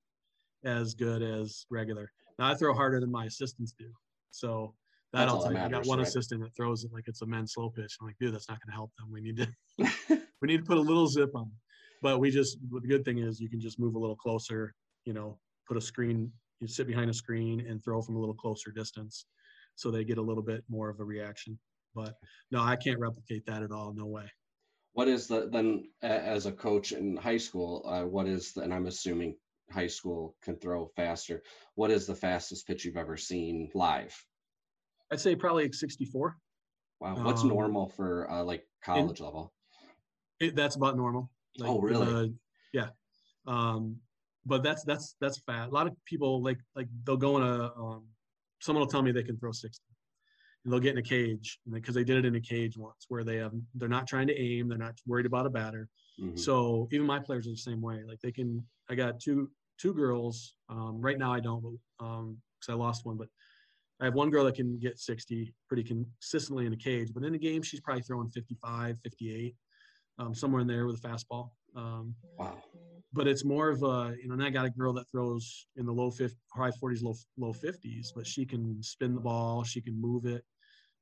as 0.64 0.94
good 0.94 1.22
as 1.22 1.66
regular. 1.70 2.11
Now 2.38 2.50
I 2.50 2.54
throw 2.54 2.74
harder 2.74 3.00
than 3.00 3.11
my 3.11 3.24
assistants 3.24 3.72
do, 3.78 3.90
so 4.30 4.74
that 5.12 5.28
I'll 5.28 5.42
tell 5.42 5.52
you. 5.52 5.59
I 5.59 5.68
got 5.68 5.86
one 5.86 5.98
right? 5.98 6.07
assistant 6.07 6.42
that 6.42 6.54
throws 6.57 6.84
it 6.84 6.92
like 6.92 7.04
it's 7.07 7.22
a 7.22 7.26
men's 7.26 7.54
slow 7.54 7.70
pitch. 7.70 7.96
I'm 8.00 8.07
like, 8.07 8.16
dude, 8.20 8.34
that's 8.34 8.48
not 8.48 8.59
going 8.61 8.70
to 8.70 8.76
help 8.76 8.92
them. 8.98 9.11
We 9.11 9.20
need 9.20 9.36
to 9.38 10.20
we 10.40 10.48
need 10.48 10.59
to 10.59 10.64
put 10.64 10.78
a 10.78 10.80
little 10.80 11.07
zip 11.07 11.30
on. 11.34 11.50
But 12.02 12.20
we 12.20 12.30
just 12.30 12.59
the 12.70 12.86
good 12.86 13.04
thing 13.04 13.18
is 13.18 13.40
you 13.40 13.48
can 13.48 13.61
just 13.61 13.78
move 13.78 13.94
a 13.94 13.98
little 13.98 14.16
closer. 14.16 14.74
You 15.04 15.12
know, 15.12 15.38
put 15.66 15.76
a 15.76 15.80
screen. 15.80 16.30
You 16.61 16.68
sit 16.68 16.86
behind 16.86 17.11
a 17.11 17.14
screen 17.14 17.66
and 17.68 17.82
throw 17.82 18.00
from 18.00 18.16
a 18.16 18.18
little 18.18 18.34
closer 18.34 18.70
distance 18.70 19.26
so 19.74 19.90
they 19.90 20.04
get 20.04 20.18
a 20.18 20.22
little 20.22 20.42
bit 20.42 20.64
more 20.68 20.88
of 20.88 21.00
a 21.00 21.04
reaction. 21.04 21.59
But 21.94 22.14
no, 22.50 22.62
I 22.62 22.76
can't 22.76 22.98
replicate 22.98 23.44
that 23.46 23.62
at 23.62 23.70
all. 23.70 23.92
No 23.94 24.07
way. 24.07 24.24
What 24.97 25.09
is 25.09 25.26
the 25.26 25.51
then 25.53 25.90
as 26.01 26.47
a 26.47 26.53
coach 26.53 26.92
in 26.92 27.18
high 27.18 27.36
school? 27.36 27.84
Uh, 27.86 28.05
what 28.05 28.26
is 28.26 28.55
the, 28.55 28.62
and 28.62 28.72
I'm 28.72 28.86
assuming 28.86 29.36
high 29.70 29.88
school 29.88 30.34
can 30.42 30.57
throw 30.57 30.86
faster. 30.97 31.42
What 31.74 31.90
is 31.90 32.07
the 32.07 32.14
fastest 32.14 32.66
pitch 32.66 32.86
you've 32.86 32.97
ever 32.97 33.18
seen 33.18 33.68
live? 33.74 34.16
I'd 35.12 35.20
say 35.20 35.36
probably 35.36 35.70
64. 35.70 36.38
Wow, 37.01 37.16
what's 37.22 37.42
um, 37.42 37.49
normal 37.49 37.90
for 37.90 38.30
uh, 38.30 38.42
like 38.42 38.66
college 38.82 39.20
level? 39.20 39.53
It, 40.40 40.57
that's 40.57 40.76
about 40.76 40.97
normal. 40.97 41.28
Like, 41.59 41.68
oh, 41.68 41.78
really? 41.78 42.07
Uh, 42.07 42.28
yeah. 42.72 42.88
Um, 43.47 43.97
but 44.47 44.62
that's 44.62 44.82
that's 44.84 45.14
that's 45.20 45.38
fat. 45.40 45.68
A 45.68 45.72
lot 45.72 45.86
of 45.86 45.92
people 46.07 46.42
like 46.42 46.59
like 46.74 46.88
they'll 47.05 47.18
go 47.18 47.36
in 47.36 47.42
a 47.42 47.64
um, 47.78 48.05
someone 48.61 48.80
will 48.80 48.90
tell 48.90 49.03
me 49.03 49.12
they 49.12 49.22
can 49.22 49.36
throw 49.36 49.53
60 49.53 49.78
and 50.67 50.73
they'll 50.73 50.81
get 50.81 50.93
in 50.93 50.99
a 50.99 51.03
cage 51.03 51.61
because 51.73 51.95
they 51.95 52.03
did 52.03 52.19
it 52.19 52.25
in 52.25 52.35
a 52.35 52.41
cage 52.41 52.77
once 52.77 53.07
where 53.09 53.23
they 53.23 53.37
have 53.37 53.53
they're 53.77 53.89
not 53.89 54.09
trying 54.09 54.27
to 54.27 54.39
aim 54.39 54.69
they're 54.69 54.77
not 54.77 54.99
worried 55.07 55.25
about 55.25 55.47
a 55.47 55.51
batter. 55.51 55.89
Mm-hmm. 56.21 56.37
so 56.37 56.89
even 56.93 57.07
my 57.07 57.21
players 57.21 57.47
are 57.47 57.51
the 57.51 57.57
same 57.57 57.81
way. 57.81 58.01
Like 58.07 58.21
they 58.21 58.33
can 58.33 58.64
i 58.91 58.95
got 58.95 59.21
two 59.21 59.49
two 59.79 59.95
girls 59.95 60.55
um, 60.69 61.01
right 61.01 61.19
now 61.19 61.33
i 61.33 61.41
don't 61.41 61.62
because 61.99 62.19
um, 62.19 62.37
i 62.69 62.73
lost 62.73 63.07
one 63.07 63.17
but 63.17 63.29
i 64.01 64.05
have 64.05 64.14
one 64.14 64.31
girl 64.31 64.45
that 64.45 64.55
can 64.55 64.79
get 64.79 64.99
60 64.99 65.53
pretty 65.69 65.85
consistently 65.85 66.67
in 66.67 66.73
a 66.73 66.77
cage 66.77 67.11
but 67.14 67.23
in 67.23 67.35
a 67.35 67.39
game 67.39 67.62
she's 67.62 67.81
probably 67.81 68.03
throwing 68.03 68.29
55 68.31 68.97
58 69.03 69.55
um, 70.19 70.35
somewhere 70.35 70.62
in 70.62 70.67
there 70.67 70.87
with 70.87 71.05
a 71.05 71.09
fastball 71.09 71.51
um, 71.77 72.14
wow. 72.39 72.57
but 73.12 73.29
it's 73.29 73.45
more 73.45 73.69
of 73.69 73.83
a 73.83 74.14
you 74.21 74.29
know 74.29 74.35
and 74.35 74.43
i 74.43 74.51
got 74.51 74.64
a 74.64 74.71
girl 74.71 74.93
that 74.95 75.09
throws 75.11 75.67
in 75.77 75.85
the 75.85 75.93
low 75.93 76.11
50 76.11 76.37
high 76.55 76.71
40s 76.71 77.03
low 77.03 77.14
low 77.37 77.53
50s 77.53 78.09
but 78.14 78.27
she 78.27 78.47
can 78.47 78.83
spin 78.83 79.14
the 79.14 79.21
ball 79.21 79.62
she 79.62 79.81
can 79.81 80.01
move 80.01 80.25
it 80.25 80.43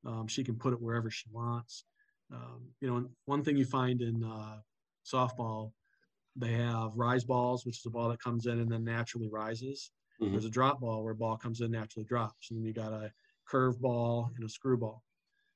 um, 0.06 0.26
she 0.26 0.44
can 0.44 0.54
put 0.54 0.72
it 0.72 0.80
wherever 0.80 1.10
she 1.10 1.26
wants 1.32 1.84
um, 2.32 2.62
you 2.80 2.88
know 2.88 3.06
one 3.26 3.42
thing 3.42 3.56
you 3.56 3.64
find 3.64 4.00
in 4.00 4.22
uh, 4.24 4.56
softball 5.04 5.72
they 6.36 6.52
have 6.52 6.92
rise 6.96 7.24
balls 7.24 7.64
which 7.64 7.78
is 7.78 7.86
a 7.86 7.90
ball 7.90 8.08
that 8.08 8.22
comes 8.22 8.46
in 8.46 8.60
and 8.60 8.70
then 8.70 8.84
naturally 8.84 9.28
rises 9.30 9.90
mm-hmm. 10.20 10.32
there's 10.32 10.44
a 10.44 10.50
drop 10.50 10.80
ball 10.80 11.02
where 11.02 11.12
a 11.12 11.16
ball 11.16 11.36
comes 11.36 11.60
in 11.60 11.70
naturally 11.70 12.04
drops 12.04 12.50
and 12.50 12.58
then 12.58 12.66
you 12.66 12.72
got 12.72 12.92
a 12.92 13.10
curve 13.48 13.80
ball 13.80 14.30
and 14.36 14.44
a 14.44 14.48
screw 14.48 14.76
ball. 14.76 15.02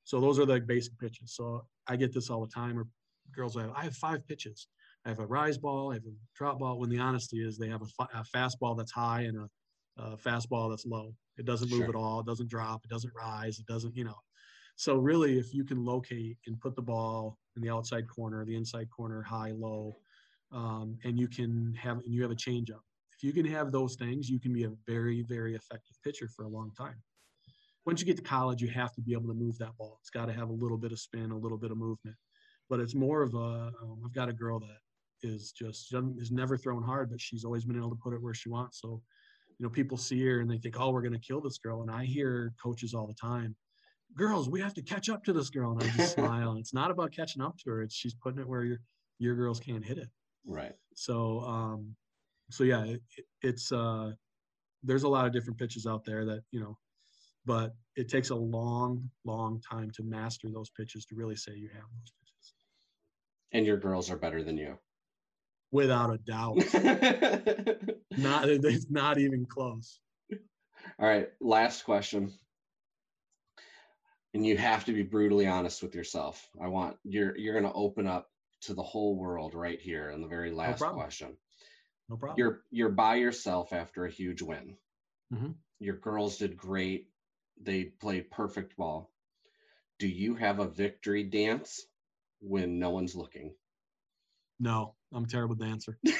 so 0.04 0.20
those 0.20 0.38
are 0.38 0.46
the 0.46 0.60
basic 0.60 0.96
pitches 0.98 1.34
so 1.34 1.64
i 1.86 1.96
get 1.96 2.12
this 2.12 2.30
all 2.30 2.40
the 2.44 2.52
time 2.52 2.78
or 2.78 2.86
girls 3.34 3.56
have 3.56 3.72
i 3.74 3.82
have 3.82 3.94
five 3.94 4.26
pitches 4.26 4.68
I 5.04 5.10
have 5.10 5.20
a 5.20 5.26
rise 5.26 5.58
ball, 5.58 5.90
I 5.90 5.94
have 5.94 6.04
a 6.04 6.12
drop 6.34 6.58
ball. 6.58 6.78
When 6.78 6.90
the 6.90 6.98
honesty 6.98 7.38
is, 7.38 7.56
they 7.56 7.68
have 7.68 7.82
a, 7.82 8.04
a 8.14 8.24
fastball 8.24 8.76
that's 8.76 8.92
high 8.92 9.22
and 9.22 9.38
a, 9.38 10.02
a, 10.02 10.16
fastball 10.16 10.70
that's 10.70 10.84
low. 10.84 11.14
It 11.38 11.46
doesn't 11.46 11.70
move 11.70 11.80
sure. 11.80 11.88
at 11.88 11.94
all. 11.94 12.20
It 12.20 12.26
doesn't 12.26 12.50
drop. 12.50 12.82
It 12.84 12.90
doesn't 12.90 13.12
rise. 13.16 13.58
It 13.58 13.66
doesn't, 13.66 13.96
you 13.96 14.04
know. 14.04 14.16
So 14.78 14.94
really, 14.94 15.40
if 15.40 15.52
you 15.52 15.64
can 15.64 15.84
locate 15.84 16.38
and 16.46 16.60
put 16.60 16.76
the 16.76 16.82
ball 16.82 17.36
in 17.56 17.62
the 17.62 17.68
outside 17.68 18.08
corner, 18.08 18.44
the 18.44 18.54
inside 18.54 18.88
corner, 18.96 19.22
high, 19.22 19.50
low, 19.50 19.96
um, 20.52 20.96
and 21.02 21.18
you 21.18 21.26
can 21.26 21.74
have 21.74 21.96
and 21.96 22.14
you 22.14 22.22
have 22.22 22.30
a 22.30 22.36
changeup. 22.36 22.84
If 23.16 23.24
you 23.24 23.32
can 23.32 23.44
have 23.46 23.72
those 23.72 23.96
things, 23.96 24.30
you 24.30 24.38
can 24.38 24.52
be 24.52 24.62
a 24.62 24.70
very, 24.86 25.22
very 25.22 25.56
effective 25.56 25.96
pitcher 26.04 26.28
for 26.28 26.44
a 26.44 26.48
long 26.48 26.70
time. 26.78 26.94
Once 27.86 28.00
you 28.00 28.06
get 28.06 28.18
to 28.18 28.22
college, 28.22 28.62
you 28.62 28.68
have 28.68 28.94
to 28.94 29.00
be 29.00 29.14
able 29.14 29.26
to 29.26 29.34
move 29.34 29.58
that 29.58 29.76
ball. 29.78 29.98
It's 30.00 30.10
got 30.10 30.26
to 30.26 30.32
have 30.32 30.48
a 30.48 30.52
little 30.52 30.78
bit 30.78 30.92
of 30.92 31.00
spin, 31.00 31.32
a 31.32 31.36
little 31.36 31.58
bit 31.58 31.72
of 31.72 31.76
movement. 31.76 32.16
But 32.70 32.78
it's 32.78 32.94
more 32.94 33.22
of 33.22 33.34
a. 33.34 33.72
Um, 33.82 34.00
I've 34.04 34.14
got 34.14 34.28
a 34.28 34.32
girl 34.32 34.60
that 34.60 34.78
is 35.28 35.50
just 35.50 35.92
is 36.20 36.30
never 36.30 36.56
thrown 36.56 36.84
hard, 36.84 37.10
but 37.10 37.20
she's 37.20 37.44
always 37.44 37.64
been 37.64 37.78
able 37.78 37.90
to 37.90 37.96
put 37.96 38.14
it 38.14 38.22
where 38.22 38.32
she 38.32 38.48
wants. 38.48 38.80
So, 38.80 39.02
you 39.58 39.66
know, 39.66 39.70
people 39.70 39.96
see 39.96 40.24
her 40.24 40.38
and 40.38 40.48
they 40.48 40.58
think, 40.58 40.78
oh, 40.78 40.90
we're 40.90 41.02
going 41.02 41.14
to 41.14 41.18
kill 41.18 41.40
this 41.40 41.58
girl. 41.58 41.82
And 41.82 41.90
I 41.90 42.04
hear 42.04 42.54
coaches 42.62 42.94
all 42.94 43.08
the 43.08 43.14
time, 43.14 43.56
girls, 44.16 44.48
we 44.48 44.60
have 44.60 44.74
to 44.74 44.82
catch 44.82 45.08
up 45.08 45.24
to 45.24 45.32
this 45.32 45.50
girl. 45.50 45.72
And 45.72 45.82
I 45.82 45.96
just 45.96 46.14
smile. 46.14 46.50
And 46.50 46.60
it's 46.60 46.74
not 46.74 46.90
about 46.90 47.12
catching 47.12 47.42
up 47.42 47.56
to 47.58 47.70
her. 47.70 47.82
It's 47.82 47.94
she's 47.94 48.14
putting 48.14 48.40
it 48.40 48.48
where 48.48 48.64
your 48.64 48.78
your 49.18 49.34
girls 49.34 49.60
can't 49.60 49.84
hit 49.84 49.98
it. 49.98 50.08
Right. 50.46 50.74
So, 50.94 51.40
um, 51.40 51.94
so 52.50 52.64
yeah, 52.64 52.84
it, 52.84 53.02
it's 53.42 53.72
uh, 53.72 54.12
there's 54.82 55.02
a 55.02 55.08
lot 55.08 55.26
of 55.26 55.32
different 55.32 55.58
pitches 55.58 55.86
out 55.86 56.04
there 56.04 56.24
that 56.24 56.42
you 56.50 56.60
know, 56.60 56.76
but 57.44 57.74
it 57.96 58.08
takes 58.08 58.30
a 58.30 58.34
long, 58.34 59.10
long 59.24 59.60
time 59.60 59.90
to 59.92 60.02
master 60.02 60.48
those 60.50 60.70
pitches 60.70 61.04
to 61.06 61.14
really 61.14 61.36
say 61.36 61.52
you 61.54 61.68
have 61.68 61.82
those 61.82 62.12
pitches. 62.20 62.54
And 63.52 63.66
your 63.66 63.76
girls 63.76 64.10
are 64.10 64.16
better 64.16 64.42
than 64.42 64.56
you 64.56 64.78
without 65.70 66.12
a 66.12 66.18
doubt. 66.18 66.56
not 68.16 68.48
it's 68.48 68.90
not 68.90 69.18
even 69.18 69.46
close. 69.46 70.00
All 70.98 71.06
right, 71.06 71.28
last 71.40 71.84
question. 71.84 72.32
And 74.34 74.46
you 74.46 74.56
have 74.56 74.84
to 74.84 74.92
be 74.92 75.02
brutally 75.02 75.46
honest 75.46 75.82
with 75.82 75.94
yourself. 75.94 76.48
I 76.62 76.68
want 76.68 76.96
you're 77.02 77.36
you're 77.36 77.54
going 77.58 77.70
to 77.70 77.72
open 77.72 78.06
up 78.06 78.28
to 78.62 78.74
the 78.74 78.82
whole 78.82 79.16
world 79.16 79.54
right 79.54 79.80
here 79.80 80.10
in 80.10 80.20
the 80.20 80.28
very 80.28 80.50
last 80.50 80.80
no 80.80 80.90
question. 80.90 81.36
No 82.08 82.16
problem. 82.16 82.38
You're 82.38 82.60
you're 82.70 82.90
by 82.90 83.16
yourself 83.16 83.72
after 83.72 84.04
a 84.04 84.10
huge 84.10 84.42
win. 84.42 84.76
Mm-hmm. 85.32 85.52
Your 85.80 85.96
girls 85.96 86.38
did 86.38 86.56
great. 86.56 87.08
they 87.60 87.84
played 87.84 88.30
perfect 88.30 88.76
ball. 88.76 89.10
Do 89.98 90.08
you 90.08 90.34
have 90.36 90.60
a 90.60 90.68
victory 90.68 91.24
dance 91.24 91.86
when 92.40 92.78
no 92.78 92.90
one's 92.90 93.14
looking? 93.14 93.54
No, 94.60 94.94
I'm 95.12 95.24
a 95.24 95.28
terrible 95.28 95.54
dancer. 95.54 95.98
do 96.04 96.12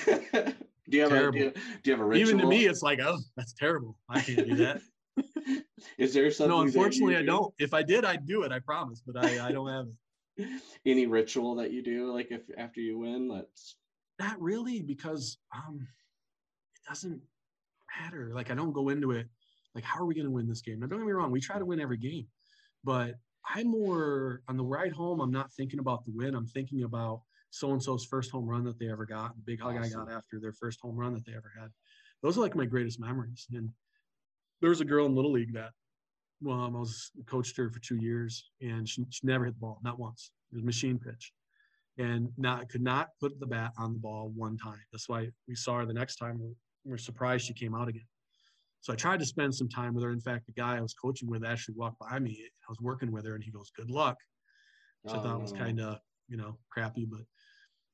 you 0.87 1.03
have 1.03 1.11
terrible. 1.11 1.39
a 1.39 1.41
do 1.41 1.45
you, 1.47 1.51
do 1.53 1.61
you 1.85 1.93
have 1.93 2.01
a 2.01 2.05
ritual? 2.05 2.29
Even 2.29 2.39
to 2.39 2.47
me, 2.47 2.67
it's 2.67 2.83
like, 2.83 3.01
oh, 3.01 3.19
that's 3.37 3.53
terrible. 3.53 3.97
I 4.09 4.21
can't 4.21 4.49
do 4.49 4.57
that. 4.57 4.81
Is 5.99 6.15
there 6.15 6.31
something? 6.31 6.57
No, 6.57 6.63
unfortunately, 6.63 7.15
do? 7.15 7.21
I 7.21 7.25
don't. 7.25 7.55
If 7.59 7.75
I 7.75 7.83
did, 7.83 8.05
I'd 8.05 8.27
do 8.27 8.43
it. 8.43 8.53
I 8.53 8.59
promise, 8.59 9.03
but 9.07 9.25
I, 9.25 9.49
I 9.49 9.53
don't 9.53 9.69
have 9.69 9.87
it. 9.87 10.63
Any 10.87 11.07
ritual 11.07 11.57
that 11.57 11.73
you 11.73 11.83
do, 11.83 12.13
like 12.13 12.29
if 12.31 12.43
after 12.57 12.81
you 12.81 12.99
win, 12.99 13.29
let's. 13.29 13.77
Not 14.19 14.41
really, 14.41 14.83
because 14.83 15.39
um, 15.55 15.87
it 16.75 16.89
doesn't 16.89 17.21
matter. 18.01 18.33
Like 18.35 18.51
I 18.51 18.55
don't 18.55 18.73
go 18.73 18.89
into 18.89 19.13
it 19.13 19.29
like, 19.79 19.85
how 19.85 20.01
are 20.01 20.07
we 20.07 20.15
going 20.15 20.27
to 20.27 20.33
win 20.33 20.49
this 20.49 20.61
game? 20.61 20.81
Now, 20.81 20.89
don't 20.89 20.99
get 20.99 21.07
me 21.07 21.13
wrong, 21.13 21.31
we 21.31 21.41
try 21.41 21.57
to 21.57 21.65
win 21.65 21.81
every 21.81 21.99
game, 21.99 22.27
but 22.83 23.15
I'm 23.47 23.69
more 23.69 24.43
on 24.49 24.57
the 24.57 24.65
ride 24.65 24.91
home. 24.93 25.21
I'm 25.21 25.31
not 25.31 25.53
thinking 25.53 25.79
about 25.79 26.05
the 26.05 26.11
win. 26.15 26.35
I'm 26.35 26.47
thinking 26.47 26.83
about 26.83 27.23
so 27.51 27.71
and 27.71 27.81
so's 27.81 28.05
first 28.05 28.33
home 28.33 28.47
run 28.47 28.65
that 28.65 28.79
they 28.81 28.91
ever 28.91 29.07
got, 29.07 29.37
the 29.37 29.43
big 29.43 29.61
hug 29.61 29.77
awesome. 29.77 30.01
I 30.01 30.05
got 30.05 30.13
after 30.13 30.41
their 30.41 30.53
first 30.53 30.81
home 30.83 30.97
run 30.97 31.15
that 31.15 31.25
they 31.25 31.33
ever 31.33 31.53
had. 31.59 31.71
Those 32.25 32.37
are 32.37 32.41
like 32.41 32.57
my 32.57 32.65
greatest 32.65 32.99
memories. 32.99 33.47
And 33.53 33.71
there 34.61 34.71
was 34.71 34.81
a 34.81 34.85
girl 34.85 35.07
in 35.07 35.15
Little 35.15 35.33
League 35.33 35.55
that 35.55 35.71
um, 36.49 36.77
I 36.77 36.79
was 36.79 37.11
coached 37.27 37.57
her 37.57 37.71
for 37.71 37.81
two 37.81 37.97
years, 37.97 38.51
and 38.61 38.89
she, 38.89 39.05
she 39.11 39.27
never 39.27 39.45
hit 39.45 39.55
the 39.55 39.61
ball, 39.61 39.81
not 39.83 39.99
once. 39.99 40.31
It 40.53 40.57
was 40.57 40.65
machine 40.65 40.99
pitch, 40.99 41.33
and 41.99 42.29
not 42.37 42.69
could 42.69 42.83
not 42.83 43.09
put 43.21 43.39
the 43.41 43.47
bat 43.47 43.73
on 43.79 43.93
the 43.93 43.99
ball 43.99 44.33
one 44.35 44.57
time. 44.57 44.81
That's 44.93 45.09
why 45.09 45.29
we 45.47 45.55
saw 45.55 45.79
her 45.79 45.87
the 45.87 45.95
next 45.95 46.17
time. 46.17 46.39
We 46.41 46.91
were 46.91 46.99
surprised 46.99 47.47
she 47.47 47.55
came 47.55 47.75
out 47.75 47.89
again. 47.89 48.07
So 48.81 48.93
I 48.93 48.97
tried 48.97 49.19
to 49.21 49.27
spend 49.27 49.55
some 49.55 49.69
time 49.69 49.95
with 49.95 50.05
her. 50.05 50.13
In 50.13 50.21
fact, 50.21 50.47
the 50.47 50.53
guy 50.53 50.77
I 50.77 50.81
was 50.81 50.95
coaching 50.95 51.29
with 51.29 51.45
actually 51.45 51.75
walked 51.77 51.99
by 51.99 52.19
me. 52.19 52.39
I 52.41 52.71
was 52.71 52.79
working 52.81 53.11
with 53.11 53.27
her, 53.27 53.35
and 53.35 53.43
he 53.43 53.51
goes, 53.51 53.71
"Good 53.77 53.91
luck," 53.91 54.17
which 55.03 55.15
oh, 55.15 55.19
I 55.19 55.23
thought 55.23 55.43
was 55.43 55.53
kind 55.53 55.81
of 55.81 55.99
you 56.29 56.37
know 56.37 56.57
crappy, 56.71 57.05
but 57.05 57.23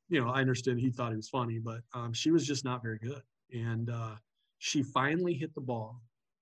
you 0.09 0.21
know 0.21 0.29
I 0.29 0.41
understood 0.41 0.79
he 0.79 0.91
thought 0.91 1.11
he 1.11 1.17
was 1.17 1.29
funny, 1.29 1.59
but 1.59 1.81
um, 1.95 2.13
she 2.13 2.31
was 2.31 2.47
just 2.47 2.65
not 2.65 2.83
very 2.83 2.99
good, 2.99 3.23
and 3.53 3.91
uh, 3.91 4.17
she 4.59 4.83
finally 4.83 5.35
hit 5.35 5.55
the 5.55 5.61
ball. 5.61 6.01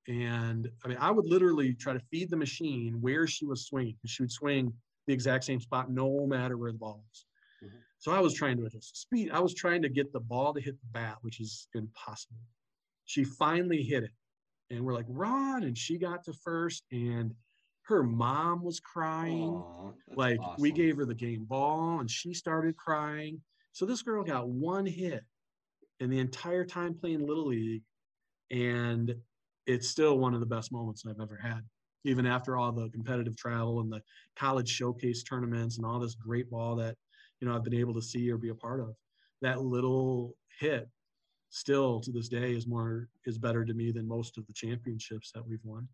And 0.08 0.68
I 0.84 0.88
mean, 0.88 0.98
I 1.00 1.10
would 1.10 1.26
literally 1.26 1.74
try 1.74 1.92
to 1.92 2.00
feed 2.10 2.30
the 2.30 2.36
machine 2.36 2.98
where 3.00 3.26
she 3.26 3.46
was 3.46 3.66
swinging. 3.66 3.96
She 4.06 4.22
would 4.22 4.32
swing 4.32 4.72
the 5.06 5.12
exact 5.12 5.44
same 5.44 5.60
spot, 5.60 5.90
no 5.90 6.26
matter 6.26 6.56
where 6.56 6.72
the 6.72 6.78
ball 6.78 7.04
was. 7.08 7.26
Mm-hmm. 7.64 7.78
So 7.98 8.12
I 8.12 8.20
was 8.20 8.34
trying 8.34 8.56
to 8.58 8.66
adjust 8.66 9.00
speed. 9.00 9.30
I 9.32 9.40
was 9.40 9.54
trying 9.54 9.82
to 9.82 9.88
get 9.88 10.12
the 10.12 10.20
ball 10.20 10.52
to 10.54 10.60
hit 10.60 10.80
the 10.80 10.88
bat, 10.92 11.18
which 11.22 11.40
is 11.40 11.68
impossible. 11.74 12.36
She 13.04 13.24
finally 13.24 13.82
hit 13.82 14.04
it 14.04 14.10
and 14.72 14.84
we're 14.84 14.94
like 14.94 15.06
Ron, 15.08 15.64
and 15.64 15.76
she 15.76 15.98
got 15.98 16.24
to 16.24 16.32
first, 16.32 16.84
and 16.90 17.34
her 17.82 18.02
mom 18.02 18.64
was 18.64 18.80
crying. 18.80 19.50
Aww, 19.50 19.92
like 20.16 20.40
awesome. 20.40 20.62
we 20.62 20.72
gave 20.72 20.96
her 20.96 21.04
the 21.04 21.14
game 21.14 21.44
ball, 21.44 22.00
and 22.00 22.10
she 22.10 22.32
started 22.32 22.76
crying. 22.76 23.40
So 23.72 23.84
this 23.84 24.02
girl 24.02 24.24
got 24.24 24.48
one 24.48 24.86
hit, 24.86 25.24
and 26.00 26.10
the 26.10 26.18
entire 26.18 26.64
time 26.64 26.94
playing 26.94 27.26
little 27.26 27.46
league, 27.46 27.82
and 28.50 29.14
it's 29.66 29.88
still 29.88 30.18
one 30.18 30.34
of 30.34 30.40
the 30.40 30.46
best 30.46 30.72
moments 30.72 31.04
I've 31.06 31.20
ever 31.20 31.38
had. 31.42 31.60
Even 32.04 32.26
after 32.26 32.56
all 32.56 32.72
the 32.72 32.88
competitive 32.90 33.36
travel 33.36 33.80
and 33.80 33.92
the 33.92 34.02
college 34.36 34.68
showcase 34.68 35.22
tournaments 35.22 35.76
and 35.76 35.86
all 35.86 36.00
this 36.00 36.16
great 36.16 36.50
ball 36.50 36.74
that 36.76 36.96
you 37.40 37.48
know 37.48 37.54
I've 37.54 37.64
been 37.64 37.74
able 37.74 37.94
to 37.94 38.02
see 38.02 38.30
or 38.30 38.38
be 38.38 38.48
a 38.48 38.54
part 38.54 38.80
of, 38.80 38.94
that 39.40 39.62
little 39.62 40.34
hit 40.58 40.88
still 41.50 42.00
to 42.00 42.10
this 42.10 42.28
day 42.28 42.52
is 42.52 42.66
more 42.66 43.08
is 43.26 43.38
better 43.38 43.64
to 43.64 43.74
me 43.74 43.92
than 43.92 44.08
most 44.08 44.38
of 44.38 44.46
the 44.46 44.52
championships 44.52 45.30
that 45.32 45.46
we've 45.46 45.64
won. 45.64 45.86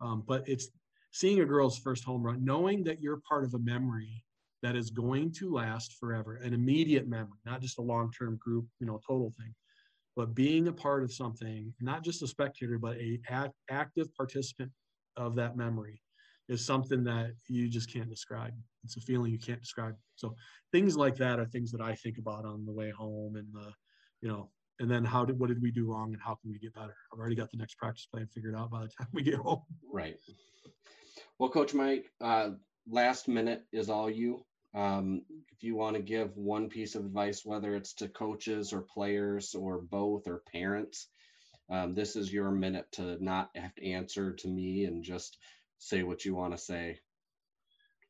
Um, 0.00 0.22
but 0.26 0.48
it's 0.48 0.68
seeing 1.12 1.40
a 1.40 1.44
girl's 1.44 1.78
first 1.78 2.04
home 2.04 2.22
run, 2.22 2.44
knowing 2.44 2.84
that 2.84 3.02
you're 3.02 3.20
part 3.28 3.44
of 3.44 3.54
a 3.54 3.58
memory 3.58 4.24
that 4.62 4.76
is 4.76 4.90
going 4.90 5.32
to 5.32 5.52
last 5.52 5.94
forever, 5.98 6.36
an 6.36 6.54
immediate 6.54 7.08
memory, 7.08 7.38
not 7.44 7.60
just 7.60 7.78
a 7.78 7.82
long-term 7.82 8.38
group, 8.42 8.66
you 8.78 8.86
know, 8.86 9.00
total 9.06 9.32
thing, 9.38 9.54
but 10.20 10.34
being 10.34 10.68
a 10.68 10.72
part 10.72 11.02
of 11.02 11.10
something, 11.10 11.72
not 11.80 12.04
just 12.04 12.22
a 12.22 12.26
spectator, 12.26 12.78
but 12.78 12.94
a 12.98 13.18
act, 13.30 13.54
active 13.70 14.14
participant 14.14 14.70
of 15.16 15.34
that 15.34 15.56
memory 15.56 16.02
is 16.50 16.66
something 16.66 17.02
that 17.02 17.30
you 17.48 17.70
just 17.70 17.90
can't 17.90 18.10
describe. 18.10 18.52
It's 18.84 18.98
a 18.98 19.00
feeling 19.00 19.32
you 19.32 19.38
can't 19.38 19.62
describe. 19.62 19.94
So 20.16 20.34
things 20.72 20.94
like 20.94 21.16
that 21.16 21.40
are 21.40 21.46
things 21.46 21.72
that 21.72 21.80
I 21.80 21.94
think 21.94 22.18
about 22.18 22.44
on 22.44 22.66
the 22.66 22.72
way 22.72 22.90
home 22.90 23.36
and 23.36 23.46
the, 23.54 23.72
you 24.20 24.28
know, 24.28 24.50
and 24.78 24.90
then 24.90 25.06
how 25.06 25.24
did 25.24 25.38
what 25.38 25.48
did 25.48 25.62
we 25.62 25.70
do 25.70 25.90
wrong 25.90 26.12
and 26.12 26.20
how 26.22 26.34
can 26.34 26.50
we 26.50 26.58
get 26.58 26.74
better 26.74 26.96
i've 27.12 27.18
already 27.18 27.34
got 27.34 27.50
the 27.50 27.56
next 27.58 27.74
practice 27.76 28.06
plan 28.06 28.26
figured 28.26 28.54
out 28.56 28.70
by 28.70 28.80
the 28.80 28.88
time 28.98 29.06
we 29.12 29.22
get 29.22 29.34
home 29.34 29.60
right 29.92 30.16
well 31.38 31.50
coach 31.50 31.74
mike 31.74 32.10
uh, 32.22 32.48
last 32.88 33.28
minute 33.28 33.64
is 33.72 33.90
all 33.90 34.08
you 34.08 34.42
um, 34.74 35.22
if 35.52 35.62
you 35.62 35.74
want 35.74 35.96
to 35.96 36.02
give 36.02 36.36
one 36.36 36.68
piece 36.68 36.94
of 36.94 37.04
advice 37.04 37.42
whether 37.44 37.74
it's 37.74 37.92
to 37.94 38.08
coaches 38.08 38.72
or 38.72 38.82
players 38.82 39.54
or 39.54 39.80
both 39.80 40.26
or 40.26 40.42
parents 40.52 41.08
um, 41.70 41.94
this 41.94 42.16
is 42.16 42.32
your 42.32 42.50
minute 42.50 42.86
to 42.92 43.22
not 43.22 43.50
have 43.54 43.74
to 43.74 43.90
answer 43.90 44.32
to 44.32 44.48
me 44.48 44.84
and 44.84 45.04
just 45.04 45.38
say 45.78 46.02
what 46.02 46.24
you 46.24 46.34
want 46.34 46.52
to 46.52 46.58
say 46.58 46.98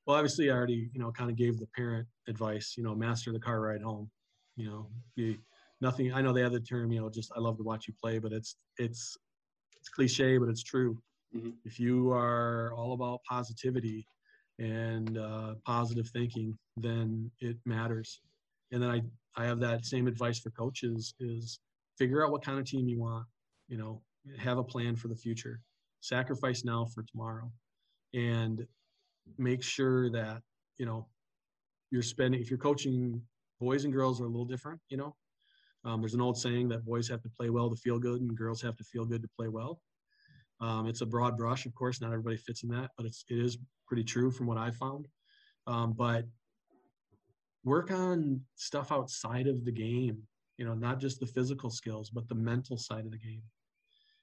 well 0.07 0.17
obviously 0.17 0.51
i 0.51 0.55
already 0.55 0.91
you 0.93 1.01
know 1.01 1.11
kind 1.13 1.31
of 1.31 1.37
gave 1.37 1.59
the 1.59 1.69
parent 1.77 2.07
advice 2.29 2.75
you 2.77 2.83
know 2.83 2.95
master 2.95 3.33
the 3.33 3.41
car 3.41 3.61
ride 3.61 3.83
home 3.83 4.11
you 4.57 4.69
know 4.69 4.87
be 5.17 5.39
nothing. 5.81 6.13
I 6.13 6.21
know 6.21 6.33
they 6.33 6.43
have 6.43 6.53
the 6.53 6.61
term, 6.61 6.93
you 6.93 7.01
know, 7.01 7.11
just 7.11 7.33
I 7.37 7.41
love 7.41 7.57
to 7.59 7.63
watch 7.63 7.89
you 7.89 7.95
play, 8.01 8.19
but 8.19 8.33
it's 8.33 8.57
it's 8.79 9.17
it's 9.79 9.89
cliche, 9.89 10.39
but 10.39 10.49
it's 10.49 10.63
true. 10.63 10.99
Mm-hmm. 11.35 11.51
If 11.65 11.79
you 11.81 12.11
are 12.11 12.73
all 12.75 12.93
about 12.93 13.21
positivity 13.29 14.07
and 14.61 15.17
uh, 15.19 15.55
positive 15.65 16.09
thinking, 16.09 16.57
then 16.77 17.31
it 17.41 17.57
matters. 17.65 18.21
And 18.71 18.83
then 18.83 18.91
I 18.91 19.01
I 19.37 19.47
have 19.47 19.59
that 19.61 19.87
same 19.87 20.07
advice 20.07 20.39
for 20.39 20.51
coaches: 20.51 21.15
is 21.19 21.59
figure 21.99 22.25
out 22.25 22.31
what 22.31 22.45
kind 22.45 22.59
of 22.59 22.67
team 22.67 22.87
you 22.87 23.01
want. 23.01 23.27
You 23.69 23.79
know, 23.79 24.03
have 24.39 24.59
a 24.59 24.65
plan 24.65 24.95
for 24.95 25.09
the 25.09 25.17
future. 25.17 25.61
Sacrifice 26.01 26.65
now 26.65 26.85
for 26.85 27.03
tomorrow, 27.03 27.51
and 28.15 28.67
make 29.39 29.63
sure 29.63 30.11
that 30.11 30.43
you 30.79 30.87
know 30.87 31.09
you're 31.91 32.03
spending. 32.03 32.41
If 32.41 32.51
you're 32.51 32.59
coaching 32.59 33.21
boys 33.61 33.85
and 33.85 33.93
girls 33.93 34.21
are 34.21 34.25
a 34.25 34.29
little 34.29 34.45
different, 34.45 34.81
you 34.91 34.97
know, 34.97 35.17
um, 35.85 36.01
there's 36.01 36.15
an 36.15 36.21
old 36.21 36.39
saying 36.39 36.69
that 36.69 36.85
boys 36.85 37.09
have 37.09 37.23
to 37.23 37.31
play 37.31 37.51
well 37.51 37.71
to 37.71 37.77
feel 37.77 37.99
good, 37.99 38.21
and 38.21 38.37
girls 38.37 38.61
have 38.63 38.77
to 38.77 38.85
feel 38.85 39.07
good 39.07 39.23
to 39.23 39.29
play 39.39 39.49
well. 39.49 39.81
Um, 40.61 40.87
it's 40.87 41.01
a 41.01 41.07
broad 41.07 41.37
brush, 41.37 41.67
of 41.67 41.75
course. 41.75 42.01
Not 42.01 42.13
everybody 42.13 42.37
fits 42.37 42.63
in 42.63 42.69
that, 42.71 42.91
but 42.97 43.07
it's 43.07 43.25
it 43.29 43.39
is 43.39 43.59
pretty 43.87 44.05
true 44.05 44.31
from 44.31 44.47
what 44.47 44.59
I 44.59 44.71
found. 44.71 45.09
Um, 45.67 45.93
but 45.93 46.25
work 47.65 47.91
on 47.91 48.41
stuff 48.57 48.93
outside 48.93 49.47
of 49.47 49.65
the 49.65 49.73
game. 49.73 50.23
You 50.59 50.67
know, 50.67 50.75
not 50.75 51.01
just 51.01 51.21
the 51.21 51.27
physical 51.27 51.71
skills, 51.71 52.11
but 52.11 52.29
the 52.29 52.35
mental 52.35 52.77
side 52.77 53.07
of 53.07 53.11
the 53.11 53.19
game. 53.19 53.43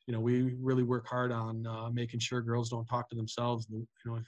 You 0.06 0.14
know, 0.14 0.20
we 0.20 0.56
really 0.62 0.84
work 0.84 1.08
hard 1.08 1.32
on 1.32 1.66
uh, 1.66 1.90
making 1.90 2.20
sure 2.20 2.42
girls 2.42 2.70
don't 2.70 2.86
talk 2.86 3.10
to 3.10 3.16
themselves. 3.16 3.66
The, 3.66 3.78
you 3.78 3.88
know, 4.06 4.20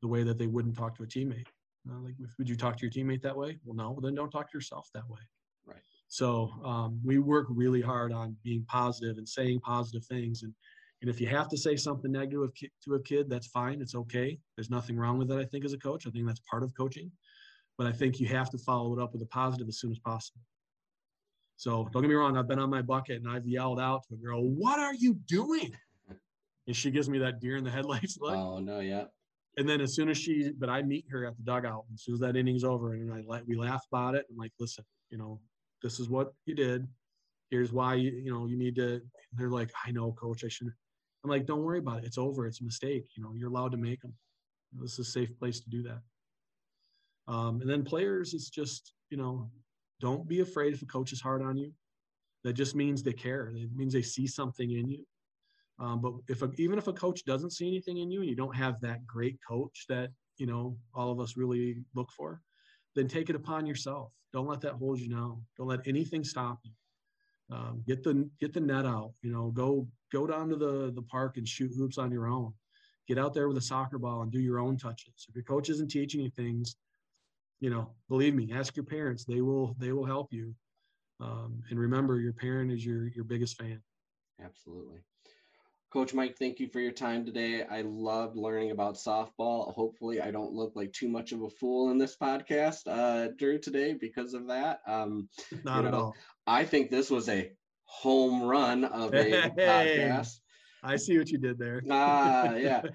the 0.00 0.08
way 0.08 0.22
that 0.22 0.38
they 0.38 0.46
wouldn't 0.46 0.76
talk 0.76 0.96
to 0.96 1.02
a 1.02 1.06
teammate. 1.06 1.46
Uh, 1.88 2.00
like, 2.02 2.14
would 2.38 2.48
you 2.48 2.56
talk 2.56 2.78
to 2.78 2.86
your 2.86 2.90
teammate 2.90 3.22
that 3.22 3.36
way? 3.36 3.58
Well, 3.64 3.76
no. 3.76 3.90
Well, 3.90 4.00
then 4.00 4.14
don't 4.14 4.30
talk 4.30 4.50
to 4.50 4.56
yourself 4.56 4.88
that 4.94 5.08
way. 5.08 5.20
Right. 5.66 5.82
So 6.08 6.50
um, 6.64 7.00
we 7.04 7.18
work 7.18 7.46
really 7.50 7.82
hard 7.82 8.12
on 8.12 8.36
being 8.42 8.64
positive 8.66 9.18
and 9.18 9.28
saying 9.28 9.60
positive 9.60 10.04
things. 10.06 10.42
And, 10.42 10.54
and 11.00 11.08
if 11.08 11.20
you 11.20 11.26
have 11.28 11.48
to 11.48 11.56
say 11.56 11.76
something 11.76 12.12
negative 12.12 12.50
to 12.84 12.94
a 12.94 13.02
kid, 13.02 13.30
that's 13.30 13.46
fine. 13.46 13.80
It's 13.80 13.94
okay. 13.94 14.38
There's 14.56 14.70
nothing 14.70 14.96
wrong 14.96 15.18
with 15.18 15.28
that, 15.28 15.38
I 15.38 15.44
think, 15.44 15.64
as 15.64 15.72
a 15.72 15.78
coach. 15.78 16.06
I 16.06 16.10
think 16.10 16.26
that's 16.26 16.40
part 16.50 16.62
of 16.62 16.74
coaching. 16.76 17.10
But 17.78 17.86
I 17.86 17.92
think 17.92 18.20
you 18.20 18.26
have 18.28 18.50
to 18.50 18.58
follow 18.58 18.98
it 18.98 19.02
up 19.02 19.12
with 19.12 19.22
a 19.22 19.26
positive 19.26 19.66
as 19.68 19.78
soon 19.78 19.92
as 19.92 19.98
possible. 19.98 20.42
So 21.56 21.88
don't 21.92 22.02
get 22.02 22.08
me 22.08 22.14
wrong, 22.14 22.36
I've 22.36 22.48
been 22.48 22.58
on 22.58 22.70
my 22.70 22.82
bucket 22.82 23.22
and 23.22 23.30
I've 23.30 23.46
yelled 23.46 23.80
out 23.80 24.02
to 24.08 24.14
a 24.14 24.16
girl, 24.18 24.42
What 24.42 24.78
are 24.78 24.94
you 24.94 25.14
doing? 25.26 25.74
And 26.66 26.76
she 26.76 26.90
gives 26.92 27.08
me 27.08 27.18
that 27.18 27.40
deer 27.40 27.56
in 27.56 27.64
the 27.64 27.70
headlights 27.70 28.18
look. 28.20 28.36
Oh, 28.36 28.60
no, 28.60 28.78
yeah. 28.78 29.04
And 29.56 29.68
then 29.68 29.80
as 29.80 29.94
soon 29.94 30.08
as 30.08 30.16
she, 30.16 30.52
but 30.56 30.68
I 30.68 30.82
meet 30.82 31.04
her 31.10 31.26
at 31.26 31.36
the 31.36 31.42
dugout, 31.42 31.84
as 31.92 32.02
soon 32.02 32.14
as 32.14 32.20
that 32.20 32.36
inning's 32.36 32.62
over, 32.62 32.94
and 32.94 33.12
I 33.12 33.22
let 33.26 33.44
we 33.48 33.56
laugh 33.56 33.82
about 33.90 34.14
it. 34.14 34.26
I'm 34.30 34.36
like, 34.36 34.52
listen, 34.60 34.84
you 35.08 35.18
know, 35.18 35.40
this 35.82 35.98
is 35.98 36.08
what 36.08 36.32
you 36.46 36.54
did. 36.54 36.86
Here's 37.50 37.72
why 37.72 37.94
you, 37.94 38.12
you 38.12 38.32
know, 38.32 38.46
you 38.46 38.56
need 38.56 38.76
to, 38.76 39.00
they're 39.32 39.50
like, 39.50 39.72
I 39.84 39.90
know 39.90 40.12
coach, 40.12 40.44
I 40.44 40.48
shouldn't. 40.48 40.76
I'm 41.22 41.30
like, 41.30 41.46
don't 41.46 41.62
worry 41.62 41.78
about 41.78 41.98
it. 41.98 42.06
It's 42.06 42.18
over. 42.18 42.46
It's 42.46 42.60
a 42.60 42.64
mistake. 42.64 43.06
You 43.16 43.22
know, 43.22 43.32
you're 43.36 43.50
allowed 43.50 43.72
to 43.72 43.78
make 43.78 44.00
them. 44.00 44.14
This 44.80 44.92
is 44.92 45.00
a 45.00 45.10
safe 45.10 45.36
place 45.38 45.60
to 45.60 45.70
do 45.70 45.82
that. 45.82 46.00
Um, 47.32 47.60
and 47.60 47.68
then 47.68 47.84
players, 47.84 48.34
it's 48.34 48.50
just, 48.50 48.94
you 49.10 49.16
know, 49.16 49.50
don't 50.00 50.26
be 50.26 50.40
afraid 50.40 50.72
if 50.72 50.82
a 50.82 50.86
coach 50.86 51.12
is 51.12 51.20
hard 51.20 51.42
on 51.42 51.56
you. 51.56 51.72
That 52.44 52.54
just 52.54 52.74
means 52.74 53.02
they 53.02 53.12
care. 53.12 53.52
It 53.54 53.68
means 53.74 53.92
they 53.92 54.02
see 54.02 54.26
something 54.26 54.70
in 54.70 54.88
you. 54.88 55.04
Um, 55.78 56.00
but 56.00 56.12
if 56.28 56.42
a, 56.42 56.50
even 56.56 56.78
if 56.78 56.88
a 56.88 56.92
coach 56.92 57.24
doesn't 57.24 57.52
see 57.52 57.66
anything 57.66 57.98
in 57.98 58.10
you, 58.10 58.20
and 58.20 58.28
you 58.28 58.36
don't 58.36 58.54
have 58.54 58.80
that 58.80 59.06
great 59.06 59.38
coach 59.46 59.86
that 59.88 60.10
you 60.36 60.46
know 60.46 60.76
all 60.94 61.10
of 61.10 61.20
us 61.20 61.36
really 61.36 61.82
look 61.94 62.10
for, 62.12 62.40
then 62.94 63.08
take 63.08 63.30
it 63.30 63.36
upon 63.36 63.66
yourself. 63.66 64.12
Don't 64.32 64.46
let 64.46 64.60
that 64.62 64.74
hold 64.74 65.00
you 65.00 65.08
down. 65.08 65.42
Don't 65.56 65.68
let 65.68 65.86
anything 65.86 66.22
stop 66.22 66.58
you. 66.64 66.72
Um, 67.50 67.82
get 67.86 68.02
the 68.02 68.28
get 68.40 68.52
the 68.52 68.60
net 68.60 68.84
out. 68.84 69.12
You 69.22 69.32
know, 69.32 69.50
go 69.50 69.88
go 70.12 70.26
down 70.26 70.48
to 70.48 70.56
the 70.56 70.92
the 70.94 71.02
park 71.02 71.36
and 71.36 71.46
shoot 71.46 71.72
hoops 71.76 71.98
on 71.98 72.10
your 72.10 72.26
own. 72.26 72.52
get 73.06 73.18
out 73.18 73.34
there 73.34 73.48
with 73.48 73.56
a 73.56 73.62
soccer 73.62 73.98
ball 73.98 74.22
and 74.22 74.30
do 74.30 74.38
your 74.40 74.60
own 74.60 74.76
touches. 74.76 75.26
If 75.28 75.34
your 75.34 75.44
coach 75.44 75.68
isn't 75.68 75.90
teaching 75.90 76.20
you 76.20 76.30
things, 76.30 76.76
you 77.60 77.68
know, 77.68 77.90
believe 78.08 78.34
me, 78.34 78.52
ask 78.52 78.76
your 78.76 78.84
parents. 78.84 79.24
They 79.24 79.40
will 79.40 79.74
they 79.78 79.92
will 79.92 80.06
help 80.06 80.32
you. 80.32 80.54
Um, 81.20 81.62
and 81.70 81.78
remember, 81.78 82.18
your 82.20 82.32
parent 82.32 82.70
is 82.72 82.84
your 82.84 83.08
your 83.08 83.24
biggest 83.24 83.56
fan. 83.58 83.82
Absolutely. 84.42 84.98
Coach 85.92 86.14
Mike, 86.14 86.36
thank 86.38 86.60
you 86.60 86.68
for 86.68 86.78
your 86.78 86.92
time 86.92 87.26
today. 87.26 87.64
I 87.64 87.82
loved 87.82 88.36
learning 88.36 88.70
about 88.70 88.94
softball. 88.94 89.74
Hopefully, 89.74 90.20
I 90.20 90.30
don't 90.30 90.52
look 90.52 90.72
like 90.76 90.92
too 90.92 91.08
much 91.08 91.32
of 91.32 91.42
a 91.42 91.50
fool 91.50 91.90
in 91.90 91.98
this 91.98 92.16
podcast, 92.16 92.82
uh, 92.86 93.32
Drew, 93.36 93.58
today 93.58 93.94
because 93.94 94.32
of 94.32 94.46
that. 94.46 94.82
Um, 94.86 95.28
Not 95.64 95.78
you 95.78 95.82
know, 95.82 95.88
at 95.88 95.94
all. 95.94 96.14
I 96.46 96.64
think 96.64 96.90
this 96.90 97.10
was 97.10 97.28
a 97.28 97.50
home 97.90 98.42
run 98.42 98.84
of 98.84 99.12
a 99.14 99.22
hey, 99.24 99.50
podcast. 99.56 100.38
I 100.82 100.96
see 100.96 101.18
what 101.18 101.28
you 101.28 101.38
did 101.38 101.58
there. 101.58 101.82
ah, 101.90 102.54
yeah. 102.54 102.82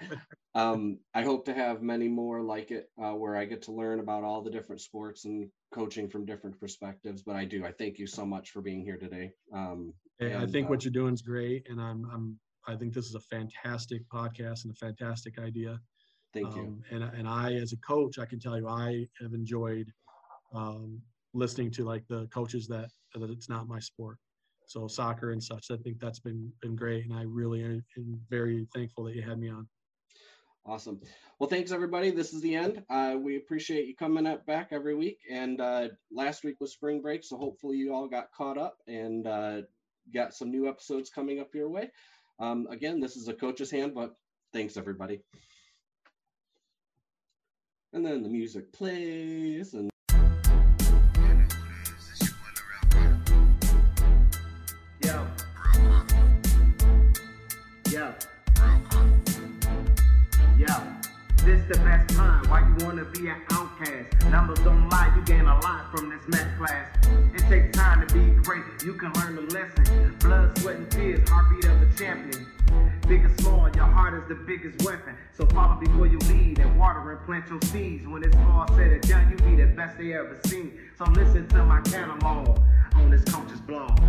Um, 0.56 1.00
I 1.14 1.22
hope 1.22 1.44
to 1.48 1.54
have 1.54 1.82
many 1.82 2.08
more 2.08 2.42
like 2.42 2.72
it, 2.72 2.90
uh, 2.98 3.12
where 3.12 3.36
I 3.36 3.44
get 3.44 3.62
to 3.64 3.74
learn 3.74 4.00
about 4.00 4.24
all 4.24 4.42
the 4.42 4.50
different 4.50 4.80
sports 4.80 5.26
and 5.26 5.50
coaching 5.74 6.08
from 6.08 6.26
different 6.26 6.58
perspectives. 6.58 7.24
But 7.24 7.36
I 7.36 7.44
do. 7.44 7.66
I 7.66 7.74
thank 7.74 8.00
you 8.00 8.08
so 8.08 8.26
much 8.26 8.52
for 8.52 8.62
being 8.62 8.82
here 8.82 8.96
today. 8.96 9.32
Um, 9.54 9.94
and, 10.22 10.38
I 10.38 10.46
think 10.46 10.68
uh, 10.68 10.70
what 10.70 10.86
you're 10.86 10.94
doing 10.94 11.14
is 11.14 11.22
great, 11.22 11.68
and 11.70 11.82
I'm 11.82 12.10
I'm 12.10 12.40
I 12.70 12.78
think 12.78 12.94
this 12.94 13.08
is 13.08 13.16
a 13.16 13.20
fantastic 13.20 14.08
podcast 14.08 14.64
and 14.64 14.72
a 14.72 14.76
fantastic 14.76 15.38
idea. 15.40 15.78
Thank 16.34 16.56
you. 16.56 16.62
Um, 16.62 16.82
and 16.90 17.04
and 17.04 17.28
I, 17.28 17.56
as 17.56 17.74
a 17.74 17.78
coach, 17.86 18.18
I 18.18 18.26
can 18.26 18.40
tell 18.40 18.58
you 18.58 18.70
I 18.70 19.06
have 19.22 19.34
enjoyed 19.34 19.92
um, 20.54 21.02
listening 21.34 21.70
to 21.72 21.84
like 21.84 22.08
the 22.08 22.28
coaches 22.34 22.66
that 22.70 22.88
that 23.14 23.30
it's 23.30 23.50
not 23.50 23.68
my 23.68 23.80
sport. 23.80 24.20
So 24.68 24.88
soccer 24.88 25.32
and 25.32 25.44
such. 25.44 25.72
I 25.72 25.78
think 25.78 26.00
that's 26.00 26.20
been 26.20 26.52
been 26.62 26.76
great, 26.76 27.06
and 27.06 27.14
I 27.14 27.24
really 27.24 27.64
am 27.64 27.84
very 28.30 28.68
thankful 28.74 29.04
that 29.06 29.16
you 29.16 29.22
had 29.22 29.40
me 29.40 29.50
on. 29.50 29.68
Awesome. 30.68 31.00
Well, 31.38 31.50
thanks 31.50 31.72
everybody. 31.72 32.10
This 32.10 32.34
is 32.34 32.42
the 32.42 32.56
end. 32.56 32.84
Uh, 32.90 33.18
we 33.20 33.38
appreciate 33.38 33.88
you 33.88 33.96
coming 33.96 34.26
up 34.26 34.48
back 34.48 34.70
every 34.72 34.96
week. 34.96 35.20
And 35.30 35.62
uh, 35.62 35.90
last 36.12 36.44
week 36.44 36.56
was 36.60 36.74
spring 36.74 37.02
break, 37.02 37.24
so 37.24 37.38
hopefully 37.38 37.78
you 37.78 37.94
all 37.94 38.08
got 38.08 38.32
caught 38.32 38.58
up 38.58 38.78
and 38.88 39.28
uh, 39.28 39.62
got 40.12 40.34
some 40.34 40.50
new 40.50 40.68
episodes 40.68 41.12
coming 41.12 41.40
up 41.40 41.54
your 41.54 41.70
way. 41.70 41.92
Um, 42.40 42.68
again, 42.72 43.00
this 43.00 43.16
is 43.16 43.28
a 43.28 43.34
coach's 43.34 43.70
handbook. 43.70 44.16
Thanks, 44.54 44.76
everybody. 44.76 45.22
And 47.94 48.04
then 48.04 48.24
the 48.24 48.30
music 48.30 48.74
plays 48.74 49.76
and 49.76 49.92
The 61.68 61.80
best 61.80 62.16
time. 62.16 62.48
Why 62.48 62.60
you 62.60 62.86
wanna 62.86 63.06
be 63.06 63.28
an 63.28 63.42
outcast? 63.50 64.30
Numbers 64.30 64.60
don't 64.60 64.88
lie, 64.90 65.12
you 65.16 65.24
gain 65.24 65.46
a 65.48 65.60
lot 65.62 65.90
from 65.90 66.12
this 66.12 66.22
math 66.28 66.58
class. 66.60 66.88
It 67.34 67.42
takes 67.50 67.76
time 67.76 68.06
to 68.06 68.14
be 68.14 68.36
great, 68.44 68.62
you 68.84 68.94
can 68.94 69.12
learn 69.14 69.36
the 69.36 69.42
lesson. 69.52 70.16
Blood, 70.20 70.56
sweat, 70.60 70.76
and 70.76 70.92
tears, 70.92 71.28
heartbeat 71.28 71.66
of 71.66 71.82
a 71.82 71.98
champion. 71.98 72.46
Big 73.08 73.26
or 73.26 73.36
small, 73.40 73.68
your 73.76 73.86
heart 73.86 74.14
is 74.14 74.28
the 74.30 74.36
biggest 74.36 74.86
weapon. 74.86 75.16
So 75.34 75.48
follow 75.48 75.80
before 75.80 76.06
you 76.06 76.20
lead 76.30 76.60
and 76.60 76.78
water 76.78 77.12
and 77.12 77.26
plant 77.26 77.50
your 77.50 77.62
seeds. 77.64 78.06
When 78.06 78.24
it's 78.24 78.36
all 78.38 78.68
said 78.76 78.92
and 78.92 79.02
done, 79.08 79.32
you 79.32 79.38
be 79.38 79.56
the 79.56 79.66
best 79.66 79.98
they 79.98 80.14
ever 80.14 80.38
seen. 80.46 80.72
So 81.00 81.06
listen 81.06 81.48
to 81.48 81.64
my 81.64 81.82
catalog 81.82 82.60
on 82.94 83.10
this 83.10 83.24
coach's 83.24 83.62
blog. 83.62 84.00